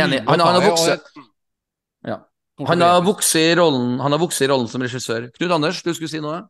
[0.04, 0.20] enig.
[0.22, 1.18] mye Han, han, har vokst,
[2.06, 2.20] ja.
[2.64, 5.28] Han har vokst i rollen Han har vokst i rollen som regissør.
[5.36, 6.46] Knut Anders, du skulle si noe?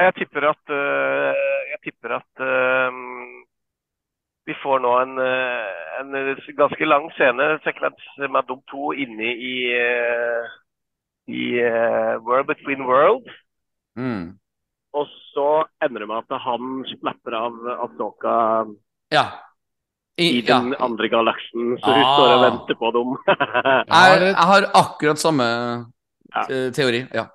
[0.00, 1.34] Jeg tipper at øh,
[1.72, 3.00] Jeg tipper at øh,
[4.48, 6.14] vi får nå en, øh, en
[6.56, 9.54] ganske lang scene, sekvens med de to inne i
[11.30, 11.42] i
[12.26, 13.30] World Between Worlds.
[13.94, 14.40] Mm.
[14.92, 15.50] Og så
[15.84, 17.54] ender det med at han slapper av
[17.84, 18.34] Asoka
[19.12, 19.24] Ja.
[20.18, 20.58] I ja.
[20.60, 22.14] den andre galaksen, så hun Ah.
[22.16, 23.12] står og venter på dem.
[23.88, 25.46] Jeg, jeg har akkurat samme
[26.34, 26.42] Ja.
[26.48, 27.26] eh, teori, ja.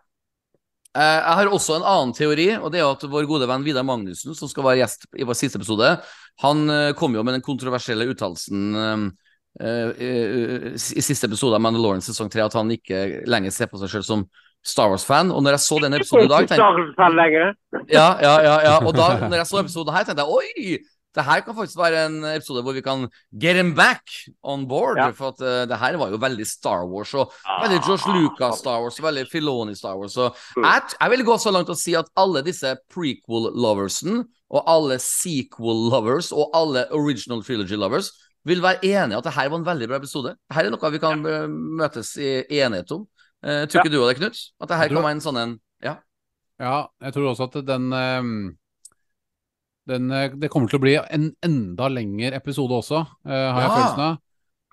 [0.95, 3.83] Eh, Jeg har også en annen teori, og det er at vår gode venn Vidar
[3.83, 5.99] Magnussen, som skal være gjest i vår siste episode,
[6.41, 9.11] han eh, kom jo med den kontroversielle uttalelsen
[9.95, 14.03] i siste episode av Mandalorian sesong 3 at han ikke lenger ser på seg selv
[14.07, 14.25] som
[14.65, 15.29] Star Wars-fan.
[15.31, 16.65] Og når jeg så den episoden i dag, tenkte
[17.93, 18.75] ja, ja, ja, ja.
[18.83, 20.77] Og da når jeg så episoden her, tenkte jeg oi!
[21.15, 23.07] Det her kan faktisk være en episode hvor vi kan
[23.41, 24.03] get him back
[24.43, 24.99] on board.
[24.99, 25.09] Ja.
[25.15, 27.31] For at uh, det her var jo veldig Star Wars, og
[27.63, 30.17] veldig George Lucas Star Wars, og veldig Filoni Star Wars.
[30.17, 30.63] Og Mm.
[30.63, 36.31] jeg, jeg vil gå så langt og si at alle disse prequel-loversen, og alle sequel-lovers,
[36.31, 38.11] og alle original trilogy lovers,
[38.45, 40.35] vil være enige at det her var en veldig bra episode.
[40.49, 41.45] Dette er noe vi kan ja.
[41.49, 43.07] møtes i enighet om.
[43.45, 44.37] Uh, tror ikke du det, Knut?
[44.61, 45.95] At det her kan være en sånn en Ja.
[46.59, 48.57] Ja, jeg tror også at den, ehm,
[49.89, 53.73] den eh, Det kommer til å bli en enda lengre episode også, eh, har jeg
[53.73, 54.21] følelsen av.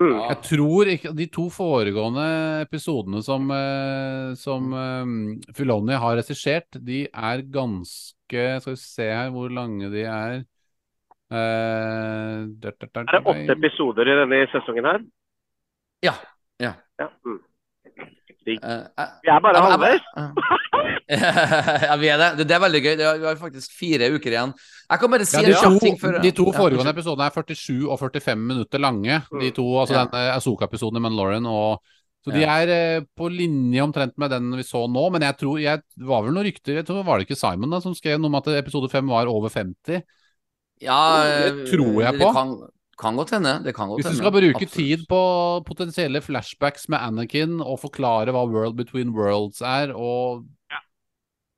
[0.03, 0.23] Ja.
[0.33, 2.25] Jeg tror ikke De to foregående
[2.65, 8.17] episodene som, eh, som eh, Filoni har regissert, de er ganske
[8.65, 10.39] Skal vi se her hvor lange de er.
[11.33, 15.05] Eh, der, der, der, Er det åtte episoder i denne sesongen her?
[16.05, 16.15] Ja.
[16.61, 16.73] Ja.
[17.01, 17.39] Ja, mm.
[18.51, 20.05] Eh, Vi er bare halvveis.
[21.89, 22.29] ja, vi er det.
[22.39, 22.47] det.
[22.49, 22.93] Det er veldig gøy.
[22.97, 24.53] Vi har faktisk fire uker igjen.
[24.91, 27.29] Jeg kan bare si Ja, en de, kjapp to, ting før de to foregående episodene
[27.29, 29.21] er 47 og 45 minutter lange.
[29.41, 30.05] De to, altså Ja.
[30.07, 31.83] denne Azoka-episoden med Lauren og
[32.23, 35.59] Så de er eh, på linje omtrent med den vi så nå, men jeg tror
[35.59, 38.21] jeg det var vel noen rykter Jeg tror Var det ikke Simon da som skrev
[38.21, 40.05] noe om at episode 5 var over 50?
[40.83, 42.31] Ja, Det tror jeg det på.
[42.35, 42.55] Kan,
[42.99, 43.53] kan godt hende.
[43.65, 44.23] Det kan godt Hvis du hende.
[44.23, 44.73] skal bruke Absolutt.
[44.73, 45.21] tid på
[45.67, 50.45] potensielle flashbacks med Anakin og forklare hva World Between Worlds er, og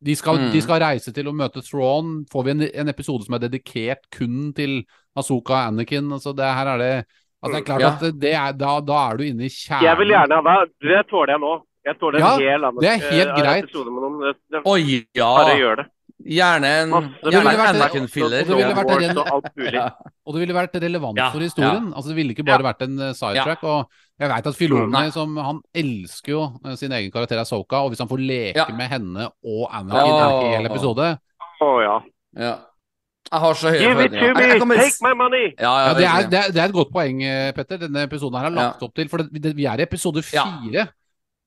[0.05, 0.53] de skal, Mm.
[0.53, 4.05] de skal reise til å møte Thrawn, får vi en, en episode som er dedikert
[4.13, 4.85] kun til
[5.17, 6.11] Asoka og Anakin.
[6.13, 7.07] Altså det her er det
[7.45, 7.89] altså det er klart Ja.
[8.09, 9.85] at det er, da, da er du inne i kjernen.
[9.85, 10.73] Jeg vil gjerne ha det.
[10.81, 11.55] Det tåler jeg nå.
[11.85, 13.67] Jeg tåler Ja, en hel annen det er helt uh, greit.
[13.69, 15.57] det, Oi, bare ja.
[15.61, 15.87] gjør det.
[16.23, 18.45] Gjerne en, Anakin-filler.
[18.47, 19.49] og det ville vært og.
[19.75, 19.89] Ja.
[20.31, 21.89] Det ville vært relevant Ja, for historien.
[21.93, 23.65] Altså Det ville ikke bare vært en eh, sidetrack.
[23.67, 23.89] Og
[24.23, 25.11] jeg veit at Filoni, Nei.
[25.11, 28.69] som han elsker jo eh, sin egen karakter Asoka, og hvis han får leke Ja.
[28.73, 30.31] med henne og Anakin Ja.
[30.31, 31.11] en hel episode
[31.61, 31.99] Å ja.
[32.39, 32.55] Ja.
[33.33, 34.41] Jeg har så høye forventninger.
[34.41, 35.45] Jeg- Take my money!
[35.59, 37.79] Ja, ja, Ja, det er, det, er, det er et godt poeng, eh, Petter.
[37.79, 40.45] Denne episoden her er lagt opp til For det, det, vi er i episode Ja.
[40.45, 40.89] fire.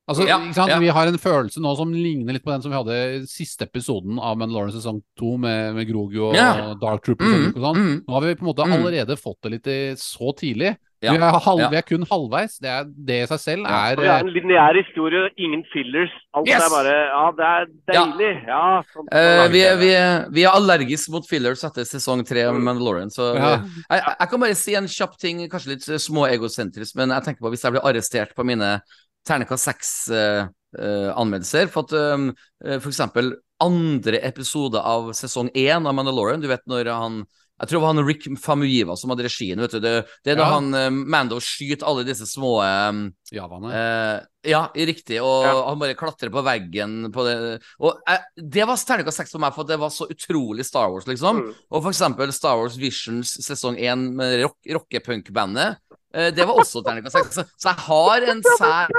[0.07, 0.69] Altså, Ja, ikke sant?
[0.71, 0.79] ja.
[0.79, 3.65] Vi har en følelse nå som ligner litt på den som vi hadde i siste
[3.67, 6.73] episoden av Mandalorian sesong 2 med, med Grogu og Ja.
[6.79, 7.75] Dark Troopers Mm, og sånn.
[7.75, 8.03] mm.
[8.07, 8.73] Nå har vi på en måte Mm.
[8.79, 10.77] allerede fått det litt i, så tidlig.
[10.99, 11.69] Ja, Vi, er halv, ja.
[11.69, 12.57] vi er kun halvveis.
[12.57, 16.09] Det, er, det i seg selv er Det er en lineær historie, ingen fillers.
[16.33, 16.63] Alt Yes!
[16.65, 18.47] er bare Ja, det er deilig.
[18.47, 18.81] Ja.
[18.95, 22.45] sånn- Eh, sånn vi, er, vi, er, vi er allergisk mot fillers etter sesong tre
[22.45, 22.63] av Mm.
[22.63, 23.09] Mandalorian.
[23.13, 23.57] Så Ja.
[23.57, 27.09] vi- jeg, jeg kan bare si en kjapp ting, kanskje litt eh, små egosentrisk, men
[27.09, 28.81] jeg tenker på hvis jeg blir arrestert på mine
[29.27, 32.29] terningkast seks-anmeldelser For at um,
[32.65, 37.23] eh, for eksempel andre episode av sesong én av Mandalorian, du vet når han
[37.57, 39.57] jeg tror det var han Rick Famuyiva som hadde regien.
[39.57, 39.79] vet du.
[39.81, 40.59] Det, det er da Ja.
[40.59, 42.99] han eh, Mando skyter alle disse små um,
[43.33, 43.71] Javaene.
[43.73, 45.17] Uh, ja, riktig.
[45.25, 45.55] Og Ja.
[45.65, 47.33] han bare klatrer på veggen på det.
[47.81, 51.09] Og uh, det var terningkast seks for meg, for det var så utrolig Star Wars,
[51.09, 51.41] liksom.
[51.47, 51.55] Mm.
[51.73, 55.81] Og for eksempel Star Wars Visions sesong én med rock, rockepunk-bandet.
[56.15, 57.39] Eh, det var også terningkast seks.
[57.59, 58.93] Så, jeg har en sær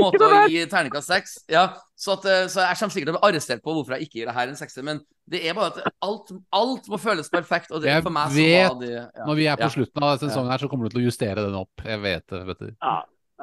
[0.00, 1.36] måte å gi terningkast seks.
[1.50, 4.08] Ja, så, at, eh, så jeg kommer sikkert til å bli arrestert på hvorfor jeg
[4.08, 7.30] ikke gir det her en sekser, men det er bare at alt, alt må føles
[7.30, 7.70] perfekt.
[7.70, 9.04] Og det, Jeg for meg så vet det ja.
[9.22, 9.74] Når vi er på Ja.
[9.76, 11.84] slutten av sesongen her, så kommer du til å justere den opp.
[11.84, 12.46] Jeg vet det.
[12.50, 12.72] vet du.
[12.74, 12.96] Ja.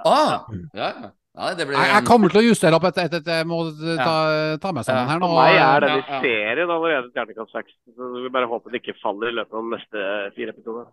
[0.03, 0.43] Ah,
[0.75, 1.11] ja, ja.
[1.55, 4.83] blir Jeg, jeg kommer til å justere opp etter at jeg må ta, ta meg
[4.83, 5.29] sammen her nå.
[5.31, 6.19] For meg er denne ja.
[6.25, 7.71] serien allerede terningkast seks.
[7.95, 10.05] Så Vi bare håper det ikke faller i løpet av de neste
[10.35, 10.91] fire episodene.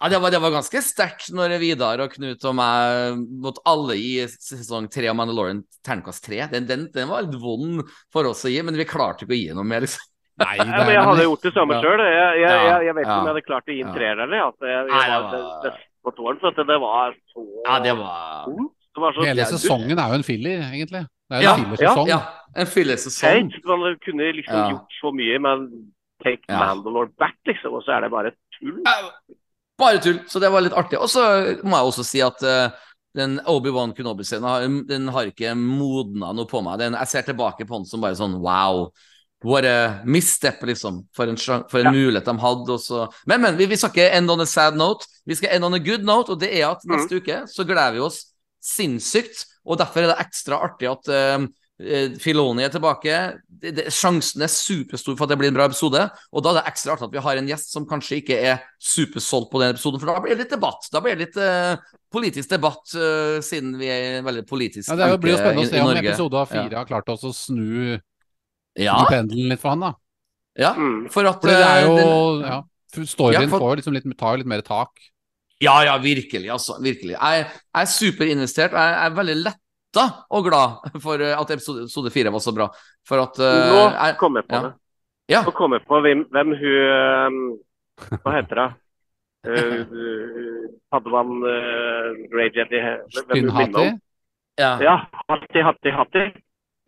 [0.00, 3.96] Ja, det var, det var ganske sterkt når Vidar og Knut og meg måtte alle
[3.98, 6.38] gi sesong tre av Mandalorian terningkast tre.
[6.52, 7.82] Den, den, den var litt vond
[8.14, 10.04] for oss å gi, men vi klarte ikke å gi noe mer, liksom.
[10.38, 11.98] Nei, Ja, men jeg hadde gjort det samme sjøl.
[11.98, 13.18] Jeg, jeg, jeg, jeg vet ikke ja.
[13.18, 15.32] om jeg hadde klart å gi en treer eller at jeg, jeg Nei, det var
[15.34, 15.72] det- det
[16.06, 18.46] på tåren, for at det var så Ja, det var.
[18.94, 21.02] Det var så hele er- sesongen er jo en filler, egentlig.
[21.28, 22.06] Det er jo Ja, en fillersesong.
[22.14, 22.20] Ja,
[22.54, 23.50] en fyllesesong.
[23.50, 23.66] teit.
[23.66, 24.68] Man kunne liksom Ja.
[24.76, 25.66] gjort så mye, men
[26.22, 26.62] take Ja.
[26.62, 28.30] Mandalore back, liksom, og så er det bare
[28.60, 28.78] tull.
[29.78, 30.98] Ja, Bare tull, så det var litt artig.
[30.98, 31.22] Og så
[31.62, 32.70] må jeg også si at uh,
[33.16, 36.78] den Obi-Wan Kenobi-scenen har- den har ikke modna noe på meg.
[36.80, 38.88] Den, jeg ser tilbake på den som bare sånn wow.
[39.46, 41.04] What a misstep, liksom.
[41.14, 42.72] For en, for en mulighet de hadde.
[42.74, 43.04] Også.
[43.30, 45.06] Men, men, vi, vi skal ikke end on a sad note.
[45.30, 47.94] Vi skal end on a good note, og det er at neste uke så gleder
[47.94, 48.24] vi oss
[48.64, 49.44] sinnssykt.
[49.68, 51.46] Og derfor er det ekstra artig at eh,
[51.78, 53.16] Filoni er tilbake.
[53.46, 56.00] Det, det, sjansen er superstor for at det blir en bra episode.
[56.34, 58.64] Og da er det ekstra artig at vi har en gjest som kanskje ikke er
[58.82, 60.88] supersolgt på den episoden, for da blir det litt debatt.
[60.90, 61.78] Da blir det litt uh,
[62.10, 65.82] politisk debatt, uh, siden vi er veldig politisk Ja, det blir jo spennende å se
[65.84, 66.02] om Norge.
[66.08, 67.94] episode av fire har klart oss å snu,
[68.78, 69.92] Ja, snu pendelen litt for han, da.
[70.58, 71.06] ja, Mm.
[71.14, 71.94] for at For det er eh, jo
[72.40, 72.58] den, ja,
[73.06, 74.90] Storyen Ja, for- får liksom litt, tar jo litt mer tak.
[75.60, 76.78] Ja, ja, virkelig, altså.
[76.82, 77.14] Virkelig.
[77.18, 78.72] Jeg, jeg er superinvestert.
[78.72, 79.36] Jeg, jeg er veldig
[79.88, 82.68] letta og glad for eh, at episode, fire var så bra.
[83.06, 84.60] For at eh, Nå kommer kom jeg på ja.
[84.62, 84.72] det.
[85.28, 85.42] Ja.
[85.44, 86.76] Nå kom jeg på hvem, hvem hun
[87.28, 87.58] um,
[88.22, 88.76] Hva heter hun?
[89.48, 89.86] eh,
[90.92, 92.80] hadde man uh, Grey Jetty
[93.14, 93.98] Skinnhati.
[94.58, 94.78] Ja.
[94.82, 94.94] Ja,
[95.28, 96.24] Hatti, Hatti, Hatti.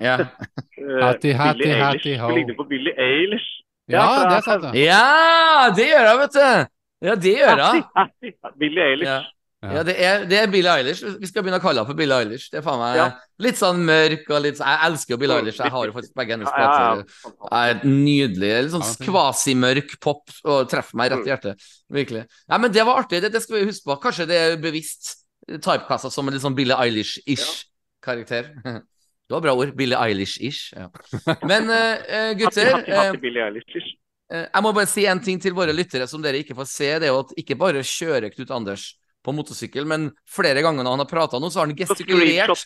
[0.02, 0.16] Ja.
[0.20, 2.31] Eh, Hatti, Hatti, Hatti, ho.
[2.35, 3.60] Ligner på Billy Eilish.
[3.90, 6.66] Ja, ja, det er sant, ja, det gjør hun, vet du!
[7.09, 8.35] Ja, det gjør hun.
[8.59, 9.31] Billy Eilish.
[9.62, 9.73] Ja.
[9.77, 9.82] Ja.
[9.85, 11.03] Det er, det er Billie Eilish.
[11.20, 12.47] Vi skal begynne å kalle henne for Billie Eilish.
[12.49, 13.09] Det er faen meg Ja.
[13.45, 15.59] litt sånn mørk og litt sånn Jeg elsker jo Billie Eilish.
[15.61, 17.74] Jeg har jo faktisk begge hennes Ja, ja, ja.
[17.85, 18.53] nydelig.
[18.65, 21.19] Litt sånn kvasimørk pop og treffer meg Mm.
[21.19, 21.66] rett i hjertet.
[21.93, 22.24] Virkelig.
[22.49, 23.20] Ja, men det var artig.
[23.20, 24.01] Det, det skal vi huske på.
[24.01, 25.16] Kanskje det er bevisst
[25.47, 27.65] typecasta som en litt sånn Billie Eilish-ish
[28.03, 28.55] karakter.
[29.31, 29.77] Det var bra ord.
[29.77, 30.73] Billie Eilish-ish.
[30.74, 30.89] Ja.
[31.47, 36.41] Men eh, gutter eh, Jeg må bare si en ting til våre lyttere som dere
[36.43, 36.89] ikke får se.
[36.99, 40.91] Det er jo at ikke bare kjører Knut Anders på motorsykkel, men flere ganger når
[40.97, 42.65] han har prata nå, så har han gestikulert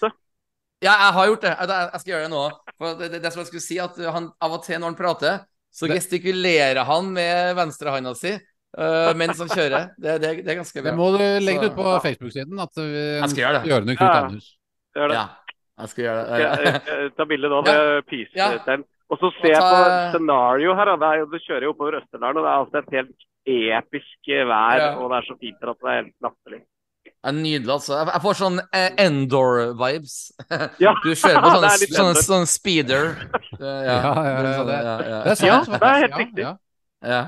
[0.85, 1.53] ja, jeg har gjort det.
[1.61, 2.41] Jeg, jeg skal gjøre det nå.
[2.79, 4.97] For det, det, det som jeg skulle si, at han av og til når han
[4.99, 5.39] prater,
[5.73, 8.35] så Det- gestikulerer han med venstrehanda si
[8.75, 9.85] Uh, mens han kjører.
[10.03, 10.97] Det, det, det er ganske Det bra.
[10.99, 12.59] må du legge Så- ut på Facebook-siden.
[12.59, 13.69] At vi Jeg skal gjøre det.
[13.71, 14.17] gjør det Knut Ja.
[14.25, 14.49] Anders.
[14.97, 15.15] Gjør det.
[15.15, 15.27] Ja,
[15.79, 17.13] jeg skal gjøre det.
[17.17, 17.61] ta bilde nå.
[17.63, 18.49] Det er Ja.
[18.67, 18.83] tegn.
[19.13, 19.81] Og så ser jeg på
[20.15, 20.91] scenario her.
[20.91, 20.95] Da.
[21.03, 24.31] Det er jo, du kjører jo oppover Østerdalen, og det er altså et helt episk
[24.33, 24.79] eh, vær.
[24.81, 24.87] Ja.
[25.01, 26.61] Og det er så fint at det er helt latterlig.
[27.25, 27.99] er nydelig, altså.
[28.09, 30.17] Jeg får sånn eh, Endor-vibes.
[30.85, 33.13] Ja, Du kjører på sånn, det er sånn, sånn speeder.
[33.61, 35.23] Ja, ja, ja, sånn, det- ja, ja.
[35.29, 35.49] Det er sant.
[35.53, 36.45] Ja, det er helt Ja, riktig.
[36.49, 36.53] ja.
[37.15, 37.23] ja.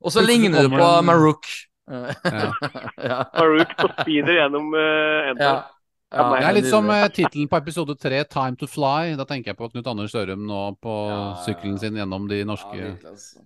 [0.00, 1.46] Og så ligner du på Marouk.
[1.90, 3.72] Marouk.
[3.82, 5.62] På speeder gjennom uh, Endor.
[6.10, 6.24] Ja.
[6.24, 9.16] Ja, Det er litt som uh, tittelen på episode tre, 'Time to Fly'.
[9.16, 11.36] Da tenker jeg på Knut Anders Sørum nå på Ja, ja, ja.
[11.44, 13.44] sykkelen sin gjennom de norske virkelig, altså.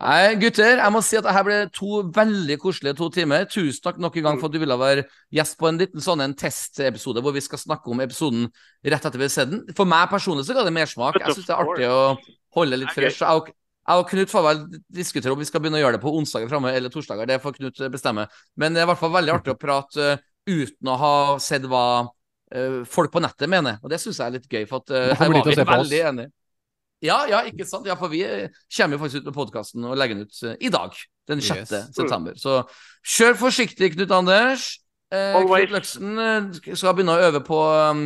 [0.00, 3.44] Nei, gutter, jeg må si at dette ble to veldig koselige to timer.
[3.46, 6.24] Tusen takk nok en gang for at du ville være gjest på en liten sånn
[6.24, 8.48] en testepisode hvor vi skal snakke om episoden
[8.82, 9.62] rett etter vi har sett den.
[9.76, 11.20] For meg personlig så ga det mersmak.
[11.20, 12.00] Jeg syns det er artig å
[12.56, 13.20] holde litt fresh.
[13.22, 13.52] Jeg og,
[13.90, 16.50] jeg og Knut får vel diskutere om vi skal begynne å gjøre det på onsdager
[16.50, 17.28] framme eller torsdager.
[17.30, 18.26] Det får Knut bestemme.
[18.56, 21.64] Men det er i hvert fall veldig artig å prate eh, uten å ha sett
[21.70, 23.78] hva uh, folk på nettet mener.
[23.84, 25.64] Og det syns jeg er litt gøy, for at uh, her var oss.
[25.70, 26.28] veldig enig.
[27.00, 27.86] Ja, ja, ikke sant?
[27.88, 30.52] Ja, for vi eh, kommer jo faktisk ut med podkasten og legger den ut uh,
[30.60, 30.96] i dag,
[31.30, 31.60] den 6.
[31.72, 31.86] Yes.
[31.96, 32.36] september.
[32.36, 32.60] Så
[33.16, 34.74] kjør forsiktig, Knut Anders.
[35.10, 38.04] Uh, Knut Løksen eh, skal begynne å øve på um,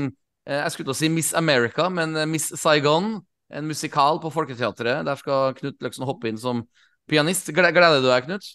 [0.49, 3.19] eh, Jeg skulle til å si Miss America, men eh, Miss Saigon.
[3.55, 5.05] En musikal på Folketeatret.
[5.07, 6.65] Der skal Knut Løksen hoppe inn som
[7.11, 7.51] pianist.
[7.55, 8.49] Gleder du deg, Knut?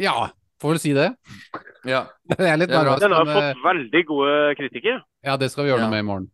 [0.00, 0.30] Ja,
[0.64, 1.10] får vel si det.
[1.84, 2.06] Ja.
[2.38, 5.02] Jeg er litt er nervøs, Den har men fått veldig gode kritikker.
[5.28, 5.86] ja, det skal vi gjøre Ja.
[5.86, 6.30] noe med i morgen.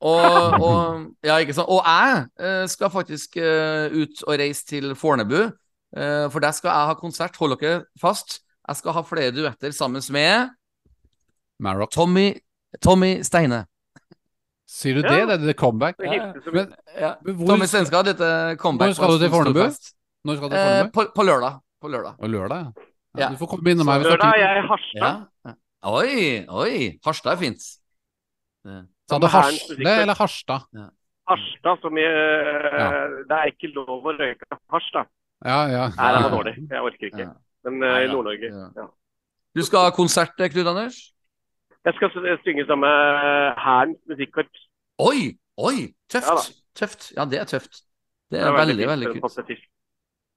[0.00, 1.68] Og, og, ja, ikke sant?
[1.68, 5.40] og jeg eh, skal faktisk eh, ut og reise til Fornebu.
[5.96, 7.36] eh, for der skal jeg ha konsert.
[7.40, 8.40] Hold dere fast.
[8.68, 10.50] Jeg skal ha flere duetter sammen med
[11.60, 11.90] Marrock.
[11.90, 12.28] Tommy,
[12.84, 13.64] Tommy Steine.
[14.68, 15.08] Sier du Ja.
[15.08, 15.26] det?
[15.28, 15.96] Det er det comeback?
[16.04, 16.32] Ja.
[16.52, 17.14] Men, Ja.
[17.24, 18.88] men hvor, Tommy Steine skal ha et comeback.
[18.88, 19.64] Når skal du til Fornebu?
[20.24, 20.92] når skal du til Eh, Fornebu?
[20.92, 21.58] på, på lørdag.
[21.80, 22.14] På lørdag.
[22.20, 22.72] Og lørdag,
[23.18, 23.24] ja.
[23.24, 23.26] ja.
[23.26, 23.32] Ja.
[23.34, 25.26] Du får komme innom meg Lørdag er jeg i Harstad.
[25.46, 25.54] Ja.
[25.88, 26.14] Oi,
[26.48, 26.74] oi.
[27.06, 27.66] Harstad er fint.
[28.68, 28.82] Ja.
[29.08, 30.68] Sa du Som Hasle eller Harstad?
[31.28, 32.88] Harstad som i Ja.
[33.28, 35.10] Det er ikke lov å røyke Harstad.
[35.44, 35.84] Ja, ja.
[35.94, 36.54] Nei, det var dårlig.
[36.70, 37.26] Jeg orker ikke.
[37.26, 37.34] Ja.
[37.68, 38.08] Men eh, i.
[38.12, 38.50] Nord-Norge.
[38.50, 38.70] Ja.
[38.76, 38.88] Ja.
[39.54, 40.98] Du skal ha konsert, eh, Knut Anders?
[41.86, 42.10] Jeg skal
[42.44, 44.64] synge sammen med Hærens musikkorps.
[44.98, 45.76] Oi, oi.
[46.10, 46.26] Tøft.
[46.26, 47.12] Ja tøft.
[47.16, 47.82] Ja, det er tøft.
[48.30, 49.68] Det Det er veldig, veldig, veldig en kult.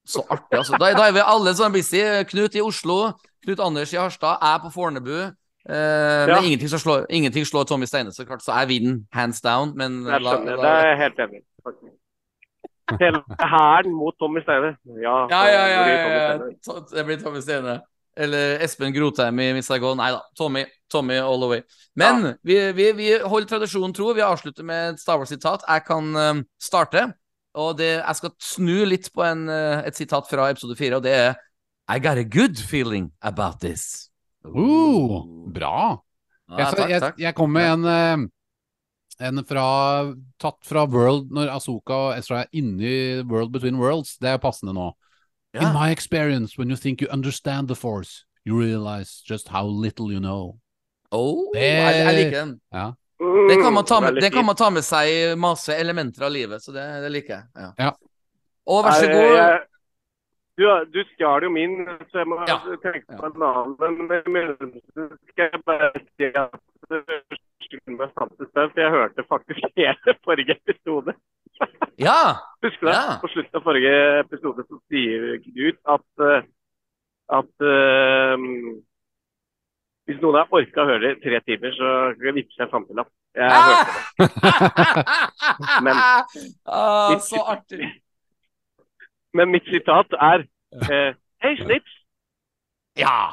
[0.06, 0.78] Så artig, altså.
[0.82, 2.02] Da, da er vi alle sånn busy.
[2.32, 3.14] Knut i Oslo,
[3.46, 5.16] Knut Anders i Harstad, jeg på Fornebu.
[5.22, 8.42] Eh, Men ingenting, som slår, ingenting slår Tommy Steine, så klart.
[8.42, 10.58] Så jeg vinner hands down, men Jeg skjønner.
[10.58, 11.46] Det er jeg helt enig i.
[13.00, 14.74] Hele hæren mot Tommy Steine.
[15.04, 15.88] Ja, Ja, ja, ja.
[15.88, 16.84] ja, det, blir.
[16.98, 17.80] Det blir Tommy Steine.
[18.18, 19.96] Eller Espen Grotheim i Miss Saigon.
[20.02, 20.20] Nei da.
[20.36, 21.62] Tommy, Tommy all the way.
[21.96, 24.12] Men vi, vi, vi holder tradisjonen tro.
[24.18, 25.64] Vi avslutter med et Star Wars-sitat.
[25.70, 27.06] Jeg kan eh, starte.
[27.56, 31.04] Og det, jeg skal snu litt på en, eh, et sitat fra episode fire, og
[31.04, 31.34] det er
[31.92, 34.10] I got a good feeling about this.
[34.46, 35.98] Uh, bra.
[36.50, 37.20] Ja, Jeg, takk, jeg, takk.
[37.20, 39.66] jeg kom med en, eh, en fra,
[40.40, 44.18] tatt fra World når Asoka og Ezra er inni World Between Worlds.
[44.18, 44.94] Det er passende nå.
[45.54, 45.68] Ja.
[45.68, 50.12] In my experience, when you think you understand the force, you realize just how little
[50.12, 50.58] you know.
[51.12, 52.62] Oh, Det- jeg, jeg liker den.
[52.74, 52.92] Ja.
[53.22, 56.32] Det kan, man ta med, det kan man ta med seg i masse elementer av
[56.34, 57.44] livet, så det, det liker jeg.
[57.56, 57.70] Ja.
[57.78, 57.92] Ja.
[58.72, 59.36] Og vær så god.
[59.38, 59.68] jeg-
[60.60, 62.58] Du, du stjal jo min, så jeg må Ja.
[62.84, 63.76] tenke på en annen.
[63.80, 64.74] Men,
[65.32, 66.60] skal jeg bare si at
[67.62, 71.14] Skyld meg sant i sted, for jeg hørte faktisk hele forrige episode.
[72.02, 72.36] Ja!
[72.66, 72.98] Husker du det?
[72.98, 73.16] Ja.
[73.22, 73.94] På slutten av forrige
[74.26, 76.42] episode så sier Knut at, eh,
[77.38, 78.48] at eh,
[80.12, 81.90] hvis noen har orka å høre det i tre timer, så
[82.20, 83.10] vippser jeg samtidig en femtilapp.
[83.40, 84.28] Jeg hørte det.
[85.86, 86.02] Men-
[86.68, 87.88] ah, Så artig.
[89.38, 90.44] Men mitt sitat er
[90.92, 91.94] eh, Hei, Snips.
[93.00, 93.32] Ja!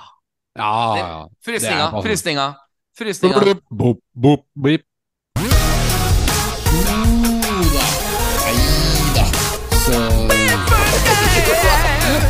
[0.58, 1.08] Ja, ja.
[1.44, 2.46] Frysninga, frysninga.
[2.98, 3.42] Frysninga.
[3.42, 4.86] Boop, boop, boop, beep.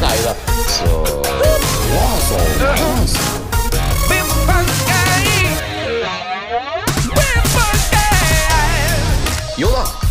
[0.00, 0.34] Neida.
[1.98, 3.37] Jo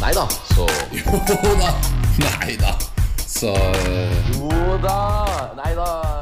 [0.08, 0.26] Nei da.
[0.56, 1.74] Så Jo da.
[2.18, 2.78] Nei da.
[3.28, 5.52] Så eh, Jo da.
[5.58, 6.16] Nei da.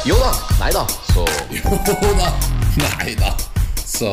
[0.06, 0.32] Jo da.
[0.60, 1.78] Nei da, så Jo
[2.18, 2.32] da.
[2.76, 3.36] Nei da.
[3.86, 4.12] Så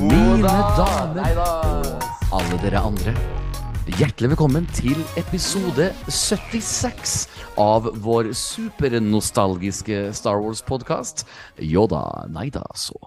[0.00, 3.39] Mine damer og alle dere andre.
[3.88, 7.14] Hjertelig velkommen til episode 76
[7.56, 11.24] av vår supernostalgiske Star Wars-podkast.
[11.64, 12.98] Jo da, nei da, så.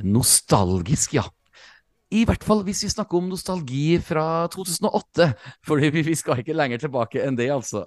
[0.00, 1.26] Nostalgisk, ja.
[2.10, 5.28] I hvert fall hvis vi snakker om nostalgi fra 2008,
[5.68, 7.84] for vi skal ikke lenger tilbake enn det, altså.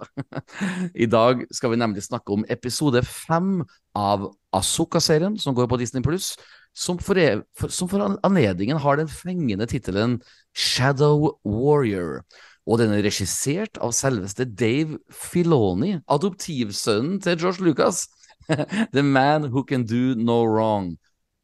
[0.94, 3.64] I dag skal vi nemlig snakke om episode fem
[3.98, 6.36] av Asoka-serien, som går på Disney Pluss,
[6.74, 7.18] som for,
[7.54, 10.18] for, som for anledningen har den fengende tittelen
[10.54, 12.24] Shadow Warrior.
[12.64, 18.06] Og den er regissert av selveste Dave Filoni, adoptivsønnen til George Lucas.
[18.94, 20.96] The man who can do no wrong.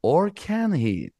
[0.02, 1.10] Or can he?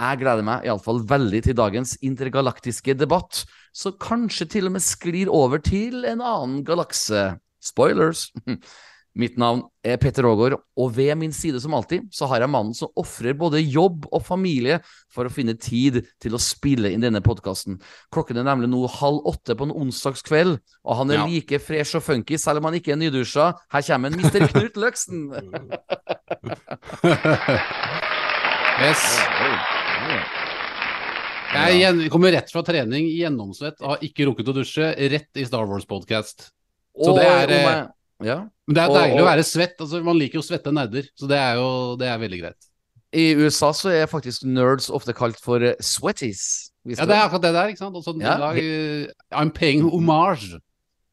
[0.00, 3.42] Jeg gleder meg iallfall veldig til dagens intergalaktiske debatt,
[3.76, 7.34] så kanskje til og med sklir over til en annen galakse.
[7.60, 8.30] Spoilers!
[9.18, 12.76] Mitt navn er Petter Aagaard, og ved min side som alltid så har jeg mannen
[12.78, 14.76] som ofrer både jobb og familie
[15.10, 17.80] for å finne tid til å spille inn denne podkasten.
[18.14, 21.26] Klokken er nemlig nå halv åtte på en onsdagskveld, og han er Ja.
[21.26, 23.48] like fresh og funky selv om han ikke er nydusja.
[23.72, 24.46] Her kommer en Mr.
[24.52, 25.26] Knut Løksen!
[28.80, 29.02] Yes.
[31.52, 36.46] Jeg kommer rett fra trening, gjennomsvett, har ikke rukket å dusje, rett i Star Wars-podkast.
[36.96, 37.52] Så det er,
[38.20, 38.38] Og Ja.
[38.68, 39.76] Men det er deilig og- å være svett.
[39.80, 42.66] altså Man liker jo svette nerder, så det er jo det er veldig greit.
[43.12, 46.70] I USA så er faktisk nerds ofte kalt for eh, sweaties.
[46.86, 47.96] Ja, det er akkurat det der, ikke sant.
[47.96, 48.36] Også, Ja.
[48.38, 50.60] dag, eh, I'm paying homage.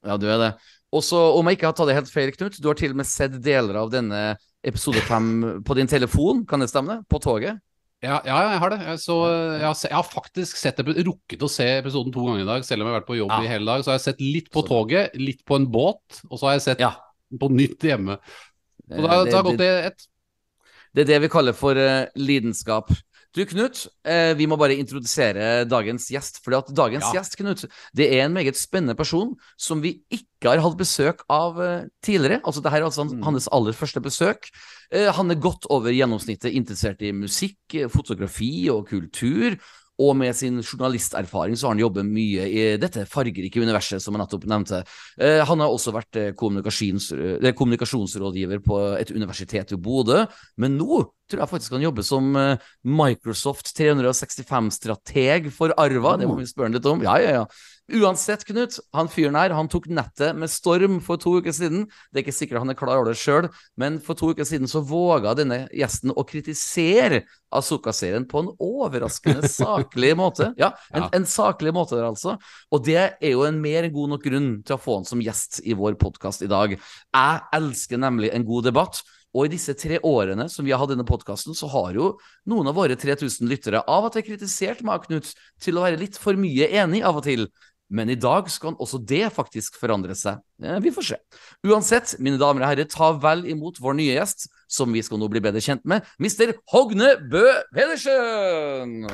[0.06, 0.56] Ja, du er det.
[0.94, 2.96] Og så, om jeg ikke har tatt det helt feil, Knut, du har til og
[2.98, 7.04] med sett deler av denne episode fem på din telefon, kan det stemme?
[7.10, 7.60] På toget?
[8.06, 8.78] Ja, ja, jeg har det.
[8.86, 9.16] Jeg, så,
[9.58, 12.84] jeg, har, jeg har faktisk sett, rukket å se episoden to ganger i dag, selv
[12.84, 13.40] om jeg har vært på jobb Ja.
[13.42, 13.82] i hele dag.
[13.82, 16.66] Så har jeg sett litt på toget, litt på en båt, og så har jeg
[16.68, 16.92] sett Ja.
[17.42, 18.20] på nytt hjemme.
[18.88, 20.08] Og det, det, da har gått det ett.
[20.94, 22.94] Det er det vi kaller for uh, lidenskap.
[23.38, 26.40] Du, Knut, eh, vi må bare introdusere dagens gjest.
[26.44, 27.20] fordi at dagens Ja.
[27.20, 31.60] gjest, Knut, det er en meget spennende person som vi ikke har hatt besøk av
[31.62, 32.42] eh, tidligere.
[32.44, 33.22] Altså, det her er altså Mm.
[33.24, 34.50] hans aller første besøk.
[34.92, 37.58] Eh, han er godt over gjennomsnittet interessert i musikk,
[37.92, 39.58] fotografi og kultur.
[39.98, 44.22] Og med sin journalisterfaring så har han jobbet mye i dette fargerike universet som jeg
[44.22, 44.84] nettopp nevnte.
[45.18, 50.24] Eh, han har også vært eh, kommunikasjons, eh, kommunikasjonsrådgiver på et universitet i Bodø.
[50.62, 52.30] Men nå tror jeg faktisk han jobber som
[52.88, 56.14] Microsoft 365-strateg for Arva.
[56.22, 57.02] Det må vi spørre han litt om.
[57.04, 57.48] Ja, ja, ja.
[57.88, 61.86] Uansett, Knut, han fyren her han tok nettet med storm for to uker siden.
[62.12, 63.48] Det er ikke sikkert han er klar over det sjøl,
[63.80, 67.22] men for to uker siden så våga denne gjesten å kritisere
[67.56, 70.50] Asuka-serien på en overraskende saklig måte.
[70.60, 71.10] Ja, en, Ja.
[71.16, 72.36] en saklig måte der, altså.
[72.76, 75.62] Og det er jo en mer god nok grunn til å få han som gjest
[75.64, 76.76] i vår podkast i dag.
[76.76, 79.00] Jeg elsker nemlig en god debatt.
[79.36, 82.14] Og i disse tre årene som vi har hatt denne podkasten, så har jo
[82.50, 85.28] noen av våre 3000 lyttere av og til kritisert meg, Knut,
[85.62, 87.44] til å være litt for mye enig av og til.
[87.90, 90.42] Men i dag skal også det faktisk forandre seg.
[90.84, 91.18] Vi får se.
[91.68, 95.30] Uansett, mine damer og herrer, ta vel imot vår nye gjest, som vi skal nå
[95.32, 96.58] bli bedre kjent med, Mr.
[96.74, 99.08] Hogne Bø Pedersen!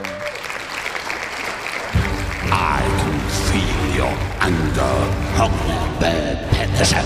[2.53, 3.19] I can
[3.50, 4.98] feel your anger,
[5.38, 6.14] Hogne Bø
[6.52, 7.06] Pedersen.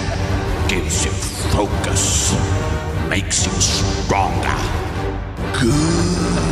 [0.68, 1.12] Gives you
[1.52, 2.34] focus,
[3.10, 4.60] makes you stronger.
[5.60, 6.47] Good.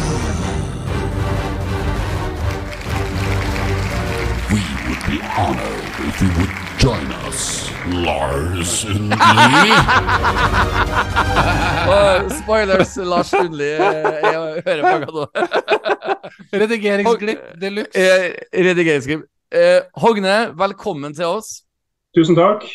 [5.16, 9.72] Be honored if you would join us, Lars Undli.
[12.42, 15.28] Spoilers, Lars Lundli eh, jeg hører på hva nå.
[16.64, 18.08] Redigeringsglipp de luxe.
[18.68, 19.24] Redigeringsglipp.
[19.56, 21.62] Eh, Hogne, velkommen til oss.
[22.18, 22.68] Tusen takk.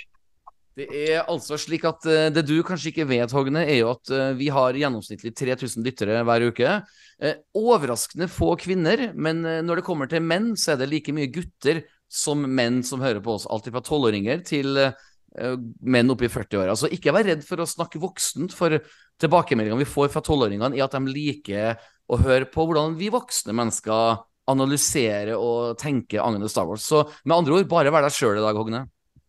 [0.81, 4.17] Det er altså slik at eh, det du kanskje ikke vet, Hogne, er jo at
[4.17, 6.81] eh, vi har gjennomsnittlig 3000 lyttere hver uke.
[7.21, 11.13] Eh, overraskende få kvinner, men eh, når det kommer til menn, så er det like
[11.13, 13.47] mye gutter som menn som hører på oss.
[13.47, 16.75] alltid fra tolvåringer til eh, menn oppe i 40-åra.
[16.77, 18.81] Så ikke vær redd for å snakke voksent, for
[19.23, 21.79] tilbakemeldingene vi får fra tolvåringene, er at de liker
[22.11, 26.87] å høre på hvordan vi voksne mennesker analyserer og tenker angående Star Wars.
[26.87, 28.87] Så med andre ord, bare vær deg sjøl i dag, Hogne.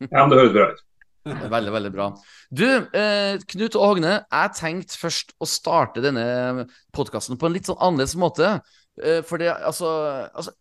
[0.07, 0.87] Ja, men Det høres bra ut.
[1.53, 2.05] Veldig, veldig bra.
[2.49, 2.65] Du,
[2.97, 6.65] eh, Knut og Hogne, jeg tenkte først å starte denne
[6.97, 8.55] podkasten på en litt sånn annerledes måte.
[8.99, 9.87] Eh, for det, altså,
[10.35, 10.51] altså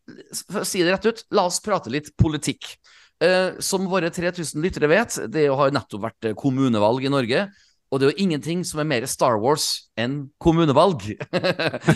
[0.47, 2.76] For å si det rett ut, la oss prate litt politikk.
[3.20, 7.49] Eh, som våre 3000 lyttere vet, det har nettopp vært eh, kommunevalg i Norge.
[7.91, 11.09] Og det er jo ingenting som er mer Star Wars enn kommunevalg.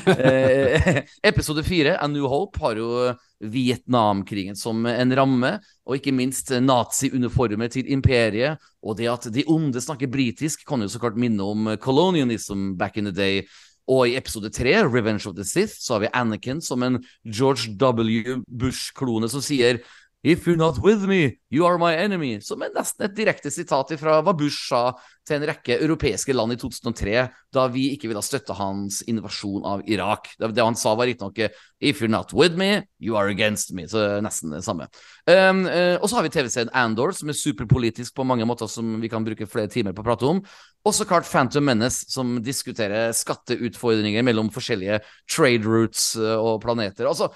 [1.30, 2.88] episode fire, A New Hope, har jo
[3.38, 5.52] Vietnamkrigen som en ramme.
[5.86, 8.58] Og ikke minst nazi-uniformer til imperiet.
[8.82, 12.98] Og det at de onde snakker britisk, kan jo så klart minne om colonialism back
[12.98, 13.46] in the day.
[13.90, 17.74] Og i episode tre, Revenge of the Sith, så har vi Anakin som en George
[17.76, 18.40] W.
[18.48, 19.82] Bush-klone som sier
[20.24, 22.38] If you're not with me, you are my enemy.
[22.40, 24.94] Som er nesten et direkte sitat fra hva Bush sa
[25.28, 29.84] til en rekke europeiske land i 2003, da vi ikke ville støtte hans invasjon av
[29.84, 30.30] Irak.
[30.40, 33.84] Det, han sa, var riktignok If you're not with me, you are against me.
[33.84, 34.88] Så nesten det samme.
[35.28, 38.96] Um, uh, og så har vi TV-serien Andor, som er superpolitisk på mange måter, som
[39.04, 40.40] vi kan bruke flere timer på å prate om.
[40.88, 47.12] Og så klart Phantom Menace, som diskuterer skatteutfordringer mellom forskjellige trade routes uh, og planeter.
[47.12, 47.28] Altså,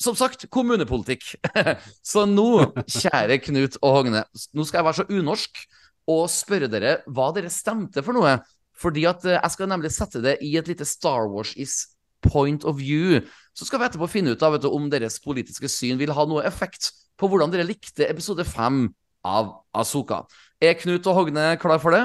[0.00, 1.34] som sagt, kommunepolitikk.
[2.12, 5.64] så nå, kjære Knut og Hogne, nå skal jeg være så unorsk
[6.10, 8.36] og spørre dere hva dere stemte for noe.
[8.74, 12.64] Fordi at eh, jeg skal nemlig sette det i et lite Star Wars is point
[12.64, 13.20] of view.
[13.54, 16.44] Så skal vi etterpå finne ut av, du, om deres politiske syn vil ha noe
[16.48, 16.90] effekt
[17.20, 18.88] på hvordan dere likte episode fem
[19.24, 20.24] av Asoka.
[20.60, 22.04] Er Knut og Hogne klar for det?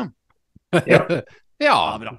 [0.88, 1.02] Ja.
[1.70, 1.80] ja.
[2.00, 2.16] bra.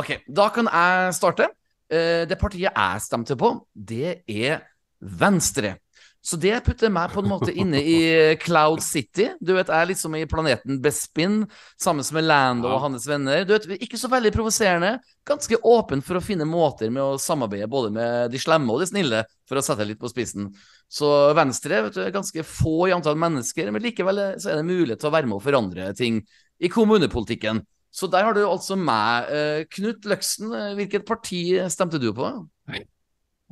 [0.00, 1.50] Ok, da kan jeg starte.
[1.90, 4.64] Eh, Det partiet jeg stemte på, det er
[5.00, 5.76] Venstre.
[6.20, 8.00] Så det putter meg på en måte inne i
[8.42, 9.30] Cloud City.
[9.40, 11.46] Du vet, Jeg er liksom i planeten Bespin
[11.80, 13.46] sammen med Lando og hans venner.
[13.48, 14.98] Du vet, Ikke så veldig provoserende.
[15.24, 18.90] Ganske åpen for å finne måter med å samarbeide både med de slemme og de
[18.92, 20.50] snille, for å sette det litt på spissen.
[20.92, 24.68] Så Venstre vet du, er ganske få i antall mennesker, men likevel så er det
[24.68, 26.20] mulighet til å være med og forandre ting
[26.60, 27.64] i kommunepolitikken.
[27.90, 29.32] Så der har du altså meg.
[29.32, 32.28] Eh, Knut Løksen, eh, hvilket parti stemte du på?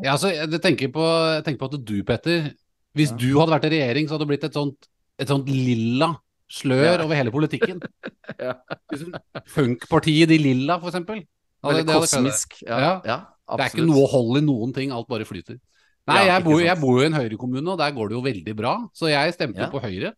[0.02, 1.02] Ja, altså, jeg tenker på,
[1.35, 2.52] jeg tenker på at du, Petter
[2.94, 6.12] Hvis du hadde vært i regjering, så hadde det blitt et sånt, et sånt lilla
[6.51, 7.05] slør Ja.
[7.05, 7.81] over hele politikken.
[8.39, 8.52] Ja.
[9.49, 11.23] Funkpartiet De Lilla, for eksempel.
[11.25, 12.62] Ja, Veldig det- det kosmisk.
[12.67, 13.01] Ja, Ja.
[13.05, 15.59] ja, Det er ikke noe hold i noen ting, alt bare flyter.
[16.07, 18.23] Nei, Ja, jeg, bor, jeg bor jo i en Høyre-kommune, og der går det jo
[18.23, 18.89] veldig bra.
[18.94, 19.68] Så jeg stemte Ja.
[19.70, 20.12] på Høyre.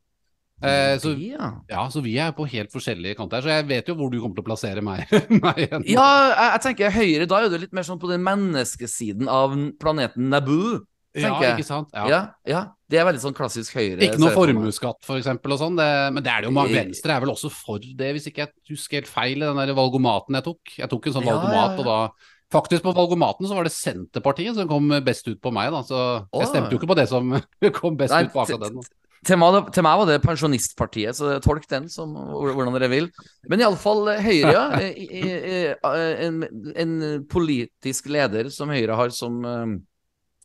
[0.60, 1.86] Eh, så, ja.
[1.88, 3.44] så vi er på helt forskjellige kanter.
[3.44, 5.08] Så jeg vet jo hvor du kommer til å plassere meg.
[5.44, 5.86] meg igjen.
[5.88, 9.56] Ja, jeg, jeg tenker Høyre, da er du litt mer sånn på den menneskesiden av
[9.80, 10.80] planeten Naboo.
[11.18, 11.56] Ja, jeg.
[11.58, 11.88] ikke sant?
[11.90, 12.04] Ja.
[12.06, 12.18] Ja.
[12.46, 13.98] ja, Det er veldig sånn klassisk Høyre.
[14.06, 15.80] Ikke noe formuesskatt, for eksempel, og sånn.
[15.80, 16.76] Men det er det jo mange.
[16.76, 20.38] Venstre er vel også for det, hvis ikke jeg husker helt feil den der valgomaten
[20.38, 20.76] jeg tok.
[20.76, 22.02] Jeg tok en sånn valgomat, og da
[22.50, 25.84] Faktisk på valgomaten så var det Senterpartiet som kom best ut på meg, da.
[25.86, 25.98] Så
[26.34, 27.28] jeg stemte jo ikke på det som
[27.78, 28.80] kom best ut på akkurat den.
[29.26, 33.10] Til meg, til meg var det Pensjonistpartiet, så tolk den som hvordan dere vil.
[33.52, 34.62] Men iallfall Høyre, ja.
[34.80, 36.38] I- i- En,
[36.74, 36.94] en
[37.28, 39.74] politisk leder som Høyre har, som eh,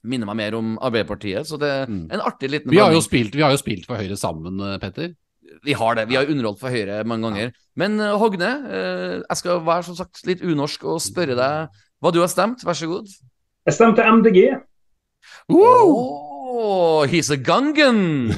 [0.04, 1.48] minner meg mer om Arbeiderpartiet.
[1.48, 2.10] Så det er Mm.
[2.12, 4.78] en artig liten Vi har, jo spilt, vi har jo spilt for Høyre sammen, eh,
[4.84, 5.16] Petter.
[5.64, 6.08] Vi har det.
[6.10, 7.54] Vi har underholdt for Høyre mange ganger.
[7.80, 11.70] Men eh, Hogne, eh, jeg skal være som sagt litt unorsk og spørre deg
[12.04, 12.60] hva du har stemt.
[12.68, 13.08] Vær så god.
[13.66, 14.50] Jeg stemte MDG.
[16.56, 18.32] Oh, he's a Gungan!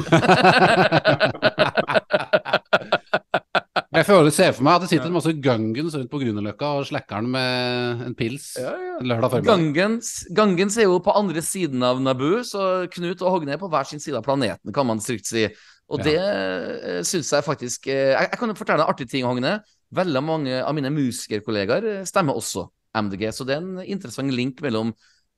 [3.98, 6.86] Jeg føler, ser for meg at det sitter en masse gungens rundt på Grünerløkka og
[6.90, 9.48] slacker den med en pils lørdag formiddag.
[9.50, 13.70] Gangens, Gangens er jo på andre siden av Naboo, så Knut og Hogne er på
[13.74, 15.48] hver sin side av planeten, kan man trygt si.
[15.90, 16.06] Og Ja.
[16.10, 19.60] det uh, syns jeg faktisk eh, jeg, jeg kan jo fortelle en artig ting, Hogne.
[19.96, 22.66] Veldig mange av mine musikerkollegaer eh, stemmer også
[22.98, 24.94] MDG, så det er en interessant link mellom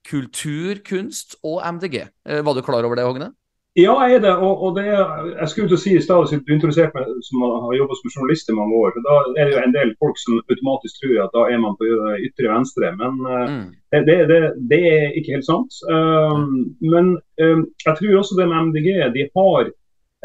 [0.07, 2.07] kultur, kunst og MDG.
[2.27, 3.31] Eh, var du klar over det, Hogne?
[3.77, 4.31] Ja, jeg er det.
[4.35, 5.03] Og, og det er,
[5.39, 8.49] jeg skulle til å si i stad, du introduserte meg som har jobbet som journalist
[8.49, 11.45] i mange år, da er det jo en del folk som automatisk tror at da
[11.53, 11.91] er man på
[12.25, 12.91] ytre venstre.
[12.99, 14.05] Men eh, Mm.
[14.07, 15.79] det, det, det, er ikke helt sant.
[15.89, 19.71] Um, men um, jeg tror også det med MDG, de har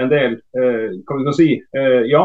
[0.03, 2.25] en del uh, Kan vi si uh, Ja,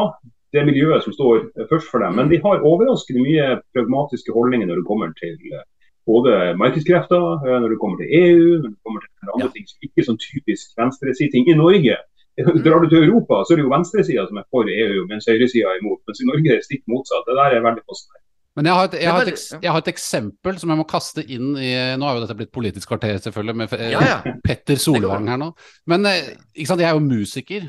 [0.53, 4.34] det er miljøet som står eh, først for dem, men de har overraskende mye pragmatiske
[4.34, 5.66] holdninger når det kommer til eh,
[6.08, 9.52] både markedskrefter, eh, når det kommer til EU, når det kommer til andre Ja.
[9.56, 11.50] ting som ikke er sånn typisk venstresiting.
[11.50, 11.98] I Norge
[12.64, 15.74] Drar du til Europa, så er det jo venstresida som er for EU, mens høyresida
[15.74, 16.00] er imot.
[16.08, 17.26] Mens i Norge er det stikk motsatt.
[17.28, 18.24] Det der er veldig fascinerende.
[18.56, 21.24] Men jeg har, et, jeg, har et, jeg har et eksempel som jeg må kaste
[21.24, 21.69] inn i
[22.00, 24.34] Nå har jo dette blitt Politisk kvarter, selvfølgelig, med eh, Ja, ja.
[24.48, 25.52] Petter Solvang her nå.
[25.92, 27.68] Men eh, ikke sant, jeg er jo musiker,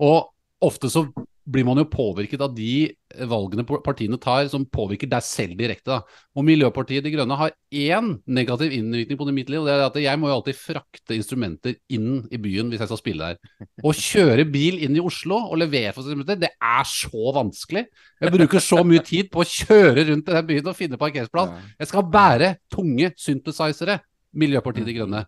[0.00, 0.18] og
[0.64, 1.04] ofte så
[1.44, 2.88] blir man jo påvirket av de
[3.28, 5.90] valgene partiene tar som påvirker deg selv direkte.
[5.92, 6.22] da.
[6.34, 9.84] Og Miljøpartiet De Grønne har én negativ innvirkning på det mitt liv, og det er
[9.84, 13.68] at jeg må jo alltid frakte instrumenter inn i byen hvis jeg skal spille der.
[13.84, 17.84] Å kjøre bil inn i Oslo og levere for instrumenter, det er så vanskelig.
[18.24, 21.54] Jeg bruker så mye tid på å kjøre rundt i den byen og finne parkeringsplass.
[21.78, 24.00] Jeg skal bære tunge synthesizere,
[24.34, 25.26] Miljøpartiet De Grønne.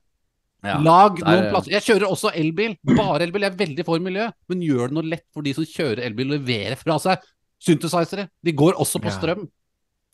[0.67, 1.75] Ja, Lag der- noen plasser.
[1.77, 2.77] Jeg kjører også elbil.
[2.97, 3.47] Bare elbil.
[3.47, 4.31] Jeg er veldig for miljø.
[4.51, 7.31] Men gjør det noe lett for de som kjører elbil, å levere fra seg
[7.62, 8.28] synthesizere.
[8.45, 9.47] De går også på strøm.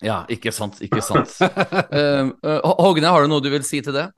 [0.02, 1.36] Ja, ikke sant, ikke sant.
[1.92, 2.32] Uh,
[2.80, 4.08] Hogne, har du noe du vil si til det?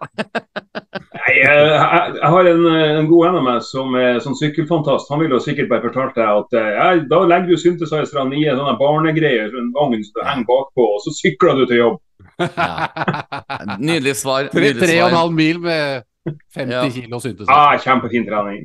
[1.19, 5.11] Nei, jeg, jeg, har en, en god venn av meg som er sånn sykkelfantast.
[5.13, 8.61] Han ville sikkert bare fortalt deg at eh, ja, da legger du synthesizerne i en
[8.61, 12.01] sånne barnegreier, en vogn som du henger bakpå, og så sykler du til jobb.
[13.89, 14.49] Nydelig svar.
[14.55, 14.83] Tre, svar.
[14.87, 16.83] tre og en halv mil med 50 Ja.
[16.91, 17.53] kilo synthesizer.
[17.53, 18.65] Ah, kjempefin trening.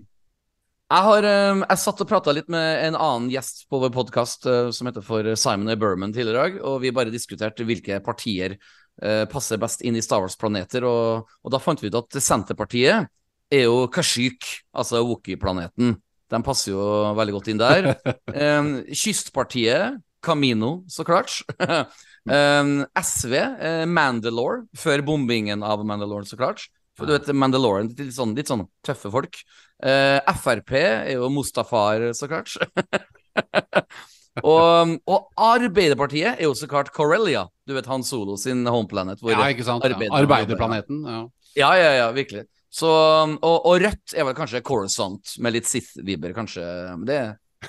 [0.89, 4.47] Jeg, har, um, jeg satt og prata litt med en annen gjest på vår podkast
[4.73, 5.75] som heter for Simon A.
[5.77, 8.55] Berman tidligere i dag, og vi bare diskuterte hvilke partier
[9.03, 13.05] eh, passer best inn i Star Wars-planeter, og, og da fant vi ut at Senterpartiet
[13.53, 15.93] er jo Kashyyyk, altså Wookie-planeten.
[16.29, 16.81] De passer jo
[17.17, 17.91] veldig godt inn der.
[18.33, 18.73] Um,
[19.03, 21.37] kystpartiet, Camino, så klart.
[22.29, 26.67] SV, eh, Mandalore, før bombingen av Mandalore, så klart.
[27.07, 29.39] Du vet, Mandalorian, litt sånn, litt sånn tøffe folk.
[29.83, 32.55] Eh, Frp er jo Mustafar, så klart.
[34.43, 37.45] og, og Arbeiderpartiet er jo så klart Corellia.
[37.67, 39.21] Du vet Han Solo sin homeplanet.
[39.25, 39.85] Ja, ikke sant.
[39.85, 39.99] Ja.
[40.21, 41.03] Arbeiderplaneten.
[41.07, 41.21] Ja.
[41.57, 42.45] Ja, ja, ja, virkelig.
[42.69, 46.63] Så, og, og Rødt er vel kanskje Coruscant, med litt Sith-vibber, kanskje.
[47.09, 47.21] Det,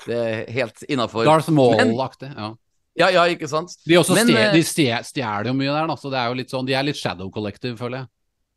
[0.05, 1.25] det er helt innafor.
[1.25, 2.29] Darth Maul-aktig.
[2.37, 2.51] Ja.
[2.99, 3.73] Ja, ja, ikke sant?
[3.87, 4.63] De, også Men, stje- eh, de
[5.07, 7.29] stjeler jo mye der, da, så det er jo litt sånn, de er litt Shadow
[7.33, 8.09] Collective, føler jeg.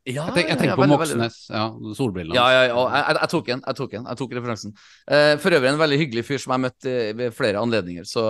[0.04, 2.36] Ja, Jeg, tenk, jeg tenker ja, på veldig, veldig- Moxnes, ja, solbrillene.
[2.36, 2.80] Ja, ja, ja.
[2.92, 4.74] Jeg, jeg, tok en, Jeg tok en, Jeg tok referansen.
[5.08, 8.04] Uh, for øvrig en veldig hyggelig fyr som jeg har møtt eh, ved flere anledninger.
[8.04, 8.24] Så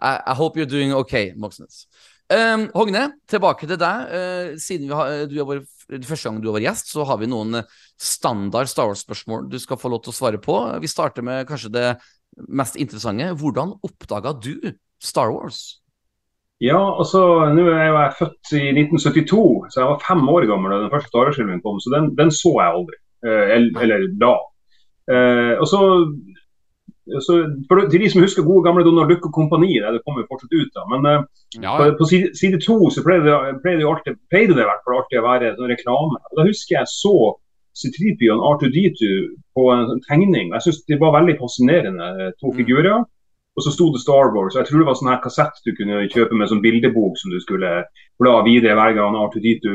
[0.00, 1.84] I, I hope you're doing okay, Moxnes.
[2.32, 4.08] Um, Hogne, tilbake til deg.
[4.08, 5.68] Uh, siden vi har, du har vært,
[6.08, 7.60] første gang du har vært gjest, så har vi noen
[8.00, 10.56] standard Star Wars-spørsmål du skal få lov til å svare på.
[10.80, 11.86] Vi starter med kanskje det
[12.48, 13.34] mest interessante.
[13.36, 14.54] Hvordan oppdaga du
[14.96, 15.82] Star Wars?
[16.58, 17.20] Ja, altså,
[17.54, 20.90] nå er jeg jeg født i 1972, så jeg var fem år gammel da den
[20.90, 22.98] første Star Wars-filmen kom, så den, den så jeg aldri.
[23.26, 23.52] Eh,
[23.84, 24.34] eller, da.
[25.14, 25.80] Eh, og så,
[27.26, 27.36] så
[27.70, 30.56] for, Til de som husker gode gamle Donald Duck og kompani, det kommer jo fortsatt
[30.58, 30.86] ut da.
[30.92, 31.20] Men eh,
[31.62, 34.82] Ja, på, på side, to så pleide det, pleide det, alltid, pleide det i hvert
[34.82, 36.18] fall alltid å være sånn reklame.
[36.30, 37.14] Og Da husker jeg så
[37.78, 39.12] C-3PO og R2D2
[39.54, 40.50] på en tegning.
[40.56, 43.06] Jeg synes de var veldig fascinerende, eh, to figurer.
[43.58, 44.54] Og så sto det Star Wars.
[44.54, 47.40] Jeg tror det var sånn her kassett du kunne kjøpe med sånn bildebok som du
[47.42, 47.70] skulle
[48.22, 49.72] bla videre hver gang R2D2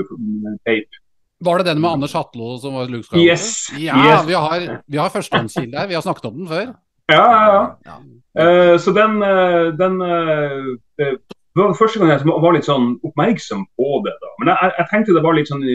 [0.63, 1.01] tape.
[1.43, 3.25] Var det den med Anders Hatlo som var Luke Skywalker?
[3.27, 4.23] Yes, Ja, yes.
[4.29, 5.89] vi har, vi har førstehåndskilde her.
[5.91, 6.71] Vi har snakket om den før.
[7.11, 7.97] Ja, ja, Ja.
[8.39, 11.11] Eh, så den, uh, den eh,
[11.53, 14.15] Det var første gang jeg var litt sånn oppmerksom på det.
[14.23, 14.31] da.
[14.39, 15.67] Men jeg, jeg tenkte det var litt sånn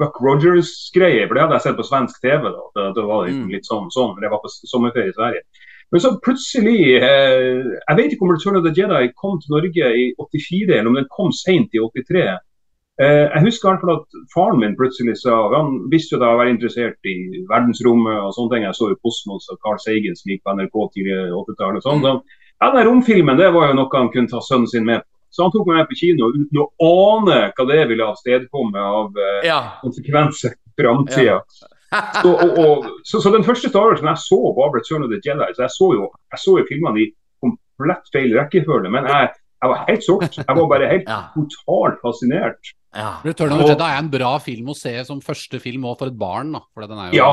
[0.00, 2.42] Buck Rogers-greie, for det hadde jeg sett på svensk TV.
[2.50, 2.64] da.
[2.74, 3.48] Det, det var litt, Mm.
[3.52, 5.42] litt sånn, sånn, det jeg var på sommerferie i Sverige.
[5.92, 9.90] Men så plutselig eh, Jeg vet ikke om Return of the Jedi kom til Norge
[10.02, 12.24] i 84, eller om den kom seint i 83.
[13.02, 16.30] Eh, jeg husker i hvert fall at faren min plutselig sa Han visste jo da
[16.32, 17.16] å være interessert i
[17.50, 18.64] verdensrommet og sånne ting.
[18.66, 21.84] Jeg så jo Kosmos og Carl Sagen som gikk på NRK tidlig 80-tallet.
[21.84, 22.02] og sånn.
[22.06, 25.10] Så, ja, den romfilmen det var jo noe han kunne ta sønnen sin med på.
[25.36, 29.18] Så han tok meg med på kino uten å ane hva det ville avstedkomme av
[29.20, 29.58] eh, Ja.
[29.82, 31.42] konsekvenser i framtida.
[31.94, 35.20] Så, og, og, så, så den første Star Wars-en jeg så, var Return of the
[35.22, 35.46] Jedi.
[35.56, 37.06] Så jeg så jo, jeg så jo filmene i
[37.44, 38.90] komplett feil rekkefølge.
[38.92, 39.30] Men jeg,
[39.62, 40.40] jeg var helt solgt.
[40.42, 41.20] Jeg var bare helt Ja.
[41.36, 42.72] totalt fascinert.
[42.96, 43.12] ja.
[43.24, 46.10] Return of the Jedi er en bra film å se som første film òg for
[46.12, 46.52] et barn.
[46.58, 46.64] da.
[46.74, 47.20] For den er jo...
[47.22, 47.32] Ja.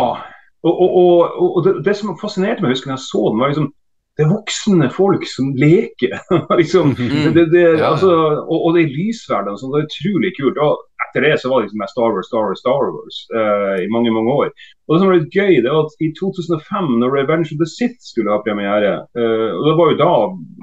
[0.64, 3.50] Og, og, og, og det, det som fascinerte meg, husker jeg jeg så den, var
[3.52, 3.72] liksom
[4.14, 6.14] det er voksne folk som leker.
[6.60, 8.12] liksom, det, det, det, altså,
[8.44, 10.60] og, og det er lysverdene, sånn, det er utrolig kult.
[10.62, 13.90] Og etter det så var det liksom Star Wars, Star Wars, Star Wars uh, i
[13.94, 14.52] mange mange år.
[14.86, 17.70] Og det som var litt gøy, det var at i 2005, når Revenge of the
[17.70, 20.12] Sith skulle ha premiere, uh, og det var jo da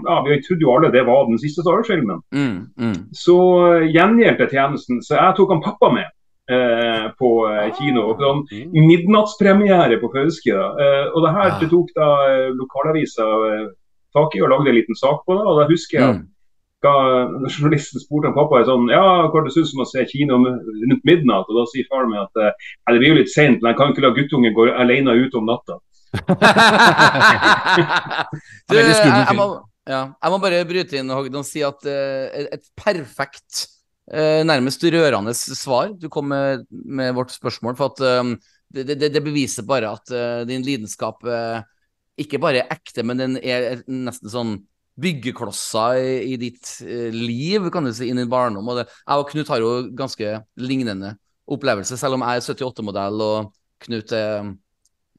[0.07, 2.23] ja, Vi trodde jo alle det var den siste Star Wars-filmen.
[2.31, 2.97] Mm, mm.
[3.19, 6.07] Så eh, gjengjeldte tjenesten, så jeg tok han pappa med
[7.19, 8.01] på eh, kino.
[8.11, 8.43] og sånn
[8.75, 10.53] midnattspremiere på Fauske.
[10.57, 10.69] da.
[10.81, 13.67] Eh, og det her det tok da eh, lokalavisa eh,
[14.17, 15.45] tak i og lagde en liten sak på det.
[15.47, 16.27] og da husker jeg at Mm.
[16.83, 16.95] da
[17.53, 21.45] journalisten spurte han pappa sånn, ja, hva det synes om å se kino rundt midnatt.
[21.49, 22.53] Og da sier faren min at eh,
[22.89, 25.45] det blir jo litt sent, men jeg kan ikke la guttungen gå alene ut om
[25.47, 25.77] natta.
[28.71, 29.45] du, jeg, jeg, må,
[29.87, 33.80] ja, jeg må bare bryte inn Hogden, og si at uh, et perfekt, eh,
[34.11, 37.77] nærmest rørende svar du kom med, med vårt spørsmål.
[37.79, 38.33] For at eh,
[38.71, 41.63] det, det, det beviser bare at eh, din lidenskap eh,
[42.21, 44.53] ikke bare er ekte, men den er nesten sånn
[45.01, 48.69] byggeklosser i, i ditt eh, liv, kan du si, i din barndom.
[48.71, 51.15] Og det, jeg og Knut har jo ganske lignende
[51.51, 54.53] opplevelse, selv om jeg er 78-modell og Knut er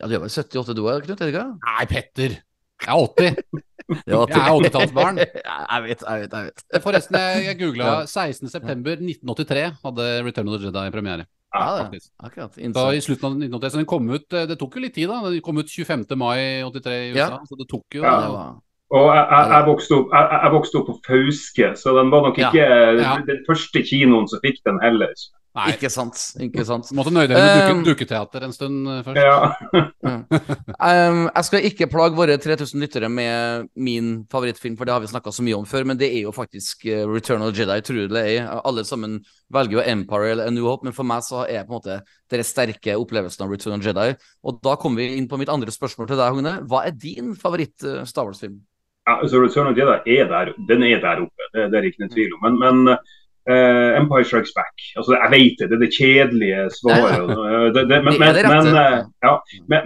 [0.02, 1.18] Ja, du er vel 78 du òg, Knut?
[1.20, 1.48] Er det ikke?
[1.66, 2.40] Nei, Petter.
[2.82, 3.66] Jeg er 80.
[4.06, 5.22] Det var Jeg er 80-tallsbarn.
[5.74, 6.82] jeg vet, jeg vet, jeg vet.
[6.84, 11.28] Forresten, jeg, jeg googla 16.9.1983 hadde Return of the Jedi premiere.
[11.52, 12.56] Ja, det, akkurat.
[12.56, 13.72] Da i slutten av 1983.
[13.74, 15.20] Så den kom ut eh, Det tok jo litt tid, da.
[15.26, 16.06] Den kom ut 25.
[16.16, 17.26] mai 83 i USA.
[17.26, 17.40] Ja.
[17.48, 18.54] Så det tok jo Ja, det var
[18.92, 22.26] Og jeg, jeg, jeg, vokste opp, jeg, jeg vokste opp på Fauske, så den var
[22.28, 22.66] nok ikke
[23.00, 23.14] Ja.
[23.28, 25.14] den første kinoen som fikk den heller.
[25.52, 25.74] Nei.
[25.74, 26.16] Ikke sant.
[26.40, 26.88] Ikke sant.
[26.88, 29.20] Du Måtte nøye deg med Um, dukke, dukketeater en stund eh, først.
[29.22, 31.10] Ja.
[31.12, 35.12] Um, jeg skal ikke plage våre 3000 lyttere med min favorittfilm, for det har vi
[35.12, 37.78] snakka så mye om før, men det er jo faktisk uh, Return of the Jedi,
[37.84, 38.48] tror det er.
[38.64, 39.20] Alle sammen
[39.52, 42.00] velger jo Empire eller A New Hope, men for meg så er på en måte
[42.32, 44.16] den sterke opplevelsen av Return of the Jedi.
[44.48, 46.60] Og da kommer vi inn på mitt andre spørsmål til deg, Hogne.
[46.72, 48.62] Hva er din favoritt-Star Wars-film?
[49.10, 51.92] Ja, altså Return of the Jedi er der, den er der oppe, det, det er
[51.92, 52.48] ikke noen tvil om.
[52.48, 52.96] Men, men
[53.50, 57.32] eh, Empire Strikes Back altså Jeg vet det, det er det kjedelige svaret.
[57.32, 59.34] eh, det, det, men, det men, men, eh, ja,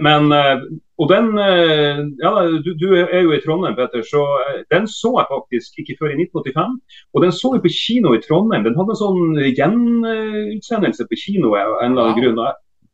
[0.08, 2.30] men, eh, Og den eh, ja,
[2.64, 6.14] du, du er jo i Trondheim, Petter, så eh, den så jeg faktisk ikke før
[6.14, 6.78] i 1985.
[7.12, 8.64] Og den så jeg på kino i Trondheim.
[8.64, 12.40] Den hadde en sånn gjenutsendelse på kino av en eller annen grunn.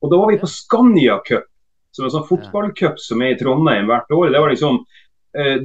[0.03, 1.47] Og da var vi på Scania Cup,
[1.95, 4.33] som er en sånn fotballcup som er i Trondheim hvert år.
[4.35, 5.02] Det var liksom eh,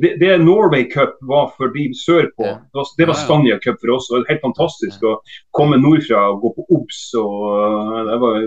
[0.01, 2.45] det, det Norway Cup var for de sørpå.
[2.45, 2.57] Ja.
[2.97, 3.13] Det var.
[3.13, 4.09] Scania Cup for oss.
[4.11, 5.17] og Helt fantastisk å
[5.51, 7.01] komme nordfra og gå på OBS.
[7.19, 8.39] og eh, Det var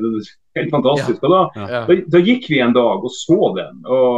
[0.58, 1.22] helt fantastisk.
[1.26, 1.40] Og da,
[1.88, 3.80] da, da gikk vi en dag og så den.
[3.86, 4.16] Og,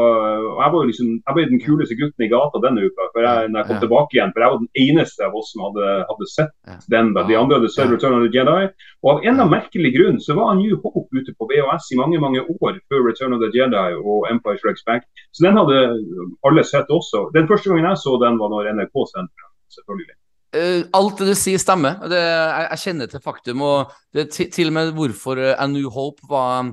[0.53, 3.09] og jeg var jo liksom, jeg ble den kuleste gutten i gata denne uka.
[3.13, 5.65] for jeg, når jeg kom tilbake igjen, for jeg var den eneste av oss som
[5.69, 6.55] hadde, hadde sett
[6.95, 7.13] den.
[7.17, 7.27] da.
[7.29, 7.93] De andre hadde sett.
[7.93, 8.71] Return of the Jedi.
[9.03, 12.01] Og av en eller annen merkelig grunn så var New Hope ute på VHS i
[12.01, 15.09] mange mange år før Return of the Jedi og Empire Strikes Back.
[15.35, 15.85] Så den hadde
[16.47, 17.29] alle sett også.
[17.37, 19.51] Den første gangen jeg så den, var når NRK sendte den.
[19.77, 20.22] selvfølgelig.
[20.53, 21.97] Eh, alt det du sier, stemmer.
[22.13, 23.65] Det, jeg, jeg kjenner til faktum.
[23.65, 26.69] Og det, til, til og med hvorfor eh, A New Hope var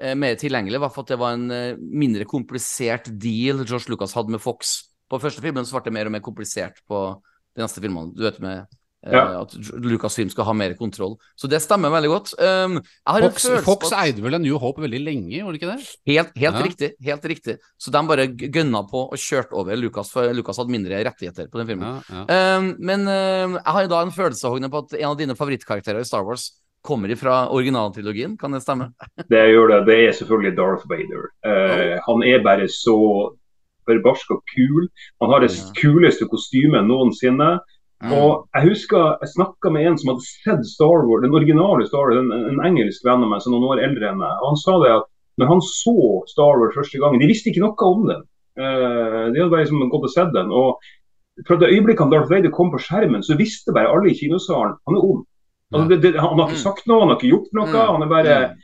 [0.00, 4.16] eh, mer tilgjengelig, var for at det var en eh, mindre komplisert deal George Lucas
[4.18, 4.76] hadde med Fox.
[5.10, 7.04] På første filmen så ble det mer og mer komplisert på
[7.54, 8.14] de neste filmene.
[8.14, 9.40] Du vet med Ja.
[9.40, 11.14] at Lucasfilm skal ha mer kontroll.
[11.34, 12.32] Så det stemmer veldig godt.
[12.36, 15.54] Um, jeg har en Fox, følelse Fox eide vel en New Hope veldig lenge, gjorde
[15.56, 15.86] de ikke det?
[16.10, 16.62] Helt, helt Ja.
[16.66, 16.90] riktig.
[17.02, 21.00] helt riktig Så de bare gønna på og kjørte over Lucas, for Lucas hadde mindre
[21.04, 22.02] rettigheter på den filmen.
[22.10, 22.58] Ja, ja.
[22.58, 26.00] Um, men um, jeg har da en følelse Hogne, på at en av dine favorittkarakterer
[26.00, 26.50] i Star Wars
[26.84, 28.92] kommer fra originaltrilogien, kan det stemme?
[29.32, 29.80] Det gjør det.
[29.88, 31.26] Det er selvfølgelig Darth Vader.
[31.44, 32.96] Eh, han er bare så
[33.88, 34.88] forbarska kul.
[35.20, 35.72] Han har det Ja.
[35.80, 37.60] kuleste kostymet noensinne.
[38.00, 42.06] Og jeg husker jeg snakka med en som hadde sett Star Wars, den originale Star
[42.08, 44.32] Wars, en, en engelsk venn av meg som noen år eldre enn meg.
[44.40, 45.04] Og Han sa det at
[45.40, 45.94] når han så
[46.32, 48.22] Star Wars første gangen, de visste ikke noe om den.
[48.60, 50.50] Uh, de hadde bare liksom gått og sett den.
[50.50, 50.80] og
[51.46, 54.74] fra det øyeblikket han Darth Vader kom på skjermen, så visste bare alle i kinosalen
[54.86, 55.22] han er ond.
[55.72, 56.64] Altså, det, det, han har ikke Mm.
[56.66, 57.66] sagt noe, han har ikke gjort noe.
[57.70, 57.92] Mm.
[57.94, 58.56] Han er bare Mm.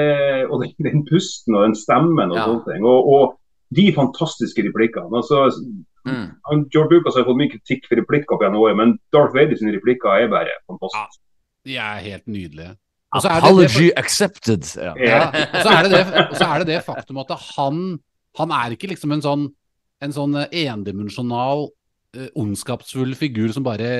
[0.00, 2.46] eh, Og den, den pusten og den stemmen og Ja.
[2.46, 2.84] sånne ting.
[2.84, 3.36] Og, og
[3.74, 5.10] de fantastiske replikkene.
[5.14, 5.50] altså
[6.04, 6.24] Mm.
[6.44, 9.56] han, George Lucas har fått mye kritikk for replikker opp gjennom året, men Darth Vader
[9.56, 11.22] sine replikker er bare fantastiske.
[11.64, 12.74] De er helt nydelige.
[13.14, 14.66] Apology accepted.
[14.76, 14.92] Ja.
[14.98, 17.82] Ja, og så er det det, og så er det, det faktum at han,
[18.40, 19.44] han er ikke liksom en sånn,
[20.04, 21.68] en sånn eh, endimensjonal,
[22.18, 23.92] eh, ondskapsfull figur som bare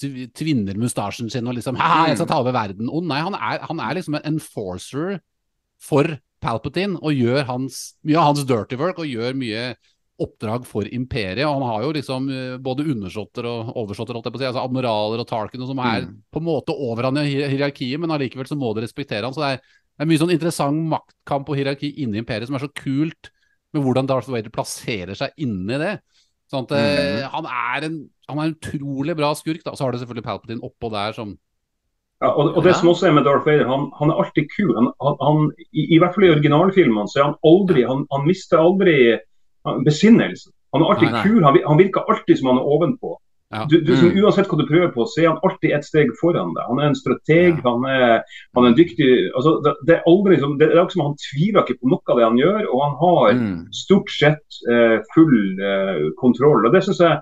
[0.00, 2.88] tvinner mustasjen sin og liksom Haha, jeg skal ta over verden.
[2.88, 5.20] Oh, nei, han er, han er liksom en enforcer
[5.80, 9.64] for Palpatine og gjør hans, mye av hans dirty work og gjør mye
[10.24, 11.42] oppdrag for imperiet.
[11.46, 14.48] Og han har jo liksom eh, både undersåtter og oversåtter, alt det på å si,
[14.50, 16.14] altså admiraler og Tarkin, som er Mm.
[16.32, 19.34] på en måte over han i hierarkiet, men allikevel så må de respektere han.
[19.34, 22.64] Så det er, det er mye sånn interessant maktkamp og hierarki inni imperiet som er
[22.64, 23.32] så kult
[23.72, 25.98] med hvordan Darth Vader plasserer seg inni det.
[26.50, 27.30] Sånn at mm.
[27.30, 29.76] han, er en, han er en utrolig bra skurk, da.
[29.76, 31.36] Så har du selvfølgelig Palpatine oppå der som
[32.20, 34.74] Ja, og, og det som også er med Darth Vader, han, han er alltid kul.
[34.76, 34.90] Han,
[35.22, 38.96] han, i, I hvert fall i originalfilmene så er han aldri Han, han mister aldri
[39.86, 40.52] besinnelsen.
[40.72, 41.24] Han er alltid Nei, nei.
[41.26, 41.42] kul.
[41.44, 43.16] Han, han virker alltid som han er ovenpå.
[43.50, 43.64] Ja.
[43.66, 46.52] Du, du, som, Uansett hva du prøver på, så er han alltid et steg foran
[46.54, 46.68] deg.
[46.70, 48.20] Han er en strateg, han, er,
[48.54, 51.02] han er en dyktig altså, det, det er aldri som, det, det er akkurat som
[51.08, 53.58] Han tviler ikke på noe av det han gjør, og han har Mm.
[53.74, 56.62] stort sett eh, full eh, kontroll.
[56.66, 57.18] Og det synes jeg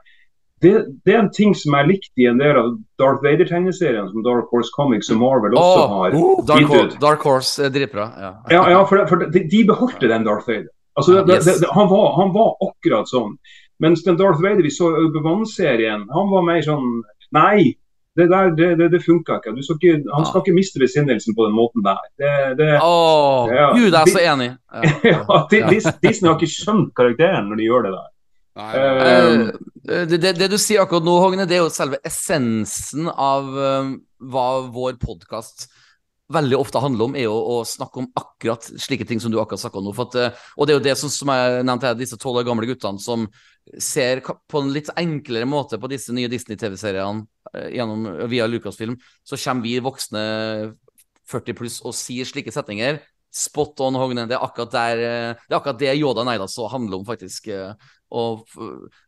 [0.61, 0.73] det,
[1.07, 4.49] det er en ting som jeg likte i en del av Darth Vader-tegneserien som Dark
[4.53, 6.17] Horse Comics og Marvel også oh, har.
[6.49, 6.99] Dark, gitt Horse.
[7.05, 8.09] Dark Horse er dritbra.
[8.19, 8.33] Ja.
[8.53, 10.73] Ja, ja, for, for de, de beholdt den Darth Vader.
[10.99, 13.37] Altså, det, det, det, han, var, han var akkurat sånn.
[13.83, 16.89] Mens den Darth Vader vi så i Obi-Wan-serien, han var mer sånn
[17.37, 17.77] Nei,
[18.19, 19.53] det der det, det, det funka ikke.
[19.61, 19.95] Ikke.
[20.11, 22.01] Han skal ikke miste besinnelsen på den måten der.
[22.19, 23.67] Det, det, Åh, Ja.
[23.77, 24.49] Gud, jeg er så enig.
[24.75, 24.93] Ja.
[25.13, 28.09] ja, Di- Dis- Disney har ikke skjønt karakteren når de gjør det der.
[28.59, 29.53] Eh,
[29.89, 33.47] Eh, det, det, det du sier akkurat nå, Hogne, det er jo selve essensen av
[33.55, 35.69] uh, hva vår podkast
[36.33, 39.63] veldig ofte handler om, er å, å snakke om akkurat slike ting som du akkurat
[39.63, 39.95] snakka om nå.
[40.05, 42.49] At, eh, og det er jo det som, som jeg nevnte, her, disse tolv år
[42.49, 43.27] gamle guttene som
[43.81, 47.25] ser på en litt enklere måte på disse nye Disney-TV-seriene
[47.55, 50.25] eh, via Lucasfilm, så kommer vi voksne
[51.29, 53.01] 40 pluss og sier slike setninger.
[53.35, 54.25] Spot on, Hogne.
[54.29, 57.49] Det er akkurat, der, eh, det, er akkurat det Yoda Neidas handler om, faktisk.
[58.09, 58.23] Å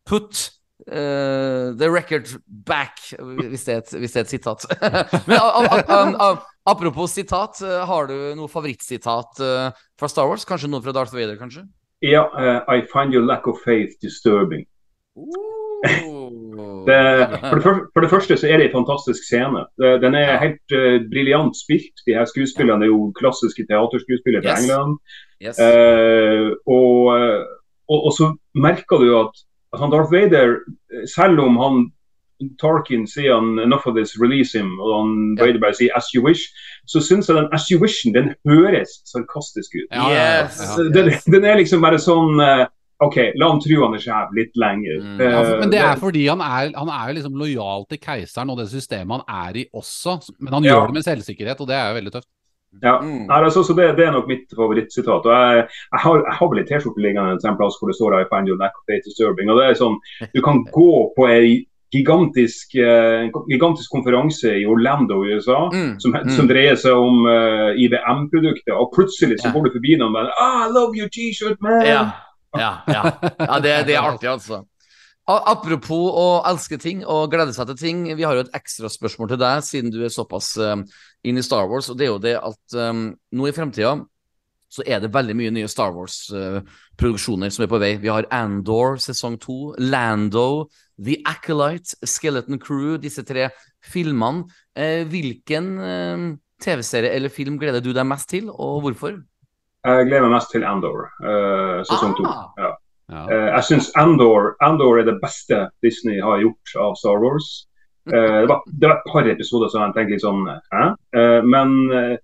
[0.09, 0.47] put
[0.87, 4.65] eh, the record back, hvis det er et, det er et sitat.
[5.29, 6.31] Men a, a, a,
[6.71, 9.69] apropos sitat, eh, har du noe favorittsitat eh,
[9.99, 10.47] fra Star Wars?
[10.49, 11.67] Kanskje noe fra Darth Vader, kanskje?
[12.05, 14.67] Ja, eh, I find your lack of faith disturbing.
[15.81, 16.97] Det,
[17.49, 19.63] for, det første, for det første så er det en fantastisk scene.
[20.03, 22.03] Den er helt uh, briljant spilt.
[22.05, 24.65] De her skuespillerne er jo klassiske teaterskuespillere fra Yes.
[24.65, 24.99] England.
[25.41, 25.61] Yes.
[26.69, 27.01] Og,
[27.97, 29.41] og så merker du at,
[29.79, 30.57] han Darth Vader,
[30.93, 31.93] eh, selv om han
[32.59, 35.45] Tarkin sier han 'enough of this, release him', og han Ja.
[35.45, 36.49] Vader bare sier 'as you wish',
[36.89, 39.89] så syns jeg den 'as you wish'-en den høres sarkastisk ut.
[39.93, 40.61] Ja, ja, ja, Yes.
[40.79, 40.83] ja.
[40.85, 42.67] Den, den er liksom bare sånn eh,
[43.03, 45.01] OK, la han tro han er skjev litt lenger.
[45.03, 45.21] Mm.
[45.21, 48.59] Eh, Ja, men det er fordi han er, han er liksom lojal til keiseren og
[48.59, 50.21] det systemet han er i også.
[50.41, 50.75] Men han Ja.
[50.75, 52.29] gjør det med selvsikkerhet, og det er jo veldig tøft.
[52.83, 53.27] Ja, Mm.
[53.27, 55.27] Nei, altså, så det, det er nok mitt favorittsitat.
[55.27, 58.21] Og jeg, jeg, har, jeg har vel en T-skjorte liggende en plass hvor det står
[58.21, 59.51] I find your neck of disturbing.
[59.51, 59.99] Og det er sånn,
[60.35, 66.15] Du kan gå på ei gigantisk, eh, gigantisk konferanse i Orlando i USA Mm, som,
[66.15, 66.31] mm.
[66.37, 70.35] som dreier seg om uh, IBM-produkter, og plutselig så går du forbi noen og bare
[70.39, 71.83] ah, I love your T-shirt, man!
[71.83, 72.05] Ja,
[72.55, 73.03] ja, ja.
[73.39, 74.63] ja det, det er artig, altså.
[75.31, 79.31] Apropos å elske ting og glede seg til ting, vi har jo et ekstra spørsmål
[79.31, 80.83] til deg, siden du er såpass um,
[81.27, 81.91] inn i Star Wars.
[81.91, 83.99] Og det er jo det at um, nå i fremtida
[84.71, 87.97] så er det veldig mye nye Star Wars-produksjoner som er på vei.
[87.99, 93.49] Vi har Andor sesong to, Lando, The Acolyte, Skeleton Crew, disse tre
[93.83, 94.47] filmene.
[94.79, 96.29] Uh, hvilken uh,
[96.63, 99.19] TV-serie eller film gleder du deg mest til, og hvorfor?
[99.81, 102.27] Jeg gleder meg mest til Andor, eh, sesong to.
[102.29, 102.49] Ah.
[102.61, 102.71] Ja.
[103.11, 103.23] Ja.
[103.27, 107.67] Eh, jeg syns Andor, Andor er det beste Disney har gjort av Star Wars.
[108.09, 110.85] Eh, det, var, det var et par episoder som jeg tenkte litt sånn Hæ?
[111.21, 112.17] Eh, men eh,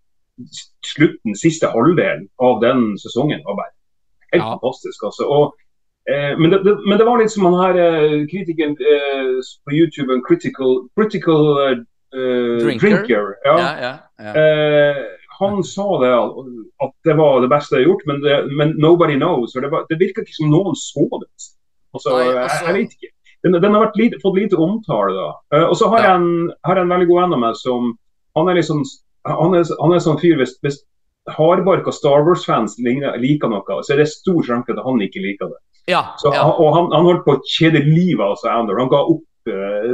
[0.85, 3.73] slutten, siste halvdelen av den sesongen var bare
[4.33, 4.51] helt Ja.
[4.57, 5.05] fantastisk.
[5.05, 5.25] altså.
[5.29, 5.55] Og,
[6.39, 10.89] men, det, det, men det var litt som han her kritikeren på YouTube, en critical,
[10.99, 11.77] critical eh,
[12.63, 12.81] Drinker?
[13.03, 13.33] drinker.
[13.45, 13.57] ja.
[13.87, 14.33] Ja.
[14.33, 15.03] Eh,
[15.41, 16.13] han sa det
[16.81, 19.53] at det var det beste jeg har gjort, men, det, men nobody knows.
[19.53, 21.29] Det, var, det virker ikke som noen så det.
[21.93, 23.11] Altså, Nei, jeg, altså- jeg vet ikke.
[23.45, 25.13] Den, den har lite, fått lite omtale.
[25.15, 25.29] da.
[25.55, 26.05] Uh, og så har Ja.
[26.13, 27.93] jeg en, har jeg en veldig god venn av meg som
[28.37, 28.83] Han er liksom
[29.27, 30.77] han er, han er sånn fyr hvis, hvis
[31.35, 35.59] hardbarka Star Wars-fans liker noe, så er det stor sjanse at han ikke liker det.
[35.91, 36.45] ja, Så, ja.
[36.47, 38.79] og han, han holdt på å kjede livet av seg Andor.
[38.79, 39.25] Han ga opp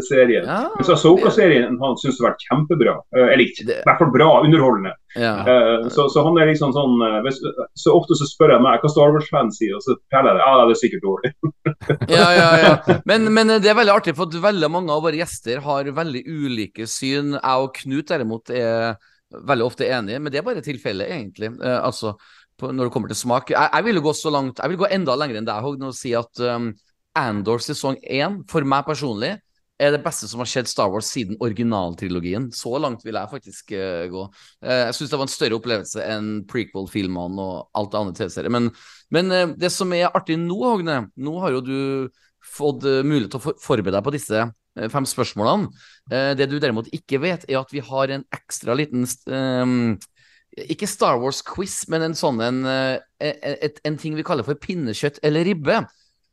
[0.09, 0.47] serien.
[0.47, 2.95] Ja, Mens Ahsoka-serien han syns har vært kjempebra.
[3.17, 4.95] Eh, eller ikke, i hvert fall bra, underholdende.
[5.17, 5.35] ja.
[5.53, 7.41] Eh, så, så han er liksom sånn eh, hvis,
[7.79, 10.49] Så ofte så spør jeg meg hva Star Wars-fans sier, og så forteller jeg det.
[10.49, 11.33] Ja, det er sikkert dårlig.
[12.17, 12.99] ja, ja, ja.
[13.09, 16.89] Men, men det er veldig artig, for veldig mange av våre gjester har veldig ulike
[16.91, 17.37] syn.
[17.39, 18.95] Jeg og Knut derimot er
[19.33, 21.55] veldig ofte enige, men det er bare tilfellet, egentlig.
[21.63, 22.17] Altså,
[22.61, 23.53] på, når det kommer til smak.
[23.53, 25.87] Jeg, jeg vil jo gå så langt, jeg vil gå enda lenger enn deg, Hogn,
[25.89, 26.73] og si at um,
[27.19, 29.35] Andor sesong én, for meg personlig,
[29.83, 32.51] er det beste som har skjedd Star Wars siden originaltrilogien.
[32.55, 34.25] Så langt vil jeg faktisk uh, gå.
[34.63, 38.55] Uh, jeg syns det var en større opplevelse enn prequel-filmene og alt det andre TV-serier.
[38.55, 38.71] Men,
[39.15, 41.79] men uh, det som er artig nå, Hogne, nå har jo du
[42.43, 44.47] fått mulighet til å for forberede deg på disse
[44.91, 45.69] fem spørsmålene.
[46.35, 51.21] Det du derimot ikke vet, er at vi har en ekstra liten eh, Ikke Star
[51.23, 55.85] Wars-quiz, men en sånn en, en, en, en ting vi kaller for pinnekjøtt eller ribbe.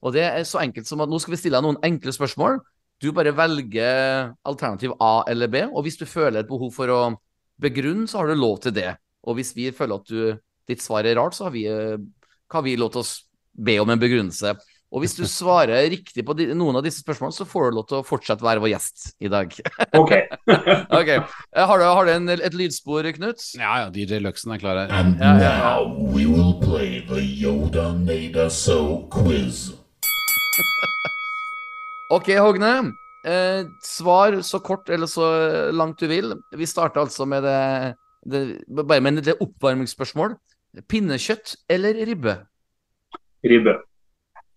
[0.06, 2.60] Og det er så enkelt som at nå skal vi stille deg noen enkle spørsmål.
[3.00, 7.02] Du bare velger alternativ A eller B, og hvis du føler et behov for å
[7.60, 8.94] begrunne, så har du lov til det.
[9.28, 11.64] Og hvis vi føler at du, ditt svar er rart, så har vi,
[12.52, 13.08] kan vi lov til å
[13.60, 14.54] be om en begrunnelse.
[14.90, 18.00] Og hvis du svarer riktig på noen av disse spørsmålene, så får du lov til
[18.00, 19.56] å fortsette være vår gjest i dag.
[20.02, 20.16] OK.
[21.00, 21.12] ok,
[21.56, 23.44] Eh, Har du, har du en, et lydspor, Knut?
[23.60, 24.92] Ja, ja, DJ Luxen er klar her.
[24.92, 29.79] And now we will play the Yoda Nada So quiz.
[32.10, 32.92] Ok, Hogne.
[33.26, 35.26] Eh, svar så kort eller så
[35.72, 36.34] langt du vil.
[36.58, 38.42] Vi starter altså med det, det
[38.88, 40.34] bare med det oppvarmingsspørsmål.
[40.90, 42.36] Pinnekjøtt eller ribbe?
[43.44, 43.76] Ribbe.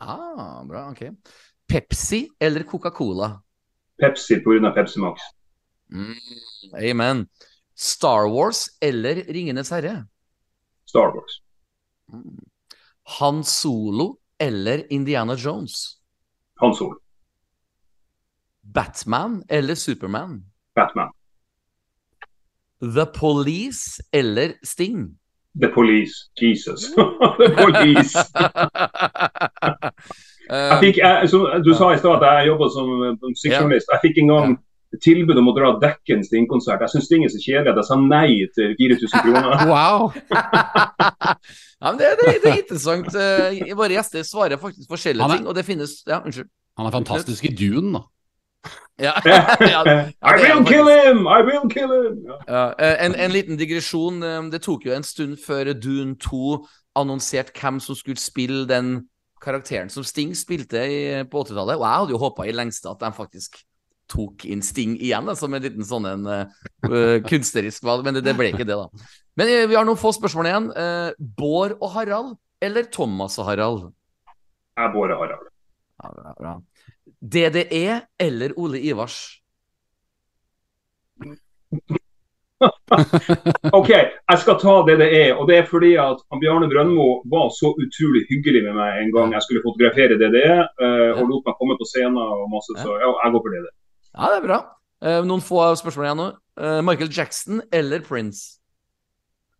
[0.00, 1.04] Ah, bra, ok.
[1.68, 3.34] Pepsi eller Coca-Cola?
[4.00, 4.72] Pepsi pga.
[4.74, 5.20] Pepsi Max.
[5.92, 6.16] Mm,
[6.90, 7.26] amen.
[7.74, 10.06] Star Wars eller Ringenes herre?
[10.86, 11.42] Star Wars.
[13.18, 15.98] Han Solo eller Indiana Jones?
[16.60, 17.01] Han Sol.
[18.62, 20.42] Batman eller Superman?
[20.76, 21.08] Batman.
[22.82, 25.18] The Police eller Sting?
[25.60, 26.30] The Police.
[26.40, 26.90] Jesus.
[27.38, 28.16] The Police.
[29.62, 29.90] Eh,
[30.72, 32.88] Jeg fikk, jeg, som du sa i stad at jeg jobba som
[33.22, 33.88] musikkjournalist.
[33.94, 34.54] Jeg fikk en gang
[35.00, 36.82] tilbud om å dra Dekken Sting-konsert.
[36.84, 39.62] Jeg syns Sting er så kjedelig at jeg sa nei til 4000 kroner.
[39.72, 40.10] Wow!
[40.32, 43.08] Ja, men det, det, det er interessant.
[43.16, 46.50] Eh, Våre gjester svarer faktisk forskjellige er- ting, og det finnes Ja, unnskyld.
[46.80, 48.02] Han er fantastisk i Dune, da.
[49.00, 51.24] Ja, ja, I er will kill him!
[51.26, 52.18] I will kill him!
[52.28, 52.36] Ja.
[52.48, 54.22] Ja, eh, en, en liten digresjon.
[54.22, 56.66] eh, Det tok jo en stund før Dune 2
[57.00, 59.08] annonserte hvem som skulle spille den
[59.42, 61.80] karakteren som Sting spilte i, på 80-tallet.
[61.80, 63.62] Og jeg hadde jo håpa i lengste at de faktisk
[64.12, 68.24] tok inn Sting igjen, da, som en liten sånn en uh, kunstnerisk valg, men det,
[68.26, 69.08] det ble ikke det, da.
[69.40, 70.68] Men uh, vi har noen få spørsmål igjen.
[70.76, 73.88] Uh, Bård og Harald, eller Thomas og Harald?
[74.76, 75.48] Jeg Bård og Harald.
[76.02, 76.54] Ja, bra, bra.
[77.22, 79.38] DDE eller Ole Ivars?
[83.78, 85.30] OK, jeg skal ta det det er.
[85.34, 89.34] Og det er fordi at Bjarne Brøndmo var så utrolig hyggelig med meg en gang
[89.34, 93.10] jeg skulle fotografere DDE, eh, og lot meg komme på scenen og masse, så ja,
[93.24, 93.72] jeg går for DDE.
[94.12, 94.58] Ja, det er bra.
[95.02, 96.28] Eh, noen få spørsmål igjen nå.
[96.62, 98.58] Eh, Michael Jackson eller Prince?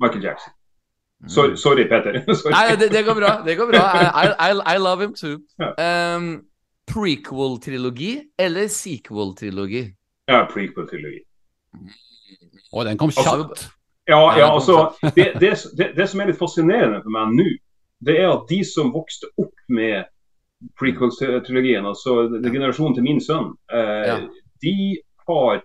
[0.03, 0.53] Michael Jackson.
[1.27, 2.19] Sorry, sorry Peter.
[2.35, 2.55] sorry.
[2.55, 3.37] Nei, det, det går bra.
[3.47, 3.83] Det går bra.
[4.11, 5.39] I, I, I love him too.
[5.79, 6.43] Um,
[6.93, 9.85] Prequel-trilogi eller sequel-trilogi?
[10.27, 11.21] Ja, prequel-trilogi.
[12.73, 13.69] Oi, den kom kjapt.
[14.05, 17.45] Ja, Ja, ja, altså, det, det, det, det som er litt fascinerende for meg nå,
[18.03, 20.09] det er at de som vokste opp med
[20.79, 24.17] prequel-trilogien, altså det- det generasjonen til min sønn, eh, Ja.
[24.63, 24.99] de
[25.29, 25.63] har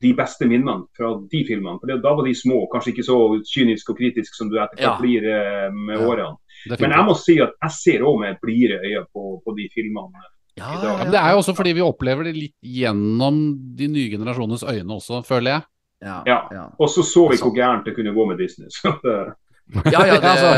[0.00, 1.80] de beste minnene fra de filmene.
[1.80, 4.76] For det, Da var de små, kanskje ikke så kyniske og kritiske som du etter
[4.78, 4.98] hvert Ja.
[5.00, 6.06] blir eh, med Ja.
[6.06, 6.36] årene.
[6.66, 10.26] Men jeg må si at jeg ser òg med blidere øyne på, på de filmene.
[10.58, 10.86] Ja, I dag.
[10.90, 13.42] Ja, men det er jo også fordi vi opplever det litt gjennom
[13.78, 15.68] de nye generasjonens øyne også, føler jeg.
[16.02, 16.64] Ja, Ja.
[16.78, 18.68] Og så så vi hvor gærent det kunne gå med Disney.
[18.70, 19.14] Så det,
[19.92, 20.50] ja, ja, det, Altså,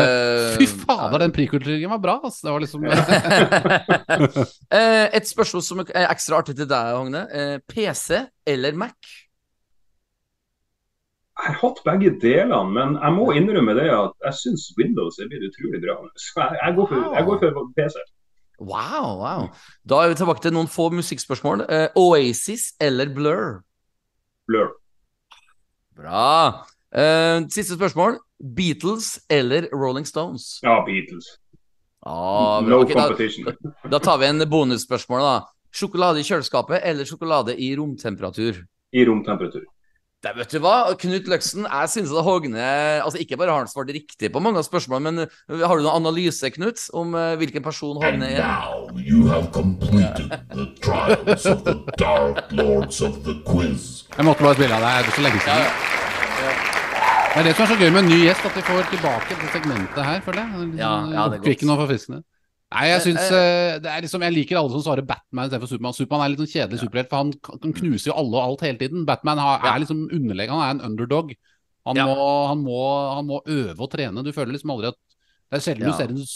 [0.55, 2.47] Fy fader, den prequel-trilogien var bra, altså.
[2.47, 2.85] Det var liksom
[4.79, 7.25] Eh, Et spørsmål som er ekstra artig til deg, Hogne.
[7.35, 8.95] Eh, PC eller Mac?
[11.41, 15.29] Jeg har hatt begge delene, men jeg må innrømme det at jeg syns Windows er
[15.31, 15.95] blitt utrolig bra.
[16.21, 18.01] Så jeg, jeg, går for, jeg går for PC.
[18.61, 19.47] Wow, wow.
[19.89, 21.65] Da er vi tilbake til noen få musikkspørsmål.
[21.65, 23.63] Eh, Oasis eller Blur?
[24.51, 24.75] Blur.
[25.97, 26.67] Bra.
[26.93, 28.19] Eh, siste spørsmål.
[28.57, 30.59] Beatles eller Rolling Stones?
[30.63, 31.39] Ja, Beatles.
[32.07, 33.45] Ah, no No competition.
[33.49, 35.35] da, da tar vi en bonusspørsmål, da.
[35.73, 38.65] Sjokolade i kjøleskapet eller sjokolade i romtemperatur?
[38.93, 39.65] I romtemperatur.
[40.21, 42.65] Det, vet du hva, Knut Løksen, jeg synes at Hogne
[43.01, 45.87] altså Ikke bare har han svart riktig på mange av spørsmålene, men uh, har du
[45.87, 48.43] noen analyse, Knut, om uh, hvilken person Hogne er?
[48.45, 54.05] now you have completed the trials of the Dark Lords of the Quiz.
[54.19, 55.89] Jeg måtte bare spille av deg, det er så lenge siden.
[57.31, 59.33] Det er det som er så gøy med en ny gjest, at vi får tilbake
[59.33, 60.71] dette segmentet her, føler jeg.
[60.83, 61.79] Ja, ja, det er Kvikken godt.
[61.79, 62.21] og forfriskende.
[62.71, 65.95] Nei, jeg syns eh, det er liksom Jeg liker alle som svarer Batman istedenfor Supermann.
[65.97, 68.61] Supermann er litt sånn kjedelig superhelt, for han kan kan knuse jo alle og alt
[68.63, 69.05] hele tiden.
[69.09, 71.33] Batman har, er liksom underlegen, han er en underdog.
[71.87, 72.07] Han, Ja.
[72.07, 72.79] må, han, må,
[73.17, 74.23] han må øve og trene.
[74.23, 74.99] Du føler liksom aldri at
[75.51, 75.91] Det er sjelden Ja.
[75.91, 76.27] du ser en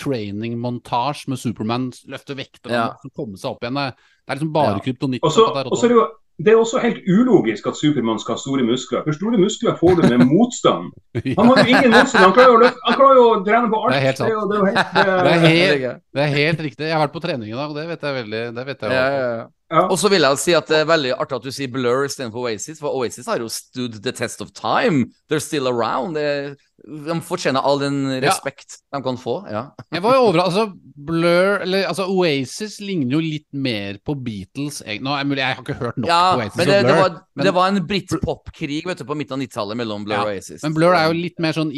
[0.00, 3.10] training-montasje med Supermann løfte vekter og Ja.
[3.16, 3.74] komme seg opp igjen.
[3.74, 3.94] Det
[4.28, 4.78] er liksom bare Ja.
[4.78, 5.20] kryptonitt.
[5.24, 6.06] Og så er det jo
[6.44, 9.04] det er også helt ulogisk at Supermann skal ha store muskler.
[9.04, 10.90] For store muskler får du med motstand.
[11.38, 12.24] Han har jo ingen motstand.
[12.24, 13.92] Han klarer jo å, løfte, han klarer jo å trene på alt.
[13.94, 14.50] Det er helt sant.
[14.50, 16.88] det er helt, Det er det, helt, det er helt riktig.
[16.88, 18.94] Jeg har vært på trening i dag, og det vet jeg veldig det vet jeg
[18.96, 19.48] Ja, ja, ja.
[19.70, 19.84] Ja.
[19.86, 22.48] Og så vil jeg si at det er veldig artig at du sier Blur istedenfor
[22.48, 25.12] Oasis, for Oasis har jo stood the test of time.
[25.30, 26.18] They're still around.
[26.18, 29.34] Det, de fortjener all den respekt de kan få.
[29.52, 29.62] Ja.
[29.94, 30.46] Jeg var jo overrasket.
[30.50, 34.82] Altså, Blur eller altså Oasis ligner jo litt mer på Beatles.
[34.86, 36.90] Jeg, nå jeg, jeg har ikke hørt nok Ja, på Oasis men og det, Blur.
[36.90, 40.34] det, var, men- det var en britpopkrig på midten av 90-tallet mellom Blur Ja, og
[40.34, 40.62] Oasis.
[40.66, 41.72] Men Blur er jo litt mer sånn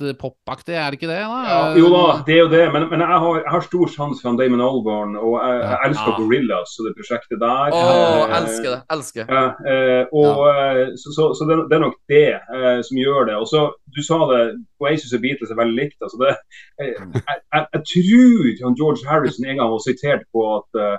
[0.00, 1.18] indie-brit-pop-aktig, er det ikke det?
[1.20, 1.38] da?
[1.48, 2.62] Ja, jo da, det er jo det.
[2.74, 6.12] Men, men jeg, har, jeg har stor sans for Damon Albarn, og jeg, jeg elsker
[6.12, 6.16] Ja.
[6.22, 7.74] Gorillas og det prosjektet der.
[7.74, 8.80] Å, Eh, elsker det.
[8.94, 9.34] Elsker.
[9.34, 10.86] Eh, og, ja.
[11.00, 13.36] så så, så det, det er nok det eh, som gjør det.
[13.42, 14.40] Og så, Du sa det,
[14.80, 15.98] Oasis og Beatles er veldig likt.
[16.02, 16.34] altså det,
[16.80, 17.22] eh, jeg,
[17.54, 20.98] jeg, jeg tror han George Harrison en gang var sitert på at eh,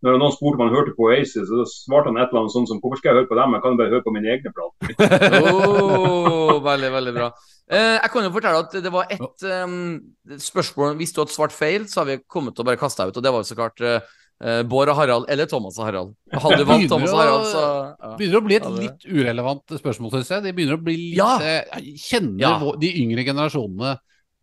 [0.00, 2.70] når noen spurte om han hørte på Oasis, så svarte han et eller annet sånt
[2.70, 4.94] som Hvorfor skal jeg høre på dem, jeg kan bare høre på mine egne plater.
[5.52, 7.28] Oh, veldig, veldig bra.
[7.70, 10.00] Eh, jeg kan jo fortelle at det var ett um,
[10.42, 13.12] spørsmål Hvis du hadde svart feil, så har vi kommet til å bare kaste deg
[13.12, 13.20] ut.
[13.20, 16.14] Og det var jo så klart uh, Bård og Harald eller Thomas og Harald.
[16.32, 18.12] Hadde du valgt Thomas og Harald, så ja.
[18.18, 20.46] begynner å bli et litt urelevant spørsmål, syns jeg.
[20.48, 21.34] De begynner å bli litt Ja.
[21.38, 22.54] eh, Kjenner Ja.
[22.80, 23.98] de yngre generasjonene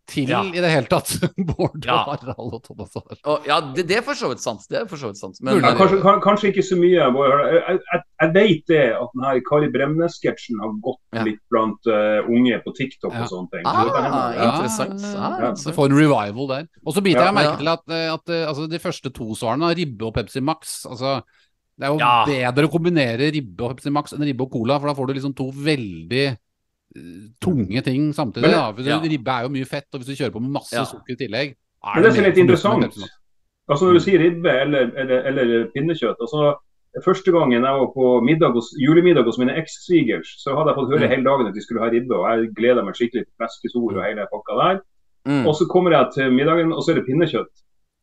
[0.08, 0.40] til Ja.
[0.42, 1.10] i det hele tatt
[1.50, 1.98] Bård Ja.
[2.08, 3.20] og Harald og Thomas og Harald?
[3.28, 4.64] Og, ja, det, det er for så vidt sant.
[4.68, 5.36] Det er for så vidt sant.
[5.44, 6.96] Men, Ja, kanskje, kan- kanskje ikke så mye.
[6.96, 11.22] Jeg, jeg, jeg vet det at denne Kari Bremnes-sketsjen har gått Ja.
[11.28, 13.22] litt blant uh, unge på TikTok Ja.
[13.24, 13.62] og sånne ting.
[13.68, 14.22] Ah, Så det kan hende.
[14.38, 14.48] ja.
[14.54, 15.04] Interessant.
[15.16, 16.68] Ah, Ja, så får en revival der.
[16.86, 17.56] Og så biter Ja, jeg merke ja.
[17.62, 21.20] til at, eh, at eh, altså, de første to svarene, Ribbe og Pepsi Max altså,
[21.78, 22.24] Det er jo Ja.
[22.26, 25.12] bedre å kombinere ribbe og Pepsi Max enn ribbe og cola, for da får du
[25.14, 26.36] liksom to veldig eh,
[27.40, 28.48] tunge ting samtidig.
[28.48, 28.98] Men ja.
[29.02, 30.84] Ribbe er jo mye fett, og hvis du kjører på med masse Ja.
[30.84, 31.54] sukker i tillegg
[31.94, 32.84] Men det som er mer litt interessant,
[33.68, 36.56] altså når du sier ribbe eller, eller, eller pinnekjøtt altså
[37.04, 40.88] Første gangen jeg var på middag hos, julemiddag hos mine eks-svigers, så hadde jeg fått
[40.90, 41.10] høre Mm.
[41.12, 42.14] hele dagen at de skulle ha ribbe.
[42.16, 44.80] og Jeg gleda meg skikkelig til fleskesor og hele pakka der.
[45.28, 45.46] Mm.
[45.46, 47.52] Og så kommer jeg til middagen, og så er det pinnekjøtt.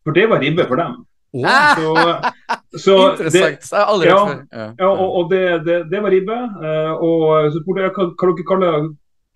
[0.06, 0.93] For det var ribbe for dem.
[1.33, 1.91] Så,
[2.75, 3.61] Interessant.
[3.69, 4.17] Det har aldri Ja.
[4.25, 4.59] hørt før.
[4.59, 4.67] Ja.
[4.80, 6.40] ja, og, og det, det, det var ribbe.
[6.69, 8.90] eh, Og så spurte jeg hva, hva dere kaller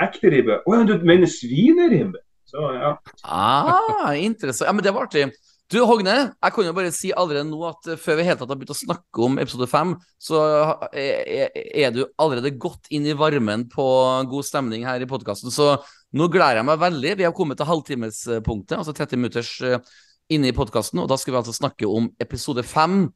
[0.05, 0.59] ekte ribbe.
[0.65, 2.21] Å ja, du mener svineribbe?
[2.49, 2.95] Så ja.
[3.29, 4.67] Ah, interessant.
[4.69, 5.27] Ja, men det var artig.
[5.69, 8.49] Du, Hogne, jeg kan jo bare si allerede nå at eh, før vi helt tatt
[8.49, 10.39] har begynt å snakke om episode fem, så
[10.89, 13.85] er, er- er du allerede godt inn i varmen på
[14.31, 15.53] god stemning her i podkasten.
[15.53, 15.75] Så
[16.17, 17.11] nå gleder jeg meg veldig.
[17.19, 19.77] Vi har kommet til halvtimespunktet, altså 30 minutters eh,
[20.33, 23.08] inne i podkasten, og da skal vi altså snakke om episode fem.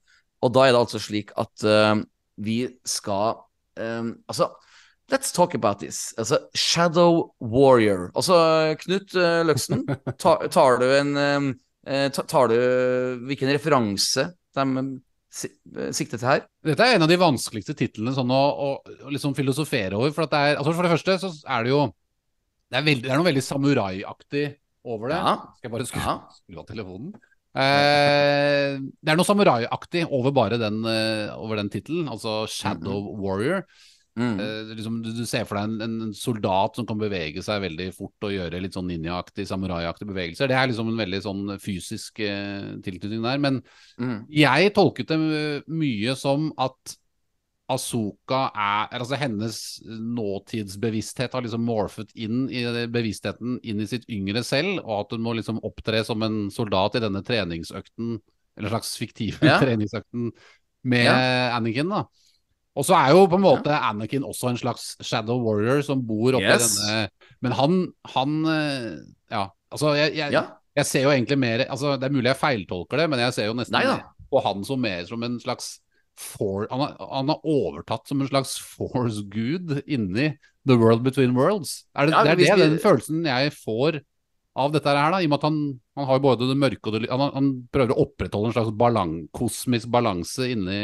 [0.44, 1.96] Og da er det altså slik at uh,
[2.42, 3.38] vi skal
[3.80, 4.50] uh, Altså,
[5.12, 6.14] let's talk about this.
[6.18, 8.10] Altså, Shadow Warrior.
[8.16, 8.36] Altså,
[8.82, 9.86] Knut uh, Løksen,
[10.24, 12.54] tar, tar du en Tar du
[13.28, 14.24] hvilken referanse
[14.56, 14.84] de
[15.92, 16.46] sikter til her?
[16.64, 18.70] Dette er en av de vanskeligste titlene sånn å, å,
[19.04, 20.14] å liksom filosofere over.
[20.16, 21.82] For, at det er, altså for det første så er det jo
[22.72, 24.46] Det er, veld, det er noe veldig samuraiaktig
[24.86, 25.20] over det.
[25.22, 25.36] Ja.
[25.58, 26.16] Skal jeg bare skru, Ja.
[26.40, 27.14] skru av telefonen?
[27.56, 33.64] Eh, det er noe samuraiaktig over bare den, uh, over den tittelen, altså Shadow Warrior.
[34.18, 34.36] Mm.
[34.40, 37.88] Eh, liksom, du, du ser for deg en, en soldat som kan bevege seg veldig
[37.98, 40.52] fort og gjøre litt sånn ninjaaktig, samuraiaktig bevegelser.
[40.52, 43.42] Det er liksom en veldig sånn fysisk eh, tilknytning der.
[43.42, 43.62] Men
[43.98, 44.26] Mm.
[44.34, 45.18] jeg tolket det
[45.70, 46.96] mye som at
[47.72, 54.44] Asoka er Altså hennes nåtidsbevissthet har liksom morfet inn i bevisstheten inn i sitt yngre
[54.46, 58.18] selv, og at hun må liksom opptre som en soldat i denne treningsøkten,
[58.58, 59.60] eller slags fiktive Ja.
[59.64, 60.32] treningsøkten
[60.84, 61.08] med
[61.56, 62.04] Anakin, da.
[62.76, 66.34] Og så er jo på en måte Anakin også en slags shadow warrior som bor
[66.40, 66.74] oppi Yes.
[66.76, 67.08] denne
[67.46, 67.80] Men han,
[68.16, 68.92] han eh,
[69.32, 70.42] Ja, altså jeg, jeg, Ja.
[70.76, 73.46] jeg ser jo egentlig mer altså Det er mulig jeg feiltolker det, men jeg ser
[73.52, 73.78] jo nesten
[74.34, 75.78] på han som mer som en slags
[76.20, 80.34] for, han, har, han har overtatt som en slags force-gud inni
[80.68, 81.84] The World Between Worlds.
[81.96, 84.02] Er det, Ja, det er det den følelsen jeg får
[84.54, 85.60] av dette her, da, i og med at han,
[85.98, 89.16] han har både det mørke og det han, han prøver å opprettholde en slags balang,
[89.34, 90.82] kosmisk balanse inni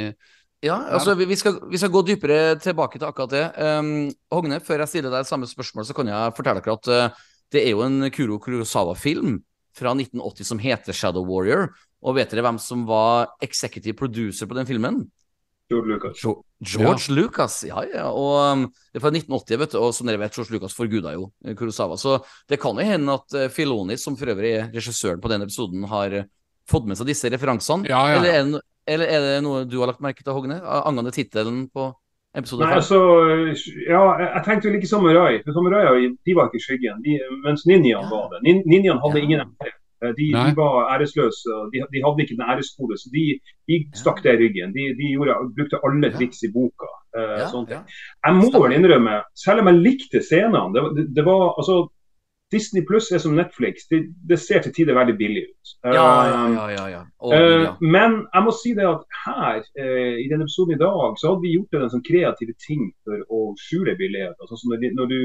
[0.66, 3.46] Ja, altså vi, vi, skal, vi skal gå dypere tilbake til akkurat det.
[3.62, 7.22] Um, Hogne, før jeg stiller deg samme spørsmål, så kan jeg fortelle dere at uh,
[7.54, 9.38] det er jo en Kuro Kurosawa-film
[9.80, 11.70] fra 1980 som heter Shadow Warrior.
[12.04, 15.04] Og vet dere hvem som var executive producer på den filmen?
[15.70, 16.22] George Lucas.
[16.24, 18.08] George George Lucas, ja, ja.
[18.10, 21.14] Og um, det er fra 1980, vet du, og som dere vet, George Lucas forguda
[21.14, 21.98] jo eh, Kurosawa.
[22.00, 22.18] Så
[22.50, 25.86] det kan jo hende at uh, Filoni, som for øvrig er regissøren på denne episoden,
[25.92, 26.28] har uh,
[26.70, 27.88] fått med seg disse referansene.
[27.90, 28.20] Ja, ja, ja.
[28.20, 28.64] Eller, er det,
[28.96, 31.92] eller er det noe du har lagt merke til, Hogne, angående tittelen på
[32.38, 32.74] episode fem?
[32.78, 33.00] altså,
[33.90, 35.42] ja, jeg, tenkte vel ikke samurai.
[35.46, 38.00] For Samurai de var ikke i skyggen, de, mens ja.
[38.14, 38.40] var det.
[38.48, 39.24] Nin, ninjaene hadde Ja.
[39.26, 39.76] ingen ære.
[40.04, 41.52] Eh, De, de var æresløse.
[41.74, 43.24] De, de hadde ikke den æreskode, så de,
[43.68, 44.72] de stakk det i ryggen.
[44.78, 46.88] De, de gjorde, brukte alle triks i boka.
[47.18, 47.82] Uh, Ja, sånne ting.
[47.82, 48.28] ja.
[48.28, 51.90] Jeg må vel innrømme, selv om jeg likte scenene det, det, det var, altså,
[52.52, 53.86] Disney Pluss er som Netflix.
[53.90, 55.74] Det, det ser til tider veldig billig ut.
[55.84, 56.06] Ja,
[56.74, 57.02] ja, ja.
[57.22, 57.76] Å, Eh, ja.
[57.82, 61.46] men jeg må si det at her, eh, i denne episoden i dag, så hadde
[61.46, 64.34] vi gjort en sånn kreative ting for å skjule billighet.
[64.42, 65.20] Altså, når, de, når du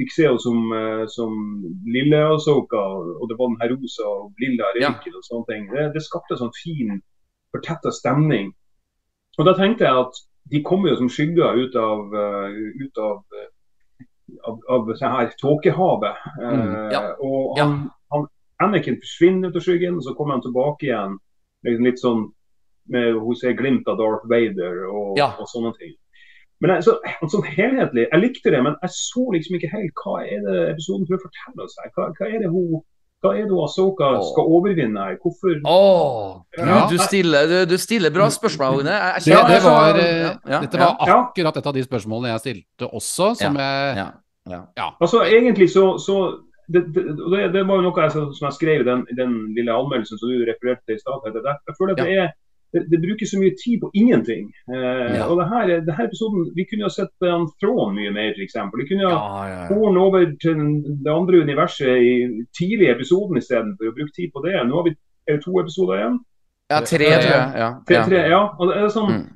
[0.00, 1.36] fikk se henne som, eh, som
[1.84, 2.80] lille Asoka,
[3.20, 6.38] og det var den her rosa og lilla røyken og sånne ting, det, det skapte
[6.38, 6.96] en sånn fin,
[7.52, 8.54] fortetta stemning.
[9.36, 12.08] Og da tenkte jeg at de kommer jo som skygger ut av,
[12.80, 13.20] ut av
[14.44, 16.16] av, av sånn her tåkehavet.
[16.42, 17.00] Eh, Mm, ja.
[17.20, 17.64] Og Ja.
[17.64, 18.26] han, han,
[18.60, 21.18] Anakin forsvinner ut av skyggen, og så kommer han tilbake igjen
[21.64, 22.26] litt sånn
[22.90, 25.30] med hun ser glimt av Darth Vader og, Ja.
[25.38, 25.94] og sånne ting.
[26.60, 26.98] Men jeg, så,
[27.32, 31.06] sånn helhetlig, jeg likte det, men jeg så liksom ikke helt hva er det episoden
[31.08, 31.90] prøver å fortelle oss her.
[31.96, 32.82] Hva, hva er det hun
[33.20, 35.16] hva er det Asoka skal overvinne her?
[35.20, 36.86] Hvorfor Åh, Ja.
[36.88, 38.94] du, stiller, du, du stiller bra spørsmål, Agne.
[39.20, 43.34] Det, det var, Ja, eh, dette var akkurat et av de spørsmålene jeg stilte også,
[43.42, 44.06] som jeg
[44.48, 44.88] Ja.
[45.00, 46.16] Altså, egentlig så, så
[46.72, 49.74] det, det, det, det var jo noe jeg, som jeg skrev i den, den lille
[49.74, 51.20] anmeldelsen som du refererte til i stad.
[51.26, 52.28] Jeg, jeg føler at det, er,
[52.72, 54.44] det, det bruker så mye tid på ingenting.
[54.70, 55.24] Eh, Ja.
[55.26, 58.54] Og det her, det her episoden, Vi kunne ha sett han Thrawn mye mer, f.eks.
[58.78, 59.98] Vi kunne ha Ja, ja, ja.
[60.06, 60.56] Over til
[61.04, 62.12] det andre universet i
[62.58, 64.54] tidlig i episoden istedenfor å bruke tid på det.
[64.66, 64.94] Nå har vi
[65.28, 66.18] er det to episoder igjen.
[66.70, 67.52] ja, tre, tror jeg.
[67.58, 68.42] Ja, Tre, tre, ja.
[68.58, 69.26] Og det er sånn, Mm.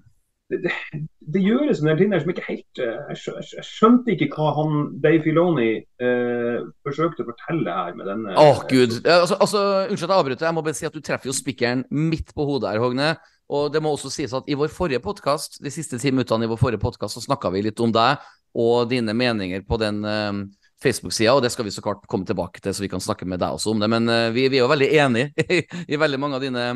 [0.62, 4.28] Det, gjøres en del ting der som ikke helt eh, Jeg, skjø, jeg skjønte ikke
[4.34, 8.98] hva han Dave Filoni eh, forsøkte å fortelle her med denne Åh, gud.
[9.02, 10.48] Altså, altså, unnskyld at jeg avbryter.
[10.48, 13.14] Jeg må bare si at du treffer jo spikeren midt på hodet her, Hogne.
[13.52, 16.50] Og det må også sies at i vår forrige podkast, de siste ti minuttene i
[16.50, 18.22] vår forrige podkast, så snakka vi litt om deg
[18.54, 20.44] og dine meninger på den eh,
[20.84, 23.42] Facebook-sida, og det skal vi så klart komme tilbake til, så vi kan snakke med
[23.42, 23.88] deg også om det.
[23.90, 26.66] Men uh, vi, vi er jo veldig enige i, i veldig mange av dine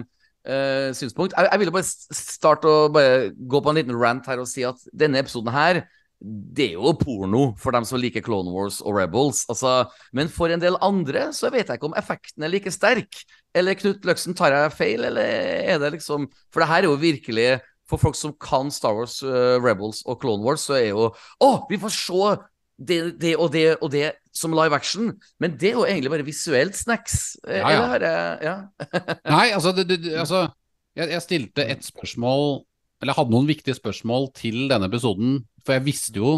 [0.47, 1.34] eh, synspunkt.
[1.36, 4.67] Jeg, jeg ville bare starte å bare gå på en liten rant her og si
[4.67, 5.84] at denne episoden her
[6.18, 9.44] det er jo porno for dem som liker Clone Wars og Rebels.
[9.52, 13.20] Altså, men for en del andre så vet jeg ikke om effekten er like sterk.
[13.55, 16.99] Eller Knut Løksen, tar jeg feil, eller er det liksom For det her er jo
[17.00, 17.47] virkelig
[17.89, 21.07] For folk som kan Star Wars, uh, Rebels og Clone Wars, så er jo
[21.41, 22.34] Å, vi får se
[22.78, 25.12] det, det og det og det som live action.
[25.42, 27.36] Men det er jo egentlig bare visuelt snacks.
[27.47, 27.94] Eh, Ja, ja.
[27.94, 28.57] Eller Ja.
[29.36, 30.48] Nei, altså, det, det, altså
[30.97, 32.65] jeg, jeg stilte et spørsmål
[33.00, 35.44] Eller jeg hadde noen viktige spørsmål til denne episoden.
[35.62, 36.32] For jeg visste jo,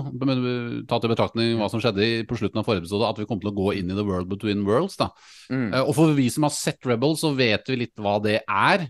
[0.91, 3.49] tatt i betraktning hva som skjedde på slutten av forrige episode, at vi kom til
[3.49, 4.99] å gå inn i The World Between Worlds.
[5.01, 5.07] da.
[5.49, 5.71] Mm.
[5.73, 8.89] Eh, Og for vi som har sett Rebel, så vet vi litt hva det er.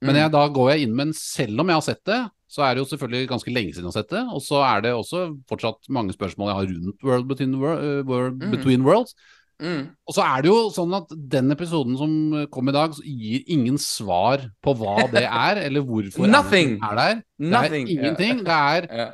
[0.00, 0.20] Men Mm.
[0.22, 2.20] jeg, da går jeg inn med en Selv om jeg har sett det,
[2.52, 4.22] så er det jo selvfølgelig ganske lenge siden jeg har sett det.
[4.36, 8.02] Og så er det også fortsatt mange spørsmål jeg har rundt World Between, Wor- eh,
[8.04, 8.50] World Mm.
[8.52, 9.14] Between Worlds.
[9.62, 9.86] Mm.
[10.10, 12.12] Og så er det jo sånn at den episoden som
[12.50, 16.78] kom i dag, gir ingen svar på hva det er, eller hvorfor Nothing.
[16.82, 17.20] Er der.
[17.38, 18.42] Det er ingenting.
[18.44, 19.12] Det er,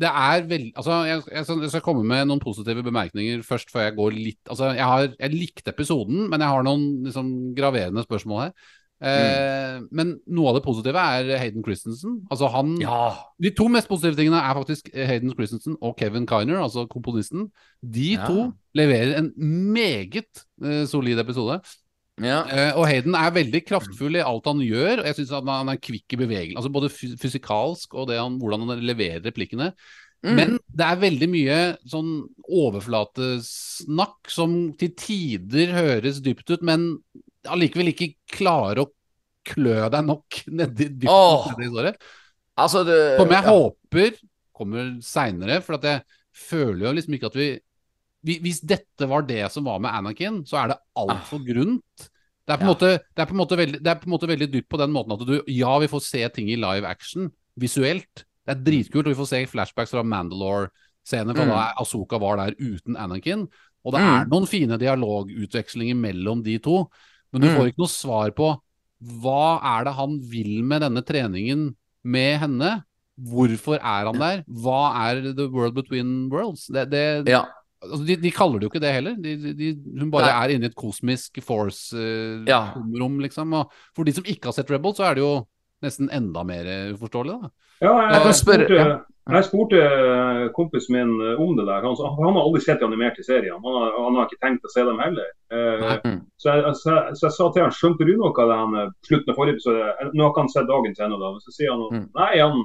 [0.00, 3.96] det er veldig Altså, jeg, jeg skal komme med noen positive bemerkninger først, før jeg
[3.96, 8.44] går litt Altså, jeg har Jeg likte episoden, men jeg har noen liksom graverende spørsmål
[8.44, 8.52] her.
[9.00, 12.18] Eh, Men noe av det positive er Hayden Christensen.
[12.30, 13.14] Altså han ja.
[13.40, 17.48] De to mest positive tingene er faktisk Hayden Christensen og Kevin Kiner, altså komponisten.
[17.80, 18.26] De Ja.
[18.26, 19.32] to leverer en
[19.72, 21.60] meget eh, solid episode.
[22.20, 22.42] ja.
[22.44, 25.68] Eh, og Hayden er veldig kraftfull i alt han gjør, og jeg syns han, han
[25.72, 26.56] er kvikk i bevegelse.
[26.60, 29.72] Altså både fysikalsk og det han, hvordan han leverer replikkene.
[30.22, 30.34] Mm.
[30.36, 32.28] Men det er veldig mye sånn
[33.10, 36.98] overflatesnakk som til tider høres dypt ut, men
[37.48, 38.90] allikevel ikke klarer å
[39.46, 41.96] klø deg nok nedi dypt oh, nedi historien.
[42.60, 43.50] Altså, det Som jeg ja.
[43.54, 44.18] håper
[44.60, 46.02] kommer seinere, for at jeg
[46.36, 47.50] føler jo liksom ikke at vi,
[48.26, 52.08] vi Hvis dette var det som var med Anakin, så er det altfor grunt.
[52.44, 52.72] Det er, på Ja.
[52.72, 55.12] måte, det, er måte veldig, det er på en måte veldig dypt på den måten
[55.14, 58.24] at du Ja, vi får se ting i live action visuelt.
[58.44, 61.52] Det er dritkult, og vi får se flashbacks fra Mandalore-scener fra Mm.
[61.54, 63.46] da Asoka var der uten Anakin.
[63.84, 64.20] Og det Mm.
[64.20, 66.90] er noen fine dialogutvekslinger mellom de to,
[67.32, 67.56] men du Mm.
[67.56, 68.50] får ikke noe svar på
[69.00, 72.84] hva er det han vil med denne treningen med henne?
[73.20, 74.44] Hvorfor er han der?
[74.48, 76.66] Hva er The World Between Worlds?
[76.72, 77.44] Det, det, Ja.
[77.82, 79.14] altså de, de kaller det jo ikke det heller.
[79.20, 80.36] De, de, hun bare Nei.
[80.44, 82.74] er inne i et kosmisk force-rom, Ja.
[83.24, 83.52] liksom.
[83.54, 85.46] Og for de som ikke har sett Rebel, så er det jo
[85.82, 87.40] nesten enda mer uforståelig.
[87.42, 87.50] Da.
[87.80, 88.98] Ja, jeg, Jeg spørre- spurte, ja.
[89.36, 91.80] jeg spurte eh, kompisen min eh, om det der.
[91.86, 93.56] Han, han har aldri sett de animerte seriene.
[93.56, 95.30] Han har, han har ikke tenkt å se dem heller.
[95.52, 95.94] Eh.
[96.04, 96.18] Mm.
[96.36, 98.92] så, jeg, så, jeg, så jeg sa til han, skjønte du noe av det han
[99.08, 100.10] slutten av forrige episode?
[100.12, 101.32] Nå har ikke han sett dagens ennå, da.
[101.36, 102.04] Men så sier han Mm.
[102.20, 102.60] nei, han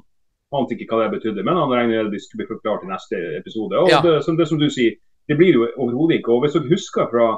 [0.56, 1.44] ante ikke hva det betydde.
[1.48, 3.76] Men han regner med det skulle bli forklart i neste episode.
[3.80, 4.02] Og Ja.
[4.04, 4.96] det, som, det som du sier,
[5.28, 6.32] det blir jo overhodet ikke.
[6.36, 7.30] Og hvis dere husker fra,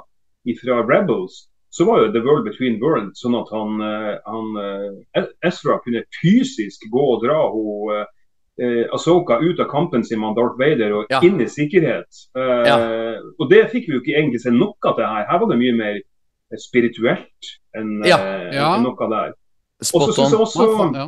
[0.63, 4.47] fra Rebels, så var jo The World Between Worlds sånn at han, eh, han
[5.17, 8.05] eh, Ezra kunne fysisk gå og dra hun
[8.59, 11.19] eh, Asoka ut av kampen sin med Darth Vader og Ja.
[11.21, 12.07] inn i sikkerhet.
[12.35, 15.25] Eh, Og det fikk vi jo ikke egentlig se noe av det her.
[15.29, 18.17] Her var det mye mer eh, spirituelt enn Ja.
[18.17, 18.75] eh, Ja.
[18.77, 19.33] enn noe der.
[19.93, 20.93] Og så Spot syns on.
[20.95, 21.07] ja.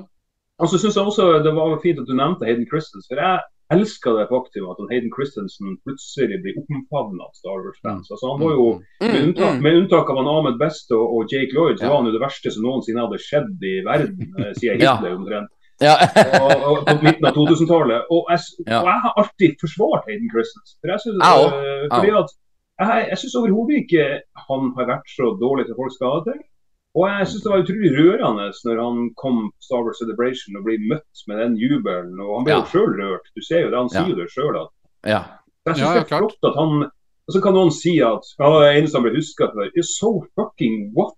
[0.60, 3.08] og så synes jeg også det var fint at du nevnte Hayden Christens.
[3.10, 3.40] For jeg
[3.76, 8.10] elsker det faktum at Hayden Christensen plutselig blir omfavna av Star Wars-fans.
[8.12, 8.68] Altså, han var jo,
[9.02, 9.62] med Mm, unntak, mm.
[9.66, 12.24] med unntak av han Ahmed Best og, og Jake Lloyd, så var han jo det
[12.24, 14.82] verste som noensinne hadde skjedd i verden, eh, siden.
[14.82, 15.52] Hitler omtrent.
[15.80, 15.96] Ja.
[16.44, 18.10] Og, og på midten av 2000-tallet.
[18.12, 18.26] Og,
[18.68, 18.80] Ja.
[18.82, 20.76] og jeg har alltid forsvart Hayden Christensen.
[20.82, 21.60] For jeg synes, også.
[21.62, 22.30] eh, fordi at
[22.80, 24.04] jeg, jeg syns overhodet ikke
[24.50, 26.42] han har vært så dårlig som folk skal ha det til.
[26.98, 30.64] Og jeg syns det var utrolig rørende når han kom på Star Wars Celebration og
[30.66, 32.16] ble møtt med den jubelen.
[32.20, 32.62] Og han ble Ja.
[32.64, 33.28] jo sjøl rørt.
[33.36, 34.58] Du ser jo det, han sier jo det sjøl.
[35.06, 35.22] ja.
[35.68, 36.34] Jeg syns Ja, det er klart.
[36.34, 36.84] flott at han
[37.30, 40.24] Og så kan noen si at ja, det eneste han ble huska for, is so
[40.36, 41.14] fucking what?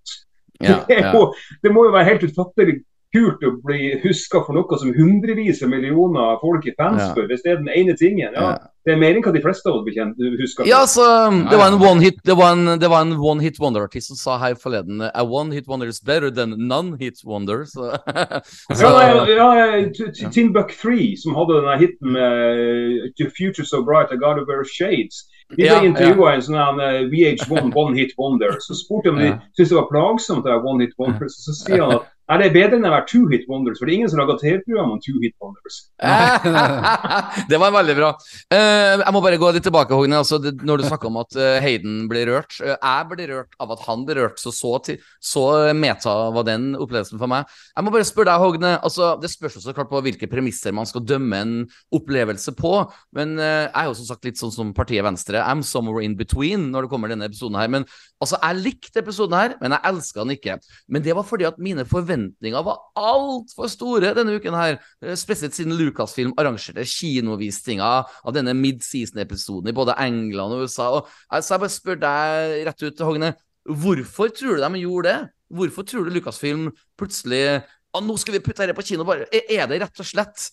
[0.61, 1.25] ja, Det, er ja.
[1.63, 2.81] det må jo være helt utfattelig
[3.13, 7.13] kult å bli huska for noe som hundrevis av millioner folk er fans Ja.
[7.13, 8.33] for, hvis det er den ene tingen.
[8.33, 8.57] Ja, Ja.
[8.83, 10.65] Det er mer enn hva de fleste av oss bekjent husker.
[10.65, 11.03] Ja, altså,
[11.51, 14.37] det var en one hit one, var en, det var en one wonder-artist som sa
[14.41, 17.61] her forleden A one hit wonder is better than none hit wonder.
[17.69, 17.91] Så,
[18.73, 23.65] så Ja, ja, ja, T- T- Timbuk 3, som hadde denne hiten med The Future
[23.67, 25.27] So Bright I Gotta Wear Shades.
[25.51, 26.35] De ble Ja, intervjua ja.
[26.39, 28.57] en sånn eh, VH1 One Hit Wonder.
[28.65, 31.27] Så spurte jeg om de syntes det var plagsomt, det her One Hit Wonder.
[31.29, 33.79] Så, så sier han at Er det bedre enn å være two hit wonders?
[33.79, 35.79] For det er ingen som lager TV-program om two hit wonders.
[37.51, 38.11] det var veldig bra.
[38.55, 40.21] Eh, jeg må bare gå litt tilbake, Hogne.
[40.21, 42.55] Altså, når du snakker om at eh, Hayden blir rørt.
[42.63, 45.43] eh, jeg blir rørt av at han blir rørt, så så, til, så
[45.75, 47.51] meta var den opplevelsen for meg.
[47.75, 48.71] Jeg må bare spørre deg, Hogne.
[48.79, 51.53] Altså, det spørs jo så klart på hvilke premisser man skal dømme en
[51.99, 52.73] opplevelse på.
[53.17, 55.43] Men eh, jeg er jo som sagt litt sånn som partiet Venstre.
[55.43, 57.67] I'm somewhere in between når det kommer denne episoden her.
[57.75, 57.89] Men
[58.23, 60.59] altså, jeg likte episoden her, men jeg elska den ikke.
[60.87, 64.79] Men det var fordi at mine forventninger var altfor store denne uken her.
[65.03, 70.89] Eh, Spesielt siden Lucasfilm arrangerte kinovisninger av denne mid-season-episoden i både England og USA.
[70.97, 73.33] Og, altså, jeg bare spør deg rett ut, Hogne.
[73.65, 75.19] Hvorfor tror du de gjorde det?
[75.51, 79.27] Hvorfor tror du Lucasfilm plutselig ah, Nå skal vi putte dette på kino, bare.
[79.31, 80.49] Er det rett og slett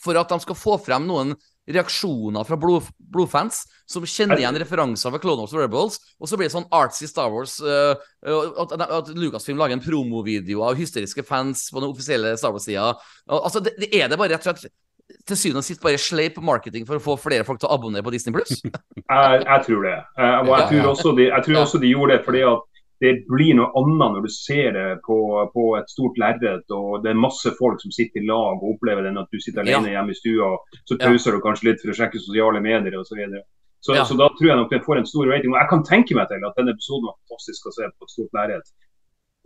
[0.00, 1.34] for at de skal få frem noen
[1.74, 6.38] reaksjoner fra blod, blodfans som kjenner igjen referanser fra Clone Wars og Rebels, og så
[6.38, 7.94] blir det sånn artsy Star Wars uh,
[8.26, 12.92] at, at Lucasfilm lager en promovideo av hysteriske fans på den offisielle Star Wars-sida.
[13.26, 14.78] Altså, det, det er det bare rett og slett
[15.26, 18.04] til syvende og sist bare sleip marketing for å få flere folk til å abonnere
[18.06, 18.60] på Disney Pluss?
[19.10, 19.96] Jeg, jeg tror det.
[20.22, 22.60] Jeg, og jeg tror de, jeg tror også de gjorde det fordi at
[23.00, 25.16] det blir noe annet når du ser det på,
[25.54, 29.06] på et stort lerret, og det er masse folk som sitter i lag og opplever
[29.08, 31.94] den at du sitter alene hjemme i stua, og så pauser du kanskje litt for
[31.94, 33.08] å sjekke sosiale medier osv.
[33.08, 33.42] Så, videre.
[33.80, 34.04] så, Ja.
[34.04, 35.54] så da tror jeg nok den får en stor rating.
[35.54, 38.14] Og jeg kan tenke meg til at denne episoden var fantastisk å se på et
[38.16, 38.68] stort lerret.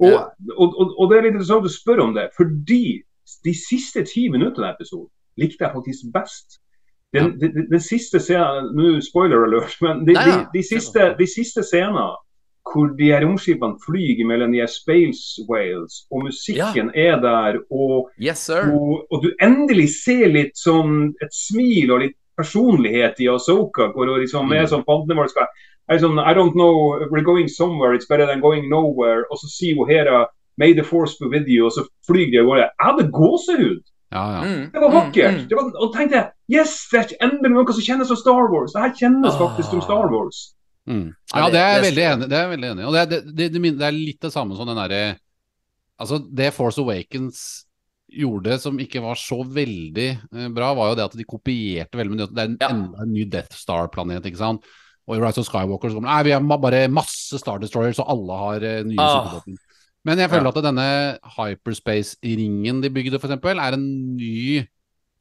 [0.03, 0.25] Og, Ja.
[0.59, 3.03] og, og, og det er litt interessant å spørre om det, fordi
[3.47, 5.09] de siste ti minuttene av episoden
[5.39, 6.59] likte jeg faktisk best.
[7.15, 7.39] Den, ja.
[7.39, 10.45] de, de, de siste scenen Nå spoiler alert, men de, Nei, de, ja.
[10.51, 12.09] de, siste, siste scenene
[12.65, 18.09] hvor de her romskipene flyr mellom de her space whales, og musikken er der, og,
[18.19, 18.71] Yes, sir.
[18.73, 24.07] og, og du endelig ser litt sånn et smil og litt personlighet i Asoka, hvor
[24.11, 24.57] hun liksom Mm.
[24.63, 25.47] er sånn fandenivold skal
[25.89, 29.25] er sånn, I don't know, we're going somewhere, it's better than going nowhere.
[29.31, 30.27] Og så sier hun Hera
[30.57, 32.69] May the force be with you, og så flyr de av gårde.
[32.71, 33.83] Jeg hadde gåsehud!
[34.15, 34.41] Ja, ja.
[34.47, 35.35] Mm, Det var mm, vakkert!
[35.35, 35.49] mm.
[35.49, 38.73] Det var, og tenkte jeg, yes, det er endelig noe som kjennes som Star Wars.
[38.73, 39.39] Det her kjennes Ah.
[39.49, 40.55] faktisk som Star Wars.
[40.87, 41.15] Mm.
[41.35, 42.87] Ja, det- er jeg veldig enig, det er veldig enig i.
[42.87, 45.19] Og det, er- det, det, det, det er litt det samme som den derre
[46.01, 47.65] Altså, det Force Awakens
[48.11, 52.11] gjorde som ikke var så veldig eh, bra, var jo det at de kopierte veldig
[52.17, 52.27] mye.
[52.35, 52.69] Det er en, Ja.
[52.75, 54.65] enda en ny Death Star-planet, ikke sant.
[55.07, 58.11] Og i Rise of Skywalker så kommer Nei, vi har bare masse Star Destroyers, og
[58.11, 59.15] alle har eh, nye Ah.
[59.23, 59.57] supervåpen.
[60.05, 60.53] Men jeg føler Ja.
[60.59, 64.67] at denne hyperspace-ringen de bygde, eksempel, er en ny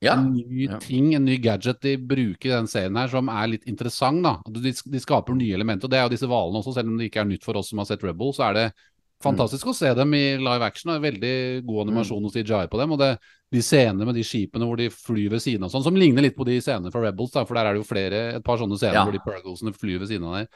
[0.03, 0.13] Ja.
[0.19, 0.77] en ny Ja.
[0.79, 4.21] ting, en ny gadget de bruker i den serien her, som er litt interessant.
[4.23, 4.37] da.
[4.49, 5.85] De, de skaper nye elementer.
[5.85, 7.69] og Det er jo disse hvalene også, selv om det ikke er nytt for oss
[7.69, 8.73] som har sett Rebel, så er det
[9.23, 10.91] fantastisk å se dem i live action.
[10.91, 12.91] Det er veldig god animasjon hos DJI på dem.
[12.91, 13.17] Og det,
[13.53, 16.35] de scenene med de skipene hvor de flyr ved siden av sånn, som ligner litt
[16.35, 18.75] på de scenene fra Rebels, da, for der er det jo flere, et par sånne
[18.75, 19.05] scener Ja.
[19.05, 20.47] hvor de Purglesene flyr ved siden av der.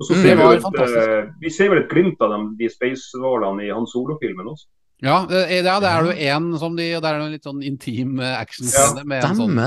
[0.00, 3.68] Og så Mm, vi, et, eh, vi ser vel et glimt av dem, de space-hvalene
[3.68, 4.66] i Han Solo-filmen også.
[5.04, 8.14] Ja, det, ja, det er jo en som de det er en litt sånn intim
[8.24, 8.86] eh, Ja.
[9.04, 9.66] med en sånn det.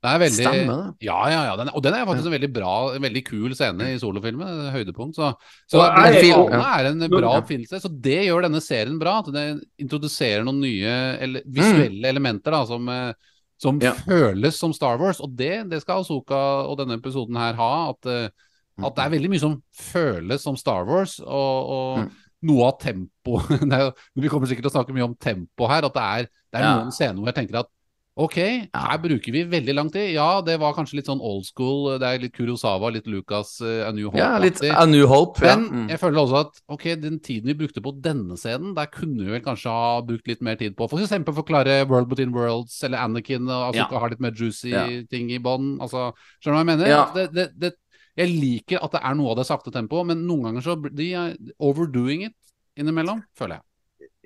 [0.00, 1.06] Det er veldig Stemmer det.
[1.06, 1.56] Ja, ja, ja.
[1.60, 4.70] Den, og den er faktisk en veldig bra, en veldig kul scene i solofilmen.
[4.72, 5.18] Høydepunkt.
[5.18, 5.32] Så,
[5.68, 6.78] så Og den er- filmen ja.
[6.78, 7.82] er en bra oppfinnelse.
[7.84, 9.18] Så det gjør denne serien bra.
[9.20, 9.46] At det
[9.84, 13.12] introduserer noen nye ele visuelle elementer da, som, eh,
[13.60, 15.20] som føles som Star Wars.
[15.20, 16.38] Og det, det skal Asoka
[16.70, 17.72] og denne episoden her ha.
[17.90, 18.28] At, eh,
[18.78, 21.18] at det er veldig mye som føles som Star Wars.
[21.20, 22.10] Og, og Mm.
[22.42, 23.90] Noe av tempo det jo,
[24.22, 25.84] Vi kommer sikkert til å snakke mye om tempo her.
[25.88, 26.76] At det er, det er Ja.
[26.78, 27.72] noen scener hvor jeg tenker at
[28.18, 28.34] Ok,
[28.74, 30.08] her bruker vi veldig lang tid.
[30.16, 32.00] Ja, det var kanskje litt sånn old school.
[32.02, 34.18] Det er litt Kurosawa, litt Lucas, uh, A New Hope.
[34.18, 34.58] Ja, litt.
[34.74, 35.38] A New Hope.
[35.46, 35.54] Ja.
[35.54, 35.84] Men Mm.
[35.92, 39.30] jeg føler også at ok, den tiden vi brukte på denne scenen, der kunne vi
[39.36, 42.98] vel kanskje ha brukt litt mer tid på for eksempel forklare World Between Worlds, eller
[42.98, 43.98] Anakin og altså, Ja.
[44.00, 44.82] har litt mer juicy Ja.
[45.08, 45.78] ting i bånn.
[45.78, 46.10] Altså,
[46.42, 46.86] skjønner du hva jeg mener?
[46.90, 47.04] Ja.
[47.14, 47.72] Det, det, det,
[48.18, 51.08] jeg liker at det er noe av det sakte tempoet, men noen ganger så de
[51.14, 52.36] er overdoing it
[52.78, 53.64] innimellom, føler jeg.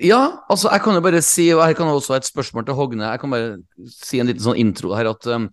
[0.09, 2.65] Ja, altså jeg kan jo bare si, og her kan jeg også ha et spørsmål
[2.67, 3.11] til Hogne.
[3.12, 5.51] Jeg kan bare si en liten sånn intro her at um,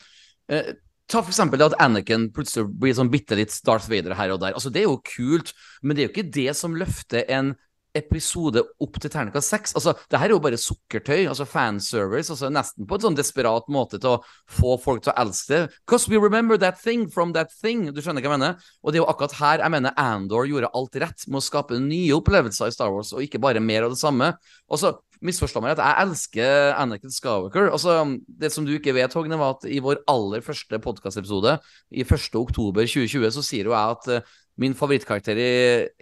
[0.52, 0.72] eh,
[1.10, 4.44] Ta for eksempel det at Anakin plutselig blir sånn bitte litt Darth Vader her og
[4.44, 4.54] der.
[4.54, 7.56] Altså Det er jo kult, men det er jo ikke det som løfter en
[7.98, 9.74] episode opp til terningkast seks.
[9.78, 13.70] Altså, det her er jo bare sukkertøy, altså fanservice, altså nesten på en sånn desperat
[13.72, 14.22] måte til å
[14.60, 15.76] få folk til å elske det.
[15.86, 17.88] Because we remember that thing from that thing.
[17.94, 18.72] Du skjønner hva jeg mener?
[18.84, 21.80] Og det er jo akkurat her jeg mener Andor gjorde alt rett med å skape
[21.84, 24.34] nye opplevelser i Star Wars, og ikke bare mer av det samme.
[24.70, 24.94] Og så
[25.26, 27.72] misforstå meg rett, jeg elsker Anakin Skywalker.
[27.74, 27.96] Altså,
[28.40, 31.58] det som du ikke vet, Hogne, var at i vår aller første podkastepisode,
[31.92, 32.30] i 1.
[32.40, 35.50] oktober 2020, så sier jo jeg at eh, min favorittkarakter i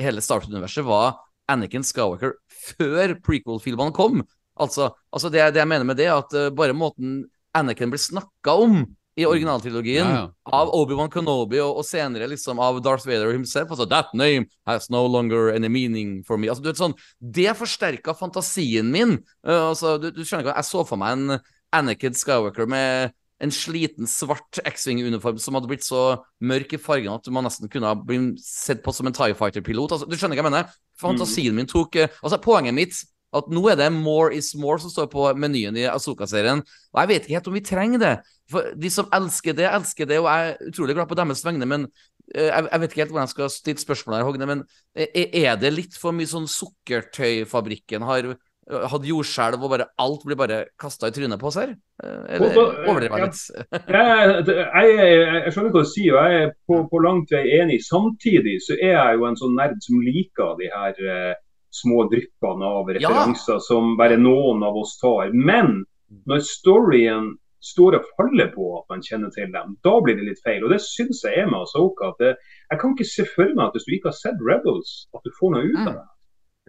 [0.01, 1.15] hele Star Wars-universet var
[1.51, 4.21] Anakin Skywalker før prequel-filmene kom.
[4.57, 7.25] Altså, altså det, det jeg mener med det, at uh, bare måten
[7.57, 8.81] Anakin blir snakka om
[9.17, 10.51] i originaltrilogien Ja, ja.
[10.53, 13.71] av Obi-Wan Kenobi og, og senere liksom av Darth Vader himself.
[13.73, 16.51] Altså, That name has no longer any meaning for me.
[16.51, 19.17] Altså, du vet sånn, Det forsterka fantasien min.
[19.41, 21.39] Uh, altså, du, du skjønner ikke, Jeg så for meg en
[21.77, 27.27] Anakin Skywalker med en sliten, svart X-Wing-uniform som hadde blitt så mørk i fargen at
[27.33, 29.93] man nesten kunne ha blitt sett på som en Tie Fighter-pilot.
[29.93, 30.73] Altså, du skjønner hva jeg mener?
[31.01, 33.03] Fantasien min tok eh, Altså, poenget mitt
[33.35, 36.63] at nå er det more is more som står på menyen i Asoka-serien.
[36.93, 38.13] Og jeg vet ikke helt om vi trenger det.
[38.51, 41.67] For de som elsker det, elsker det, og jeg er utrolig glad på deres vegne,
[41.67, 41.87] men
[42.33, 44.63] eh, jeg, vet ikke helt hvordan jeg skal stille spørsmål her, Hogne, men
[44.95, 48.31] eh, er det litt for mye sånn sukkertøyfabrikken har
[48.71, 51.73] eh, hatt jordskjelv og bare alt blir bare kasta i trynet på oss her?
[52.03, 53.41] Eh, Eller Og overdriver jeg litt?
[53.87, 57.79] Jeg, jeg, skjønner hva du sier, og jeg er på, på langt vei enig.
[57.87, 61.33] Samtidig så er jeg jo en sånn nerd som liker de her eh,
[61.77, 62.99] små dryppene av Ja.
[62.99, 65.33] referanser som bare noen av oss tar.
[65.35, 65.83] Men
[66.27, 67.35] når storyen
[67.67, 70.61] står og faller på at man kjenner til dem, da blir det litt feil.
[70.63, 72.13] Og det syns jeg er med Asoka.
[72.13, 72.35] At det,
[72.71, 75.33] jeg kan ikke se for meg at hvis du ikke har sett Rebels, at du
[75.39, 76.05] får noe ut av det.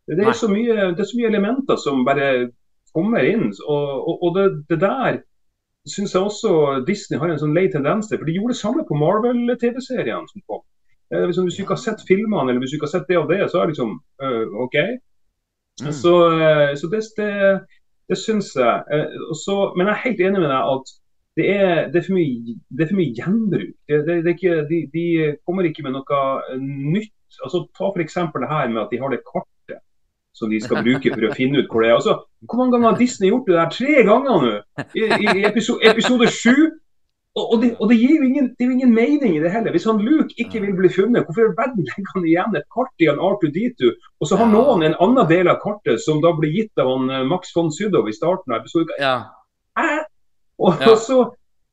[0.09, 2.29] Det er, så mye, det er så mye elementer som bare
[2.97, 3.51] kommer inn.
[3.67, 5.19] Og, og, og det, det der
[5.89, 6.53] syns jeg også
[6.87, 8.21] Disney har en sånn lei tendens til.
[8.21, 10.63] For de gjorde det samme på Marvel-TV-seriene som kom.
[11.15, 13.29] Eh, hvis, du ikke har sett filmene eller hvis du ikke har sett det og
[13.33, 14.79] det, så er det liksom øh, OK.
[15.83, 15.93] Mm.
[16.01, 17.33] Så, eh, så det, det,
[18.11, 19.05] det syns jeg.
[19.45, 20.97] Så, men jeg er helt enig med deg at
[21.39, 23.75] det er, det er, for, mye, det er for mye gjenbruk.
[23.87, 25.05] Det, det, det ikke, de, de
[25.47, 26.23] kommer ikke med noe
[26.59, 27.15] nytt.
[27.45, 28.17] Altså, ta f.eks.
[28.35, 29.55] det her med at de har det kartet
[30.39, 31.97] som de skal bruke for å finne ut hvor det er.
[31.99, 33.73] Altså, hvor mange ganger har Disney gjort det der?
[33.75, 34.53] Tre ganger nå!
[34.95, 36.53] I, i, episode, episode 7.
[37.39, 39.75] Og, og, det, og det gir jo ingen, det jo ingen mening i det heller.
[39.75, 43.05] Hvis han Luke ikke vil bli funnet, hvorfor i verden legger han igjen et kart
[43.05, 43.93] i han R2D2?
[44.19, 47.13] Og så har noen en annen del av kartet som da blir gitt av han
[47.15, 48.95] eh, Max von Sydow i starten av episoden.
[49.03, 49.17] Ja.
[49.79, 49.91] Hæ?
[50.59, 50.91] Og, Ja.
[50.91, 51.21] og, så,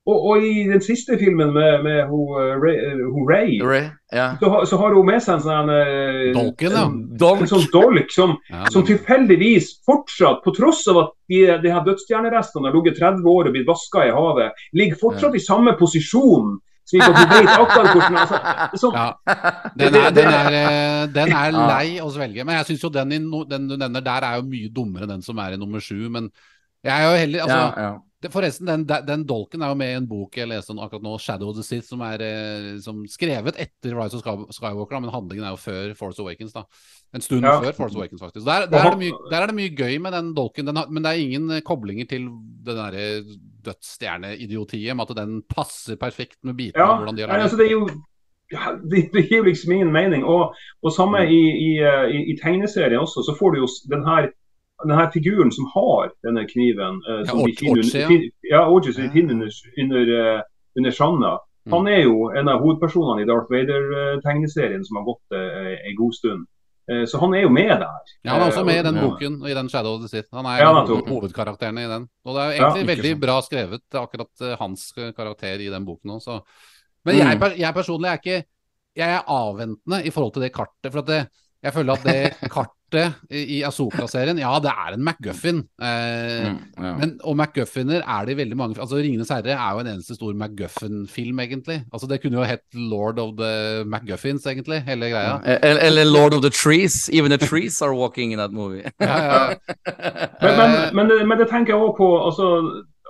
[0.05, 4.27] og, og i den siste filmen med, med hun, eh, Ray, eh, Ray, Ray, ja.
[4.41, 6.83] så, har- så har hun med seg en sånn uh, Dolken, ja.
[7.23, 7.41] Dolk.
[7.41, 11.81] en sånn dolk som Ja, som tilfeldigvis fortsatt, på tross av at de, de her
[11.87, 16.55] dødsstjernerestene har ligget 30 år og blitt vaska i havet, ligger fortsatt i samme posisjon.
[16.85, 18.39] Slik at du vet akkurat hvordan altså,
[18.77, 19.05] sånn, Ja.
[19.81, 22.45] Den er, den er, eh, den er lei å svelge.
[22.45, 25.07] Men jeg syns jo den, i no, den du nevner der, er jo mye dummere
[25.07, 26.03] enn den som er i nummer sju.
[26.13, 26.29] Men
[26.85, 27.95] jeg er jo heller altså, ja, ja.
[28.25, 31.15] Det, Forresten, den, den dolken er jo med i en bok jeg leste akkurat nå,
[31.21, 35.13] 'Shadow of the Sith', som er eh, som skrevet etter Rise of Skywalker, da, men
[35.13, 36.55] handlingen er jo før Force Awakens.
[36.55, 36.65] da
[37.13, 37.59] En stund Ja.
[37.61, 38.45] før Force Awakens, faktisk.
[38.45, 41.03] Der, der, er det mye, der er det mye gøy med den dolken, den men
[41.03, 42.25] det er ingen eh, koblinger til
[42.65, 43.23] den derre
[43.65, 46.83] dødsstjerneidiotiet, med at den passer perfekt med bitene.
[46.83, 47.87] ja, hvordan de har altså, det er jo
[48.91, 50.23] det, det gir liksom ingen mening.
[50.23, 54.03] Og, og samme i, i, eh, i, i tegneserien også, så får du jo den
[54.05, 54.29] her
[54.83, 59.33] den her figuren som har denne kniven, eh, Ja, som fin- ja, Orchia, som finner
[59.33, 59.49] under,
[59.81, 60.41] under, eh,
[60.77, 61.39] under Shanna.
[61.65, 61.71] Mm.
[61.73, 66.13] Han er jo en av hovedpersonene i Darth Vader-tegneserien som har gått eh, en god
[66.15, 66.45] stund.
[66.91, 68.01] Eh, så han er jo med der.
[68.21, 70.27] Ja, Han er også med i den boken boken, i den Shadow of the Sith.
[70.33, 71.07] Han er Ja, en av nettopp.
[71.07, 72.07] hoved- hovedkarakterene i den.
[72.25, 76.41] Og det er jo egentlig veldig bra skrevet, akkurat hans karakter i den boken òg.
[77.05, 77.39] Men Mm.
[77.41, 78.43] jeg, jeg personlig er ikke
[78.97, 80.89] Jeg er avventende i forhold til det kartet.
[80.91, 81.27] For at det,
[81.61, 85.57] jeg føler at det kartet i i Asoka-serien, ja, det er en MacGuffin.
[85.81, 86.91] Eh, Mm, ja.
[86.97, 90.15] men, og MacGuffiner er det i veldig mange Altså 'Ringenes herre' er jo en eneste
[90.15, 91.83] stor MacGuffin-film, egentlig.
[91.93, 95.39] Altså Det kunne jo hett 'Lord of the MacGuffins', egentlig, hele greia.
[95.63, 97.09] Eller, eller Lord of the Trees.
[97.13, 98.83] Even the trees are walking in that movie.
[99.01, 99.53] Ja, ja.
[100.41, 102.45] Men, men, men, det- men det tenker jeg også på altså,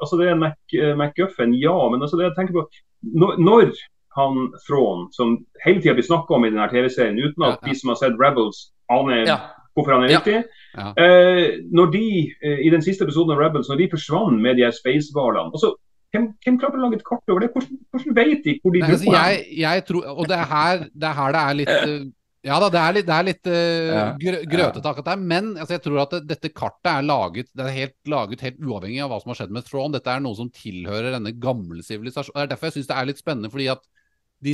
[0.02, 1.90] altså Det er Mac, eh, MacGuffin, ja.
[1.92, 2.64] Men altså det jeg tenker på
[3.04, 3.72] når, når
[4.18, 4.34] han
[4.68, 7.68] Thrawn, som hele tida blir snakka om i denne TV-serien, uten at Ja, ja.
[7.68, 9.38] de som har sett Rebels, aner Ja.
[9.76, 10.20] Hvorfor han er Ja.
[10.20, 10.38] viktig
[10.76, 10.90] Ja.
[10.98, 12.06] eh, Når de,
[12.44, 15.76] eh, i den siste episoden av Rebels, når de forsvant med de her spacehvalene altså,
[16.16, 17.50] hvem, hvem klarte å lage et kart over det?
[17.54, 20.78] Hvordan, hvordan vet de hvor de dro altså, jeg, jeg tror, og det er her
[20.94, 22.06] det er, her det er litt uh,
[22.46, 25.48] Ja da, det er litt, det er litt uh, Ja, grø, grøtete akkurat der, men
[25.58, 29.02] altså, jeg tror at det, dette kartet er laget Det er helt laget helt uavhengig
[29.02, 29.96] av hva som har skjedd med Thrawn.
[29.96, 32.38] Dette er noe som tilhører denne gamle sivilisasjonen.
[32.38, 33.82] Det er derfor jeg syns det er litt spennende, fordi at
[34.46, 34.54] de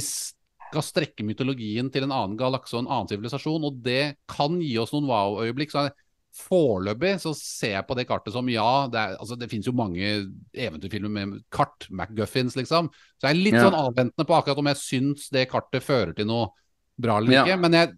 [0.72, 4.78] skal strekke mytologien til en annen galakse og en annen sivilisasjon, og det kan gi
[4.80, 5.74] oss noen wow-øyeblikk.
[5.76, 5.90] så
[6.32, 9.74] Foreløpig så ser jeg på det kartet som ja, det, er, altså, det finnes jo
[9.76, 10.14] mange
[10.56, 12.88] eventyrfilmer med kart, MacGuffins, liksom.
[13.20, 13.66] Så jeg er litt Ja.
[13.68, 16.54] sånn avventende på akkurat om jeg syns det kartet fører til noe
[16.98, 17.44] bra eller Ja.
[17.44, 17.60] ikke.
[17.60, 17.92] Men jeg,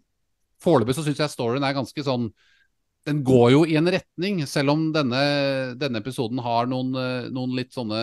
[0.66, 2.34] foreløpig så syns jeg storyen er ganske sånn
[3.06, 5.20] Den går jo i en retning, selv om denne,
[5.76, 8.00] denne episoden har noen, eh, noen litt sånne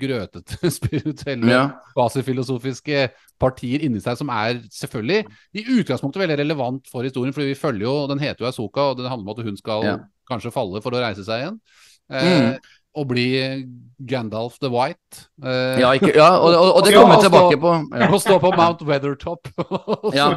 [0.00, 1.62] grøtete spirituelle Ja.
[1.94, 3.04] basifilosofiske
[3.38, 5.20] partier inni seg som er selvfølgelig
[5.54, 8.98] i utgangspunktet veldig relevant for historien, fordi vi følger jo Den heter jo Asoka, og
[8.98, 9.96] det handler om at hun skal Ja.
[10.30, 11.60] kanskje falle for å reise seg igjen.
[12.10, 12.18] Mm.
[12.18, 12.58] Eh,
[12.98, 13.28] å bli
[13.98, 15.24] Gandalf the White.
[15.42, 17.72] Eh, Ja, ikke, ja og, og, og det kommer vi tilbake på.
[17.98, 18.08] Ja.
[18.14, 19.50] Å stå på Mount Weathertop.
[20.18, 20.28] Ja.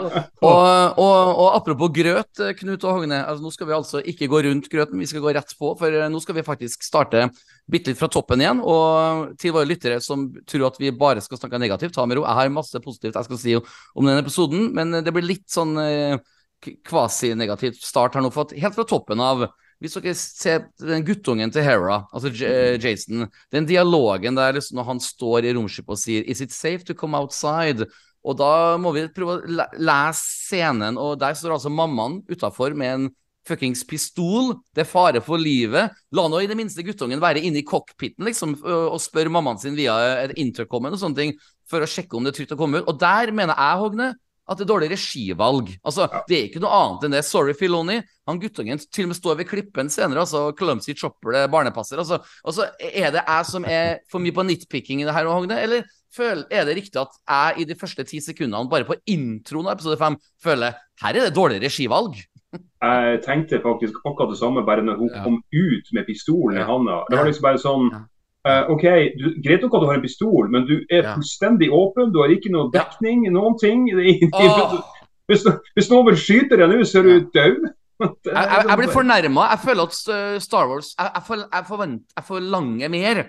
[0.42, 3.22] Og, og, og apropos grøt, eh, Knut og Hogne.
[3.22, 5.76] Altså, nå skal vi altså ikke gå rundt grøten, vi skal gå rett på.
[5.78, 7.28] For eh, nå skal vi faktisk starte
[7.72, 8.64] bitte litt fra toppen igjen.
[8.66, 12.26] Og til våre lyttere som tror at vi bare skal snakke negativt, ta med ro.
[12.26, 15.78] Jeg har masse positivt jeg skal si om denne episoden, men det blir litt sånn
[15.86, 16.18] eh,
[16.62, 18.30] kvasinegativt kvasi-negativt start her nå.
[18.34, 19.48] For at helt fra toppen av
[19.82, 24.78] hvis dere ser den guttungen til Hera, altså J eh, Jason, den dialogen der liksom
[24.78, 27.90] når han står i romskipet og sier Is it safe to come outside?
[28.22, 32.94] Og da må vi prøve å lese scenen, og der står altså mammaen utafor med
[32.94, 33.08] en
[33.50, 34.54] fuckings pistol.
[34.70, 35.96] Det er fare for livet.
[36.14, 39.74] La nå i det minste guttungen være inne i cockpiten liksom, og spørre mammaen sin
[39.78, 41.34] via et intercom og sånne ting,
[41.66, 42.92] for å sjekke om det er trygt å komme ut.
[42.92, 44.12] Og der mener jeg, Hogne,
[44.50, 45.70] at det er dårlig regivalg.
[45.86, 47.24] Altså, Det er ikke noe annet enn det.
[47.26, 48.02] Sorry, Filoni.
[48.28, 51.98] Han guttungen til og med står ved klippen senere, altså Clumsy Chopper, det barnepasser.
[51.98, 55.58] Altså, altså, er det jeg som er for mye på nitpicking i det her, Hogne,
[55.62, 55.84] eller
[56.16, 59.78] føl, er det riktig at jeg i de første ti sekundene, bare på introen av
[59.78, 62.18] episode fem, føler her er det dårlig regivalg?
[62.52, 65.24] Jeg tenkte faktisk akkurat det samme bare når hun Ja.
[65.24, 66.66] kom ut med pistolen i Ja.
[66.68, 67.06] handa.
[67.10, 68.08] Det var liksom bare sånn
[68.48, 68.82] Eh, OK,
[69.20, 71.14] du, greit nok at du har en pistol, men du er Ja.
[71.16, 72.12] fullstendig åpen.
[72.12, 72.84] Du har ikke noe Ja.
[72.84, 73.86] dekning, noen ting.
[73.98, 74.82] Det ikke-
[75.30, 75.46] Hvis,
[75.78, 77.70] hvis noen vil skyte deg nå, så er du død.
[78.02, 79.44] Jeg, jeg, jeg blir fornærma.
[79.52, 83.20] Jeg føler at uh, Star Wars Jeg, jeg, for, jeg, jeg forlanger mer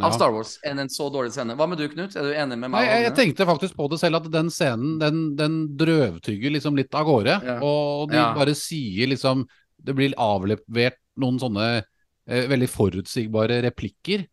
[0.00, 0.06] Ja.
[0.08, 1.52] av Star Wars enn en så dårlig scene.
[1.54, 2.16] Hva med du, Knut?
[2.16, 2.78] Er du enig med meg?
[2.80, 6.74] Nei, jeg, jeg tenkte faktisk på det selv, at den scenen den, den drøvtygger liksom
[6.80, 7.36] litt av gårde.
[7.44, 7.58] Ja.
[7.60, 8.32] Og de Ja.
[8.34, 9.44] bare sier liksom
[9.84, 11.82] Det blir avlevert noen sånne
[12.26, 14.24] eh, veldig forutsigbare replikker.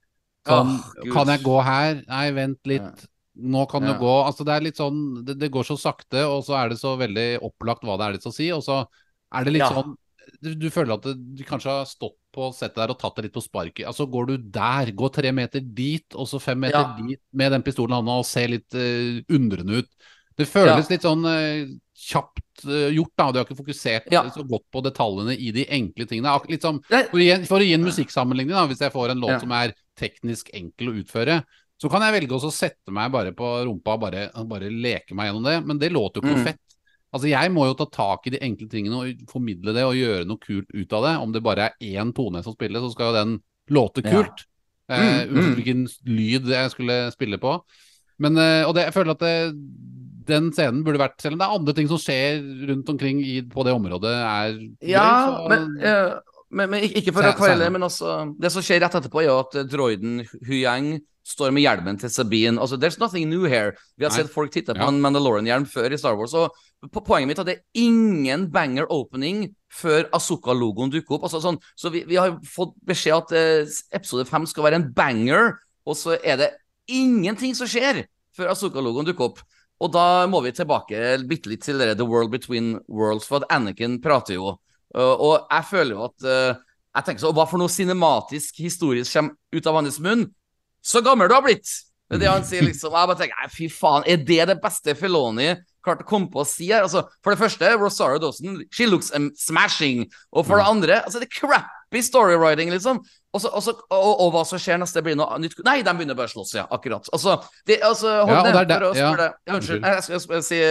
[0.50, 2.04] Sånn oh, Kan jeg gå her?
[2.08, 2.82] Nei, vent litt.
[2.82, 3.16] Ja.
[3.40, 3.94] Nå kan Ja.
[3.94, 4.14] du gå.
[4.26, 6.98] Altså Det er litt sånn det, det går så sakte, og så er det så
[7.00, 8.50] veldig opplagt hva det er litt skal si.
[8.52, 8.82] Og så
[9.34, 9.70] er det litt Ja.
[9.72, 9.96] sånn
[10.42, 13.34] du, du føler at du kanskje har stått på settet der og tatt det litt
[13.34, 13.88] på sparket.
[13.90, 16.96] Altså Går du der, gå tre meter dit, og så fem meter Ja.
[17.02, 19.90] dit med den pistolen i hånda og ser litt uh, undrende ut.
[20.38, 21.66] Det føles litt sånn uh,
[21.98, 23.32] kjapt uh, gjort, da.
[23.32, 24.22] Du har ikke fokusert Ja.
[24.30, 26.38] så godt på detaljene i de enkle tingene.
[26.48, 29.10] Litt som, for, å gi, en- for å gi en musikksammenligning, da, hvis jeg får
[29.12, 29.40] en låt Ja.
[29.40, 31.42] som er teknisk enkel å utføre,
[31.80, 35.16] så kan jeg velge også å sette meg bare på rumpa og bare, bare leke
[35.16, 35.58] meg gjennom det.
[35.68, 36.48] Men det låter jo ikke Mm.
[36.50, 36.66] fett.
[37.14, 40.28] Altså Jeg må jo ta tak i de enkle tingene og formidle det og gjøre
[40.30, 41.14] noe kult ut av det.
[41.24, 43.40] Om det bare er én tone som spiller, så skal jo den
[43.72, 44.12] låte Ja.
[44.12, 44.46] kult.
[44.90, 45.56] Eh, Mm, Uansett mm.
[45.56, 47.62] hvilken lyd jeg skulle spille på.
[48.20, 49.54] Men, eh, og det, jeg føler at det,
[50.30, 53.42] den scenen burde vært Selv om det er andre ting som skjer rundt omkring i,
[53.42, 56.20] på det området, er Ja, greit, så- men, eh,
[56.52, 59.40] men, men ikke for å kveile, men altså Det som skjer rett etterpå, er jo
[59.44, 62.58] at droiden Huyang står med hjelmen til Sabine.
[62.58, 63.76] Altså, There's nothing new here.
[64.00, 64.24] Vi har Nei.
[64.24, 64.88] sett folk titte på Ja.
[64.90, 66.34] en Mandalorian-hjelm før i Star Wars.
[66.34, 66.50] Og
[66.90, 71.28] på poenget mitt er at det er ingen banger opening før Asuka-logoen dukker opp.
[71.28, 74.88] Altså, sånn, så vi, vi har fått beskjed at eh, episode fem skal være en
[74.96, 76.50] banger, og så er det
[76.90, 79.44] ingenting som skjer før Asuka-logoen dukker opp.
[79.80, 83.52] Og da må vi tilbake bitte litt til det The World Between Worlds, for at
[83.54, 84.58] Anakin prater jo.
[84.96, 86.62] Uh, og jeg føler jo at uh,
[86.98, 90.26] Jeg tenker så, Hva for noe cinematisk, historisk kommer ut av hans munn?
[90.82, 91.70] Så gammel du har blitt!
[92.10, 92.96] Det er det han sier, liksom.
[92.98, 95.52] Jeg bare tenker, fy faen, er det det beste Feloni
[95.86, 96.82] klarte å komme på å si her?
[96.88, 100.08] Altså, for det første, Rosario Dawson, she looks um, smashing.
[100.34, 103.04] Og for det andre, altså, det er crappy storywriting, liksom.
[103.30, 106.18] Og, også, og, så, og, hva som skjer neste, blir noe nytt Nei, de begynner
[106.18, 106.66] bare å slåss, ja.
[106.74, 107.06] Akkurat.
[107.14, 107.38] Altså,
[107.70, 109.12] det, altså hold Ja, ned det det- for å ja.
[109.12, 109.30] spørre.
[109.46, 109.86] Ja, unnskyld.
[109.86, 110.62] Jeg skal, jeg skal si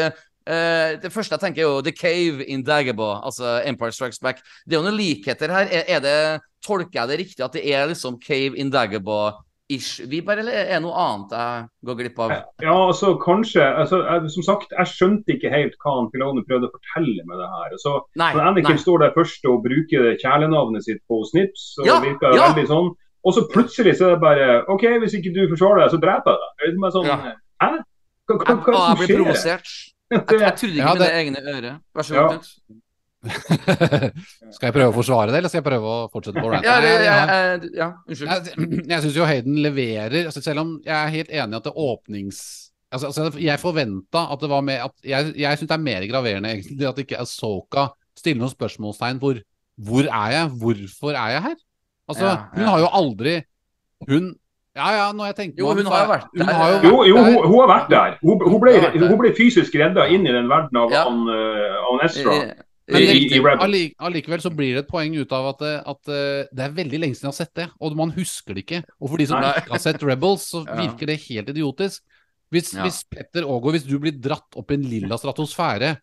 [0.49, 4.41] eh, Det første jeg tenker, er jo The Cave in Dagobah, altså Empire Strikes Back.
[4.67, 5.69] Det er jo noen likheter her.
[5.71, 6.17] Er, er det,
[6.67, 10.73] Tolker jeg det riktig at det er liksom Cave in Dagobah-ish Vi bare, eller er
[10.73, 12.33] det noe annet jeg går glipp av?
[12.65, 16.67] Ja, altså kanskje altså, jeg, Som sagt, jeg skjønte ikke helt hva han Filone prøvde
[16.67, 17.77] å fortelle med det her.
[17.85, 18.33] Så, Nei.
[18.35, 18.83] så Anakin nei.
[18.83, 22.49] står der først og bruker kjælenavnet sitt på Snips, og Ja, virker ja.
[22.51, 22.91] veldig sånn
[23.29, 26.35] Og så plutselig så er det bare OK, hvis ikke du forsvarer deg, så dreper
[26.35, 26.51] jeg deg.
[26.59, 27.37] Det er liksom sånn, Ja.
[27.63, 27.71] Hæ?
[28.29, 29.23] Hva, hva, hva, hva å, er jeg det blir som skjer?
[29.23, 29.73] provosert.
[30.11, 31.79] Jeg, trodde ikke Ja, mine egne ører.
[31.95, 32.53] Vær så god, Knut.
[34.55, 36.65] Skal jeg prøve å forsvare det, eller skal jeg prøve å fortsette på rant?
[36.67, 38.31] Ja, det, Nei, jeg har- jeg, jeg, ja, unnskyld.
[38.31, 41.67] Jeg, jeg syns jo Hayden leverer altså Selv om jeg er helt enig i at
[41.69, 42.41] det åpnings...
[42.95, 46.07] Altså, altså Jeg forventa at det var mer at Jeg, jeg syns det er mer
[46.09, 49.43] graverende egentlig at ikke Asoka stiller noen spørsmålstegn hvor
[49.91, 50.55] Hvor er jeg?
[50.63, 51.59] Hvorfor er jeg her?
[52.09, 53.35] Altså, Ja, hun har jo aldri
[54.09, 54.31] Hun
[54.77, 56.55] Ja ja, når jeg tenker Jo, hun har jo vært hun der.
[56.55, 58.19] har jo Jo, jo hun, hun har vært der.
[58.23, 61.05] Hun, hun, ble, Hun hun ble fysisk redda inn i den verden av Ja.
[61.09, 62.55] han, uh, han Estra.
[62.89, 66.63] Men alli- allikevel så blir det et poeng ut av at, eh, at eh, det
[66.65, 68.79] er veldig lenge siden jeg har sett det, og man husker det ikke.
[69.03, 69.51] Og for de som Nei.
[69.61, 70.75] ikke har sett Rebels, så Ja.
[70.81, 72.01] virker det helt idiotisk.
[72.51, 72.83] Hvis, Ja.
[72.87, 75.99] hvis Petter Aagaard, hvis du blir dratt opp i en lilla stratosfære,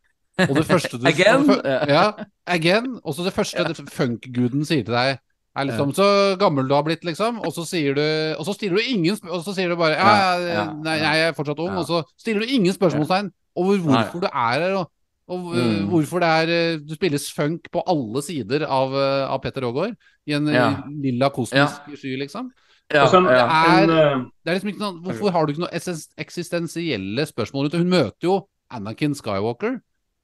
[0.46, 1.50] og det første du Again?
[1.50, 2.12] og det Ja,
[2.46, 3.00] again.
[3.04, 5.18] Og så det første det funkguden sier til deg
[5.56, 6.06] er liksom så
[6.40, 7.40] gammel du har blitt, liksom.
[7.46, 8.02] Og så sier du
[8.40, 10.98] Og så stiller du ingen Og så sier du bare ja, Ja, ja, ja, nei,
[11.00, 11.78] jeg er fortsatt ung.
[11.78, 14.92] Og så stiller du ingen spørsmålstegn over hvorfor du er her, og,
[15.30, 15.88] og øh, Mm.
[15.90, 18.94] hvorfor det er øh, Du spilles funk på alle sider av,
[19.32, 19.96] av Petter Aagaard.
[20.28, 20.68] I en Ja.
[20.90, 22.52] lilla kosmisk sky, liksom.
[22.94, 23.48] Ja, sånn, ja.
[23.82, 25.80] en, eh, Det er liksom ikke noe, Hvorfor har du ikke noe
[26.22, 27.80] eksistensielle spørsmål rundt det?
[27.82, 28.36] Hun møter jo
[28.72, 29.80] Anakin Skywalker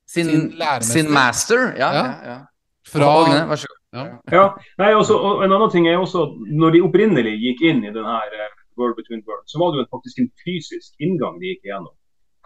[0.08, 0.92] Sin, sin læremester.
[0.94, 1.74] sin master.
[1.78, 2.04] Ja, Ja.
[2.06, 2.32] ja.
[2.32, 2.38] ja.
[2.86, 3.81] fra Ågne, vær så god.
[4.32, 4.46] Ja,
[4.80, 8.06] nei, også, og En annen ting er også, når de opprinnelig gikk inn i den
[8.08, 11.66] her eh, World Between Worlds, så var det jo faktisk en fysisk inngang de gikk
[11.68, 11.94] igjennom.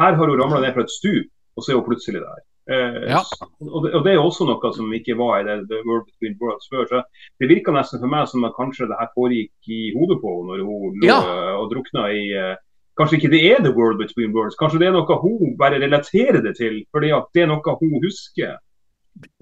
[0.01, 2.41] Her har hun ramla ned fra et stup, og så er hun plutselig der.
[2.65, 3.21] Eh, Ja.
[3.61, 6.33] og, det, og det er også noe som ikke var i det, The World Between
[6.41, 6.85] Worlds før.
[6.89, 7.03] så
[7.39, 10.57] Det virka nesten for meg som at kanskje det her foregikk i hodet på henne
[10.57, 11.19] når hun lå Ja.
[11.21, 12.55] eh, og drukna i eh,
[12.97, 16.39] Kanskje ikke det er The World Between Worlds, kanskje det er noe hun bare relaterer
[16.41, 18.55] det til, fordi at det er noe hun husker.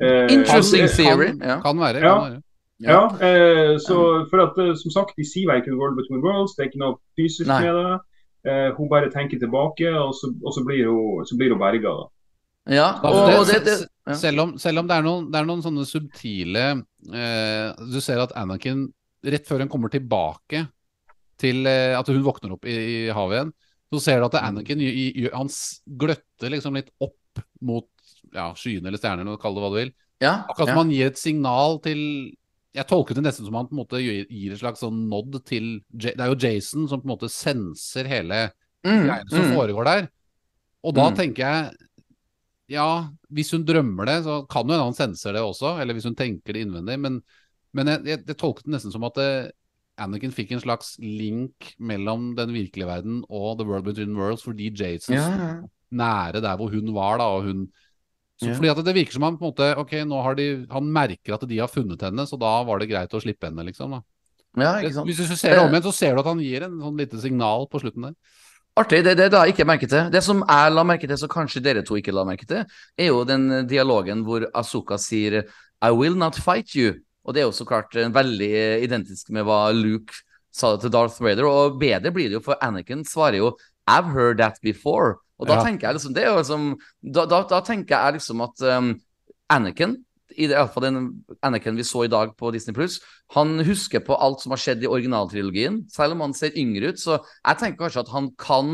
[0.01, 1.27] Eh, Interesting kan- theory.
[1.33, 1.59] Kan, Ja.
[1.61, 1.99] kan være.
[2.01, 2.13] Ja.
[2.13, 2.41] Kan være.
[2.83, 3.95] ja, eh, så
[4.29, 6.97] for at eh, som sagt, de sier verken World Between Worlds, det er ikke noe
[7.17, 7.61] fysisk Nei.
[7.63, 7.99] med det.
[8.45, 11.93] Eh, hun bare tenker tilbake, og så, og så blir hun, så blir hun berga.
[12.01, 12.09] da.
[12.75, 14.13] Ja, og, det- det, det ja.
[14.15, 18.19] Selv, om, selv om det er noen, det er noen sånne subtile eh, Du ser
[18.23, 18.85] at Anakin,
[19.23, 20.67] rett før hun kommer tilbake
[21.39, 23.53] til eh, at hun våkner opp i, i havet igjen,
[23.93, 24.91] så ser du at Anakin i,
[25.23, 25.47] i, han
[25.87, 27.87] gløtter liksom litt opp mot
[28.33, 29.91] ja, skyene eller stjernene, kall det hva du vil.
[30.23, 30.75] ja, Akkurat ja.
[30.79, 31.99] han gir et signal til
[32.73, 35.35] Jeg tolket det nesten som han på en måte gir gir et slags sånn nod
[35.45, 38.51] til Det er jo Jason som på en måte senser hele
[38.83, 39.51] Mm, greiene som mm.
[39.55, 40.07] foregår der.
[40.83, 41.15] Og da Mm.
[41.15, 41.71] tenker jeg
[42.73, 45.77] Ja, hvis hun drømmer det, så kan jo en annen sense det også.
[45.79, 46.97] Eller hvis hun tenker det innvendig.
[46.99, 47.21] Men,
[47.75, 49.27] men jeg, jeg, jeg tolket det nesten som at det,
[50.01, 54.71] Anakin fikk en slags link mellom den virkelige verden og The World Between Worlds fordi
[54.73, 57.67] Jason Ja, sto nære der hvor hun var, da, og hun
[58.41, 58.55] så, yeah.
[58.57, 61.35] Fordi at det virker som han på en måte Ok, nå har de Han merker
[61.35, 63.93] at de har funnet henne, så da var det greit å slippe henne, liksom.
[63.93, 63.99] da.
[64.57, 65.09] ja, ikke sant.
[65.09, 67.21] Hvis du ser det om igjen, så ser du at han gir en sånn lite
[67.21, 68.41] signal på slutten der.
[68.81, 69.03] Artig.
[69.05, 70.07] Det, det la jeg ikke merket til.
[70.09, 72.63] Det som jeg la merke til, så kanskje dere to ikke la merke til,
[72.97, 76.95] er jo den dialogen hvor Asuka sier I will not fight you.
[77.23, 80.17] Og det er jo så klart eh, veldig eh, identisk med hva Luke
[80.53, 81.45] sa til Darth Vader.
[81.45, 83.53] Og bedre blir det jo, for Anakin svarer jo
[83.85, 85.19] I've heard that before.
[85.43, 85.63] Og da Ja.
[85.67, 86.65] tenker jeg liksom Det er jo liksom
[87.03, 88.93] Da, da, da tenker jeg liksom at um,
[89.51, 89.97] Anakin
[90.33, 90.99] i det, i alle fall den
[91.45, 92.95] Anakin vi så i dag på Disney Pluss,
[93.35, 96.97] han husker på alt som har skjedd i originaltrilogien, selv om han ser yngre ut.
[96.97, 98.71] Så jeg tenker kanskje at han kan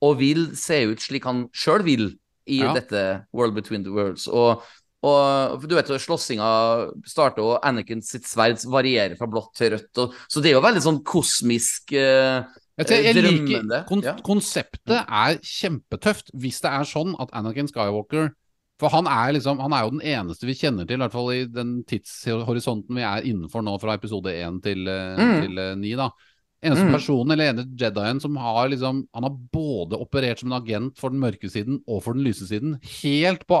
[0.00, 2.06] og vil se ut slik han sjøl vil
[2.48, 2.72] i Ja.
[2.72, 4.24] dette World Between the Worlds.
[4.26, 4.62] Og,
[5.04, 6.48] og du vet jo, slåssinga
[7.04, 9.92] starter, og Anakin sitt sverd varierer fra blått til rødt.
[10.06, 12.40] Og, så det er jo veldig sånn kosmisk eh,
[12.78, 14.14] Jeg, jeg liker kon ja.
[14.24, 18.30] Konseptet er kjempetøft hvis det er sånn at Anakin Skywalker
[18.80, 21.28] For han er liksom Han er jo den eneste vi kjenner til, i hvert fall
[21.36, 25.40] i den tidshorisonten vi er innenfor nå, fra episode 1 til, eh, Mm.
[25.44, 26.08] til eh, 9, da.
[26.64, 26.92] Eneste Mm.
[26.94, 31.10] personen, eller ene Jedien, som har liksom Han har både operert som en agent for
[31.10, 32.78] den mørke siden og for den lyse siden.
[33.02, 33.58] Helt på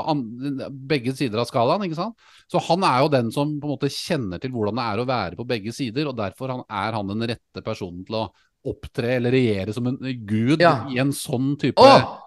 [0.88, 2.14] begge sider av skalaen, ikke sant?
[2.50, 5.06] Så han er jo den som på en måte kjenner til hvordan det er å
[5.06, 8.30] være på begge sider, og derfor han, er han den rette personen til å
[8.68, 10.86] opptre eller regjere som en gud Ja.
[10.90, 12.18] i en sånn type Å!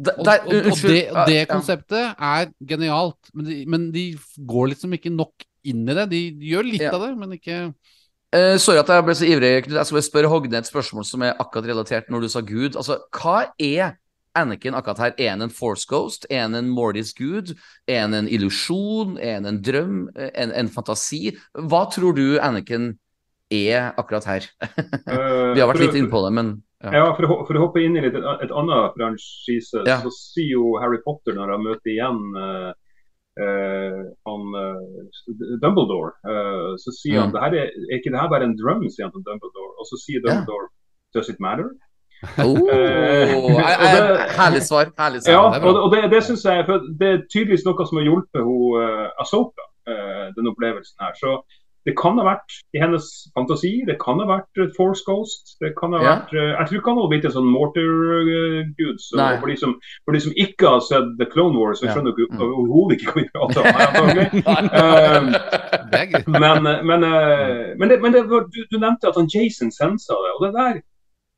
[0.00, 0.92] Der, og, der, og, og unnskyld.
[0.94, 4.04] det, og det konseptet er genialt, men de, men de
[4.48, 6.06] går liksom ikke nok inn i det.
[6.12, 6.20] De,
[6.52, 6.92] gjør litt Ja.
[6.94, 9.50] av det, men ikke uh, sorry at jeg ble så ivrig.
[9.66, 9.76] Knut.
[9.76, 12.78] Jeg skal bare spørre Hogne et spørsmål som er akkurat relatert når du sa Gud.
[12.80, 13.98] Altså, hva er
[14.38, 15.12] Anakin akkurat her?
[15.18, 16.24] Er han en force ghost?
[16.30, 17.50] Er han en Mordis gud?
[17.90, 19.18] Er han en illusjon?
[19.18, 20.04] Er han en drøm?
[20.16, 21.32] En, en fantasi?
[21.58, 22.96] Hva tror du Anakin er
[23.50, 24.44] akkurat her?
[25.10, 26.50] Eh, Vi har vært litt inne på det, men
[26.84, 26.90] ja.
[26.94, 29.98] Ja, for å, for å hoppe inn i litt, et annet franchise, Ja.
[30.00, 32.70] så sier jo Harry Potter når han møter igjen uh,
[33.42, 33.98] uh,
[34.30, 36.14] han uh, Dumbledore,
[36.80, 37.34] så sier han Mm.
[37.36, 39.74] det her er, er ikke det her bare en drøm, sier han til Dumbledore.
[39.82, 40.30] Og så sier Ja.
[40.38, 40.70] Dumbledore
[41.14, 41.68] Does it matter?
[42.38, 44.92] Oh, og det- herlig svar.
[44.96, 45.52] Herlig Ja, svar.
[45.58, 48.06] det er og, og det, det synes jeg for det er tydeligvis noe som har
[48.06, 49.64] hjulpet hun, Asoka,
[50.36, 51.12] den opplevelsen her.
[51.18, 51.40] Så
[51.90, 55.56] det kan ha vært i hennes fantasi, det kan ha vært eh, Force Ghost.
[55.60, 56.14] det kan ha Ja.
[56.14, 58.98] vært, eh, Jeg tror ikke han hadde blitt en sånn Mortar-gud.
[59.02, 62.14] så for, de som, for de som ikke har sett The Clone Wars, så skjønner
[62.14, 62.26] ja.
[62.30, 62.40] Mm.
[62.46, 63.66] overhodet ikke hva vi prater om.
[63.66, 64.26] her, antagelig.
[65.90, 66.28] Det er greit.
[66.28, 70.14] men, men, eh, men, det, men det, var- du, du nevnte at han Jason sensa
[70.24, 70.32] det.
[70.36, 70.80] og det der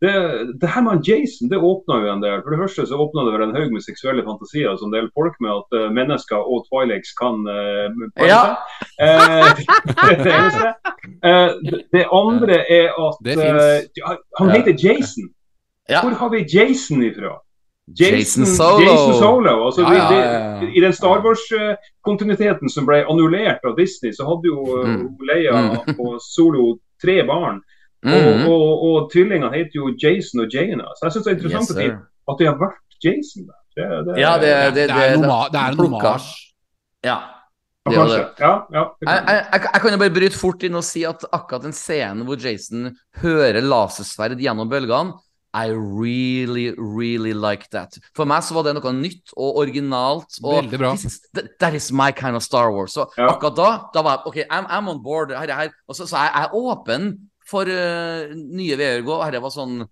[0.03, 0.13] det,
[0.61, 2.41] det her med Jason det åpna jo en del.
[2.43, 5.37] For det første så åpna det vel en haug med seksuelle fantasier som deler folk
[5.45, 7.87] med at uh, mennesker og Twilex kan uh,
[8.19, 8.43] Ja.
[10.27, 10.75] det.
[11.23, 13.37] Eh, det, det andre er at Det
[14.39, 15.31] han heter Jason.
[15.89, 16.03] Ja.
[16.03, 17.39] Hvor har vi Jason ifra?
[18.01, 18.83] Jason, Jason Solo.
[18.87, 19.55] Jason Solo.
[19.67, 20.69] Altså, Ja, ja, ja, ja.
[20.77, 25.09] I den Star Wars-kontinuiteten som ble annullert av Disney, så hadde jo Mm.
[25.29, 25.99] Leia Mm.
[25.99, 27.61] og Solo tre barn.
[28.05, 28.47] Og, Mhm.
[28.51, 30.85] og, og tvillingene heter jo Jason og Jaina.
[30.99, 31.93] Så jeg syns det er interessant Yes,
[32.31, 33.61] at de, har vært Jason der.
[33.77, 36.13] Det, det, Ja, det, det, Det er en homa- det er en plukka.
[37.05, 37.19] Ja.
[37.91, 38.27] ja, det det.
[38.41, 40.85] Ja, ja, det Jeg, kan- jeg, jeg, jeg kan jo bare bryte fort inn og
[40.85, 42.91] si at akkurat den scenen hvor Jason
[43.23, 45.13] hører lasersverd gjennom bølgene
[45.55, 47.99] I really, really like that.
[48.17, 50.39] For meg så var det noe nytt og originalt.
[50.43, 50.91] Og Veldig bra.
[50.95, 52.93] this is- that, that is my kind of Star Wars.
[52.95, 53.27] Så Ja.
[53.29, 55.31] akkurat da, da var jeg OK, I'm, I'm on board.
[55.31, 55.69] Her, her.
[55.89, 57.19] Og så, så jeg, jeg er åpen
[57.53, 59.19] for uh, nye gå.
[59.27, 59.83] Dette var sånn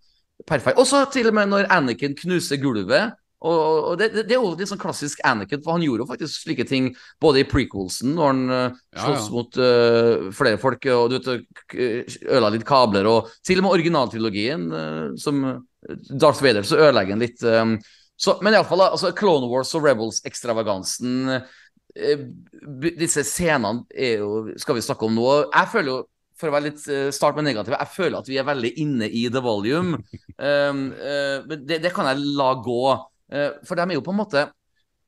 [0.49, 0.81] perfekt.
[0.81, 3.17] Og så til og med når Anakin knuser gulvet.
[3.41, 6.09] Og, og- og det, det, er jo litt sånn klassisk Anakin, for han gjorde jo
[6.11, 6.91] faktisk slike ting
[7.25, 9.23] både i prequelsen, når han uh, Ja, ja.
[9.33, 11.47] mot uh, flere folk og du vet,
[12.27, 17.17] ødela litt kabler, og til og med originaltrilogien, uh, som eh, Darth Vader, så ødelegger
[17.17, 17.41] han litt.
[17.41, 17.79] Um,
[18.21, 21.31] så, men iallfall, altså, Clone Wars og Rebels-ekstravagansen
[21.97, 22.27] eh,
[23.01, 25.25] Disse scenene er jo Skal vi snakke om nå?
[25.49, 26.03] Jeg føler jo
[26.41, 29.09] for å være litt eh, start med negativ, jeg føler at vi er veldig inne
[29.09, 30.01] i the volume.
[30.41, 32.85] Um, uh, det, det kan jeg la gå.
[33.29, 34.45] Uh, for de er jo på en måte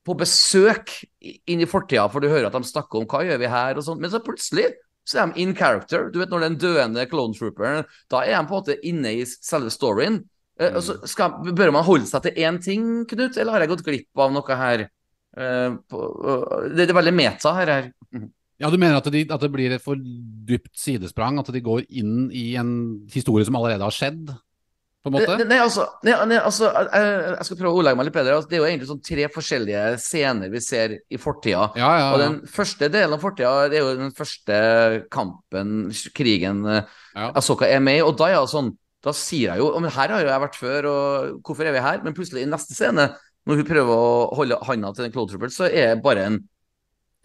[0.04, 3.48] på besøk inn i fortida, for du hører at de snakker om hva gjør vi
[3.48, 4.02] her og sånt.
[4.02, 4.66] Men så plutselig
[5.08, 6.10] så er de in character.
[6.12, 9.24] Du vet når den døende clone trooperen Da er de på en måte inne i
[9.24, 10.20] selve storyen.
[10.60, 13.72] Uh, og så skal, bør man holde seg til én ting, Knut, eller har jeg
[13.72, 14.84] gått glipp av noe her?
[15.32, 16.04] Uh, på,
[16.68, 17.76] det, det er veldig meta her.
[17.78, 17.92] her.
[18.62, 21.40] Ja, du mener at, de, at det blir et for dypt sidesprang?
[21.42, 22.72] At de går inn i en
[23.10, 24.30] historie som allerede har skjedd?
[25.02, 25.34] På en måte?
[25.40, 28.36] Nei, nei, altså, nei, altså jeg, jeg skal prøve å ordlegge meg litt bedre.
[28.38, 31.64] Altså, det er jo egentlig sånn tre forskjellige scener vi ser i fortida.
[31.74, 32.28] Ja, ja, Og ja.
[32.28, 34.60] den første delen av fortida det er jo den første
[35.10, 37.32] kampen, krigen, eh, Ja.
[37.36, 38.06] Asoka er med i.
[38.06, 38.70] Og da er jeg sånn
[39.04, 41.82] Da sier jeg jo Men her har jo jeg vært før, og hvorfor er vi
[41.82, 41.98] her?
[42.06, 43.10] Men plutselig, i neste scene,
[43.44, 46.38] når hun prøver å holde handa til den Claude Trouble, så er det bare en,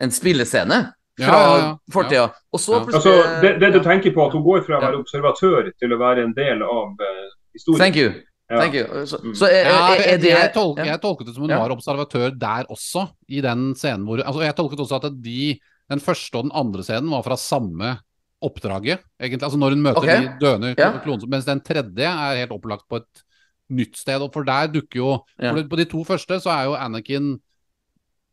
[0.02, 0.82] en spillescene
[1.18, 1.78] fra ja, ja.
[1.92, 2.24] fortida.
[2.28, 2.30] Ja.
[2.54, 4.88] Altså, det, det du tenker på, at hun går fra å Ja.
[4.92, 7.80] være observatør til å være en del av uh, historien.
[7.82, 8.12] Thank you.
[8.50, 8.86] Thank you.
[9.06, 9.34] Så, Mm.
[9.36, 11.58] så er, er, er jeg, det jeg, tolk, jeg tolket det som hun Ja.
[11.60, 15.60] var observatør der også, i den scenen hvor altså, Jeg tolket også at de,
[15.92, 17.98] den første og den andre scenen var fra samme
[18.42, 19.44] oppdraget, egentlig.
[19.44, 20.22] Altså når hun møter okay.
[20.22, 20.92] de døende Ja.
[21.04, 23.24] klonene, mens den tredje er helt opplagt på et
[23.70, 24.22] nytt sted.
[24.22, 25.10] Og for der dukker jo
[25.42, 25.52] Ja.
[25.52, 27.40] for På de to første så er jo Anakin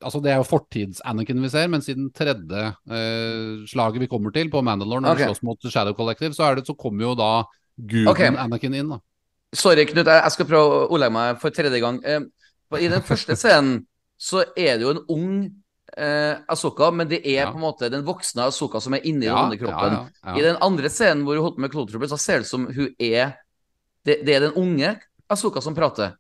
[0.05, 4.51] Altså Det er jo fortids-Anakin vi ser, men siden tredje eh, slaget vi kommer til,
[4.53, 5.25] på Mandalore, når okay.
[5.25, 7.33] vi slåss mot Shadow Collective, så, det, så kommer jo da
[7.79, 8.31] guden okay.
[8.31, 8.95] Anakin inn.
[8.95, 9.01] da
[9.55, 12.01] Sorry, Knut, jeg skal prøve å ordlegge meg for tredje gang.
[12.05, 12.25] Eh,
[12.81, 13.85] I den første scenen
[14.19, 15.29] så er det jo en ung
[15.97, 17.51] eh, Asoka, men det er Ja.
[17.53, 19.99] på en måte den voksne Asoka som er inni Ja, den andre kroppen.
[20.25, 20.37] ja.
[20.37, 22.67] I den andre scenen hvor hun holdt på med Clone så ser det ut som
[22.67, 23.37] hun er
[24.05, 24.97] det, det er den unge
[25.31, 26.17] Asoka som prater.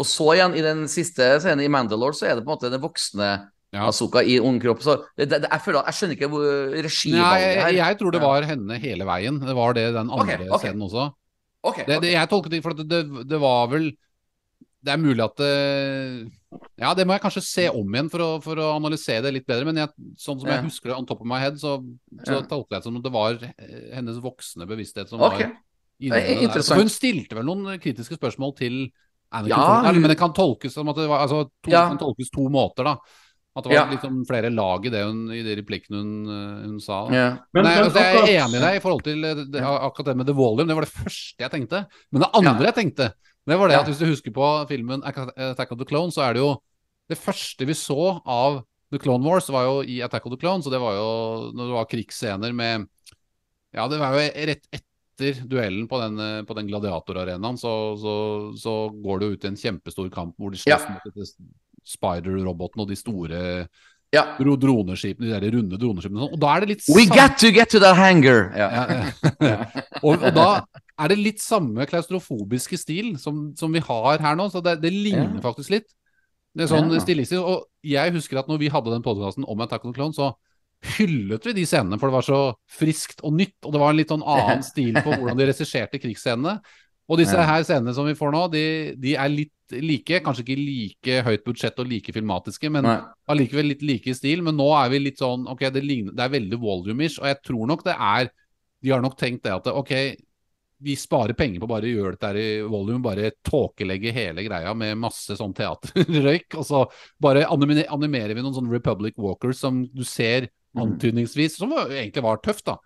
[0.00, 2.72] Og så igjen, i den siste scenen i Mandalore, så er det på en måte
[2.72, 3.32] den voksne
[3.72, 3.86] Ja.
[3.88, 4.82] Asoka i ung kropp.
[4.84, 6.42] Så det, det, jeg føler jeg skjønner ikke hvor
[6.76, 7.76] regivalget jeg, her.
[7.78, 9.38] jeg tror det var henne hele veien.
[9.40, 10.66] Det var det den andre okay, okay.
[10.66, 11.06] scenen også.
[11.62, 13.92] Okay, Det, det, jeg tolket det for det, det var vel
[14.82, 15.52] Det er mulig at det
[16.82, 19.48] Ja, det må jeg kanskje se om igjen for å, for å analysere det litt
[19.48, 19.64] bedre.
[19.70, 20.58] Men jeg, sånn som Ja.
[20.58, 21.78] jeg husker det on top of my head, så,
[22.26, 22.44] så Ja.
[22.44, 26.42] tolket jeg det som at det var eh, hennes voksne bevissthet som var inne Eh,
[26.42, 28.78] i det hun stilte vel noen kritiske spørsmål til
[29.32, 31.88] Anakin, Ja, hun- men det kan tolkes som at det var altså, to, Ja.
[31.88, 32.96] kan tolkes to måter, da.
[33.56, 33.90] At det var Ja.
[33.96, 37.04] liksom flere lag i det hun, i de replikkene hun, eh, hun sa.
[37.12, 37.36] Ja.
[37.52, 40.04] Men, Nei, men altså, jeg er enig i deg i forhold til eh, det, akkurat
[40.06, 40.66] det med The Volume.
[40.68, 41.86] Det var det første jeg tenkte.
[42.12, 43.12] Men det andre jeg tenkte,
[43.46, 43.80] det var det Ja.
[43.80, 46.56] at hvis du husker på filmen Attack of the Clone, så er det jo
[47.10, 50.62] Det første vi så av The Clone Wars, var jo i Attack of the Clone,
[50.62, 52.86] så det var jo når det var krigsscener med
[53.74, 54.86] Ja, det var jo rett etter
[55.48, 58.14] duellen på den, eh, på den gladiatorarenaen, så, så,
[58.58, 60.98] så går det jo ut i en kjempestor kamp hvor de slåss Ja.
[60.98, 61.34] mot
[61.82, 63.40] Spider-roboten og de store
[64.14, 64.22] ja.
[64.38, 66.42] droneskipene, de der runde droneskipene og sånn.
[66.42, 68.52] Da er det litt We get got to get to that hangar!
[68.54, 68.68] Ja.
[68.70, 68.84] ja,
[69.40, 69.56] ja.
[70.06, 70.46] og, og da
[71.00, 74.92] er det litt samme klaustrofobiske stil som, som vi har her nå, så det, det
[74.94, 75.88] ligner faktisk litt.
[76.52, 77.00] Det er sånn Ja.
[77.00, 77.40] stilistisk.
[77.40, 80.34] Og jeg husker at når vi hadde den podkasten om Attack on the Clone, så
[80.82, 83.58] hyllet vi de scenene, for det var så friskt og nytt.
[83.64, 86.58] Og det var en litt sånn annen stil på hvordan de regisserte krigsscenene.
[87.10, 88.64] Og disse her scenene som vi får nå, de,
[89.02, 90.20] de er litt like.
[90.24, 92.88] Kanskje ikke like høyt budsjett og like filmatiske, men
[93.32, 94.44] allikevel litt like i stil.
[94.46, 97.40] Men nå er vi litt sånn Ok, det, ligner, det er veldig volume-ish, og jeg
[97.44, 98.30] tror nok det er
[98.82, 99.92] De har nok tenkt det at ok,
[100.82, 104.72] vi sparer penger på bare å gjøre dette her i volum, bare tåkelegge hele greia
[104.74, 106.80] med masse sånn teaterrøyk, og så
[107.22, 112.64] bare animerer vi noen sånne Republic Walkers som du ser antydningsvis, som egentlig var tøft,
[112.64, 112.76] da.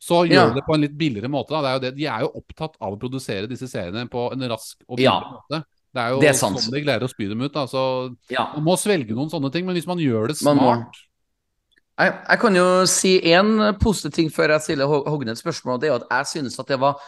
[0.00, 0.54] Så gjør Ja.
[0.54, 1.48] det på en litt billigere måte.
[1.50, 1.62] Da.
[1.62, 1.96] Det er jo det.
[1.96, 5.20] De er jo opptatt av å produsere disse seriene på en rask og billig Ja.
[5.20, 5.64] måte.
[5.94, 7.52] Det er jo Det er sånn de greier å spy dem ut.
[7.52, 7.64] Da.
[7.66, 8.52] Så Ja.
[8.54, 10.86] man må svelge noen sånne ting, men hvis man gjør det Man må.
[11.94, 15.78] Jeg, jeg kan jo si én positiv ting før jeg stiller Hog- Hogne et spørsmål.
[15.78, 16.98] Det er jo at jeg synes at det var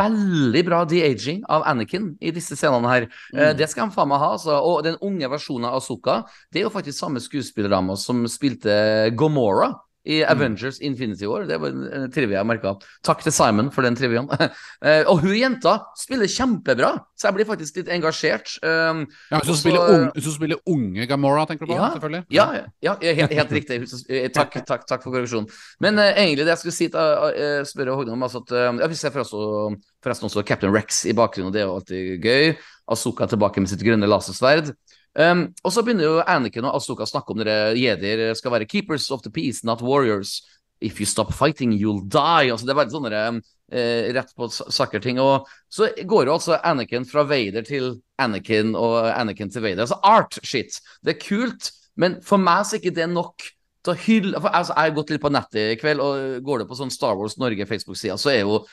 [0.00, 3.06] veldig bra de-aging av Anakin i disse scenene her.
[3.34, 3.52] Mm.
[3.58, 4.30] Det skal han faen meg ha.
[4.38, 4.56] Altså.
[4.64, 9.74] Og den unge versjonen av Azuka, det er jo faktisk samme skuespillerdama som spilte Gomora.
[10.04, 11.46] I Avengers Infinity War.
[11.48, 12.74] Det var en trivia jeg merka.
[13.06, 14.28] Takk til Simon for den triviaen.
[14.84, 18.50] Eh, og hun jenta spiller kjempebra, så jeg blir faktisk litt engasjert.
[18.60, 21.78] Um, Ja, Hun som spiller, unge, spiller unge Gamora, tenker du på?
[21.78, 22.24] Ja, selvfølgelig?
[22.34, 22.44] Ja,
[22.84, 23.78] ja, ja helt, helt riktig.
[24.12, 25.48] Eh, Takk, takk, takk for korreksjonen.
[25.80, 28.82] Men uh, egentlig det jeg skulle si til uh, spørre Hogne om, altså at uh,
[28.82, 32.28] ja, Vi ser forresten, forresten også Captain Rex i bakgrunnen, og det er jo alltid
[32.28, 32.52] gøy.
[32.92, 34.74] Asoka tilbake med sitt grønne lasersverd.
[35.14, 38.66] Um, og så begynner jo Anakin og Asoka å snakke om dere jedier skal være
[38.66, 40.40] keepers of the peace, not warriors.
[40.82, 42.50] If you stop fighting, you'll die.
[42.50, 45.20] Altså, det er veldig sånne eh, rett på saker-ting.
[45.22, 49.86] Og så går jo altså Anakin fra Vader til Anakin og Anakin til Vader.
[49.86, 50.80] Altså art-shit.
[51.06, 53.46] Det er kult, men for meg så er ikke det nok
[53.84, 56.62] til å hylle for, altså, Jeg har gått litt på nettet i kveld, og går
[56.62, 58.64] det på sånn Star Wars Norge Facebook-sida, så er jo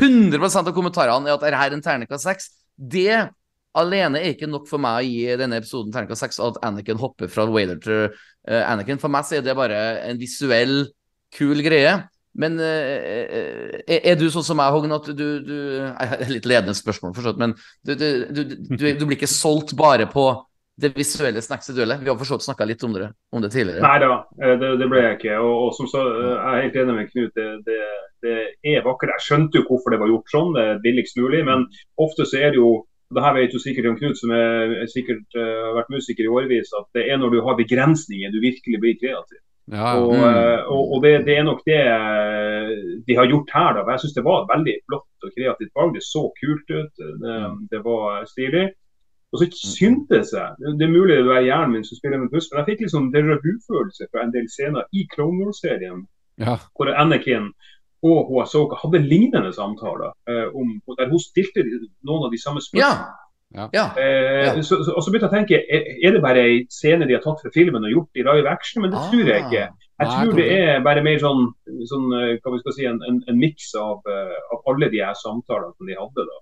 [0.00, 2.50] 100 av kommentarene er at dette er en terningkast seks.
[2.74, 3.28] Det
[3.78, 7.30] alene er ikke nok for meg å gi denne episoden terningkast seks at Anakin hopper
[7.32, 9.00] fra Vader til uh, Anakin.
[9.02, 10.84] For meg så er det bare en visuell,
[11.34, 11.96] kul greie.
[12.38, 16.74] Men uh, er, er du sånn som meg, Hogn, at du, du har Litt ledende
[16.78, 17.54] spørsmål, forstått, men
[17.86, 18.42] du, du,
[18.74, 20.28] du, blir ikke solgt bare på
[20.80, 22.02] det visuelle snackset duellet?
[22.02, 23.82] Vi har forstått snakka litt om det, om det tidligere.
[23.84, 25.36] Nei da, eh, det, det ble jeg ikke.
[25.38, 27.38] Og, og som så, eh, Jeg er helt enig med Knut.
[27.38, 27.78] Det, det,
[28.26, 28.34] det
[28.74, 29.14] er vakkert.
[29.14, 31.44] Jeg skjønte jo hvorfor det var gjort sånn, det er billigst mulig.
[31.46, 31.68] Men
[32.02, 32.72] ofte så er det jo
[33.12, 36.24] det her vet jo sikkert om Knut, som er, er sikkert har har vært musiker
[36.24, 39.40] i årevis, at det er når du har begrensninger du virkelig blir kreativ.
[39.72, 40.24] Ja, Og, Mm.
[40.28, 42.72] eh, og, og det, det er nok det eh,
[43.06, 43.72] de har gjort her.
[43.74, 43.84] da.
[43.92, 45.94] Jeg syns det var et veldig flott og kreativt valg.
[45.94, 46.94] Det så kult ut.
[47.22, 47.36] Det,
[47.70, 48.66] det var stilig.
[49.32, 52.46] Og så syntes jeg Det er mulig det er hjernen min som spiller med puss,
[52.52, 56.04] men jeg fikk liksom déjà vu-følelse fra en del scener i Clone Wars-serien
[56.38, 56.54] ja.
[56.76, 57.48] hvor Anakin
[58.04, 60.12] og hun Ahsoka hadde lignende samtaler.
[60.28, 61.64] eh, om, der hun stilte
[62.04, 63.06] noen av de samme spørsmålene.
[63.54, 63.68] Ja.
[63.72, 63.86] ja.
[63.96, 64.62] Eh, Ja.
[64.62, 67.14] så, så, og så begynte jeg å tenke, er, er det bare ei scene de
[67.16, 68.82] har tatt fra filmen og gjort i live action?
[68.82, 69.66] Men det tror jeg ikke.
[70.00, 71.44] Jeg Nei, tror det er bare mer sånn,
[71.86, 74.98] sånn eh, hva vi skal si, en, en, en miks av, eh, av alle de
[75.04, 76.24] her samtalene som de hadde.
[76.32, 76.40] da.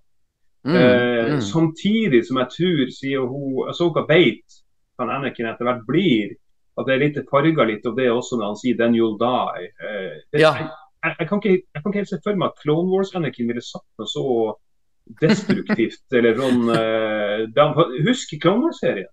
[0.64, 1.40] Mm, Eh, mm.
[1.42, 4.60] Samtidig som jeg tror, sier hun Ahsoka vet
[4.98, 6.36] kan Anakin etter hvert blir,
[6.78, 9.68] at det er litt farga litt av det også når han sier 'then you'll die'.
[9.82, 10.52] Eh, det, Ja.
[11.02, 13.88] Jeg, kan ikke, jeg kan ikke helt se for meg at Clone Wars-Anakin ville sagt
[13.98, 14.26] noe så
[15.22, 16.04] destruktivt.
[16.18, 19.10] eller sånn, uh, de, Husk Clone Wars-serien.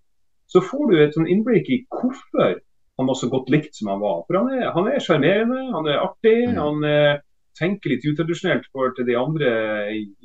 [0.50, 2.60] Så får du et sånn innblikk i hvorfor
[3.00, 4.24] han var så godt likt som han var.
[4.28, 6.58] For han er, han er sjarmerende, han er artig, Mm.
[6.60, 7.20] han uh,
[7.60, 9.52] tenker litt utradisjonelt for til de andre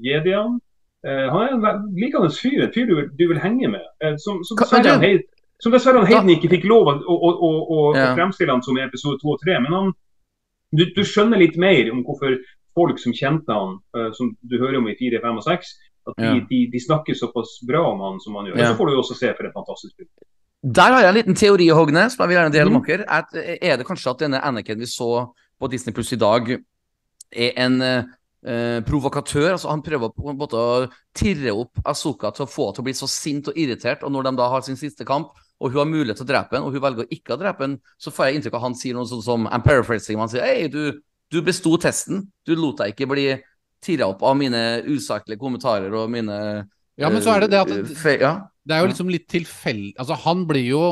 [0.02, 0.58] jediene.
[1.04, 3.84] Uh, han er en likende fyr, en fyr du, du vil henge med.
[4.02, 4.56] Eh, som, som
[5.72, 7.82] dessverre han Hayden ikke fikk lov å, å, å, å,
[8.16, 9.58] fremstille han som i episode to og tre.
[9.60, 9.92] Men han,
[10.76, 12.36] du, du skjønner litt mer om hvorfor
[12.74, 16.16] folk som kjente han, uh, som du hører om i fire, fem og 6, at
[16.18, 16.32] de, Ja.
[16.50, 18.58] de, de snakker såpass bra om han som han gjør.
[18.60, 18.72] Ja.
[18.72, 20.10] Så får du jo også se for et fantastisk film.
[20.64, 23.06] Der har jeg en liten teori, Hogne, som jeg vil gjerne dele med dere.
[23.08, 25.08] At, eh, er det kanskje at denne Anakin vi så
[25.60, 26.50] på Disney Pluss i dag,
[27.32, 29.52] er en eh, provokatør?
[29.52, 32.84] altså Han prøver på en måte å tirre opp Asoka til å få henne til
[32.84, 34.02] å bli så sint og irritert.
[34.04, 36.56] Og når de da har sin siste kamp, og hun har mulighet til å drepe
[36.56, 38.66] henne, og hun velger å ikke å drepe henne, så får jeg inntrykk av at
[38.68, 40.18] han sier noe sånt som I'm paraphrasing.
[40.18, 41.00] Han sier hei, du,
[41.30, 42.26] du besto testen.
[42.44, 43.26] Du lot deg ikke bli
[43.84, 46.36] tirra opp av mine usaklige kommentarer og mine
[46.96, 48.30] ja, men så er det det at eh, det, Ja.
[48.64, 50.82] det er jo liksom litt tilfeldig Altså, han blir jo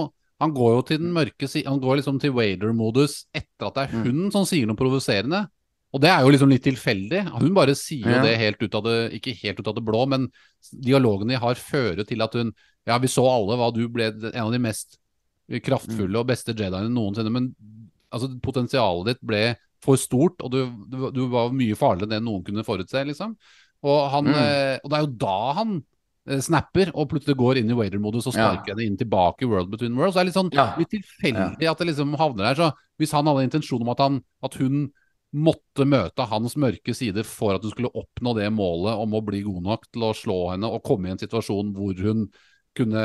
[0.43, 3.83] Han går jo til den mørke siden Han går liksom til Wader-modus etter at det
[3.85, 4.05] er Mm.
[4.09, 5.45] hun som sier noe provoserende.
[5.95, 7.23] Og det er jo liksom litt tilfeldig.
[7.39, 8.23] Hun bare sier jo Ja.
[8.27, 10.27] det helt ut av det Ikke helt ut av det blå, men
[10.73, 12.53] dialogen de har, fører til at hun
[12.89, 14.99] Ja, vi så alle hva du ble en av de mest
[15.63, 17.51] kraftfulle og beste Jediene noensinne, men
[18.13, 19.43] altså, potensialet ditt ble
[19.83, 23.35] for stort, og du, du, du var mye farligere enn noen kunne forutse, liksom.
[23.83, 24.37] Og, han, Mm.
[24.39, 25.73] eh, og det er jo da han
[26.31, 28.53] eh, snapper og plutselig går inn i waiter-modus og Ja.
[28.53, 30.15] sparker henne inn tilbake i World Between Worlds.
[30.15, 30.69] Det er litt sånn Ja.
[30.79, 32.55] litt tilfeldig at det liksom havner der.
[32.55, 32.69] Så
[33.01, 34.93] hvis han hadde intensjon om at, han, at hun
[35.35, 39.43] måtte møte hans mørke side for at hun skulle oppnå det målet om å bli
[39.43, 42.29] god nok til å slå henne og komme i en situasjon hvor hun
[42.79, 43.03] kunne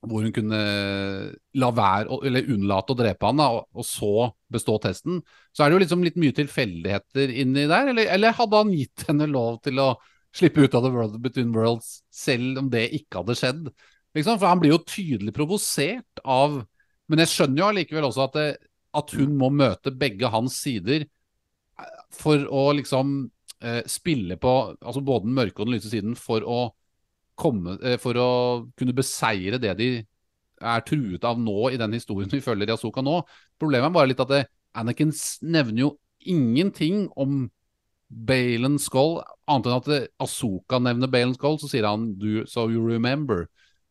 [0.00, 0.58] hvor hun kunne
[1.60, 5.20] la være, eller unnlate å drepe han, da, og, så bestå testen,
[5.52, 7.90] så er det jo liksom litt mye tilfeldigheter inni der.
[7.92, 9.90] Eller, eller hadde han gitt henne lov til å
[10.36, 13.68] slippe ut av The World Between Worlds, selv om det ikke hadde skjedd?
[14.16, 16.62] Liksom, for han blir jo tydelig provosert av
[17.10, 18.50] Men jeg skjønner jo allikevel også at, det,
[18.94, 23.24] at hun må møte begge hans sider eh, for å liksom
[23.66, 26.60] eh, spille på altså både den mørke og den lyse siden for å
[27.40, 28.30] komme eh, For å
[28.78, 29.90] kunne beseire det de
[30.60, 33.22] er truet av nå i den historien vi følger i Asoka nå.
[33.60, 34.42] Problemet er bare litt at det,
[34.76, 35.94] Anakin nevner jo
[36.28, 37.46] ingenting om
[38.10, 42.68] Balen Skull, annet enn at det- Asoka nevner Balen Skull, så sier han du, 'so
[42.68, 43.46] you remember'.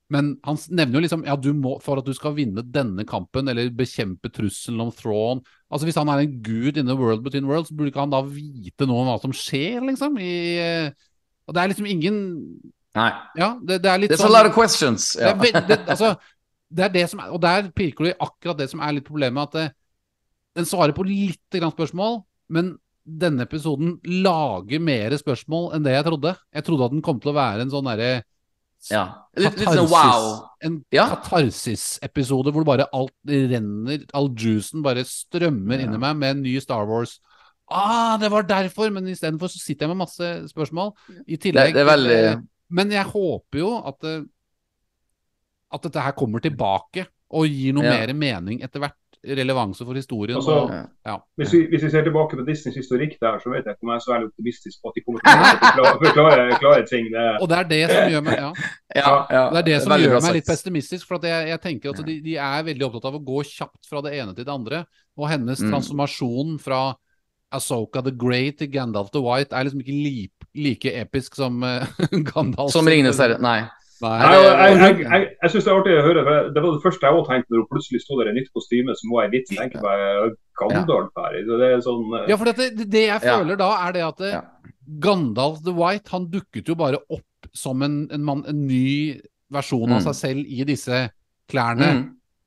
[0.10, 3.48] Men han nevner jo liksom ja, du må, for at du skal vinne denne kampen,
[3.48, 7.46] eller bekjempe trusselen om Thrawn Altså Hvis han er en gud in the world between
[7.46, 10.18] worlds, burde ikke han da vite noe om hva som skjer, liksom?
[10.18, 10.92] I, eh,
[11.46, 12.18] og det er liksom ingen
[12.96, 13.12] Nei.
[13.38, 15.14] Ja, det, det er litt There's sånn a lot of questions.
[15.14, 15.34] det Ja.
[15.36, 16.18] er, det, altså,
[16.72, 19.06] det er det som er Og der pirker du i akkurat det som er litt
[19.06, 19.74] problemet, at det,
[20.56, 26.06] den svarer på litt grann spørsmål, men denne episoden lager mer spørsmål enn det jeg
[26.06, 26.36] trodde.
[26.54, 28.24] Jeg trodde at den kom til å være en sånn derre
[28.90, 29.04] ja.
[29.36, 30.46] Sånn wow.
[30.64, 31.10] En Ja.
[31.16, 35.86] katarsis-episode hvor bare alt renner, all juicen bare strømmer Ja.
[35.86, 37.20] inni meg med en ny Star Wars.
[37.70, 38.90] Ah, det var derfor!
[38.92, 40.94] Men istedenfor så sitter jeg med masse spørsmål.
[41.28, 44.16] I tillegg Det- det er veldig- Men jeg håper jo at det,
[45.74, 48.00] at dette her kommer tilbake og gir noe Ja.
[48.08, 48.96] mer mening etter hvert.
[49.20, 50.38] Relevanse for historien.
[50.40, 50.70] Altså, og,
[51.06, 51.18] ja.
[51.36, 53.90] Hvis vi, hvis vi ser tilbake på Disneys historikk der, så vet jeg ikke om
[53.92, 57.10] jeg er så veldig optimistisk på at de kommer til å forklare, forklare, forklare ting.
[57.12, 58.52] Det, Og det er det som gjør meg ja.
[58.96, 59.44] Ja, ja.
[59.52, 61.04] Det er det som veldig gjør meg litt pessimistisk.
[61.10, 63.92] For at jeg, jeg tenker at de, de er veldig opptatt av å gå kjapt
[63.92, 64.86] fra det ene til det andre.
[65.20, 65.74] Og hennes Mm.
[65.76, 66.82] transformasjon fra
[67.52, 71.86] Asoka the Great til Gandalf the White er liksom ikke li, like episk som uh,
[72.32, 72.72] Gandalf.
[72.74, 73.40] Som Ringenes herre.
[73.42, 73.62] Nei.
[74.00, 74.18] Nei.
[74.24, 76.22] Jeg, jeg, jeg, jeg syns det er artig å høre.
[76.24, 78.52] for Det var det første jeg òg tenkte når hun plutselig sto der i nytt
[78.56, 81.36] kostyme som må i litt tenker meg Gandalf her.
[81.50, 82.22] Det er sånn uh...
[82.32, 83.36] Ja, for dette, det, jeg jeg Ja.
[83.42, 84.46] føler da, er det at eh, Ja.
[85.04, 89.20] Gandalf the White han dukket jo bare opp som en, en, mann, en ny
[89.54, 90.06] versjon av Mm.
[90.08, 91.04] seg selv i disse
[91.52, 91.92] klærne.
[91.98, 92.02] Mm.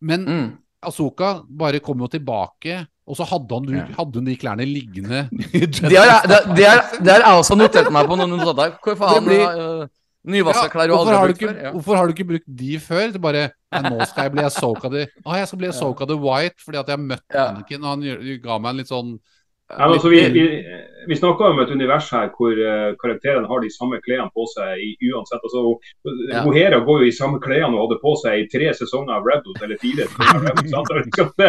[0.08, 0.48] Men Mm.
[0.82, 3.86] Asoka bare kom jo tilbake, og så hadde, han, Ja.
[3.98, 5.24] hadde hun de klærne liggende.
[5.90, 6.22] Det har
[6.54, 8.76] jeg, også notert meg på noen notater.
[8.84, 9.90] Hvor faen blir- uh,
[10.22, 11.56] Nyvaska klær du hvorfor, har ikke, før?
[11.64, 11.70] Ja.
[11.74, 13.08] hvorfor har du ikke brukt de før?
[13.10, 13.48] Det bare
[13.82, 16.86] nå skal jeg bli Asoka the ah, jeg skal bli Asoka the White fordi at
[16.86, 17.46] jeg har møtt Ja.
[17.50, 19.16] Anakin, og han ga meg en litt sånn
[19.78, 20.42] Ja, altså, vi, vi,
[21.08, 24.82] vi snakker om et univers her hvor uh, karakterene har de samme klærne på seg
[24.84, 25.40] i, uansett.
[25.42, 25.62] Altså,
[26.32, 26.42] Ja.
[26.44, 29.24] hun Hera går jo i samme klærne hun hadde på seg i tre sesonger av
[29.26, 31.32] Rebels, eller fire sesonger liksom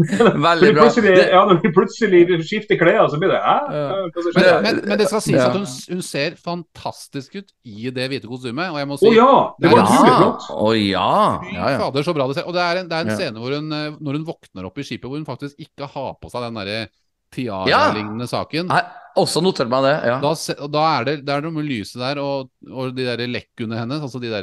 [0.00, 0.82] Veldig bra.
[0.86, 3.56] plutselig, Det, ja, når vi plutselig skifter klær, så blir det Hæ?
[3.76, 3.88] Ja.
[4.00, 5.48] Men det- men, men det skal sies Ja.
[5.50, 8.70] at hun, hun ser fantastisk ut i det hvite kostymet.
[8.72, 9.34] Og jeg må si Å ja!
[9.60, 10.16] Det var utrolig ja.
[10.22, 10.48] flott.
[10.56, 11.10] Å ja.
[11.52, 11.78] Ja, ja.
[11.84, 13.16] fader, så bra det ser Og det er en, det er en Ja.
[13.20, 16.16] scene hvor hun, eh, når hun våkner opp i skipet, hvor hun faktisk ikke har
[16.20, 16.80] på seg den derre
[17.34, 18.66] tiara-lignende saken.
[18.70, 18.80] Nei,
[19.20, 19.94] også notert meg det.
[20.06, 20.16] Ja.
[20.22, 20.32] Da,
[20.70, 24.00] da er det, det er noe med lyset der, og, og de der lekkene hennes,
[24.02, 24.42] altså de der,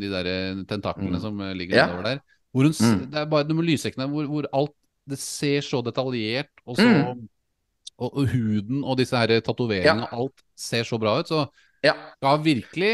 [0.00, 0.30] de der
[0.68, 1.20] tentaklene Mm.
[1.20, 1.86] som eh, ligger Ja.
[1.86, 2.20] nedover der.
[2.52, 3.10] Hvor hun, Mm.
[3.10, 4.74] Det er bare noe med lyssekkene hvor, hvor alt
[5.08, 7.28] Det ser så detaljert, og så Mm.
[7.98, 10.06] og, og huden og disse her tatoveringene Ja.
[10.12, 11.26] og alt ser så bra ut.
[11.28, 11.46] Så
[11.82, 11.92] Ja.
[12.22, 12.92] ja, virkelig,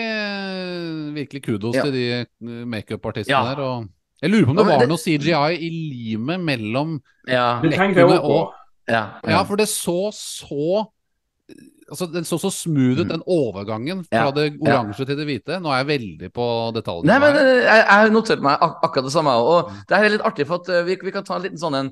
[1.14, 1.82] virkelig kudos Ja.
[1.82, 3.54] til de eh, makeup-artistene Ja.
[3.54, 3.60] der.
[3.62, 3.88] Og
[4.22, 7.60] jeg lurer på om det var noe CGI i limet mellom Ja.
[7.62, 8.54] Det tenkte jeg lekkene og
[8.88, 9.02] Ja.
[9.28, 10.86] Ja, for det så så
[11.88, 14.24] Altså, Den så så smooth ut, den overgangen fra Mm.
[14.26, 14.74] Ja, det ja.
[14.74, 15.56] oransje til det hvite.
[15.64, 17.08] Nå er jeg veldig på detaljene.
[17.08, 19.32] Nei, men eh, jeg, jeg har notert meg ak akkurat det samme.
[19.32, 21.56] Og det her er litt artig, for at eh, vi, vi kan ta en liten
[21.62, 21.88] sånn en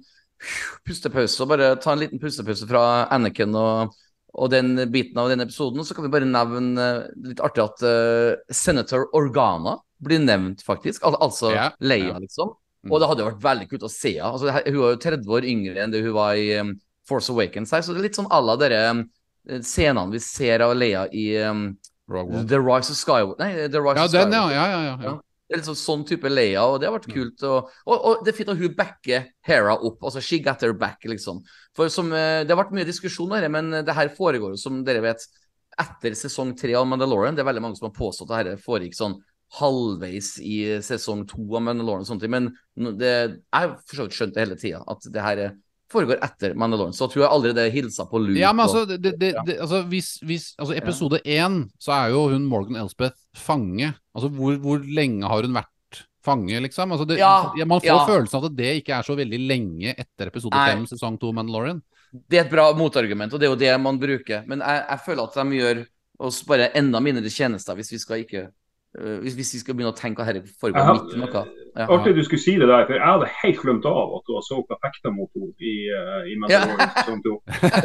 [0.85, 1.41] pustepause.
[1.41, 2.83] Og bare ta en liten pustepause fra
[3.17, 3.97] Anakin og,
[4.37, 5.81] og den biten av den episoden.
[5.81, 6.91] Så kan vi bare nevne
[7.31, 11.01] litt artig at uh, Senator Organa blir nevnt, faktisk.
[11.09, 12.19] Al altså Ja, Leia, ja.
[12.21, 12.53] liksom.
[12.85, 12.93] Mm.
[12.93, 14.35] Og det hadde jo vært veldig kult å se henne.
[14.37, 16.77] Altså, hun var jo 30 år yngre enn det hun var i um,
[17.09, 19.05] Force Awakens her, så det er litt sånn à la dere um,
[19.63, 21.69] scenene vi ser av Leia i um,
[22.09, 24.31] The Rise of Skywalker Nei, The Rise Ja, of den.
[24.31, 24.53] Skywalker.
[24.55, 24.97] ja, ja, ja, ja.
[25.11, 25.15] Ja.
[25.47, 26.99] Det er litt sånn, sånn type Leia, og det har Mm.
[26.99, 27.43] vært kult.
[27.47, 30.01] Og, og, og det er fint at hun backer Hera opp.
[30.03, 31.39] Altså, she got her back, liksom.
[31.73, 34.83] For som, eh, Det har vært mye diskusjon her, men det her foregår jo, som
[34.83, 35.23] dere vet,
[35.79, 37.37] etter sesong tre av Mandalorian.
[37.37, 39.21] Det er veldig mange som har påstått at dette foregikk sånn
[39.61, 44.07] halvveis i sesong to av Mandalorian og sånne ting, men det, jeg har for så
[44.09, 45.55] vidt skjønt det hele tida, at det her eh,
[45.93, 46.95] foregår etter Mandalorian.
[46.97, 48.41] Så tror jeg allerede hilsa på Luke.
[48.41, 52.27] Ja, men altså, det, det, det, altså, hvis, hvis, altså episode én, så er jo
[52.33, 53.93] hun Morgan Elspeth fange.
[54.15, 56.93] Altså, hvor, hvor lenge har hun vært fange, liksom?
[56.93, 57.99] Altså, det, Ja, man får ja.
[58.09, 61.83] følelsen av at det ikke er så veldig lenge etter episode fem, sesong to Mandalorian.
[62.17, 64.47] Det er et bra motargument, og det er jo det man bruker.
[64.51, 65.83] Men jeg, jeg føler at de gjør
[66.27, 68.47] oss bare enda mindre tjenester hvis vi skal ikke
[69.23, 71.45] hvis, hvis vi skal begynne å tenke at dette foregår har- midt i noe.
[71.77, 71.87] Ja.
[71.93, 74.63] Artig du skulle si det der, for jeg hadde helt glemt av at du så
[74.65, 77.21] perfekta mot henne i, uh, i Mandalorian sesong.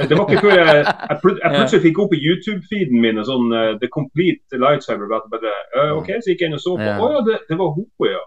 [0.07, 3.51] Det var ikke før jeg, jeg, jeg plutselig fikk opp i YouTube-feeden min en sånn
[3.51, 5.11] uh, The Complete Lightsaber.
[5.11, 6.87] Bare, eh, OK, så gikk jeg inn og så på.
[6.87, 7.11] Å Ja.
[7.17, 8.23] ja, det, det var hun, ja.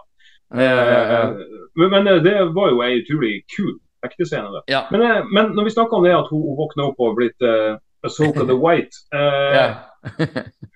[0.55, 1.33] Ja.
[1.75, 3.73] Men, men eh, det var jo ei utrolig kul
[4.05, 4.53] fektescene.
[4.53, 4.63] det.
[4.75, 4.85] Ja.
[4.93, 7.17] Men, eh, men når vi snakker om det at hun, hun våkner opp og har
[7.19, 9.67] blitt uh, Asoka the White uh, Ja.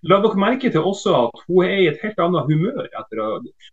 [0.08, 3.32] La dere merke til også at hun er i et helt annet humør etter å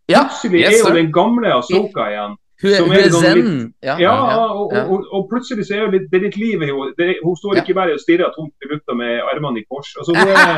[0.09, 2.35] Ja, Plutselig yes, er hun den gamle Asoka igjen.
[2.63, 3.37] Hun er, sånn zen.
[3.37, 4.83] litt- Ja, Ja, ja, og, ja.
[4.87, 7.17] og, og, og plutselig så er det litt, det er litt liv i henne.
[7.21, 7.61] Hun står Ja.
[7.65, 9.91] ikke bare og stirrer tomt i lufta med armene i kors.
[9.99, 10.55] Altså, hun er,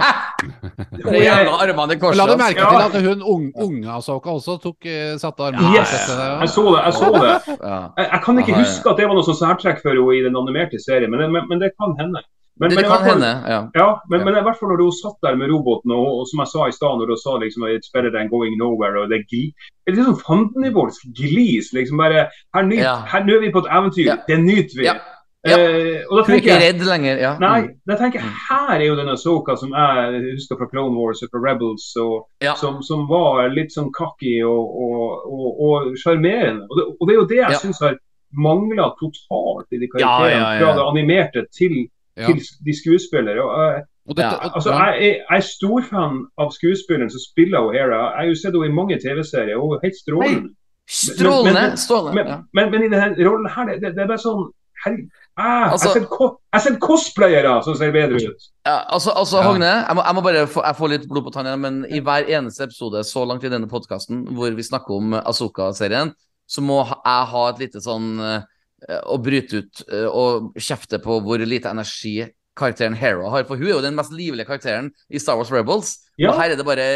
[1.08, 2.14] hun er armene i Men.
[2.22, 2.70] La du merke Ja.
[2.70, 5.90] til at hun unge, unge Asoka også tok, eh, satte armene Yes!
[6.08, 6.86] Jeg så det.
[6.86, 7.34] jeg så det.
[7.58, 10.38] Jeg, jeg kan ikke huske at det var noe sånn særtrekk for henne i den
[10.38, 12.22] animerte serien, men, men, men det kan hende.
[12.60, 13.60] Men, Det, men kan hende, ja.
[13.76, 14.26] Ja, men, Ja.
[14.26, 16.68] men i hvert fall når du satt der med roboten, og, og som jeg sa
[16.68, 19.52] i stad, når du sa liksom It's better than going nowhere, og det gli,
[19.86, 21.74] det er litt sånn fandenivoldsk glis.
[21.74, 22.96] liksom bare, Her, nyt, Ja.
[23.26, 24.86] nå er vi på et eventyr, det nyter vi.
[24.86, 24.96] Ja.
[25.48, 27.18] Eh, og da er tenker jeg redd lenger.
[27.22, 27.38] Ja.
[27.40, 27.76] Nei, Mm.
[27.88, 31.30] da tenker jeg her er jo denne Soka som jeg husker fra Clone Wars og
[31.32, 32.54] fra Rebels, og Ja.
[32.56, 35.94] som, som var litt sånn cocky og, og, og, og.
[35.94, 37.58] Og, det- er jo det jeg Ja.
[37.58, 37.96] synes har
[38.34, 41.88] mangla totalt i de karakterene, fra det animerte til,
[42.18, 42.28] Ja.
[42.28, 43.42] til de skuespillere.
[43.44, 47.10] Og, eh, Og dette, Ja, og- Altså, jeg, jeg, er- jeg er storfan av skuespilleren
[47.12, 48.00] som spiller O'Hara.
[48.12, 50.50] Jeg har jo sett henne i mange TV-serier, hun er helt strålende.
[50.90, 51.54] Strålende.
[51.54, 52.16] Men- men- strålende.
[52.16, 52.38] Men, Ja.
[52.54, 54.44] men, men i denne rollen her, det, det, er bare sånn
[54.86, 56.08] herregud, ah, Altså- Jeg
[56.54, 58.42] har sett cosplayere som ser bedre ut.
[58.66, 59.44] Ja, altså, altså Ja.
[59.52, 62.00] Hogne, jeg må, jeg må bare få, jeg får litt blod på tanna, men i
[62.00, 66.14] hver eneste episode så langt i denne podkasten hvor vi snakker om Asoka-serien,
[66.48, 68.20] så må jeg ha et lite sånn
[68.88, 72.20] eh, Å bryte ut eh, og kjefte på hvor lite energi
[72.58, 73.44] karakteren Hera har.
[73.46, 75.92] For hun er jo den mest livlige karakteren i Star Wars Rebels.
[76.18, 76.32] Ja.
[76.32, 76.88] Og her er det bare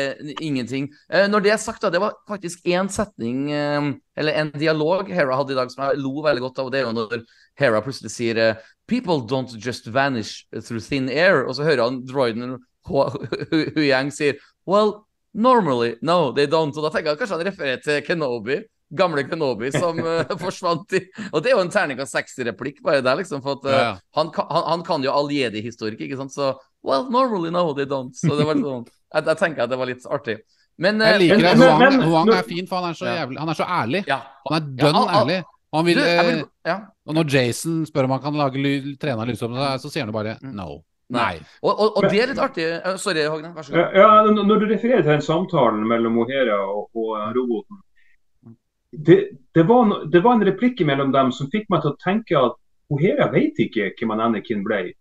[0.42, 0.88] ingenting.
[1.14, 5.12] Eh, når det er sagt, da, det var faktisk én setning, eh, eller en dialog
[5.14, 6.66] Hera hadde i dag som jeg lo veldig godt av.
[6.66, 7.22] og Det er jo når
[7.62, 8.56] Hera plutselig sier eh,
[8.90, 11.46] People don't just vanish through thin air.
[11.46, 12.58] Og så hører han droiden
[12.90, 15.04] Hu- Hu- Huyang sier Well,
[15.34, 16.74] normally, no, they don't.
[16.76, 18.58] Og da tenker jeg kanskje han refererer til Kenobi.
[18.98, 23.02] Gamle Kenobi som uh, forsvant i Og det er jo en terning av 60-replikk bare
[23.06, 23.42] der, liksom.
[23.46, 23.94] For at uh, Ja, ja.
[24.18, 26.34] han, kan- han, han kan jo all jedi-historikk, ikke sant.
[26.36, 26.52] Så
[26.84, 28.12] well, normally, no, they don't.
[28.18, 28.84] Så det var sånn
[29.16, 30.38] Jeg, jeg tenker at det var litt artig.
[30.82, 31.56] Men Jeg eh, liker det.
[31.62, 34.04] Hoang, Huang er fin, for han er så, jævlig, han er så ærlig.
[34.08, 34.22] Ja.
[34.48, 35.42] Han er dønn ærlig.
[35.76, 36.78] Han vil, Du, vil eh, Ja.
[37.08, 40.12] og når Jason spør om han kan lage ly, trene lysom, så, så sier han
[40.12, 40.56] jo bare Mm.
[40.58, 40.82] no.
[41.12, 41.42] Nei.
[41.60, 42.66] Og, og, og det er litt artig.
[42.80, 43.50] Eh, Sorry, Hogne.
[43.52, 43.96] Vær så god.
[44.00, 47.82] ja, når du refererer til den samtalen mellom Mohera og, og eh, roboten
[48.92, 51.98] det, det, var, no- det var en replikk mellom dem som fikk meg til å
[52.04, 52.58] tenke at
[52.92, 54.94] O'Hara vet ikke hvem Anakin ble.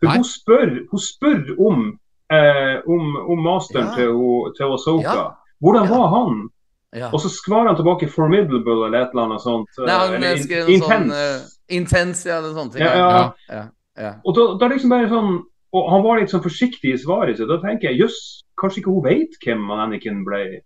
[0.00, 1.98] For hun spør, hun spør om,
[2.32, 3.94] eh, om, om masteren Ja.
[3.96, 5.14] til, til Ahsoka.
[5.14, 5.28] Ja.
[5.60, 5.96] Hvordan Ja.
[5.98, 6.48] var han?
[6.92, 7.08] Ja.
[7.14, 9.68] Og så svarer han tilbake 'formidable' eller et eller annet sånt.
[9.78, 11.14] Nei, han eller in- noe sånn intense.
[11.70, 12.82] eh, Intens, ja, eller sånne ting.
[12.82, 13.32] Ja, Ja, ja.
[13.56, 13.64] ja.
[14.02, 14.12] ja.
[14.24, 17.46] Og da, da liksom bare sånn Og han var litt sånn forsiktig i svaret sitt.
[17.46, 20.62] Da tenker jeg jøss, kanskje ikke hun vet hvem Anakin ble.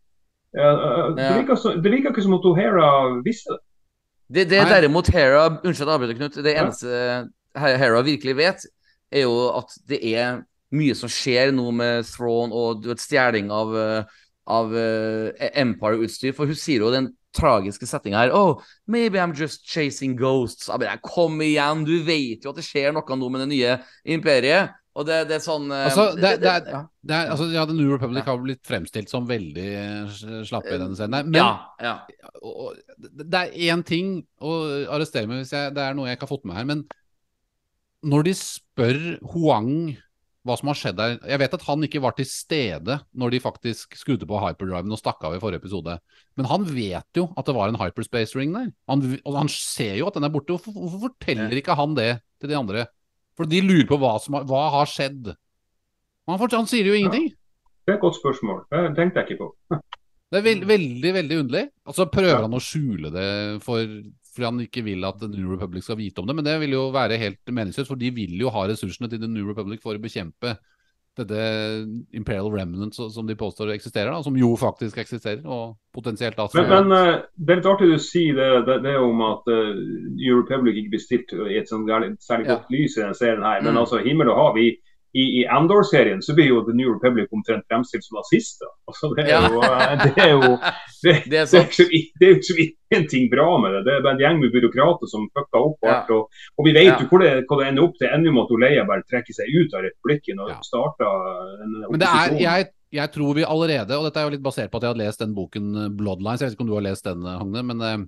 [0.55, 2.91] Ja, uh, det, virker så, det virker ikke som at O'Hara
[3.27, 3.63] visste det.
[4.35, 6.39] Det, det derimot Hera Unnskyld at jeg avbryter, Knut.
[6.45, 6.93] Det eneste
[7.61, 8.63] He- Hera virkelig vet,
[9.13, 10.39] er jo at det er
[10.75, 16.35] mye som skjer nå med Throne og du vet, stjeling av, eh, av eh, Empire-utstyr.
[16.35, 20.69] For hun sier jo den tragiske settinga her Oh, maybe I'm just chasing ghosts.
[20.69, 23.77] Jeg bare, Kom igjen, du vet jo at det skjer noe nå med det nye
[24.17, 24.75] imperiet.
[24.95, 26.81] Og det, det er sånn eh, Altså, det- det er- ja.
[27.05, 28.31] Det er, altså, ja, The New Republic Ja.
[28.33, 31.27] har blitt fremstilt som veldig eh, slappe i denne scenen.
[31.29, 31.49] Men ja,
[31.83, 31.95] ja.
[32.43, 34.55] og, det er én ting å
[34.89, 36.85] arrestere meg hvis jeg, det er noe jeg ikke har fått med her, men
[38.05, 38.99] når de spør
[39.35, 39.97] Huang
[40.45, 43.41] hva som har skjedd der Jeg vet at han ikke var til stede når de
[43.41, 45.99] faktisk skrudde på hyperdriven og stakk av i forrige episode,
[46.37, 48.69] men han vet jo at det var en hyperspace ring der.
[48.89, 50.53] Han, og han ser jo at den er borte.
[50.53, 52.85] Hvorfor, hvorfor forteller ikke han det til de andre?
[53.39, 55.33] For de lurer på hva som har, hva har skjedd.
[56.31, 57.33] Han, han sier jo ingenting.
[57.85, 58.65] Det er et godt spørsmål.
[58.71, 59.51] Det tenkte jeg ikke på.
[60.33, 61.65] Det er veld, veldig, veldig underlig.
[61.87, 63.27] Og så prøver han å skjule det
[63.63, 63.83] for,
[64.35, 66.75] fordi han ikke vil at The New Republic skal vite om det, men det vil
[66.75, 69.95] jo være helt meningsløst, for de vil jo ha ressursene til The New Republic for
[69.95, 70.57] å bekjempe
[71.17, 71.41] dette
[72.17, 76.71] Imperial Remnant som de påstår eksisterer, da, som jo faktisk eksisterer, og potensielt da Men,
[76.89, 79.75] men eh, det er litt artig du sier det, det, det om at uh,
[80.19, 81.87] New Republic ikke blir stilt i et sånt,
[82.21, 82.57] særlig Ja.
[82.57, 83.63] godt lys i denne serien her.
[83.63, 83.83] Men Mm.
[83.85, 84.59] altså, himmel og hav.
[84.59, 84.75] I,
[85.15, 88.67] i, i Andor-serien så blir jo The New Republic omtrent fremstilt som nazister.
[88.91, 89.43] Altså, det er Ja.
[89.49, 90.41] jo, eh, det er jo
[91.05, 91.69] det, Det er det er sant.
[91.71, 92.57] ikke så- det er jo ikke så
[92.95, 93.81] ingenting bra med det.
[93.87, 95.95] Det er bare en gjeng med byråkrater som fucka opp Ja.
[96.01, 96.11] alt.
[96.11, 96.23] Og,
[96.59, 96.99] og vi vet Ja.
[97.01, 98.09] jo hvor det, hvor det ender opp til.
[98.11, 100.59] Ender jo med at Leia bare trekker seg ut av republikken og Ja.
[100.67, 101.07] starter
[101.63, 102.41] en Men det er, opposisjon.
[102.43, 105.03] jeg, jeg tror vi allerede, og dette er jo litt basert på at jeg har
[105.05, 107.63] lest den boken Bloodlines, jeg vet ikke om du har lest den, Hagne.
[107.63, 107.99] Men eh,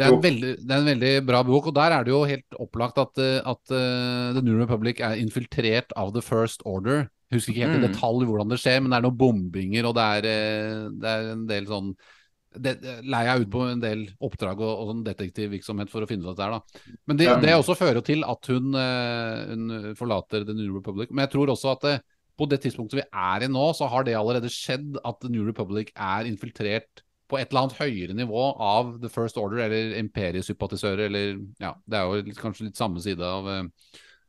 [0.00, 2.20] det er, en veldig, det er en veldig bra bok, og der er det jo
[2.28, 7.04] helt opplagt at, eh, at uh, The New Republic er infiltrert av The First Order.
[7.30, 7.92] Jeg husker ikke helt i Mm.
[7.92, 11.28] detalj hvordan det skjer, men det er noen bombinger, og det er, eh, det er
[11.34, 11.92] en del sånn
[12.50, 16.08] det, det leier jeg ut på en del oppdrag og, og sånn detektivvirksomhet for å
[16.10, 16.94] finne ut dette her, da.
[17.06, 21.12] Men det, det også fører til at hun, hun forlater The New Republic.
[21.12, 21.92] Men jeg tror også at det,
[22.40, 25.46] på det tidspunktet vi er i nå, så har det allerede skjedd at The New
[25.46, 31.06] Republic er infiltrert på et eller annet høyere nivå av The First Order eller imperiesympatisører,
[31.06, 33.48] eller ja, det er jo kanskje litt samme side av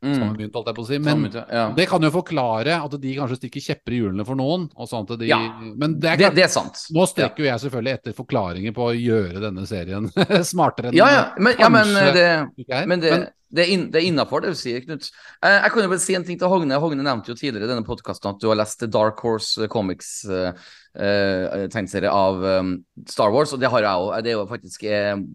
[0.01, 0.51] eh, samme Mm.
[0.53, 0.99] holdt jeg på å si.
[0.99, 1.65] Men ja.
[1.77, 4.69] det kan jo forklare at de kanskje stikker kjepper i hjulene for noen.
[4.75, 5.39] Og sånn de, Ja.
[5.61, 6.87] Men det er Det, det er sant.
[6.91, 10.09] nå strekker jo jeg selvfølgelig etter forklaringer på å gjøre denne serien
[10.53, 12.87] smartere enn Ja, ja, men, ja, men det, er.
[12.89, 13.11] Men det,
[13.51, 15.09] det er, er innafor, det du sier, Knut.
[15.43, 16.79] Eh, jeg kan jo bare si en ting til Hogne.
[16.79, 20.53] Hogne nevnte jo tidligere i denne podkasten at du har lest Dark Horse Comics eh,
[20.95, 22.75] eh, tegneserie av um,
[23.07, 24.13] Star Wars, og det har jeg òg.
[24.23, 24.85] Det er jo faktisk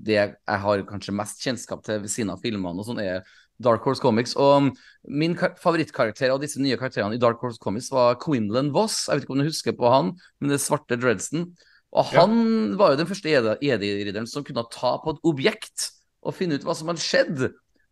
[0.06, 3.20] det jeg har kanskje mest kjennskap til ved siden av filmene og sånn, er
[3.62, 4.34] Dark Horse Comics.
[4.36, 4.70] Og um,
[5.08, 9.06] min ka- favorittkarakter av disse nye karakterene i Dark Horse Comics var Quinlan Voss.
[9.08, 11.50] Jeg vet ikke om du husker på han, men det svarte dreadsen.
[11.96, 12.24] Og Ja.
[12.26, 13.30] han var jo den første
[13.62, 15.92] Jedi-ridderen som kunne ta på et objekt
[16.26, 17.46] og finne ut hva som hadde skjedd.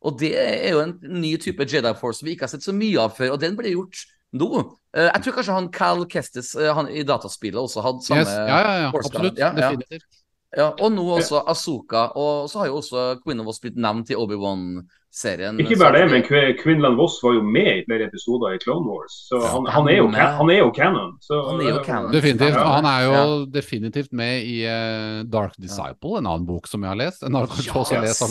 [0.05, 2.99] Og det er jo en ny type Jedi Force vi ikke har sett så mye
[3.01, 4.03] av før, og den ble gjort
[4.35, 4.51] nå.
[4.93, 8.35] Eh, jeg tror kanskje han Cal Kestis eh, han, i dataspillet også hadde samme Yes,
[8.35, 9.39] ja, ja, ja, absolutt.
[9.41, 9.71] Ja, ja.
[9.71, 10.21] Definitivt.
[10.57, 12.09] Ja, og nå også Asoka.
[12.15, 15.59] Og så har jo også Queen of blitt nevnt i Obi-Wan-serien.
[15.63, 18.87] Ikke bare det, men Qu- Quinlan Voss var jo med i flere episoder i Clone
[18.87, 19.17] Wars.
[19.29, 21.17] Så han, han, er, jo, han er jo canon.
[21.25, 22.13] Så, Han er jo canon.
[22.15, 22.59] Definitivt.
[22.61, 23.25] Og han er jo Ja.
[23.57, 27.23] definitivt med i uh, Dark Disciple, en annen bok som jeg har lest.
[27.27, 28.23] En også lest.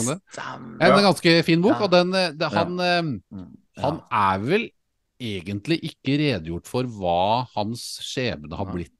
[0.80, 3.46] En ganske fin bok, og den, eh, det, han, Mm,
[3.82, 4.68] han er vel
[5.20, 8.90] egentlig ikke redegjort for hva hans skjebne har blitt.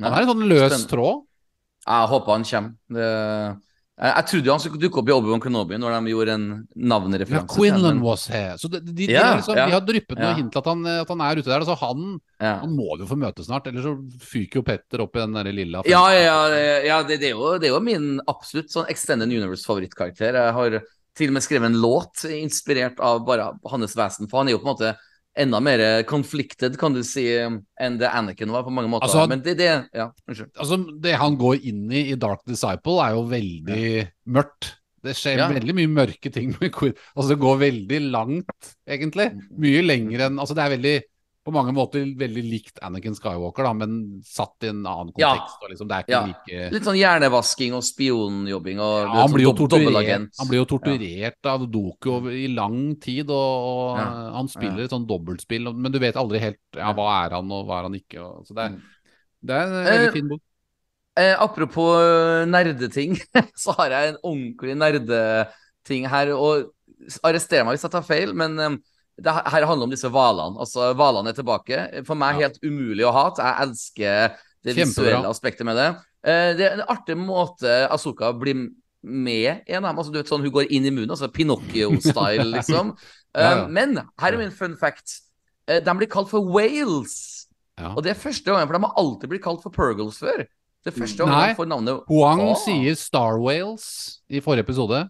[0.00, 1.24] Han er en sånn løs tråd.
[1.88, 2.76] Jeg håper han kommer.
[2.98, 3.08] Det...
[3.98, 6.44] Jeg, jeg trodde han skulle dukke opp i Obi-Wan Kenobi når de gjorde en
[6.92, 7.48] navnereferanse.
[7.48, 8.54] Ja, Quinlan was here.
[8.60, 10.36] Så de, de, de, har liksom, ja, de har dryppet noe ja.
[10.38, 11.64] hint til at han, at han er ute der.
[11.66, 12.04] Så han,
[12.38, 15.50] han må vi få møte snart, ellers så fyker jo Petter opp i den der
[15.50, 16.38] lilla Ja, ja,
[16.86, 20.38] ja det, det, er jo, det er jo min absolutt sånn Extended Universe-favorittkarakter.
[20.44, 20.78] Jeg har
[21.18, 24.62] til og med skrevet en låt inspirert av bare hans vesen, for han er jo
[24.62, 24.94] på en måte
[25.38, 29.06] enda mer conflicted, kan du si, enn det Anakin var på mange måter.
[29.06, 30.10] Altså- Men det, det Ja.
[30.28, 34.74] Altså, det han går inn i i Dark Disciple, er jo veldig mørkt.
[35.04, 35.48] Det skjer Ja.
[35.48, 36.94] veldig mye mørke ting med Quinn.
[37.16, 39.32] Altså, det går veldig langt, egentlig.
[39.32, 39.58] Mm.
[39.58, 41.02] Mye lenger enn Altså, det er veldig
[41.48, 43.94] på mange måter veldig likt Anakin Skywalker, da, men
[44.28, 45.30] satt i en annen Ja.
[45.32, 45.62] kontekst.
[45.64, 46.20] Og liksom, Ja.
[46.26, 50.66] like Litt sånn hjernevasking og spionjobbing og ja, han, blir jo torturert, han blir jo
[50.74, 54.32] torturert av Doku i lang tid, og, og Ja.
[54.36, 57.66] han spiller et sånn dobbeltspill, men du vet aldri helt ja, hva er han og
[57.66, 58.20] hva er han ikke.
[58.20, 58.82] Og, så det er, Mm.
[59.48, 60.42] det er en Eh, veldig fin bok.
[61.18, 63.16] Eh, apropos eh, nerdeting,
[63.56, 66.30] så har jeg en ordentlig nerdeting her.
[66.36, 66.70] Og
[67.24, 68.76] arrester meg hvis jeg tar feil, men eh,
[69.18, 70.58] det her handler om disse hvalene.
[70.62, 71.78] Altså, hvalene er tilbake.
[72.06, 73.42] For meg helt umulig å hate.
[73.42, 75.04] Jeg elsker det Kjempebra.
[75.04, 75.88] visuelle aspektet med det.
[76.24, 78.68] Eh, det er en artig måte Asoka blir
[79.02, 79.98] med i en av dem.
[80.02, 82.94] Altså, du vet sånn, hun går inn i munnen, altså Pinocchio-style, liksom.
[83.34, 83.66] Eh, Ja, ja.
[83.68, 85.20] Men her er min fun fact.
[85.68, 87.46] Eh, de blir kalt for whales.
[87.78, 87.92] Ja.
[87.94, 90.46] Og det er første gangen, for de har alltid blitt kalt for Purgles før.
[90.86, 91.54] Det er første gangen Nei.
[91.58, 92.56] får navnet Huang Åh.
[92.64, 95.04] sier Star Whales i forrige episode.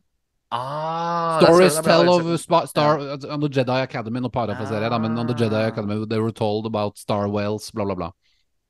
[0.51, 3.33] Ah, Stories tell of Star, yeah.
[3.35, 5.67] On the Jedi Academy, nå parafraserer jeg, da, men on the Jedi Ah.
[5.69, 8.11] Academy they were told about Star Whales, bla, bla, bla.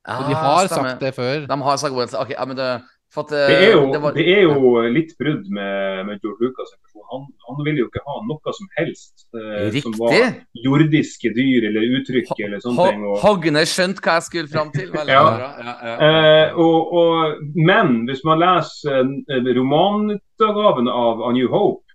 [0.05, 0.89] Ah, de har stemmer.
[0.89, 1.45] sagt det før.
[1.47, 2.13] De har sagt Wales.
[2.13, 2.81] Ok, ja, men det
[3.17, 6.69] at, Det er jo, det var- det er jo litt brudd med, med George Lucas.
[7.11, 10.13] Han, han ville jo ikke ha noe som helst eh, som var
[10.53, 13.01] jordiske dyr eller uttrykk eller sånne ting.
[13.09, 14.91] Og, Hogne skjønte hva jeg skulle fram til.
[15.09, 15.23] Ja.
[15.41, 15.95] Ja, ja.
[16.05, 21.85] eh, og, og, men hvis man leser eh, romanutgaven av A New Hope,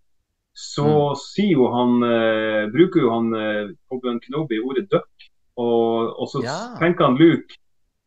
[0.54, 5.10] så sier jo han eh, bruker jo han eh, Obi-Wan Kenobi ordet duck.
[5.56, 6.40] Og, og så
[6.80, 7.54] tenker han Luke,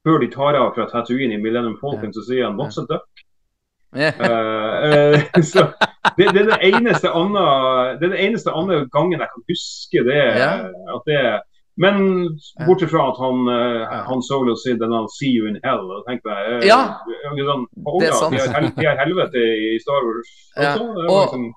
[0.08, 3.26] før de tar av fra Tatooine i Millennium Falcon, så sier han 'what's a duck'?
[3.98, 5.68] Eh, så
[6.18, 7.44] det, det er det eneste andre
[7.98, 10.24] Det er den eneste andre gangen jeg kan huske det.
[10.96, 11.22] At det
[11.78, 11.98] men
[12.66, 15.92] bortsett fra at han, uh, han Solo sier den han 'see you in hell'.
[15.94, 16.80] Og tenkte jeg, uh, Ja.
[17.06, 17.68] sånn,
[18.02, 18.34] Det er sant.
[18.34, 20.32] De har, de har helvete i Star Wars.
[20.58, 20.74] Ja.
[20.74, 21.54] Det Og- liksom-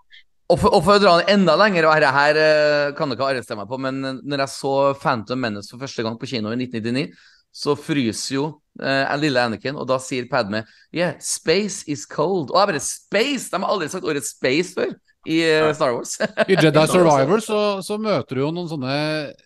[0.50, 3.56] Og for, og for å dra den enda lenger, og her, her kan dere arrestere
[3.56, 7.14] meg på, men når jeg så Phantom Menace for første gang på kino i 1999,
[7.50, 8.44] så fryser jo
[8.82, 10.62] eh, lille Anakin, og da sier Padme
[10.94, 12.52] Yeah, space is cold.
[12.52, 13.50] Og jeg bare Space!
[13.50, 14.94] De har aldri sagt ordet space før
[15.28, 16.14] i uh, Star Wars.
[16.48, 18.94] I Jedi Survivor så, så møter du jo noen sånne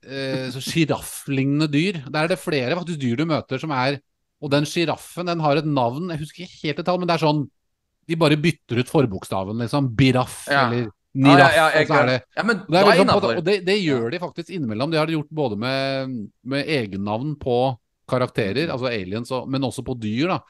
[0.07, 0.63] eh, så
[1.67, 1.99] dyr.
[2.07, 3.99] Der er det flere faktisk dyr du møter som er
[4.45, 7.17] Og den sjiraffen den har et navn, jeg husker ikke helt et tall, men det
[7.17, 7.47] er sånn
[8.07, 9.89] De bare bytter ut forbokstaven, liksom.
[9.97, 10.69] Biraff Ja.
[10.69, 11.55] eller Niraff.
[11.55, 14.91] ja, ja, det ja, det er liksom og det, det gjør de faktisk innimellom.
[14.91, 17.59] Det har de gjort både med, med egennavn på
[18.09, 18.73] karakterer, Mm.
[18.77, 20.29] altså aliens, og, men også på dyr.
[20.29, 20.41] da.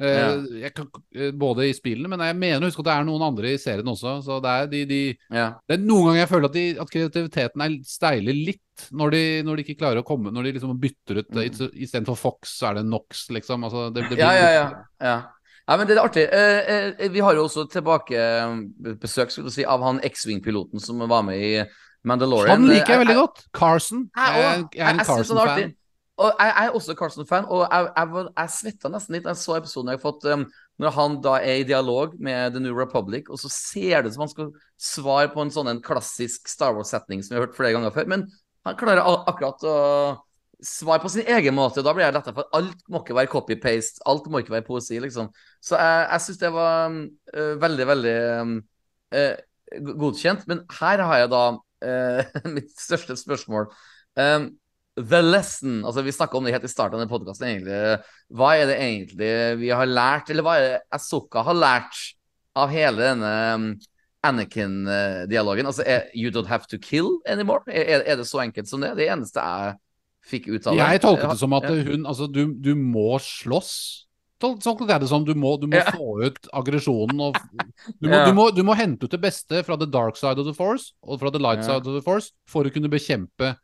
[0.00, 0.70] Eh, Ja.
[0.74, 3.58] kan, eh, både i spillene, men jeg mener husk at det er noen andre i
[3.62, 4.16] serien også.
[4.26, 5.54] Så det er, de, de, Ja.
[5.68, 8.60] det er noen ganger jeg føler at, de, at kreativiteten er steiler litt
[8.90, 11.70] når de, når de ikke klarer å komme Når de liksom bytter ut mm.
[11.78, 13.62] Istedenfor Fox, så er det Nox, liksom.
[13.62, 14.64] Altså, det, det Ja, ja, ja.
[15.00, 15.14] ja.
[15.68, 16.26] ja men det er artig.
[16.26, 21.22] Eh, eh, vi har jo også tilbakebesøk skulle du si, av han X-Wing-piloten som var
[21.22, 21.64] med i
[22.04, 22.50] Mandalorian.
[22.58, 23.44] Han liker jeg Eh, veldig godt.
[23.54, 24.10] Carson.
[24.16, 25.74] Jeg, Jeg, jeg er en Carson-fan.
[26.14, 29.40] Og jeg, jeg er også Carson-fan, og jeg, jeg, jeg svetta nesten litt da jeg
[29.40, 30.44] så episoden jeg har fått um,
[30.82, 34.16] når han da er i dialog med The New Republic, og så ser det ut
[34.16, 37.58] som han skal svare på en sånn en klassisk Star Wars-setning som vi har hørt
[37.58, 38.28] flere ganger før, men
[38.64, 39.74] han klarer akkurat å
[40.64, 41.80] svare på sin egen måte.
[41.80, 44.66] og Da blir jeg letta, for alt må ikke være copy-paste, alt må ikke være
[44.66, 45.30] poesi, liksom.
[45.60, 46.94] Så jeg, jeg syns det var
[47.34, 48.54] eh, veldig, veldig um,
[49.14, 50.46] uh, godkjent.
[50.50, 53.68] Men her har jeg da uh, mitt største spørsmål.
[54.16, 54.52] Um,
[54.94, 57.64] The lesson altså Vi snakka om det helt i starten av den podkasten.
[58.30, 59.32] Hva er det egentlig
[59.64, 61.98] vi har lært, eller hva er det Asoka har lært
[62.54, 63.66] av hele denne um,
[64.24, 65.66] Anakin-dialogen?
[65.66, 67.66] Altså, er, You don't have to kill anymore?
[67.66, 68.94] Er, er det så enkelt som det?
[69.00, 69.74] Det eneste jeg
[70.30, 70.86] fikk ut av det.
[70.86, 73.74] Jeg tolket det som at hun Altså, du, du må slåss.
[74.38, 75.26] Tolket jeg det som.
[75.26, 77.38] Du må, du må få ut aggresjonen og
[78.00, 80.46] du må, du, må, du må hente ut det beste fra the dark side of
[80.46, 83.56] the force og fra the light side of the force for å kunne bekjempe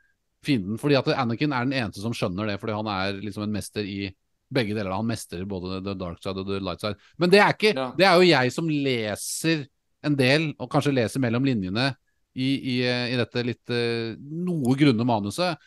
[0.47, 0.79] fienden.
[0.81, 3.87] Fordi at Anakin er den eneste som skjønner det, fordi han er liksom en mester
[3.87, 4.11] i
[4.51, 4.95] begge deler.
[4.97, 6.99] Han mestrer både the dark side og the light side.
[7.19, 7.91] Men det er ikke Ja.
[7.97, 9.67] Det er jo jeg som leser
[10.03, 11.91] en del, og kanskje leser mellom linjene,
[12.35, 15.59] i, i, i dette litt eh, noe grunne manuset.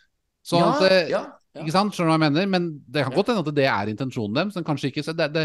[0.48, 1.20] Sånn at eh, ja,
[1.54, 1.62] ja.
[1.62, 1.94] ikke sant?
[1.94, 2.48] Skjønner du hva jeg mener?
[2.50, 5.04] Men det kan godt hende at det er intensjonen deres, men kanskje ikke.
[5.06, 5.44] Så det, det,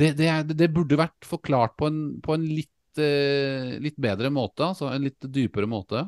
[0.00, 4.64] det, det, det burde vært forklart på en, på en litt, eh, litt bedre måte.
[4.72, 6.06] Altså en litt dypere måte.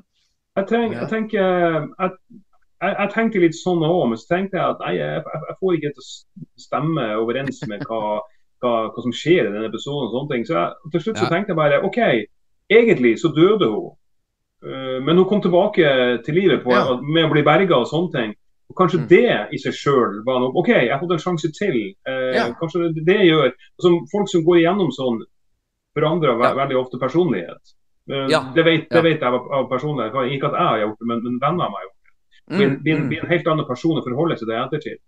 [0.59, 1.05] Jeg, tenk, Ja.
[1.05, 2.17] jeg tenker jeg,
[2.81, 5.77] jeg, jeg tenkte litt sånn òg, men så tenkte jeg at nei, jeg, jeg, får
[5.79, 6.09] ikke til å
[6.63, 8.01] stemme overens med hva,
[8.63, 10.09] hva, hva som skjer i denne episoden.
[10.09, 10.45] og sånne ting.
[10.49, 11.99] Så jeg, til slutt så tenkte jeg bare OK,
[12.71, 13.95] egentlig så døde hun.
[14.59, 15.87] Uh, men hun kom tilbake
[16.27, 16.97] til livet på, Ja.
[17.01, 18.33] med å bli berga og sånne ting.
[18.69, 19.09] Og Kanskje Mm.
[19.09, 21.95] det i seg sjøl var noe OK, jeg har fått en sjanse til.
[22.09, 22.47] Uh, Ja.
[22.59, 25.23] Kanskje det, det gjør altså, Folk som går igjennom sånn,
[25.97, 26.55] forandrer ve Ja.
[26.55, 27.63] veldig ofte personlighet.
[28.11, 28.41] Uh, Ja.
[28.55, 30.33] Det, vet, det vet jeg av, personlig erfaring.
[30.35, 31.98] Ikke at jeg har gjort det, men, men venner av meg har gjort.
[32.49, 33.09] Blir, Mm, blir, mm.
[33.09, 34.99] blir en helt annen person å forholde seg til i ettertid.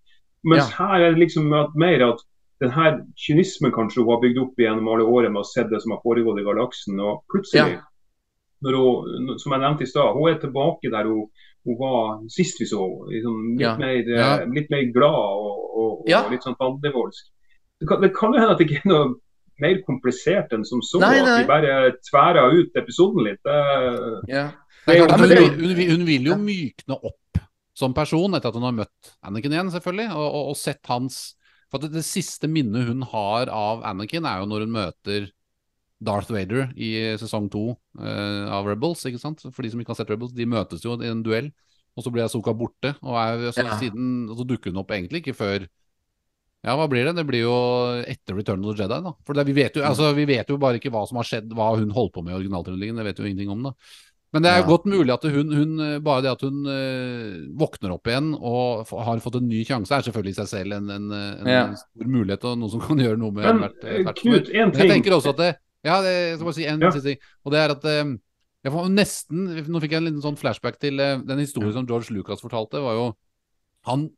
[0.44, 0.76] Mens Ja.
[0.86, 2.20] her er det liksom mer at
[2.60, 5.80] den her kynismen kanskje hun har bygd opp gjennom alle årene med å se det
[5.82, 7.00] som har foregått i galaksen.
[7.00, 7.80] Og plutselig, Ja.
[8.64, 11.26] hun, som jeg nevnte i stad, hun er tilbake der hun,
[11.64, 13.08] hun var sist vi så henne.
[13.14, 13.76] Liksom, litt, Ja.
[13.76, 14.44] mer, eh, Ja.
[14.44, 17.24] litt mer glad og, og, og litt sånn fandenivoldsk.
[17.80, 19.14] Det, kan- det kan jo hende at det ikke er noe
[19.60, 21.00] mer komplisert enn som så.
[21.00, 23.40] Nei, At de bare tværa ut episoden litt.
[23.44, 24.50] Det, Ja.
[24.86, 27.19] hun, hun, hun vil jo mykne opp
[27.80, 31.20] som person etter at hun har møtt Anakin igjen, selvfølgelig, og, og, og sett hans
[31.72, 35.28] For det, det siste minnet hun har av Anakin, er jo når hun møter
[36.00, 37.66] Darth Vader i sesong to
[38.00, 39.04] eh, av Rebels.
[39.06, 39.42] ikke sant?
[39.52, 41.50] For de som ikke har sett Rebels, de møtes jo i en duell,
[41.94, 42.94] og så blir Asoka borte.
[43.04, 43.76] Og, er, så, Ja.
[43.78, 45.68] siden, og så dukker hun opp egentlig ikke før
[46.60, 47.14] ja, hva blir det?
[47.16, 47.54] Det blir jo
[48.04, 49.14] etter Return of the Jedi, da.
[49.24, 51.54] For det, vi, vet jo, altså, vi vet jo bare ikke hva som har skjedd,
[51.56, 52.98] hva hun holdt på med i originaltrilogien.
[53.00, 53.72] Det vet jo ingenting om, da.
[54.32, 54.66] Men det er Ja.
[54.66, 58.84] godt mulig at hun, hun eh, bare det at hun eh, våkner opp igjen og
[58.86, 61.64] f- har fått en ny sjanse, er selvfølgelig i seg selv en, en, en Ja.
[61.74, 64.70] stor mulighet og noe som kan gjøre noe med Men hvert, eh, hvert Knut, en
[64.70, 64.70] ting.
[64.70, 65.50] Men jeg tenker også at det,
[65.82, 66.90] Ja, det, jeg skal bare si en Ja.
[66.92, 67.18] siste ting.
[67.44, 68.04] Og det er at eh,
[68.62, 71.86] jeg får nesten Nå fikk jeg en liten sånn flashback til eh, den historien som
[71.86, 72.78] George Lucas fortalte.
[72.84, 73.16] var jo
[73.86, 74.10] Han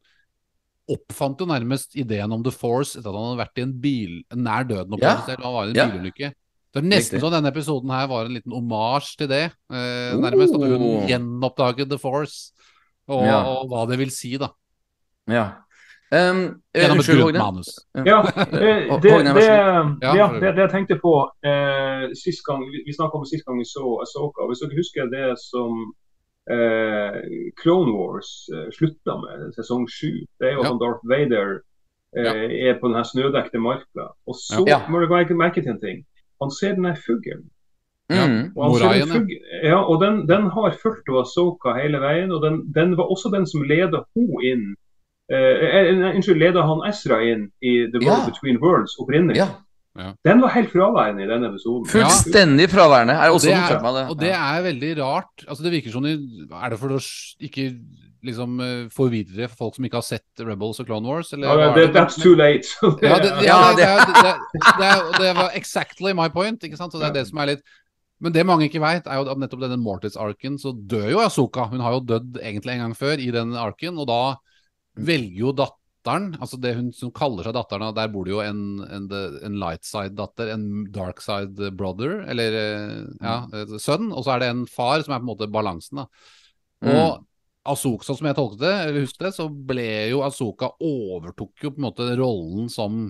[0.91, 4.17] oppfant jo nærmest ideen om The Force etter at han hadde vært i en bil
[4.35, 5.37] en nær døden-opplevelse Ja.
[5.41, 5.87] Han var i en Ja.
[5.89, 6.33] bilulykke.
[6.73, 7.21] Det er nesten Riktig.
[7.21, 9.43] så denne episoden her var en liten omasj til det.
[9.73, 11.07] Eh, nærmest at hun Oh.
[11.07, 12.53] gjenoppdaget The Force,
[13.09, 13.43] og, Ja.
[13.45, 14.49] og hva det vil si, da.
[15.29, 15.51] ja.
[16.13, 17.69] Um, Gjennom et grunt manus.
[17.97, 19.13] Ja, det, det,
[20.03, 23.47] Ja, ja, det, det jeg tenkte på eh, sist gang, Vi, vi snakka om sist
[23.47, 24.45] gang vi så Asoka.
[24.51, 25.73] Hvis dere husker det som
[26.53, 27.17] eh,
[27.63, 30.13] Clone Wars eh, slutta med, sesong sju.
[30.41, 30.73] Det er jo Ja.
[30.75, 31.63] at Darth Vader
[32.13, 34.13] eh, er på den her snødekte marka.
[34.29, 34.83] Og så Ja.
[34.93, 36.05] må dere merke til en ting.
[36.45, 37.49] Han ser den her fuglen.
[38.13, 38.27] Ja.
[38.29, 38.53] Mm.
[38.57, 42.33] Og, fugl, ja, og den, den har fulgt Asoka hele veien.
[42.35, 44.65] Og den, den var også den som leda hun inn
[45.33, 48.31] eh, eh, Unnskyld, leda han Ezra inn i The World Ja.
[48.31, 49.41] Between Worlds opprinnelig.
[49.41, 49.51] Ja.
[50.25, 51.85] Den var helt fraværende i denne episoden.
[51.93, 53.13] Fullstendig fraværende.
[53.13, 55.45] Er har Og også det er, og det er veldig rart.
[55.49, 56.13] Altså Det virker som de
[56.63, 57.01] Er det for å
[57.41, 57.67] ikke
[58.23, 59.13] liksom eh, for
[59.59, 61.33] folk som ikke har sett Rebels og Clone Wars?
[61.35, 62.69] Eller oh, er det, that's too late.
[63.03, 64.41] Ja, det, ja, det, er- det, er-
[64.79, 66.63] det, er- det var exactly my point.
[66.65, 66.93] ikke sant?
[66.95, 67.65] Så det er det som er litt
[68.23, 71.65] Men det mange ikke veit, er jo at nettopp denne Mortis-arken, så dør jo Asoka.
[71.73, 74.19] Hun har jo dødd egentlig en gang før i den arken, og da
[74.95, 78.39] velger jo datteren, altså det hun som kaller seg datteren, og der bor det jo
[78.45, 79.09] en, en,
[79.43, 84.45] en light side-datter, en dark side brother, eller eh, ja, eh, sønn, og så er
[84.45, 86.05] det en far som er på en måte balansen.
[86.05, 86.07] da.
[86.95, 87.27] Og
[87.69, 91.71] Asoka, sånn som jeg tolket det, eller husket det, så ble jo Asoka overtok jo
[91.71, 93.05] på en måte rollen som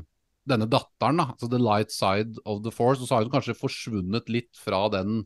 [0.48, 3.54] denne datteren, da, altså the light side of the force, og så har hun kanskje
[3.56, 5.22] forsvunnet litt fra den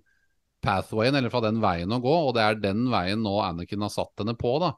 [0.63, 3.93] pathwayen, eller fra den veien å gå, og det er den veien nå Anakin har
[3.95, 4.75] satt henne på, da.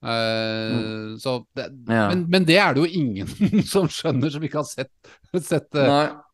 [0.00, 2.06] Eh, så det, Ja.
[2.08, 4.92] men, men det er det jo ingen som skjønner, som ikke har sett,
[5.40, 5.86] sett det.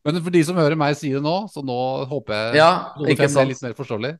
[0.07, 1.79] Men for de som hører meg si det nå, så nå
[2.11, 2.69] håper jeg Ja,
[3.01, 3.49] det sant.
[3.51, 4.13] litt mer forståelig.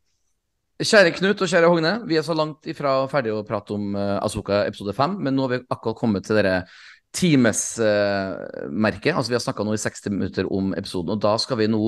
[0.78, 4.22] Kjære Knut og kjære Hogne, vi er så langt ifra ferdig å prate om uh,
[4.22, 6.70] Asoka episode 5, men nå har vi akkurat kommet til dere
[7.18, 9.16] timesmerket.
[9.16, 11.82] altså vi har snakka nå i 60 minutter om episoden, og da skal vi nå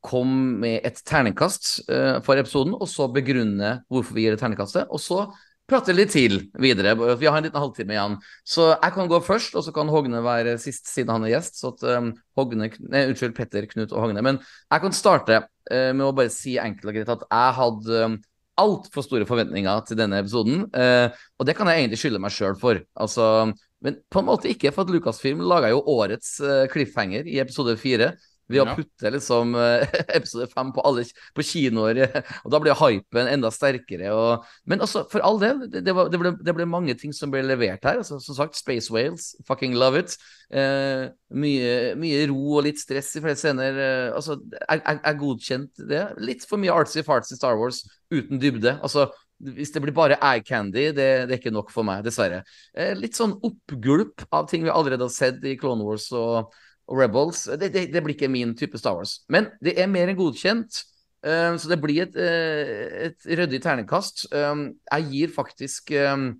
[0.00, 4.88] komme med et terningkast uh, for episoden, og så begrunne hvorfor vi gir det terningkastet,
[4.88, 5.26] og så
[5.70, 6.92] prate litt til videre.
[7.16, 8.18] Vi har en liten halvtime igjen.
[8.44, 11.58] Så jeg kan gå først, og så kan Hogne være sist siden han er gjest.
[11.60, 14.24] Så at um, Hogne Nei, unnskyld, Petter, Knut og Hogne.
[14.24, 18.02] Men jeg kan starte eh, med å bare si enkelt og greit at jeg hadde
[18.10, 18.18] um,
[18.60, 20.66] altfor store forventninger til denne episoden.
[20.76, 22.82] eh, og det kan jeg egentlig skylde meg sjøl for.
[22.94, 23.48] Altså,
[23.84, 27.76] men på en måte ikke, for at Lucasfilm laga jo årets eh, cliffhanger i episode
[27.80, 28.14] fire.
[28.50, 28.74] Ved å Ja.
[28.76, 29.84] putte liksom eh,
[30.18, 31.04] episode fem på alle
[31.36, 32.02] på kinoer,
[32.44, 34.10] og da blir hypen enda sterkere.
[34.12, 37.14] Og, men altså, for all del, det, det, var, det, ble, det ble mange ting
[37.16, 38.02] som ble levert her.
[38.02, 40.16] Altså, som sagt, Space Whales, fucking love it.
[40.52, 43.80] Eh, mye, mye ro og litt stress i flere scener.
[43.80, 46.04] Eh, altså, jeg, jeg, jeg godkjente det.
[46.20, 48.76] Litt for mye artsy-fartsy Star Wars uten dybde.
[48.84, 49.08] Altså,
[49.44, 52.44] hvis det blir bare eye candy, det, det er ikke nok for meg, dessverre.
[52.76, 56.52] Eh, litt sånn oppgulp av ting vi allerede har sett i Clone Wars og,
[56.90, 57.44] Rebels.
[57.58, 59.22] Det, det, det blir ikke min type Star Wars.
[59.32, 60.82] Men det er mer enn godkjent.
[61.24, 64.26] um, så det blir et, eh, et ryddig terningkast.
[64.32, 66.34] Um, jeg gir faktisk um,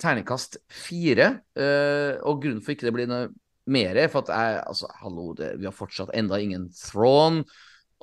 [0.00, 1.40] terningkast fire.
[1.58, 3.28] uh, og grunnen for ikke det blir noe
[3.66, 7.44] mer, er for at jeg Altså, hallo, det, vi har fortsatt enda ingen Throne.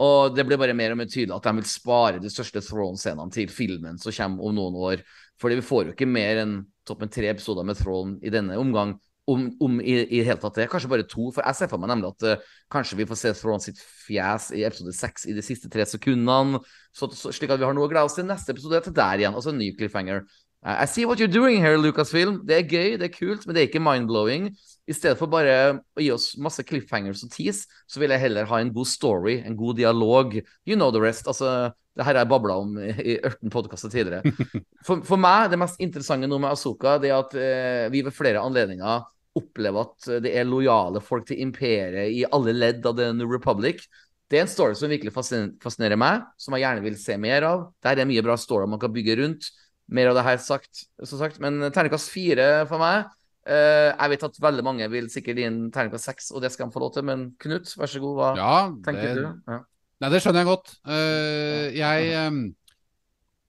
[0.01, 3.33] Og det blir bare mer og mer tydelig at de vil spare de største Throne-scenene
[3.33, 5.03] til filmen som kommer om noen år.
[5.41, 6.55] Fordi vi får jo ikke mer enn
[6.87, 8.95] toppen tre episoder med Throne i denne omgang.
[9.31, 10.67] Om, om i, i hele tatt det.
[10.71, 11.29] Kanskje bare to.
[11.31, 14.49] For jeg ser for meg nemlig at uh, kanskje vi får se Thrawn sitt fjes
[14.57, 16.61] i episode seks i de siste tre sekundene.
[16.91, 18.83] Så, så, slik at vi har noe å glede oss til neste episode.
[18.87, 19.37] Til der igjen.
[19.37, 20.25] Altså en ny cliffhanger.
[20.61, 22.41] Uh, I see what you're doing here, Lucasfilm.
[22.45, 24.51] Det er gøy, det er kult, men det er ikke mind-blowing.
[24.89, 25.55] I stedet for bare
[25.97, 29.39] å gi oss masse cliffhangers og tease, så vil jeg heller ha en god story,
[29.45, 30.35] en god dialog.
[30.67, 31.29] You know the rest.
[31.29, 34.31] Altså, det her har jeg babla om i i 18 podkaster tidligere.
[34.85, 38.15] For, for meg, det mest interessante nå med Asoka, det er at eh, vi ved
[38.15, 39.03] flere anledninger
[39.37, 43.31] opplever at eh, det er lojale folk til imperiet i alle ledd av The New
[43.31, 43.85] Republic.
[44.31, 47.65] Det er en story som virkelig fascinerer meg, som jeg gjerne vil se mer av.
[47.83, 49.49] Der er mye bra story man kan bygge rundt.
[49.91, 51.41] Mer av det her sagt, som sagt.
[51.43, 53.09] Men terningkast fire for meg.
[53.43, 56.69] Eh, jeg vet at veldig mange vil sikkert gi en terningkast seks, og det skal
[56.69, 57.03] de få lov til.
[57.09, 59.51] Men Knut, vær så god, hva Ja, tenker det, du?
[59.51, 59.59] Ja.
[60.01, 60.73] Nei, det skjønner jeg godt.
[60.95, 62.15] Eh, jeg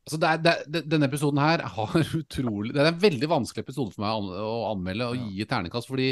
[0.02, 3.94] Altså, det er, det, denne episoden her har utrolig Det er en veldig vanskelig episode
[3.94, 6.10] for meg å anmelde og gi terningkast, fordi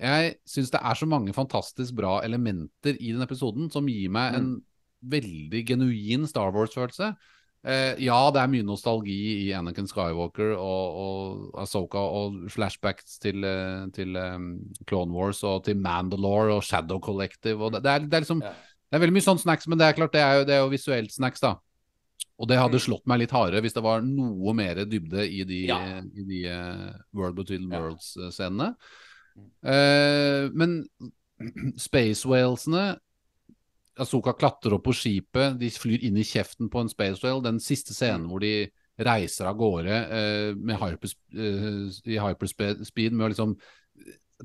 [0.00, 4.38] jeg syns det er så mange fantastisk bra elementer i den episoden som gir meg
[4.38, 4.54] en
[5.12, 7.10] veldig genuin Star Wars-følelse.
[7.60, 13.44] Eh, ja, det er mye nostalgi i Anakin Skywalker og, og Ahsoka og flashbacks til,
[13.44, 14.54] eh, til um,
[14.88, 17.60] Clone Wars og til Mandalore og Shadow Collective.
[17.60, 19.90] Og det, det, er, det, er liksom, det er veldig mye sånn snacks, men det
[19.90, 21.58] er klart det er jo, det er jo visuelt snacks, da.
[22.40, 25.60] Og det hadde slått meg litt hardere hvis det var noe mer dybde i de,
[25.68, 25.78] Ja.
[26.00, 28.72] i de eh, World Between Worlds-scenene.
[29.64, 30.80] Eh, men
[31.80, 32.94] Space Whalesene
[34.00, 37.42] Asoka klatrer opp på skipet, de flyr inn i kjeften på en Space Whale.
[37.44, 38.70] Den siste scenen hvor de
[39.00, 41.68] reiser av gårde eh, med hypers, eh,
[42.08, 43.54] i hyperspeed med å liksom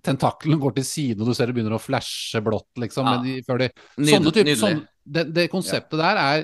[0.04, 3.08] Tentaklene går til siden, og du ser det begynner å flashe blått, liksom.
[3.08, 3.14] Ja.
[3.16, 4.58] Men de, de, sånne type, nydelig.
[4.60, 6.44] sånn, det, det konseptet der er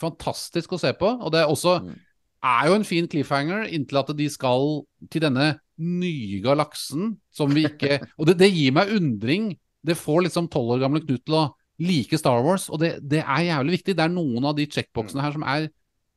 [0.00, 1.10] fantastisk å se på.
[1.20, 1.94] Og det er også Mm.
[2.42, 7.64] er jo en fin cliffhanger inntil at de skal til denne nye galaksen som vi
[7.68, 9.56] ikke Og det, det gir meg undring.
[9.84, 11.50] Det får liksom tolv år gamle Knut til å
[11.80, 13.94] like Star Wars, og det, det er jævlig viktig.
[13.96, 15.70] Det er noen av de checkboxene her som er,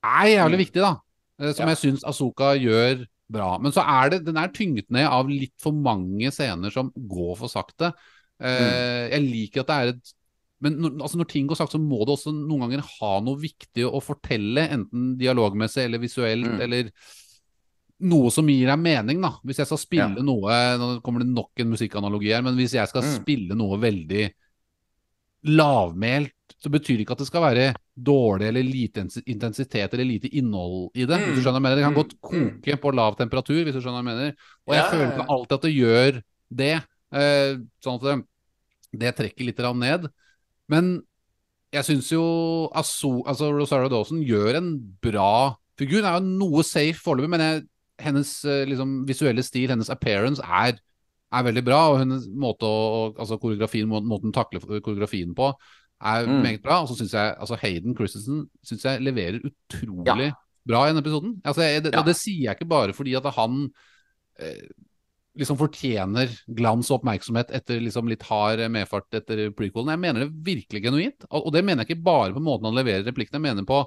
[0.03, 0.64] er jævlig Mm.
[0.66, 0.98] viktige, da.
[1.40, 1.74] Eh, Som Ja.
[1.74, 3.58] jeg syns Asoka gjør bra.
[3.58, 7.38] Men så er det, den er tynget ned av litt for mange scener som går
[7.38, 7.94] for sakte.
[8.42, 9.12] Mm.
[9.12, 10.14] Jeg liker at det er et
[10.63, 13.35] men når, altså når ting går sakte, så må det også noen ganger ha noe
[13.42, 16.62] viktig å fortelle, enten dialogmessig eller visuelt, Mm.
[16.63, 16.92] eller
[18.03, 19.35] noe som gir deg mening, da.
[19.46, 20.24] Hvis jeg skal spille Ja.
[20.24, 23.13] noe Nå kommer det nok en musikkanalogi her, men hvis jeg skal Mm.
[23.22, 24.31] spille noe veldig
[25.46, 26.31] lavmælt,
[26.63, 27.65] så betyr det ikke at det skal være
[27.99, 31.19] dårlig eller lite intensitet eller lite innhold i det.
[31.19, 31.76] hvis du skjønner hva jeg mener.
[31.76, 32.01] Det kan Mm.
[32.01, 34.35] godt koke på lav temperatur, hvis du skjønner hva jeg mener.
[34.67, 36.24] Og jeg Ja, føler ikke alltid at det gjør
[36.56, 36.83] det.
[37.13, 38.26] eh, sånn at
[38.97, 40.10] det, trekker litt ned.
[40.72, 41.01] Men
[41.74, 42.24] jeg syns jo
[42.78, 46.01] Aso, altså Rosario Dawson gjør en bra figur.
[46.03, 47.63] Hun er jo noe safe foreløpig, men jeg,
[48.03, 50.78] hennes eh, liksom, visuelle stil, hennes appearance, er,
[51.33, 51.79] er veldig bra.
[51.94, 55.51] Og hennes måte å Altså koreografien, måten hun takler koreografien på,
[56.03, 56.42] er Mm.
[56.44, 56.81] meget bra.
[56.83, 60.31] Og så syns jeg altså Hayden Christensen synes jeg leverer utrolig Ja.
[60.67, 61.42] bra i denne episoden.
[61.46, 62.03] Altså, jeg, det, Ja.
[62.03, 63.69] Det sier jeg ikke bare fordi at han
[64.40, 64.67] eh,
[65.40, 69.94] liksom fortjener glans og oppmerksomhet etter liksom litt hard medfart etter prequelen.
[69.96, 71.26] Jeg mener det virkelig genuint.
[71.32, 73.82] Og, det mener jeg ikke bare på måten han leverer replikkene, jeg mener på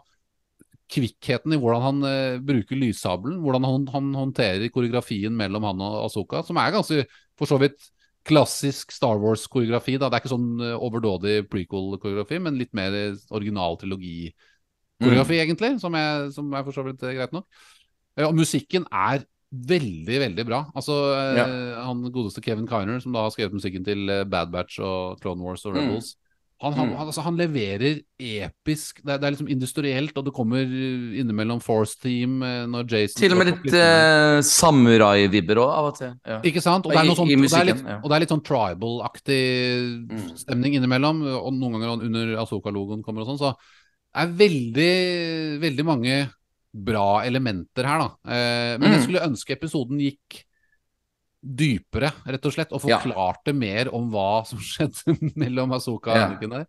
[0.91, 6.05] kvikkheten i hvordan han uh, bruker lyssabelen, hvordan han, han håndterer koreografien mellom han og
[6.05, 7.07] Asoka, som er ganske
[7.39, 7.89] for så vidt
[8.27, 9.97] klassisk Star Wars-koreografi.
[9.99, 15.95] Det er ikke sånn uh, overdådig prequel-koreografi, men litt mer eh, original trilogi-koreografi, egentlig, som,
[15.99, 17.47] er, som er for så vidt greit nok.
[18.27, 19.27] Og musikken er
[19.69, 20.61] veldig, veldig bra.
[20.77, 20.95] Altså,
[21.39, 21.47] ja.
[21.87, 25.43] Han godeste Kevin Kiner, som da har skrevet musikken til eh, Bad Batch og Clone
[25.43, 25.81] Wars og Mm.
[25.83, 26.15] Rebels,
[26.63, 26.97] han, han, Mm.
[27.05, 31.61] altså, han leverer episk det er, det er liksom industrielt, og det kommer eh, innimellom
[31.61, 36.15] Force Team eh, når Jason Til og med litt eh, samurai-vibber òg, av og til.
[36.25, 36.39] Ja.
[36.49, 36.87] Ikke sant?
[36.89, 37.99] Og det er, noe i sånt, og det er, litt, ja.
[38.01, 39.43] og det er litt sånn tribal-aktig
[40.07, 40.25] Mm.
[40.41, 41.21] stemning innimellom.
[41.43, 43.43] Og noen ganger under Asoka-logoen kommer og sånn.
[43.43, 43.53] Så
[44.17, 46.17] det er veldig, veldig mange
[46.85, 48.09] bra elementer her, da.
[48.29, 49.05] Eh, men jeg Mm.
[49.07, 50.43] skulle ønske episoden gikk
[51.47, 52.99] dypere, rett og slett, og Ja.
[52.99, 56.49] forklarte mer om hva som skjedde mellom Asoka og Ja.
[56.49, 56.67] Der.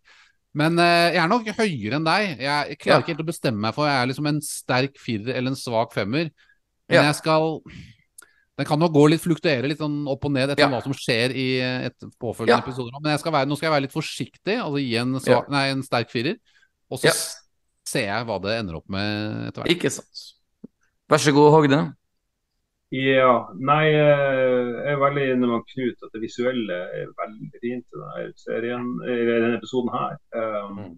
[0.54, 2.38] Men eh, jeg er nok høyere enn deg.
[2.40, 3.00] Jeg, klarer Ja.
[3.02, 5.92] ikke helt å bestemme meg for jeg er liksom en sterk firer eller en svak
[5.92, 6.30] femmer.
[6.88, 7.60] Men jeg skal
[8.58, 10.68] Den kan nok gå litt, fluktuere litt sånn opp og ned etter Ja.
[10.68, 12.58] hva som skjer i eh, et påfølgende Ja.
[12.66, 12.90] episoder.
[13.00, 15.82] Men skal være, nå skal jeg være litt forsiktig, altså gi en, svak, nei, en
[15.84, 16.38] sterk firer.
[16.90, 17.12] Og så Ja.
[17.88, 19.72] Ser jeg hva det ender opp med etter hvert.
[19.76, 20.24] Ikke sant.
[21.08, 21.80] Vær så god, Hogne.
[22.92, 27.84] Ja, nei, eh, jeg er veldig enig med Knut at det visuelle er veldig fint
[27.84, 30.14] i denne serien, i denne episoden her.
[30.32, 30.94] Um, Mm.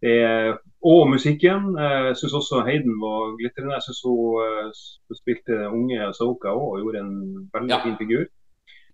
[0.00, 1.76] det er, og musikken.
[1.76, 3.74] eh, Jeg syns også Hayden var glitrende.
[3.76, 4.72] Jeg syns hun, eh,
[5.08, 7.82] hun spilte unge Soka òg og gjorde en veldig Ja.
[7.84, 8.24] fin figur.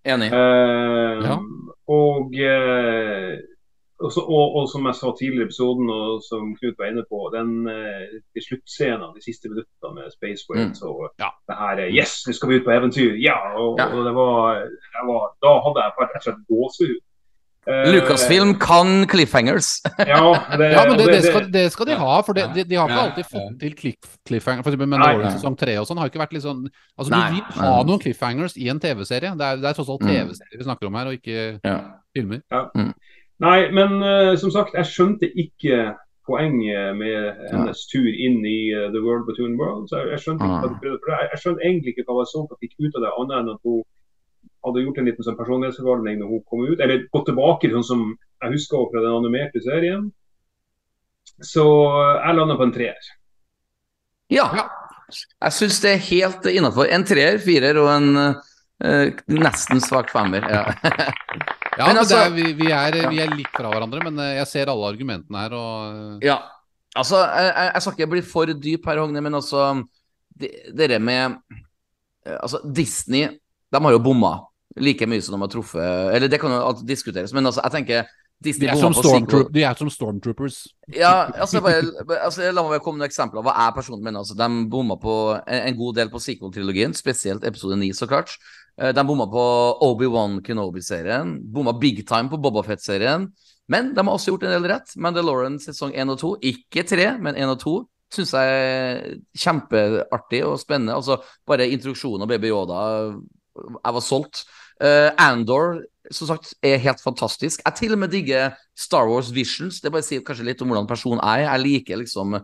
[0.04, 0.28] Enig.
[0.34, 1.36] Eh, Ja.
[1.86, 3.38] og, eh,
[4.04, 7.04] og, så, og, og som jeg sa tidligere i episoden, og som Knut var inne
[7.08, 11.30] på, den eh, de sluttscenene, de siste minuttene med Space Whales og Ja.
[11.48, 13.16] det her er Yes, nå skal vi ut på eventyr!
[13.22, 13.38] Ja!
[13.56, 13.86] Og, Ja.
[13.94, 14.62] og det var,
[14.94, 17.00] det var Da hadde jeg rett og slett gåsehud.
[17.64, 19.68] Eh, Lucasfilm kan cliffhangers.
[20.12, 20.20] Ja,
[20.60, 22.90] det, Ja, men det, det, skal, det skal de ha, for det, de, de har
[22.92, 24.60] ikke alltid fått til cliff, cliffhanger.
[24.66, 27.40] For eksempel Mandalorian sesong tre og sånn har ikke vært litt sånn Altså, Nei, du
[27.40, 29.32] vil ha noen cliffhangers i en TV-serie.
[29.40, 30.12] Det er, tross alt Mm.
[30.12, 31.78] TV-serier vi snakker om her, og ikke Ja.
[32.12, 32.42] filmer.
[33.42, 38.86] Nei, men uh, som sagt, jeg skjønte ikke poenget med hennes tur inn i uh,
[38.94, 39.92] The World Between Worlds.
[39.92, 42.94] Jeg, jeg skjønte ikke hva prøvde jeg, jeg skjønte egentlig ikke hva Asoka fikk ut
[42.94, 43.82] av det, annet enn at hun
[44.64, 48.06] hadde gjort en liten sånn personlighetsforvandling når hun kom ut, eller gått tilbake sånn som
[48.14, 50.08] jeg husker fra den animerte serien.
[51.44, 53.12] Så eh, jeg landa på en treer.
[54.32, 54.48] Ja.
[55.12, 56.88] Jeg syns det er helt innafor.
[56.88, 60.46] En treer, firer og en uh, nesten svak femmer.
[60.48, 60.64] Ja.
[61.78, 64.50] Ja, Men altså- er, vi, vi, er, vi er litt fra hverandre, men eh, jeg
[64.50, 66.38] ser alle argumentene her, og ja.
[66.94, 69.64] Altså, jeg, jeg skal ikke bli for dyp her, Hogne, men altså
[70.38, 71.40] det, Dere med
[72.22, 73.26] eh, Altså, Disney,
[73.74, 74.36] de har jo bomma
[74.78, 78.12] like mye som de har truffet Eller det kan jo diskuteres, men altså, jeg tenker
[78.44, 80.56] de er, som på de er som stormtroopers.
[80.92, 81.80] Ja, altså, bare,
[82.18, 84.20] altså La meg komme med eksempler av hva jeg personlig mener.
[84.20, 88.34] Altså, de bomma på en, en god del på sequel-trilogien, spesielt episode 9, så klart.
[88.80, 89.44] Eh, De bomma på
[89.86, 91.38] Obi-Wan Kenobi-serien.
[91.52, 93.28] Bomma big time på Bobafett-serien.
[93.68, 94.96] Men de har også gjort en del rett.
[94.96, 97.76] Mandalorian sesong 1 og 2, ikke 3, men 1 og 2,
[98.14, 100.98] syns jeg er kjempeartig og spennende.
[100.98, 102.82] Altså, bare introduksjonen av Baby Yoda
[103.54, 104.44] Jeg var solgt.
[104.82, 107.62] Uh, Andor som sagt, er helt fantastisk.
[107.64, 109.80] Jeg til og med digger Star Wars Visions.
[109.80, 111.46] Det bare sier kanskje litt om hvordan personen er.
[111.46, 112.42] Jeg liker liksom uh,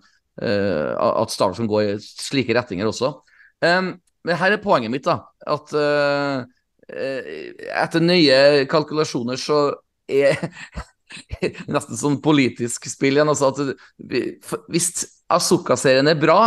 [1.11, 3.13] at Star Wars kan gå i slike retninger også.
[3.61, 5.19] Um, men her er poenget mitt, da.
[5.49, 6.43] At eh,
[6.91, 7.31] eh,
[7.81, 9.61] etter nøye kalkulasjoner så
[10.11, 10.37] er
[11.75, 13.31] Nesten sånn politisk spill igjen.
[13.33, 14.37] Altså at vi-
[14.71, 14.91] hvis
[15.31, 16.39] Azuka-serien er bra,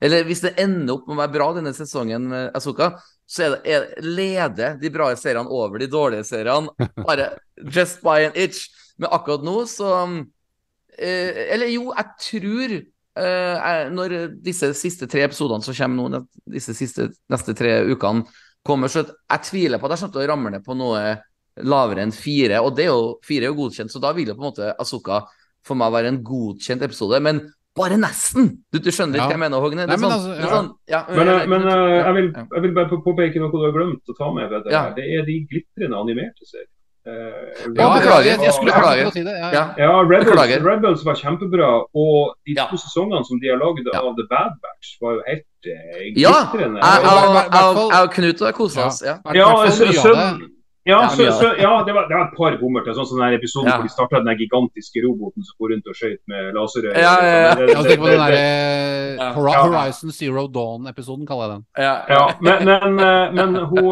[0.00, 2.92] eller hvis det ender opp med å være bra denne sesongen med Azuka,
[3.28, 6.72] så er det, er, leder de bra seriene over de dårlige seriene.
[7.08, 7.34] Bare
[7.74, 8.68] just by an itch.
[8.98, 9.90] Men akkurat nå så
[10.98, 12.86] eh, Eller jo, jeg tror eh,
[13.94, 18.24] Når disse siste tre episodene som kommer nå, disse siste neste tre ukene
[18.66, 21.02] kommer, så jeg tviler på at jeg kommer til å ramle ned på noe
[21.66, 22.60] lavere enn fire.
[22.62, 24.72] Og det er jo, fire er jo godkjent, så da vil jo på en måte
[24.78, 25.22] Asuka
[25.66, 27.20] for meg være en godkjent episode.
[27.24, 27.42] Men
[27.78, 28.48] bare nesten!
[28.72, 29.28] Du, du skjønner ikke Ja.
[29.28, 29.84] hva jeg mener, Hogne?
[29.86, 30.48] Nei, men sånn, altså, ja.
[30.50, 33.76] sånn ja, Men, eh, men eh, jeg, vil, jeg vil bare påpeke noe du har
[33.76, 34.54] glemt å ta med.
[34.54, 34.80] Det.
[34.98, 36.74] Det er de glitrende animerte seriene.
[37.08, 38.24] Eh, Ja, beklager.
[38.30, 39.10] jeg, jeg skulle Beklager.
[39.16, 39.34] si det.
[39.42, 39.64] Ja, Ja.
[39.84, 42.66] Ja, Rebels, Rebels var kjempebra, og de Ja.
[42.70, 44.00] to sesongene som de har lagd Ja.
[44.00, 46.78] av The Bad Batch, var jo helt eh, glitrende.
[46.84, 49.02] Ja, jeg, og Knut har kosa oss.
[49.04, 49.16] Ja.
[49.34, 50.38] Ja, ja,
[50.88, 52.94] Ja, så, så, ja det, var, det var et par bommerter.
[52.96, 53.76] Sånn som den episoden Ja.
[53.76, 56.94] hvor de starta den gigantiske roboten som går rundt og skøyt med laserøyne.
[57.04, 57.54] Ja, ja, ja.
[57.58, 59.32] Det- Jeg på den der det- eh, Ja.
[59.36, 61.64] Horizon Zero Dawn-episoden, kaller jeg den.
[61.86, 63.84] Ja, Ja, men, men, eh, men, hun,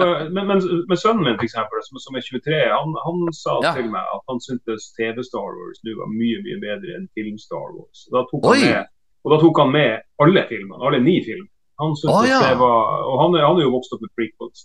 [0.88, 3.72] men, sønnen min, eksempel, som, som er 23, han, han sa Ja.
[3.76, 8.08] til meg at han syntes TV-Star Wars nå var mye mye bedre enn film-Star Wars.
[8.12, 8.86] Da tok han med,
[9.24, 9.90] og da tok han med
[10.22, 11.50] alle filmene, alle ni filmer.
[11.80, 12.40] Han syntes ja.
[12.40, 12.80] det var,
[13.10, 14.64] og han, han er jo vokst opp med prequels.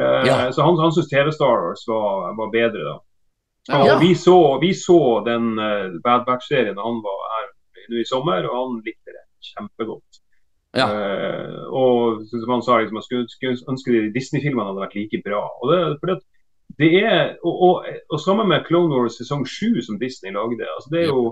[0.00, 0.36] Eh, Ja.
[0.52, 2.96] Så han, han syntes TV-Star Wars var, var bedre da.
[3.76, 3.98] Og Ja.
[4.00, 7.46] vi, så, vi så den eh, Bad Batch-serien da han var her
[7.90, 10.20] nå i sommer, og han likte det kjempegodt.
[10.78, 10.86] Ja.
[10.86, 15.40] Uh, og som han sa, liksom, skulle, skulle ønske de Disney-filmene hadde vært like bra.
[15.58, 16.16] Og det, for det,
[16.78, 20.68] det er, og, og, og sammen med Clone Wars sesong 7 som Disney lagde.
[20.76, 21.24] altså det er jo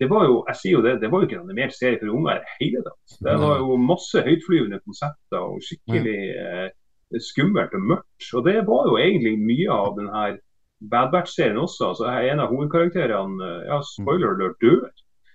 [0.00, 2.12] det var jo jeg sier jo det, det var jo ikke en animert serie for
[2.12, 3.14] unger i det hele tatt.
[3.28, 6.66] Det var jo masse høytflyvende konsepter og skikkelig eh,
[7.22, 8.28] skummelt og mørkt.
[8.34, 10.36] Og det var jo egentlig mye av den her
[10.90, 11.88] Bad Batch-serien også.
[11.92, 14.88] altså En av hovedkarakterene, eh, ja, spoiler alert, dør.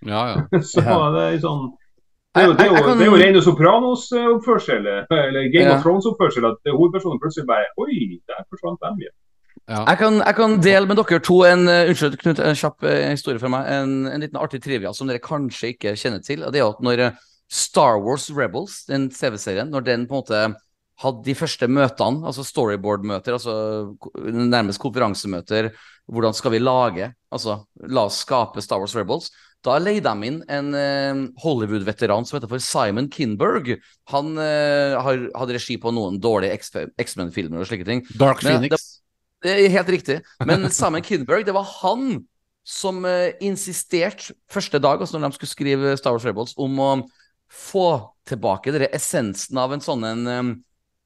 [0.05, 0.61] Ja, ja.
[0.73, 0.81] Så
[1.15, 1.71] det er sånn
[2.31, 5.75] det er jo, det er jo, det er jo rene Sopranos-oppførsel, eller Game Ja.
[5.75, 9.15] of Thrones-oppførsel, at hovedpersonen plutselig bare Oi, der forsvant dem igjen.
[9.67, 9.81] ja.
[9.89, 13.09] Jeg kan, jeg kan dele med dere to en uh, unnskyld, Knut, en kjapp eh,
[13.11, 13.67] historie fra meg.
[13.67, 16.43] En, en liten artig trivia som dere kanskje ikke kjenner til.
[16.47, 17.19] og Det er at når eh,
[17.51, 20.41] Star Wars Rebels, den TV-serien, når den på en måte
[21.01, 23.53] hadde de første møtene, altså storyboard-møter, altså
[24.31, 25.71] nærmest konferansemøter,
[26.11, 29.31] hvordan skal vi lage, altså la oss skape Star Wars Rebels,
[29.65, 33.75] da leide de inn en eh, Hollywood-veteran som heter for Simon Kinberg.
[34.09, 38.01] Han eh, har hadde regi på noen dårlige X-Men-filmer og slike ting.
[38.17, 38.87] Dark Men Phoenix.
[39.41, 40.17] Det er helt riktig.
[40.49, 42.23] Men Simon Kinberg, det var han
[42.67, 46.89] som uh, insisterte første dag, altså når de skulle skrive Star Wars Rebels, om å
[47.51, 47.87] få
[48.29, 50.51] tilbake denne essensen av en sånn en um,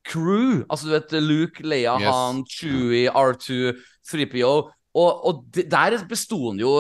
[0.05, 0.63] crew.
[0.69, 2.09] Altså du vet Luke, Leia, Yes.
[2.09, 3.75] Han, Chewie, R2,
[4.07, 4.55] 3PO.
[4.95, 6.77] Og, og det, der besto han jo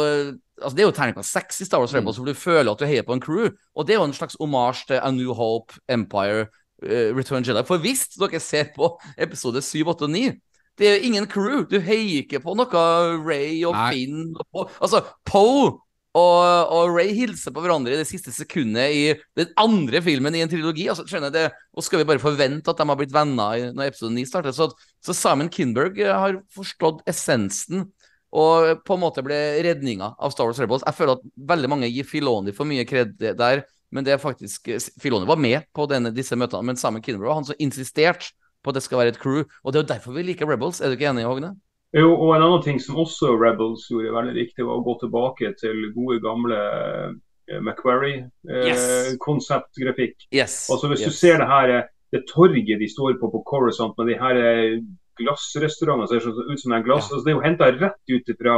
[0.55, 2.85] Altså Det er jo terningkast seks i Star Wars Rebels, hvor du føler at du
[2.87, 3.49] heier på en crew.
[3.75, 6.45] Og det er jo en slags omasj til A New Hope, Empire,
[6.79, 7.63] uh, Return Jedi.
[7.67, 10.29] For hvis dere ser på episode 7, 8 og 9
[10.77, 11.63] det er jo ingen crew.
[11.67, 12.85] Du heier ikke på noe
[13.23, 13.91] Ray og Nei.
[13.93, 14.33] Finn.
[14.51, 15.71] Og, altså, Poe
[16.15, 19.01] og, og Ray hilser på hverandre i det siste sekundet i
[19.35, 20.87] den andre filmen i en trilogi.
[20.91, 23.91] Altså, skjønner jeg det, Og skal vi bare forvente at de har blitt venner når
[23.91, 24.55] episode 9 starter?
[24.55, 24.69] Så,
[25.03, 27.89] så Simon Kinberg eh, har forstått essensen
[28.35, 30.83] og på en måte ble redninga av Star Wars Rebels.
[30.87, 33.61] Jeg føler at veldig mange gir Filoni for mye kred der,
[33.95, 34.67] men det er faktisk
[34.99, 38.33] Filoni var med på denne, disse møtene, men Simon Kinberg var han som insisterte
[38.65, 39.45] på at det skal være et crew.
[39.63, 40.81] Og det er jo derfor vi liker Rebels.
[40.81, 41.53] Er du ikke enig, Hogne?
[41.95, 45.53] Jo, og en annen ting som også Rebels gjorde veldig riktig, var å gå tilbake
[45.61, 47.13] til gode, gamle eh,
[47.45, 47.61] Yes.
[47.61, 50.15] Macquarie-konseptgrafikk.
[50.33, 50.65] Yes.
[50.71, 51.07] Altså Hvis yes.
[51.07, 54.35] du ser det her eh, det torget de står på på Coruscant med de her
[54.39, 54.81] eh,
[55.19, 58.55] glassrestaurantene ser ut som en glass, altså, Det er jo henta rett ut fra,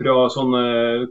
[0.00, 0.62] fra sånne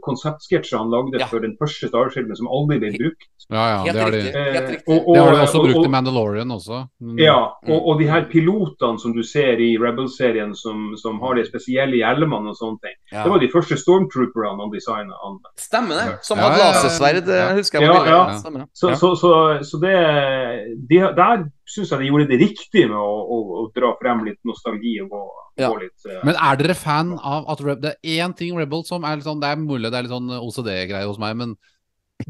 [0.04, 1.26] konseptsketsjer han lagde Ja.
[1.26, 3.28] for den første Starskilden som aldri ble brukt.
[3.50, 4.18] Ja, ja, det har de.
[4.18, 6.88] Eh, og- og- Det har de også og- brukt og- i Mandalorian også.
[7.02, 7.18] Mm.
[7.18, 7.36] Ja,
[7.68, 11.96] og, og de her pilotene som du ser i Rebel-serien som, som har de spesielle
[11.96, 12.96] hjelmene og sånne ting.
[13.12, 13.22] Ja.
[13.24, 15.12] Det var de første stormtrooperne han designa.
[15.58, 16.18] Stemmer det.
[16.24, 17.50] Som hadde lasersverd, Ja.
[17.50, 17.88] eh, husker jeg.
[17.88, 18.66] Ja, ja.
[18.72, 23.10] Så, så, så, så det de, Der syns jeg de gjorde det riktig med å,
[23.34, 25.22] å, å dra frem litt nostalgi og gå,
[25.60, 25.68] Ja.
[25.70, 28.88] gå litt uh, Men er dere fan av at Reb Det er én ting Rebels
[28.90, 31.52] som er litt sånn Det er mulig det er litt sånn OCD-greie hos meg, men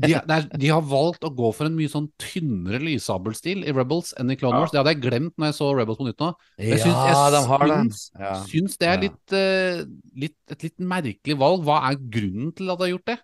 [0.01, 4.15] de, er, de har valgt å gå for en mye sånn tynnere lyssabelstil i Rebels
[4.19, 4.63] enn i Clone Ja.
[4.65, 4.73] Wars.
[4.73, 6.31] Det hadde jeg glemt når jeg så Rebels på nytt nå.
[6.59, 7.77] Jeg syns, Ja, jeg de har det.
[7.83, 8.33] syns, Ja.
[8.49, 9.85] syns det er litt, uh,
[10.25, 11.63] litt, et litt merkelig valg.
[11.69, 13.19] Hva er grunnen til at de har gjort det?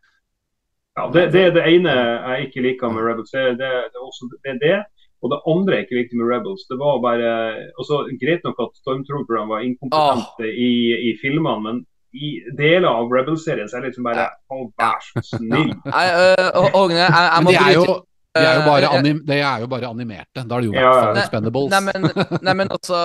[1.01, 3.31] ja, det, det er det ene jeg ikke liker med Rebels.
[3.33, 4.78] Det, det, det, er også, det er det.
[5.20, 7.31] Og det andre jeg ikke likte med Rebels, det var bare
[7.76, 10.70] altså, Greit nok at stormtrooperne var inkompetente i,
[11.10, 11.83] i filmene, men
[12.17, 15.74] i deler av Rebels-serien så er det liksom bare Å, vær så snill.
[16.01, 16.47] Øh,
[16.97, 20.44] jeg, må er bryte de er Eh, anim, de er jo bare animerte.
[20.47, 21.72] Da er det jo i hvert fall Expendables.
[21.72, 22.99] Nei, men, nei, men altså,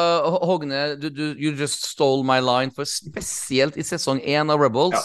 [0.46, 2.70] Hogne, du, du, you just stole my line.
[2.76, 5.02] For spesielt i sesong én av Rebels, Ja.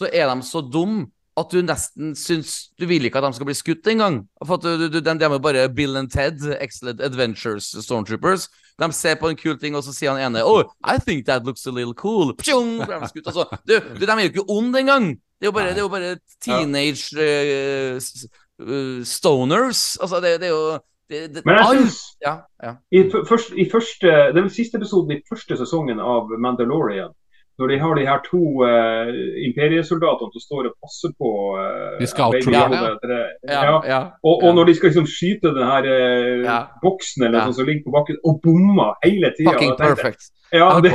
[0.00, 3.46] så er de så dum at du nesten syns Du vil ikke at de skal
[3.48, 4.22] bli skutt engang.
[4.40, 8.48] De, er bare Bill and Ted, Excellent Adventures Stormtroopers.
[8.80, 11.44] De ser på en kul ting, og så sier han ene Oh, I think that
[11.44, 12.34] looks a little cool.
[12.34, 13.26] Pjong, de skutt.
[13.26, 15.10] Altså, du, du, de er jo ikke onde engang.
[15.40, 19.96] Det er jo bare, det er jo bare teenage uh, stoners.
[20.00, 20.78] Altså, det, det er jo
[21.10, 22.74] det, det, Men jeg syns ja, ja.
[22.94, 27.10] I, først, i første, det er vel siste episoden i første sesongen av Mandalorian.
[27.60, 29.10] Når de har de her to uh,
[29.48, 33.20] imperiesoldatene som står og passer på uh, De skal etter det.
[33.50, 33.78] Ja, Ja.
[33.92, 34.00] ja.
[34.24, 36.58] Og, og når de skal liksom skyte den her uh, Ja.
[36.82, 37.44] boksen eller Ja.
[37.50, 39.52] noe som ligger på bakken, og bommer hele tida.
[39.52, 40.30] Fucking perfect.
[40.52, 40.90] Ja, det,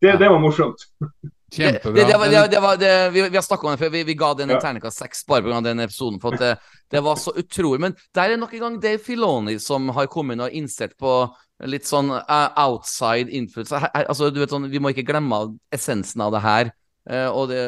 [0.00, 0.80] det, det var morsomt.
[1.52, 1.94] Kjempebra.
[1.94, 3.90] det, det, var, det, var, det, vi, vi har snakka om det før.
[3.94, 4.60] Vi, vi ga den en Ja.
[4.60, 5.60] terningkast seks bare pga.
[5.62, 6.20] den episoden.
[6.20, 6.54] For at det,
[6.90, 7.80] det var så utrolig.
[7.80, 11.12] Men der er nok en gang Dave Filoni som har kommet inn og insert på
[11.64, 13.72] litt sånn eh, outside influence.
[13.94, 15.38] Altså, du vet sånn, vi må ikke glemme
[15.72, 16.72] essensen av det her.
[17.08, 17.62] Eh, og det,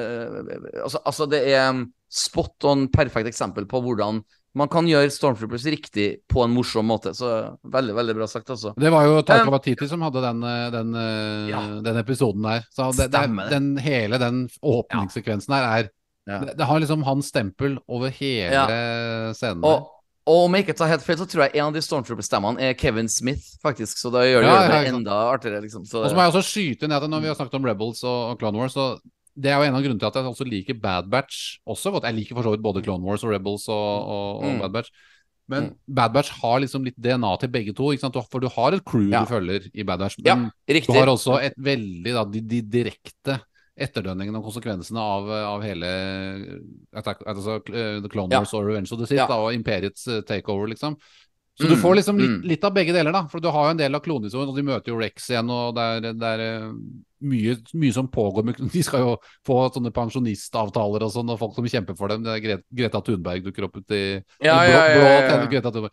[0.83, 4.21] altså, altså, det er um, spot on perfekt eksempel på hvordan
[4.59, 7.13] man kan gjøre Stormtroopers riktig på en morsom måte.
[7.15, 7.29] Så
[7.63, 8.73] veldig, veldig bra sagt, altså.
[8.81, 11.61] Det var jo Taika Um, som hadde den, eh, den, eh, Ja.
[11.85, 12.65] den episoden der.
[12.75, 15.91] Så det, det den, hele den åpningssekvensen her er
[16.29, 16.41] Ja.
[16.45, 19.65] det, det har liksom hans stempel over hele scenen.
[19.65, 19.87] Og,
[20.29, 22.75] og om jeg ikke tar helt feil, så tror jeg en av de Stormtrooper-stemmene er
[22.79, 23.97] Kevin Smith, faktisk.
[23.99, 25.87] Så da gjør det, Ja, gjør det ja, enda artigere, liksom.
[25.89, 28.05] Så, Og så må jeg også skyte ned at når vi har snakket om Rebels
[28.05, 28.99] og, Clone Wars, så
[29.39, 31.93] det er jo en av grunnene til at jeg også liker Bad Batch også.
[32.03, 34.59] Jeg liker for så vidt både Clone Wars og Rebels og, og, og Mm.
[34.65, 34.91] Bad Batch.
[35.49, 35.77] Men Mm.
[35.95, 38.17] Bad Batch har liksom litt DNA til begge to, ikke sant?
[38.31, 39.21] For du har et crew Ja.
[39.25, 40.17] du følger i Bad Batch.
[40.27, 40.93] Ja, Men riktig.
[40.93, 43.41] du har også et veldig da, de, de direkte
[43.79, 45.87] etterdønningene og konsekvensene av, av hele
[46.97, 48.43] attack, altså, eh, The Clone Ja.
[48.43, 49.27] Og Revenge of the Sith Ja.
[49.31, 50.97] da, og Imperiets eh, takeover, liksom.
[51.59, 52.43] Så du Mm, får liksom litt, mm.
[52.49, 53.27] litt av begge deler, da.
[53.27, 55.75] For du har jo en del av klonehistorien, og de møter jo Rex igjen, og
[55.75, 56.69] det er, det er eh,
[57.21, 58.45] mye, mye som pågår.
[58.45, 62.23] med- De skal jo få sånne pensjonistavtaler og sånn, og folk som kjemper for dem.
[62.23, 65.47] Det er Gre Greta Thunberg dukker opp uti Ja, ja, ja.
[65.51, 65.91] Greta Thunberg.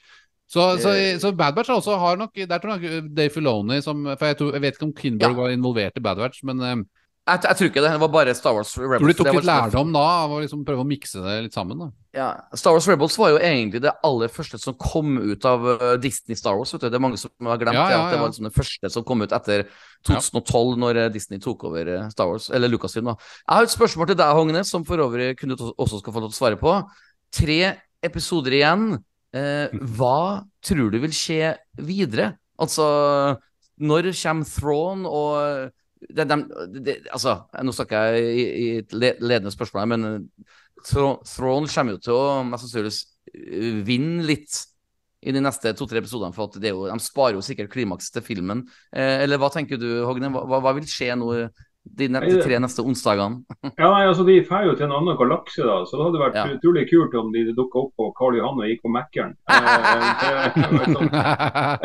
[0.48, 4.28] Så, så, så Bad Batch også har nok Der tror jeg Dave Filoni som For
[4.30, 6.85] jeg, tror, jeg vet ikke om Kinberg var involvert i Bad Batch, men
[7.25, 7.91] Jeg, jeg tror ikke det.
[7.95, 9.01] Det var bare Star Wars Rebels.
[9.01, 11.53] tror de tok litt liksom- lærdom da av å liksom prøve å mikse det litt
[11.58, 11.79] sammen.
[11.79, 15.65] da Ja, Star Wars Rebels var jo egentlig det aller første som kom ut av
[15.65, 16.72] uh, Disney Star Wars.
[16.72, 16.90] Vet du.
[16.90, 18.91] Det er mange som har glemt Ja, det, ja, at det var liksom det første
[18.91, 19.65] som kom ut etter
[20.06, 23.06] 2012, når uh, Disney tok over uh, Star Wars, eller Lucasfilm.
[23.06, 23.17] da.
[23.17, 26.22] Jeg har et spørsmål til deg, Hogne, som for øvrig kunne du også skal få
[26.22, 26.77] lov til å svare på.
[27.33, 27.59] Tre
[28.06, 29.03] episoder igjen.
[29.35, 32.35] Eh, hva tror du vil skje videre?
[32.61, 32.85] Altså,
[33.83, 39.88] når kommer Throne og de, de, de, altså, Nå snakker jeg i, i ledende spørsmål,
[39.95, 42.94] men eh, Throne kommer jo til å mest sannsynlig
[43.33, 44.60] eh, vinne litt
[45.26, 48.61] i de neste to-tre episodene, for jo, de sparer jo sikkert klimaks til filmen.
[48.94, 50.29] Eh, eller hva tenker du, Hogne?
[50.35, 51.31] Hva, hva- vil skje nå
[51.85, 53.44] de, de tre neste onsdagene?
[53.80, 56.40] Ja, nei, altså De drar jo til en annen galakse, da, så det hadde vært
[56.40, 56.46] Ja.
[56.58, 59.35] utrolig kult om de dukka opp på Karl Johan og gikk på Mækkern.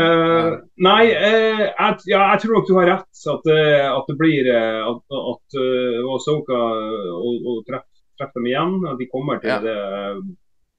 [0.00, 0.04] Eh.
[0.04, 0.50] Eh,
[0.84, 3.22] nei, uh, jeg, ja, jeg tror nok du har rett.
[3.34, 5.02] At, eh, at det blir uh, at,
[5.34, 8.78] at uh, Ahsoka og, og treffer treff dem igjen.
[8.90, 9.58] At de kommer til Ja.
[9.65, 10.20] det eh,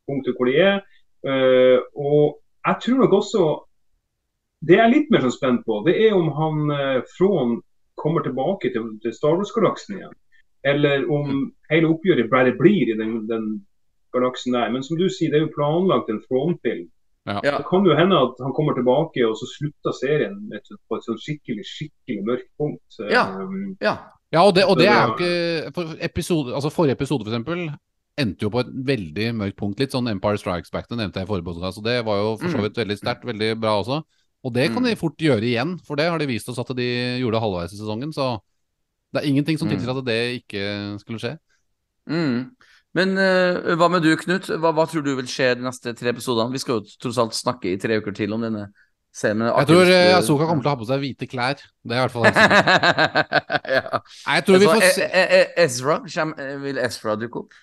[0.08, 0.80] punktet hvor de er.
[1.26, 3.44] Eh, og jeg tror nok også
[4.62, 7.62] Det jeg er litt mer sånn spent på, det er om han uh, Från
[8.04, 10.16] kommer tilbake til, til Star Wars-galaksen igjen.
[10.66, 13.46] Eller om hele oppgjøret bare blir i den, den
[14.14, 14.70] galaksen der.
[14.74, 16.90] Men som du sier, det er jo planlagt en Från-film.
[17.30, 17.38] Ja.
[17.46, 21.06] Det kan jo hende at han kommer tilbake, og så slutter serien et, på et
[21.06, 23.00] sånn skikkelig skikkelig mørkt punkt.
[23.14, 23.28] Ja.
[23.38, 23.96] Um, Ja.
[24.32, 27.66] Ja, og det, og det er jo ikke for episode, altså Forrige episode, for eksempel,
[28.22, 29.82] endte jo på et veldig mørkt punkt.
[29.84, 31.82] Litt sånn Empire Strikes Back, det nevnte jeg i forrige podkast.
[31.82, 32.64] og det var jo for så Mm.
[32.64, 33.98] vidt veldig sterkt, veldig bra også.
[34.44, 34.90] Og det kan Mm.
[34.90, 36.88] de fort gjøre igjen, for det har de vist oss at de
[37.22, 38.12] gjorde halvveis i sesongen.
[38.14, 38.40] Så
[39.14, 39.76] det er ingenting som Mm.
[39.78, 41.38] tilsier at det ikke skulle skje.
[42.10, 42.52] Mm.
[42.94, 44.48] Men uh, hva med du, Knut?
[44.60, 46.52] Hva, hva tror du vil skje de neste tre episodene?
[46.52, 48.66] Vi skal jo tross alt snakke i tre uker til om denne
[49.14, 49.40] serien.
[49.46, 51.62] Jeg tror uh, eh, Asoka kommer til å ha på seg hvite klær.
[51.86, 53.66] Det er i hvert fall helt sikkert.
[53.78, 54.02] ja.
[54.36, 55.96] Jeg tror vi Altså, får se E- E- E- Ezra,
[56.42, 57.54] eh, vil Ezra dukke opp?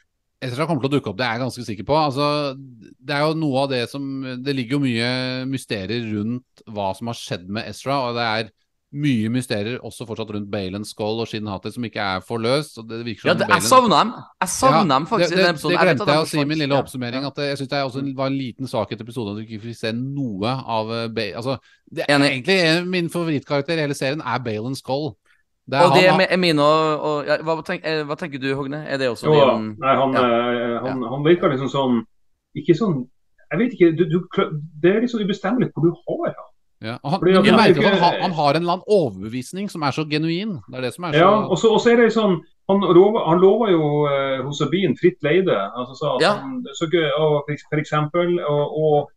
[0.44, 1.96] Ezra kommer til å dukke opp, det er jeg ganske sikker på.
[1.98, 4.04] Altså, det er jo noe av det som
[4.44, 5.10] Det ligger jo mye
[5.50, 8.52] mysterier rundt hva som har skjedd med Ezra, og det er
[8.96, 12.78] mye mysterier også fortsatt rundt Balen Skull og Shin Hati som ikke er forløst.
[12.78, 12.88] løst.
[12.88, 14.12] det Ja, det, jeg savner dem.
[14.40, 16.62] Jeg savner Ja, dem faktisk det, det, det glemte jeg, jeg å si i min
[16.62, 17.26] lille oppsummering.
[17.28, 19.76] At jeg syns det også var en liten sak etter episoden at du ikke fikk
[19.76, 21.58] se noe av eh, ba altså,
[21.92, 25.12] det Egentlig min favorittkarakter i hele serien er Balen Skull.
[25.68, 28.40] Det er Og han, det med mine og, og ja, hva, tenk, eh, hva tenker
[28.40, 28.78] du, Hogne?
[28.88, 30.22] Er det også jo, din nei, han, ja.
[30.24, 31.98] eh, han, han virker liksom sånn
[32.56, 33.02] Ikke sånn
[33.52, 33.90] Jeg vet ikke.
[33.98, 34.18] Du, du,
[34.82, 36.48] det er liksom ubestemmelig hvor du har han.
[36.88, 38.88] ja, han, fordi du han er merker at han, har- han har en eller annen
[38.96, 40.56] overbevisning som er så genuin.
[40.70, 42.82] Det er det som er så Ja, og så, og så er det sånn han,
[42.96, 45.54] lova, han lova jo eh, hos Sabine fritt leide.
[45.76, 46.32] Altså, sa at Ja.
[46.42, 49.08] han, så, gøy, og, for, for eksempel, og, og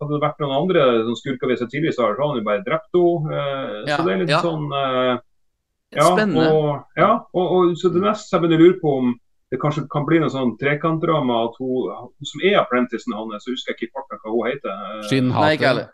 [0.00, 2.64] hadde det vært noen andre som skurker ved seg tidligere, så hadde han jo bare
[2.66, 3.40] drept henne.
[3.40, 4.40] Eh, Ja, Så det er litt ja.
[4.44, 5.14] sånn eh,
[5.96, 6.46] ja, Spennende.
[6.54, 9.12] Og, ja, og, og, så det neste jeg begynner å lure på om
[9.50, 13.50] det kanskje kan bli noe sånn trekantdrama at hun, hun som er apprenticen hans, så
[13.50, 14.74] husker jeg ikke farten hva hun heter.
[15.34, 15.66] Nei, ikke hater.
[15.66, 15.88] heller.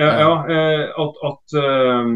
[0.00, 2.12] ja, ja, eh, at, at, eh,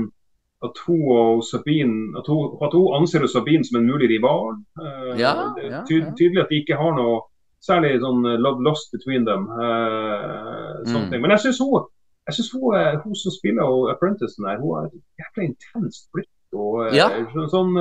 [0.64, 4.56] at hun og Sabine at hun, at hun anser Sabine som en mulig rival.
[4.80, 6.14] Eh, Ja, det er ja, ja.
[6.16, 7.18] Tydelig at de ikke har noe
[7.60, 9.44] særlig sånn love lost between them.
[9.52, 11.20] eh, Mm.
[11.20, 11.84] Men jeg syns hun,
[12.26, 14.88] jeg synes hun, hun som spiller og Apprenticen der, hun er
[15.20, 16.30] jækla intenst blikk.
[16.52, 17.08] Og, eh, Ja.
[17.34, 17.72] sånn, sånn,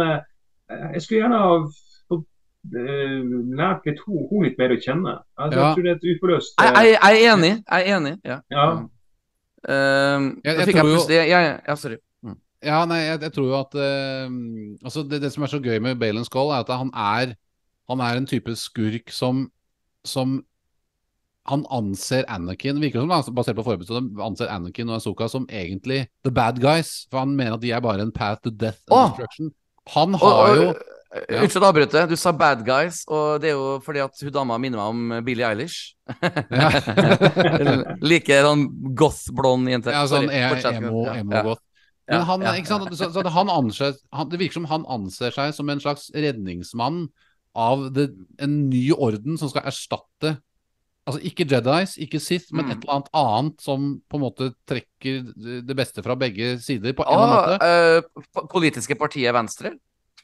[0.93, 1.55] jeg skulle gjerne ha
[2.73, 3.21] eh,
[3.59, 5.19] lært litt hun litt mer å kjenne.
[5.37, 5.67] Altså, Ja.
[5.67, 7.63] Jeg tror det er et uforløst Jeg, jeg, jeg er enig.
[7.69, 8.19] Jeg er enig.
[8.25, 8.39] Ja.
[8.51, 8.67] ja.
[9.67, 11.97] Um, Jeg- jeg jo- jeg, Ja, sorry.
[12.23, 12.37] Mm.
[12.63, 14.29] Ja, nei, jeg, jeg tror jo at uh,
[14.85, 17.35] altså det, det som er så gøy med Balen Skull, er at han er
[17.89, 19.51] Han er en type skurk som
[20.03, 20.43] Som
[21.45, 26.07] Han anser Anakin Virker som han basert på forberedelsen anser Anakin og Asoka som egentlig
[26.25, 27.05] the bad guys.
[27.11, 29.07] For han mener at de er bare en path to death and Åh!
[29.13, 29.51] destruction.
[29.93, 30.67] Han har og, jo
[31.15, 31.39] Ja.
[31.45, 32.01] Unnskyld å avbryte.
[32.11, 35.23] Du sa bad guys, og det er jo fordi at hun dama minner meg om
[35.23, 35.93] Billie Eilish.
[38.11, 38.65] like sånn
[38.99, 39.93] goth-blond jente.
[39.95, 41.55] ja, sånn emo, Ja, emo ja.
[42.11, 42.51] Men han, ja?
[42.67, 47.05] Så, så han anser, han, det virker som han anser seg som en slags redningsmann
[47.55, 48.09] av det,
[48.43, 50.35] en ny orden som skal erstatte
[51.05, 52.71] Altså ikke Jedis, ikke Sith, men Mm.
[52.71, 57.05] et eller annet annet som på en måte trekker det- beste fra begge sider, på
[57.05, 58.41] en eller annen Ah, måte.
[58.41, 59.75] Uh, politiske partiet Venstre?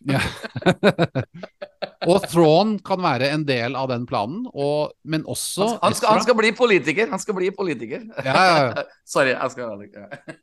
[0.09, 0.17] Ja.
[2.09, 6.23] og Thrawn kan være en del av den planen, og, men også Han, skal, han
[6.25, 7.09] skal bli politiker!
[7.11, 8.07] Han skal bli politiker.
[8.25, 8.83] Ja, ja, ja.
[9.05, 10.39] Sorry, jeg skal ja.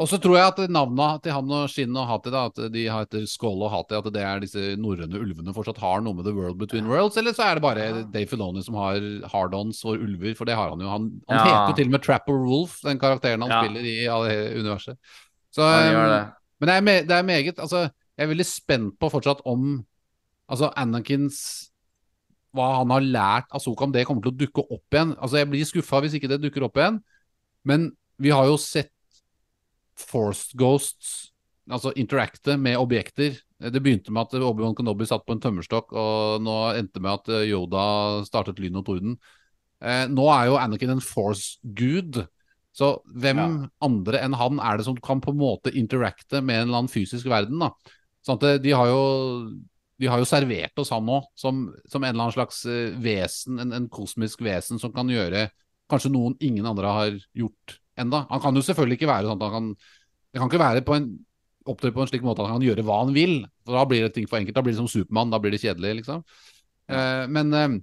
[0.00, 2.82] Og så tror jeg at navna til han og Skinn og Hati, da, at de
[2.90, 6.32] heter Skål og Hati, at det er disse norrøne ulvene fortsatt har noe med The
[6.34, 8.98] World Between Worlds, eller så er det bare Dave Filoni som har
[9.30, 10.88] hard-ons for ulver, for det har han jo.
[10.90, 11.44] Han, han Ja.
[11.46, 13.60] heter jo til og med Trapper Wolf, den karakteren han Ja.
[13.62, 14.98] spiller i alle universet.
[15.54, 16.22] Så, um, det.
[16.62, 19.84] Men det er, me det er meget Altså, jeg er veldig spent på fortsatt om
[20.48, 21.68] Altså, Anakins
[22.54, 25.14] Hva han har lært Asoka, om det kommer til å dukke opp igjen.
[25.16, 26.98] Altså, jeg blir skuffa hvis ikke det dukker opp igjen,
[27.64, 28.90] men vi har jo sett
[29.98, 31.32] Forced Ghosts
[31.70, 33.36] altså interacte med objekter.
[33.62, 37.30] Det begynte med at Obi-Wan Kenobi satt på en tømmerstokk, og nå endte med at
[37.30, 37.84] eh, Yoda
[38.26, 39.16] startet lyn og torden.
[39.82, 42.24] Eh, nå er jo Anakin en force-gud,
[42.72, 46.68] så hvem andre enn han er det som kan på en måte interacte med en
[46.70, 47.60] eller annen fysisk verden?
[47.62, 47.70] da?
[48.24, 49.02] Sånn at eh, de har jo
[50.02, 53.60] de har jo servert oss han nå som, som en eller annen slags eh, vesen,
[53.62, 55.46] en, en kosmisk vesen som kan gjøre
[55.92, 58.24] kanskje noen ingen andre har gjort enda.
[58.30, 59.68] Han kan jo selvfølgelig ikke være sånn at han kan
[60.32, 61.08] Det kan ikke være på en
[61.68, 63.42] opptre på en slik måte at han kan gjøre hva han vil.
[63.66, 64.56] For Da blir det ting for enkelt.
[64.56, 65.32] Da blir det som Supermann.
[65.32, 66.22] Da blir det kjedelig, liksom.
[66.88, 67.74] Eh, men, eh,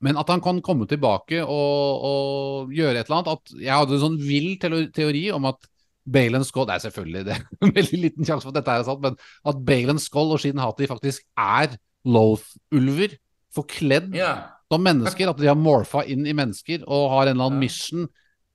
[0.00, 3.94] men at han kan komme tilbake og, og gjøre et eller annet at Jeg hadde
[3.96, 5.68] en sånn vill teori om at
[6.10, 9.04] Balen Skull Det er selvfølgelig det en veldig liten sjanse for at dette er sant,
[9.04, 11.76] men at Balen Skull og Shin Hati faktisk er
[12.08, 13.18] Loth-ulver.
[13.54, 14.46] Forkledd yeah.
[14.70, 15.30] som mennesker.
[15.30, 17.66] At de har morfa inn i mennesker og har en eller annen yeah.
[17.68, 18.08] mission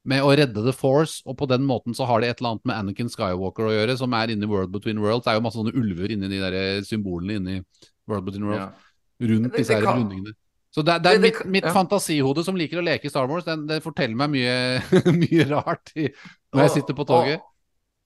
[0.05, 2.65] med å redde The Force, og på den måten så har det et eller annet
[2.69, 5.25] med Anakin Skywalker å gjøre, som er inni World Between Worlds.
[5.25, 7.55] Det er jo masse sånne ulver inni de der symbolene inni
[8.07, 9.27] World Between Worlds, Ja.
[9.31, 10.35] rundt disse her rundingene.
[10.75, 11.71] Så det, det er mitt, kan- mitt ja.
[11.71, 14.55] fantasihode som liker å leke i Star Wars, den, det forteller meg mye,
[15.23, 16.09] mye rart i,
[16.53, 17.39] når jeg sitter på toget.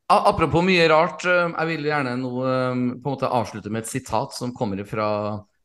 [0.10, 3.84] og- Apropos mye rart, eh, jeg vil gjerne nå eh, på en måte avslutte med
[3.84, 5.10] et sitat som kommer fra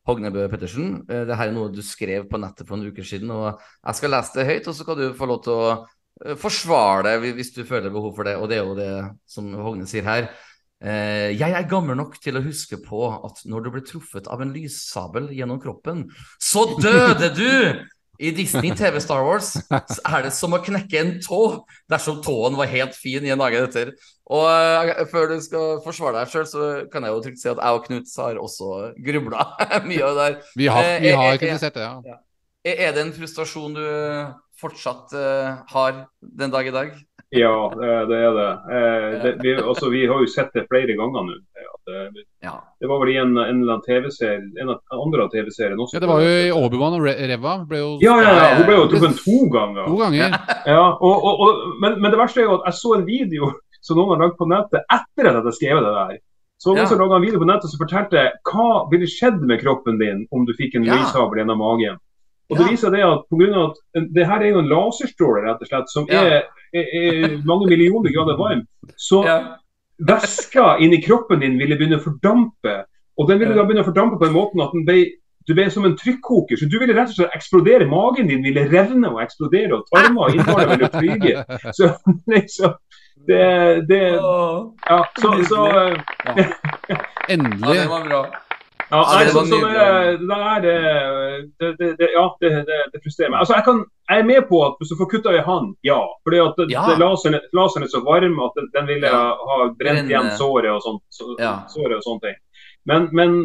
[0.09, 0.99] Hognebø Pettersen.
[1.09, 3.95] Eh, Det her er noe du skrev på nettet for noen uker siden, og jeg
[4.01, 5.69] skal lese det høyt, og så skal du få lov til å
[6.23, 8.91] eh, deg det hvis du føler behov for det, og det er jo det
[9.27, 10.29] som Hogne sier her.
[10.85, 14.43] Eh, Jeg er gammel nok til å huske på at når du ble truffet av
[14.45, 16.07] en lyssabel gjennom kroppen,
[16.39, 17.51] så døde du!
[18.23, 22.71] I Disney TV Star Wars er det som å knekke en tå dersom tåen var
[22.71, 23.91] helt fin i en dag etter.
[24.31, 27.59] Og eh, før du skal forsvare deg sjøl, så kan jeg jo trygt si at
[27.59, 28.71] jeg og Knut har også
[29.09, 29.49] grubla
[29.89, 30.39] mye av det der.
[30.55, 32.21] Vi har, vi har eh, kritisert det, ja.
[32.65, 33.83] Er det en frustrasjon du
[34.65, 36.95] fortsatt eh, har den dag i dag?
[37.35, 38.51] Ja, det det er det.
[38.77, 41.37] Eh, det vi, også, vi har jo sett det flere ganger nå.
[41.85, 42.55] Eh, Ja.
[42.81, 45.97] det var vel i en, en eller annen TV-serie, en av andre TV-serien også.
[45.99, 46.01] ja.
[46.05, 47.57] Det var jo i Obi-Wan og Re Reva.
[47.69, 48.47] Ble jo Ja, ja, ja.
[48.59, 49.89] Hun ble jo truffet to ganger.
[49.91, 50.37] to ganger.
[50.75, 53.51] Ja, og, og, og, men, men det verste er jo at jeg så en video
[53.85, 56.15] som noen har lagd på nettet etter at jeg skrev det der.
[56.63, 56.87] Så noen Ja.
[56.89, 60.47] som laget en video på nettet som fortalte hva ville skjedd med kroppen din om
[60.49, 60.97] du fikk en Ja.
[61.03, 61.99] lyshabel gjennom magen.
[62.55, 65.43] Og det viser det at på grunn av at det her er jo en laserstråle
[65.49, 66.23] rett og slett, som Ja.
[66.23, 66.43] er,
[66.75, 68.63] er, er mange millioner grader varm.
[68.97, 69.37] Så Ja.
[70.07, 72.85] væska inni kroppen din ville begynne å fordampe
[73.17, 75.05] Og den ville da begynne å fordampe på en måte at den ble,
[75.47, 76.57] du ble som en trykkoker.
[76.59, 77.87] Så du ville rett og slett eksplodere.
[77.87, 81.45] Magen din ville revne og eksplodere, og tarmer og innvoller ville flyge.
[81.79, 81.93] Så
[82.27, 82.75] liksom
[83.29, 86.51] det, det Ja, så, så eh,
[87.35, 87.75] Endelig.
[87.77, 88.25] Ja, det var bra.
[88.95, 89.71] Ja, nei, det så, så det,
[90.23, 93.41] det det, det, det, det Ja, det, det, det frustrerer meg.
[93.43, 95.99] Altså, jeg, kan, jeg er med på at hvis du får kutta i han, ja.
[96.27, 96.85] Fordi at Ja.
[97.01, 99.25] laseren, laseren er så varm at den, ville Ja.
[99.51, 101.03] ha brent igjen såret og sånt.
[101.11, 101.55] Så, Ja.
[101.75, 102.39] såret og sånne ting.
[102.87, 103.37] Men, men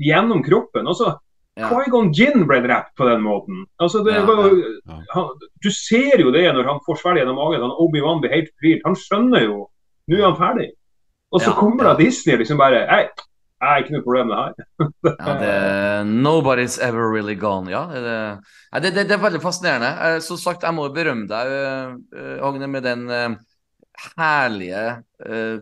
[0.00, 1.18] gjennom kroppen altså,
[1.56, 1.68] Ja.
[1.68, 3.66] Qui-Gon Jinn ble drept på den måten.
[3.80, 5.00] Altså, det Ja, var, ja.
[5.14, 5.26] Han,
[5.62, 7.60] du ser jo det når han får svelget gjennom magen.
[7.60, 8.80] Han Obi-Wan blir helt fortvilt.
[8.86, 9.68] Han skjønner jo
[10.08, 10.70] Nå er han ferdig.
[11.32, 11.92] Og så Ja, kommer ja.
[11.92, 13.04] da Disney liksom bare Hei,
[13.68, 14.54] har ikke noe problem det her.
[15.06, 15.52] Ja, det,
[16.10, 17.70] nobody's ever really gone.
[17.70, 19.92] Ja, det, det, det, er veldig fascinerende.
[20.06, 21.52] Eh, Som sagt, jeg må berømme deg,
[22.16, 23.06] eh, eh, med den
[24.02, 25.02] herlige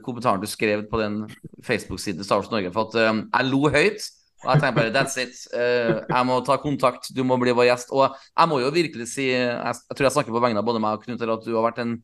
[0.06, 1.24] kommentaren du skrev på den
[1.66, 2.72] Facebook-siden Star Wars Norge.
[2.72, 4.06] For at jeg lo høyt.
[4.40, 5.36] Og jeg tenkte bare that's it.
[5.52, 7.92] Jeg må ta kontakt, du må bli vår gjest.
[7.92, 10.96] Og jeg må jo virkelig si, jeg tror jeg snakker på vegne av både meg
[10.96, 11.98] og Knut, at du har vært en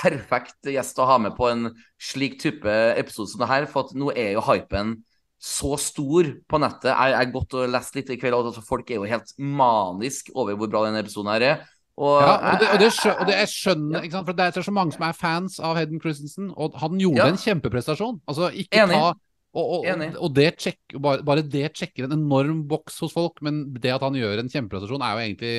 [0.00, 1.68] perfekt gjest å ha med på en
[2.02, 3.66] slik type episode som det her.
[3.70, 4.96] For at nå er jo hypen
[5.44, 6.88] så stor på nettet.
[6.92, 10.30] Jeg har gått og lest litt i kveld, og altså, folk er jo helt manisk
[10.34, 11.64] over hvor bra denne episoden her er.
[11.94, 14.26] Og, Ja, og det, og det, og det jeg skjønner, ikke sant?
[14.26, 17.28] for det er så mange som er fans av Hedden Christensen, og han gjorde Ja.
[17.30, 18.18] en kjempeprestasjon.
[18.26, 18.98] Altså, ikke Enig.
[18.98, 19.12] ta
[19.54, 19.86] og,
[20.18, 24.02] og det check, bare, bare det sjekker en enorm boks hos folk, men det at
[24.02, 25.52] han gjør en kjempeprestasjon, er jo egentlig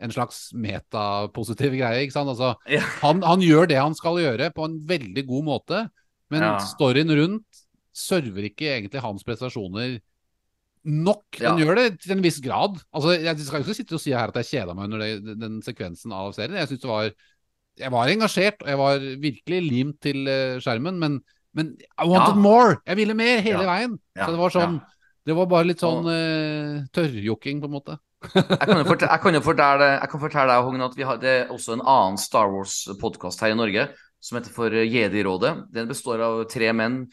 [0.00, 2.04] en slags metapositiv greie.
[2.04, 2.30] ikke sant?
[2.30, 2.82] Altså, Ja.
[3.04, 5.86] han, han gjør det han skal gjøre, på en veldig god måte,
[6.30, 6.58] men Ja.
[6.62, 7.64] storyen rundt
[7.98, 9.98] server ikke egentlig hans prestasjoner
[10.88, 11.24] nok.
[11.40, 11.56] Ja.
[11.58, 12.78] Gjør det til en viss grad.
[12.94, 15.58] Altså, Jeg skal ikke sitte og si her at jeg kjeda meg under det, den
[15.64, 16.56] sekvensen av serien.
[16.60, 17.10] Jeg synes det var
[17.78, 21.20] Jeg var engasjert, og jeg var virkelig limt til eh, skjermen, men,
[21.54, 22.80] men I wanted more!
[22.86, 23.98] Jeg ville mer hele veien.
[24.18, 24.80] Så det var sånn
[25.28, 27.98] Det var bare litt sånn uh, tørrjokking, på en måte.
[28.18, 31.76] Jeg kan jo fortelle, jeg kan fortelle, deg, Hogne, at vi har, det er også
[31.76, 35.54] en annen Star Wars-podkast her i Norge som heter for Jedi-rådet.
[35.74, 37.04] Den består av tre menn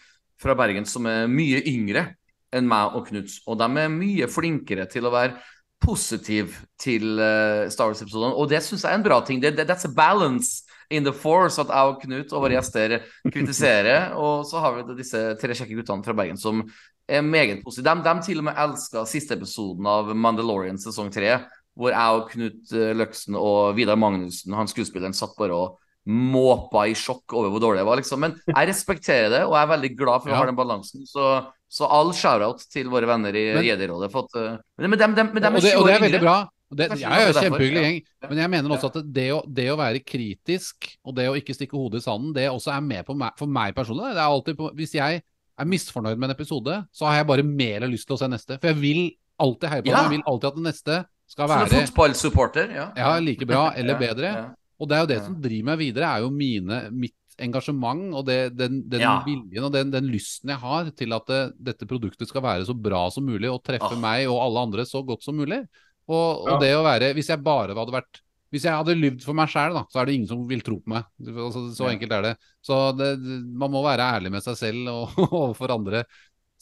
[0.42, 2.08] fra Bergen som er mye yngre
[2.56, 3.38] enn meg og Knut.
[3.46, 5.38] Og de er mye flinkere til å være
[5.86, 9.42] positiv til eh, Star Wars-episodene, og det syns jeg er en bra ting.
[9.44, 12.98] Det, that's a balance in the force at jeg og Knut og våre gjester
[13.30, 14.16] kritiserer.
[14.18, 16.64] Og så har vi disse tre kjekke guttene fra Bergen som
[17.08, 17.86] er meget positive.
[17.86, 21.36] De, de til og med elska siste episoden av Mandalorian sesong tre,
[21.76, 26.84] hvor jeg og Knut eh, Løksen og Vidar Magnussen, han skuespilleren, satt bare og måpa
[26.88, 28.20] i sjokk over hvor dårlig det var, liksom.
[28.22, 30.40] Men jeg respekterer det, og jeg er veldig glad for å Ja.
[30.44, 31.06] ha den balansen.
[31.10, 31.30] Så,
[31.68, 34.12] så all shout-out til våre venner i Men- Jedi-rådet.
[34.14, 36.38] for eh, Men, men, dem- dem- men dem og, det, og det er veldig bra.
[36.76, 37.98] Det, jeg er er jo kjempehyggelig gjeng,
[38.30, 41.54] men jeg mener også at det å, det å være kritisk, og det å ikke
[41.54, 44.14] stikke hodet i sanden, det også er med på meg, for meg personlig.
[44.16, 45.22] Det er alltid på, hvis jeg
[45.60, 48.58] er misfornøyd med en episode, så har jeg bare mer lyst til å se neste.
[48.60, 49.04] For jeg vil
[49.40, 50.02] alltid heie på Ja.
[50.04, 50.12] den.
[50.12, 52.74] Jeg vil alltid at den neste skal Som en være fotballsupporter.
[52.76, 52.92] Ja.
[52.96, 54.32] ja, like bra eller bedre.
[54.34, 54.46] ja.
[54.80, 58.26] Og det er jo det som driver meg videre, er jo mine, mitt engasjement og
[58.28, 59.22] det, den, den Ja.
[59.26, 62.76] viljen og den, den lysten jeg har til at det, dette produktet skal være så
[62.76, 64.00] bra som mulig og treffe Ah.
[64.00, 65.62] meg og alle andre så godt som mulig.
[66.08, 66.60] Og, og Ja.
[66.60, 68.22] det å være Hvis jeg bare hadde vært
[68.56, 70.94] Hvis jeg hadde lyvd for meg sjæl, så er det ingen som vil tro på
[70.96, 71.04] meg.
[71.28, 71.92] Altså, så Ja.
[71.98, 72.34] enkelt er det.
[72.64, 73.10] Så det,
[73.52, 76.06] man må være ærlig med seg selv og overfor andre.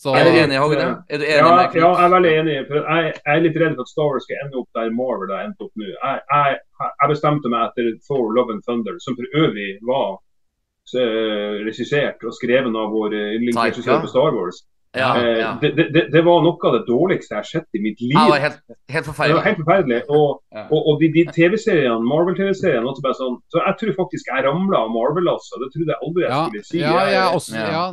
[0.03, 0.87] Så Er du enig, Hogne?
[1.07, 1.83] Er du enig Ja, med Knut?
[1.83, 2.55] ja, jeg er veldig enig.
[2.67, 5.31] For jeg, jeg er litt redd for at Star Wars skal ende opp der Marvel
[5.35, 5.85] har endt opp nå.
[5.93, 10.09] Jeg, jeg, jeg bestemte meg etter Thor Love and Thunder, som for øvrig var
[10.97, 14.63] eh, regissert og skrevet av vår eh, yndlingsregissør på Star Wars.
[14.95, 15.57] Ja, Eh, ja.
[15.61, 18.13] det, det, det- var noe av det dårligste jeg har sett i mitt liv.
[18.13, 18.59] Ja, helt,
[18.93, 19.33] helt, forferdelig.
[19.33, 20.01] Det var helt forferdelig.
[20.09, 20.65] Og, Ja.
[20.69, 24.77] og, og de, de TV-seriene, Marvel-TV-seriene også bare sånn, Så jeg tror faktisk jeg ramla
[24.85, 25.57] av Marvel-lasset.
[25.63, 26.77] Det trodde jeg aldri jeg ja, skulle si.
[26.79, 27.69] ja, Jeg- også, Ja.
[27.71, 27.85] ja,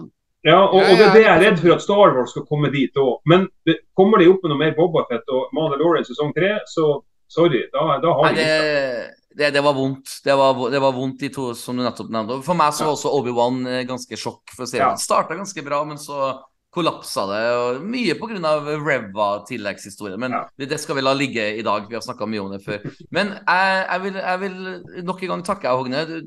[0.50, 2.68] ja, og, og det er det jeg er redd for at Star Wars skal komme
[2.72, 3.16] dit òg.
[3.26, 7.64] Men det, kommer de opp med noe mer Bobafett og Mandalorian sesong tre, så sorry,
[7.72, 10.20] da, da har Nei, de det, det, det var vondt.
[10.24, 12.42] Det var, det var vondt, de to som du nettopp nevnte.
[12.44, 14.42] For meg så var også Obi-Wan eh, ganske sjokk.
[14.52, 14.82] for å si det.
[14.84, 14.90] Ja.
[14.96, 16.40] Det starta ganske bra, men så
[16.74, 17.42] kollapsa det.
[17.58, 18.54] Og mye pga.
[18.80, 20.20] Reva-tilleggshistorien.
[20.20, 20.44] Men Ja.
[20.58, 21.88] det, det skal vi la ligge i dag.
[21.88, 22.84] Vi har snakka mye om det før.
[23.10, 26.22] Men jeg, jeg, vil, jeg vil nok en gang takke deg, Hogne.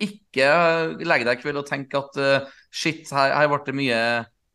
[0.00, 0.50] Ikke
[1.02, 4.02] legg deg i kveld og tenk at uh, shit, her, her ble det mye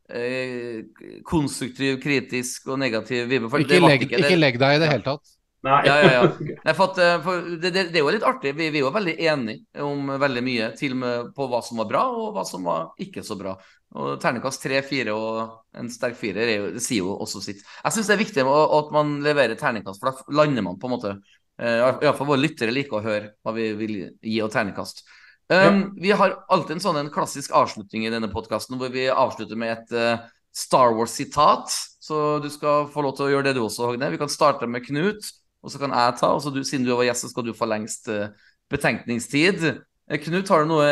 [0.10, 0.86] eh,
[1.28, 3.52] konstruktiv, kritisk og negativ vibbe.
[3.52, 5.34] Ikke, det legg, ikke ikke legg deg i det hele tatt.
[5.68, 5.80] Nei.
[5.88, 6.26] Ja, ja, ja.
[6.68, 8.54] Nei, for at, eh, for det, det, det er jo litt artig.
[8.56, 10.70] Vi, vi er jo veldig enige om veldig mye.
[10.80, 13.58] Til og med på hva som var bra, og hva som var ikke så bra.
[13.96, 17.62] Og ternekast tre, fire og en sterk firer er jo, sier jo også sitt.
[17.64, 20.96] Jeg syns det er viktig at man leverer terningkast, for da lander man på en
[20.98, 25.06] måte uh, Iallfall våre lyttere liker å høre hva vi vil gi og terningkast.
[25.48, 29.60] Um, Vi har alltid en sånn en klassisk avslutning i denne podkasten hvor vi avslutter
[29.60, 31.72] med et uh, Star Wars-sitat.
[32.04, 34.12] Så du skal få lov til å gjøre det du også, Hogne.
[34.12, 35.32] Vi kan starte med Knut,
[35.64, 36.34] og så kan jeg ta.
[36.36, 38.30] Og så du, siden du var gjest, så skal du få lengst uh,
[38.72, 39.64] betenkningstid.
[40.08, 40.88] Eh, Knut, har du noe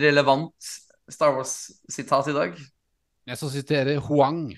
[0.00, 0.72] relevant
[1.10, 2.56] Star Wars-sitat i dag?
[3.26, 4.54] Jeg skal sitere Huang.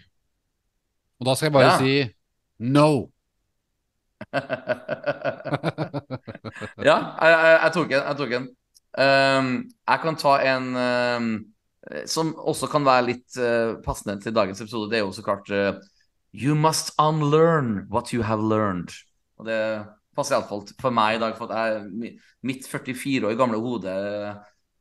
[1.20, 1.78] Og da skal jeg bare Ja.
[1.78, 2.12] si
[2.58, 3.10] no.
[6.88, 8.00] ja, jeg, jeg, jeg tok en.
[8.00, 8.46] Jeg, tok en.
[8.96, 9.50] Um,
[9.88, 11.28] jeg kan ta en um,
[12.08, 14.90] som også kan være litt uh, passende til dagens episode.
[14.90, 15.76] Det er jo så klart uh,
[16.36, 18.90] You must unlearn what you have learned.
[19.38, 19.60] Og det
[20.16, 23.92] passer iallfall for meg i dag, for at jeg, mitt 44 år gamle hode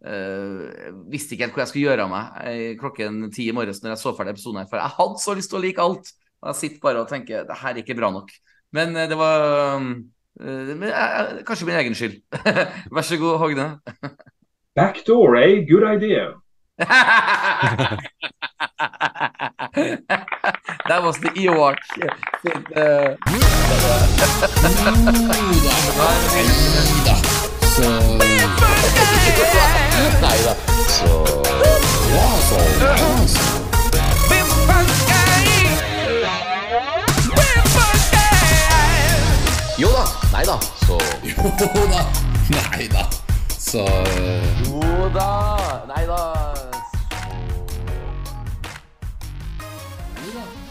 [0.04, 3.82] eh, visste ikke helt hvor jeg skulle gjøre av meg eh, klokken ti i morges
[3.84, 4.70] når jeg så ferdig episoden her.
[4.72, 6.08] For jeg hadde så lyst til å like alt.
[6.44, 8.30] Og jeg sitter bare og tenker det her er ikke bra nok.
[8.76, 9.38] Men uh, det var
[9.80, 9.84] uh,
[11.48, 12.16] Kanskje min egen skyld.
[12.96, 13.68] Vær så god, Hogne.
[14.76, 15.54] Backdoor, eh?
[15.70, 16.24] Good idea.
[20.88, 21.78] That was the Ewok.
[22.42, 22.66] Sitt,
[27.76, 27.84] So
[30.22, 30.56] Neither.
[30.88, 31.12] So
[32.16, 33.36] yeah, so yes.
[39.78, 40.60] Yoda, neither.
[40.86, 42.00] So Yoda,
[42.50, 43.06] neither.
[43.50, 43.84] So
[44.64, 46.24] Yoda, neither.
[50.16, 50.65] So,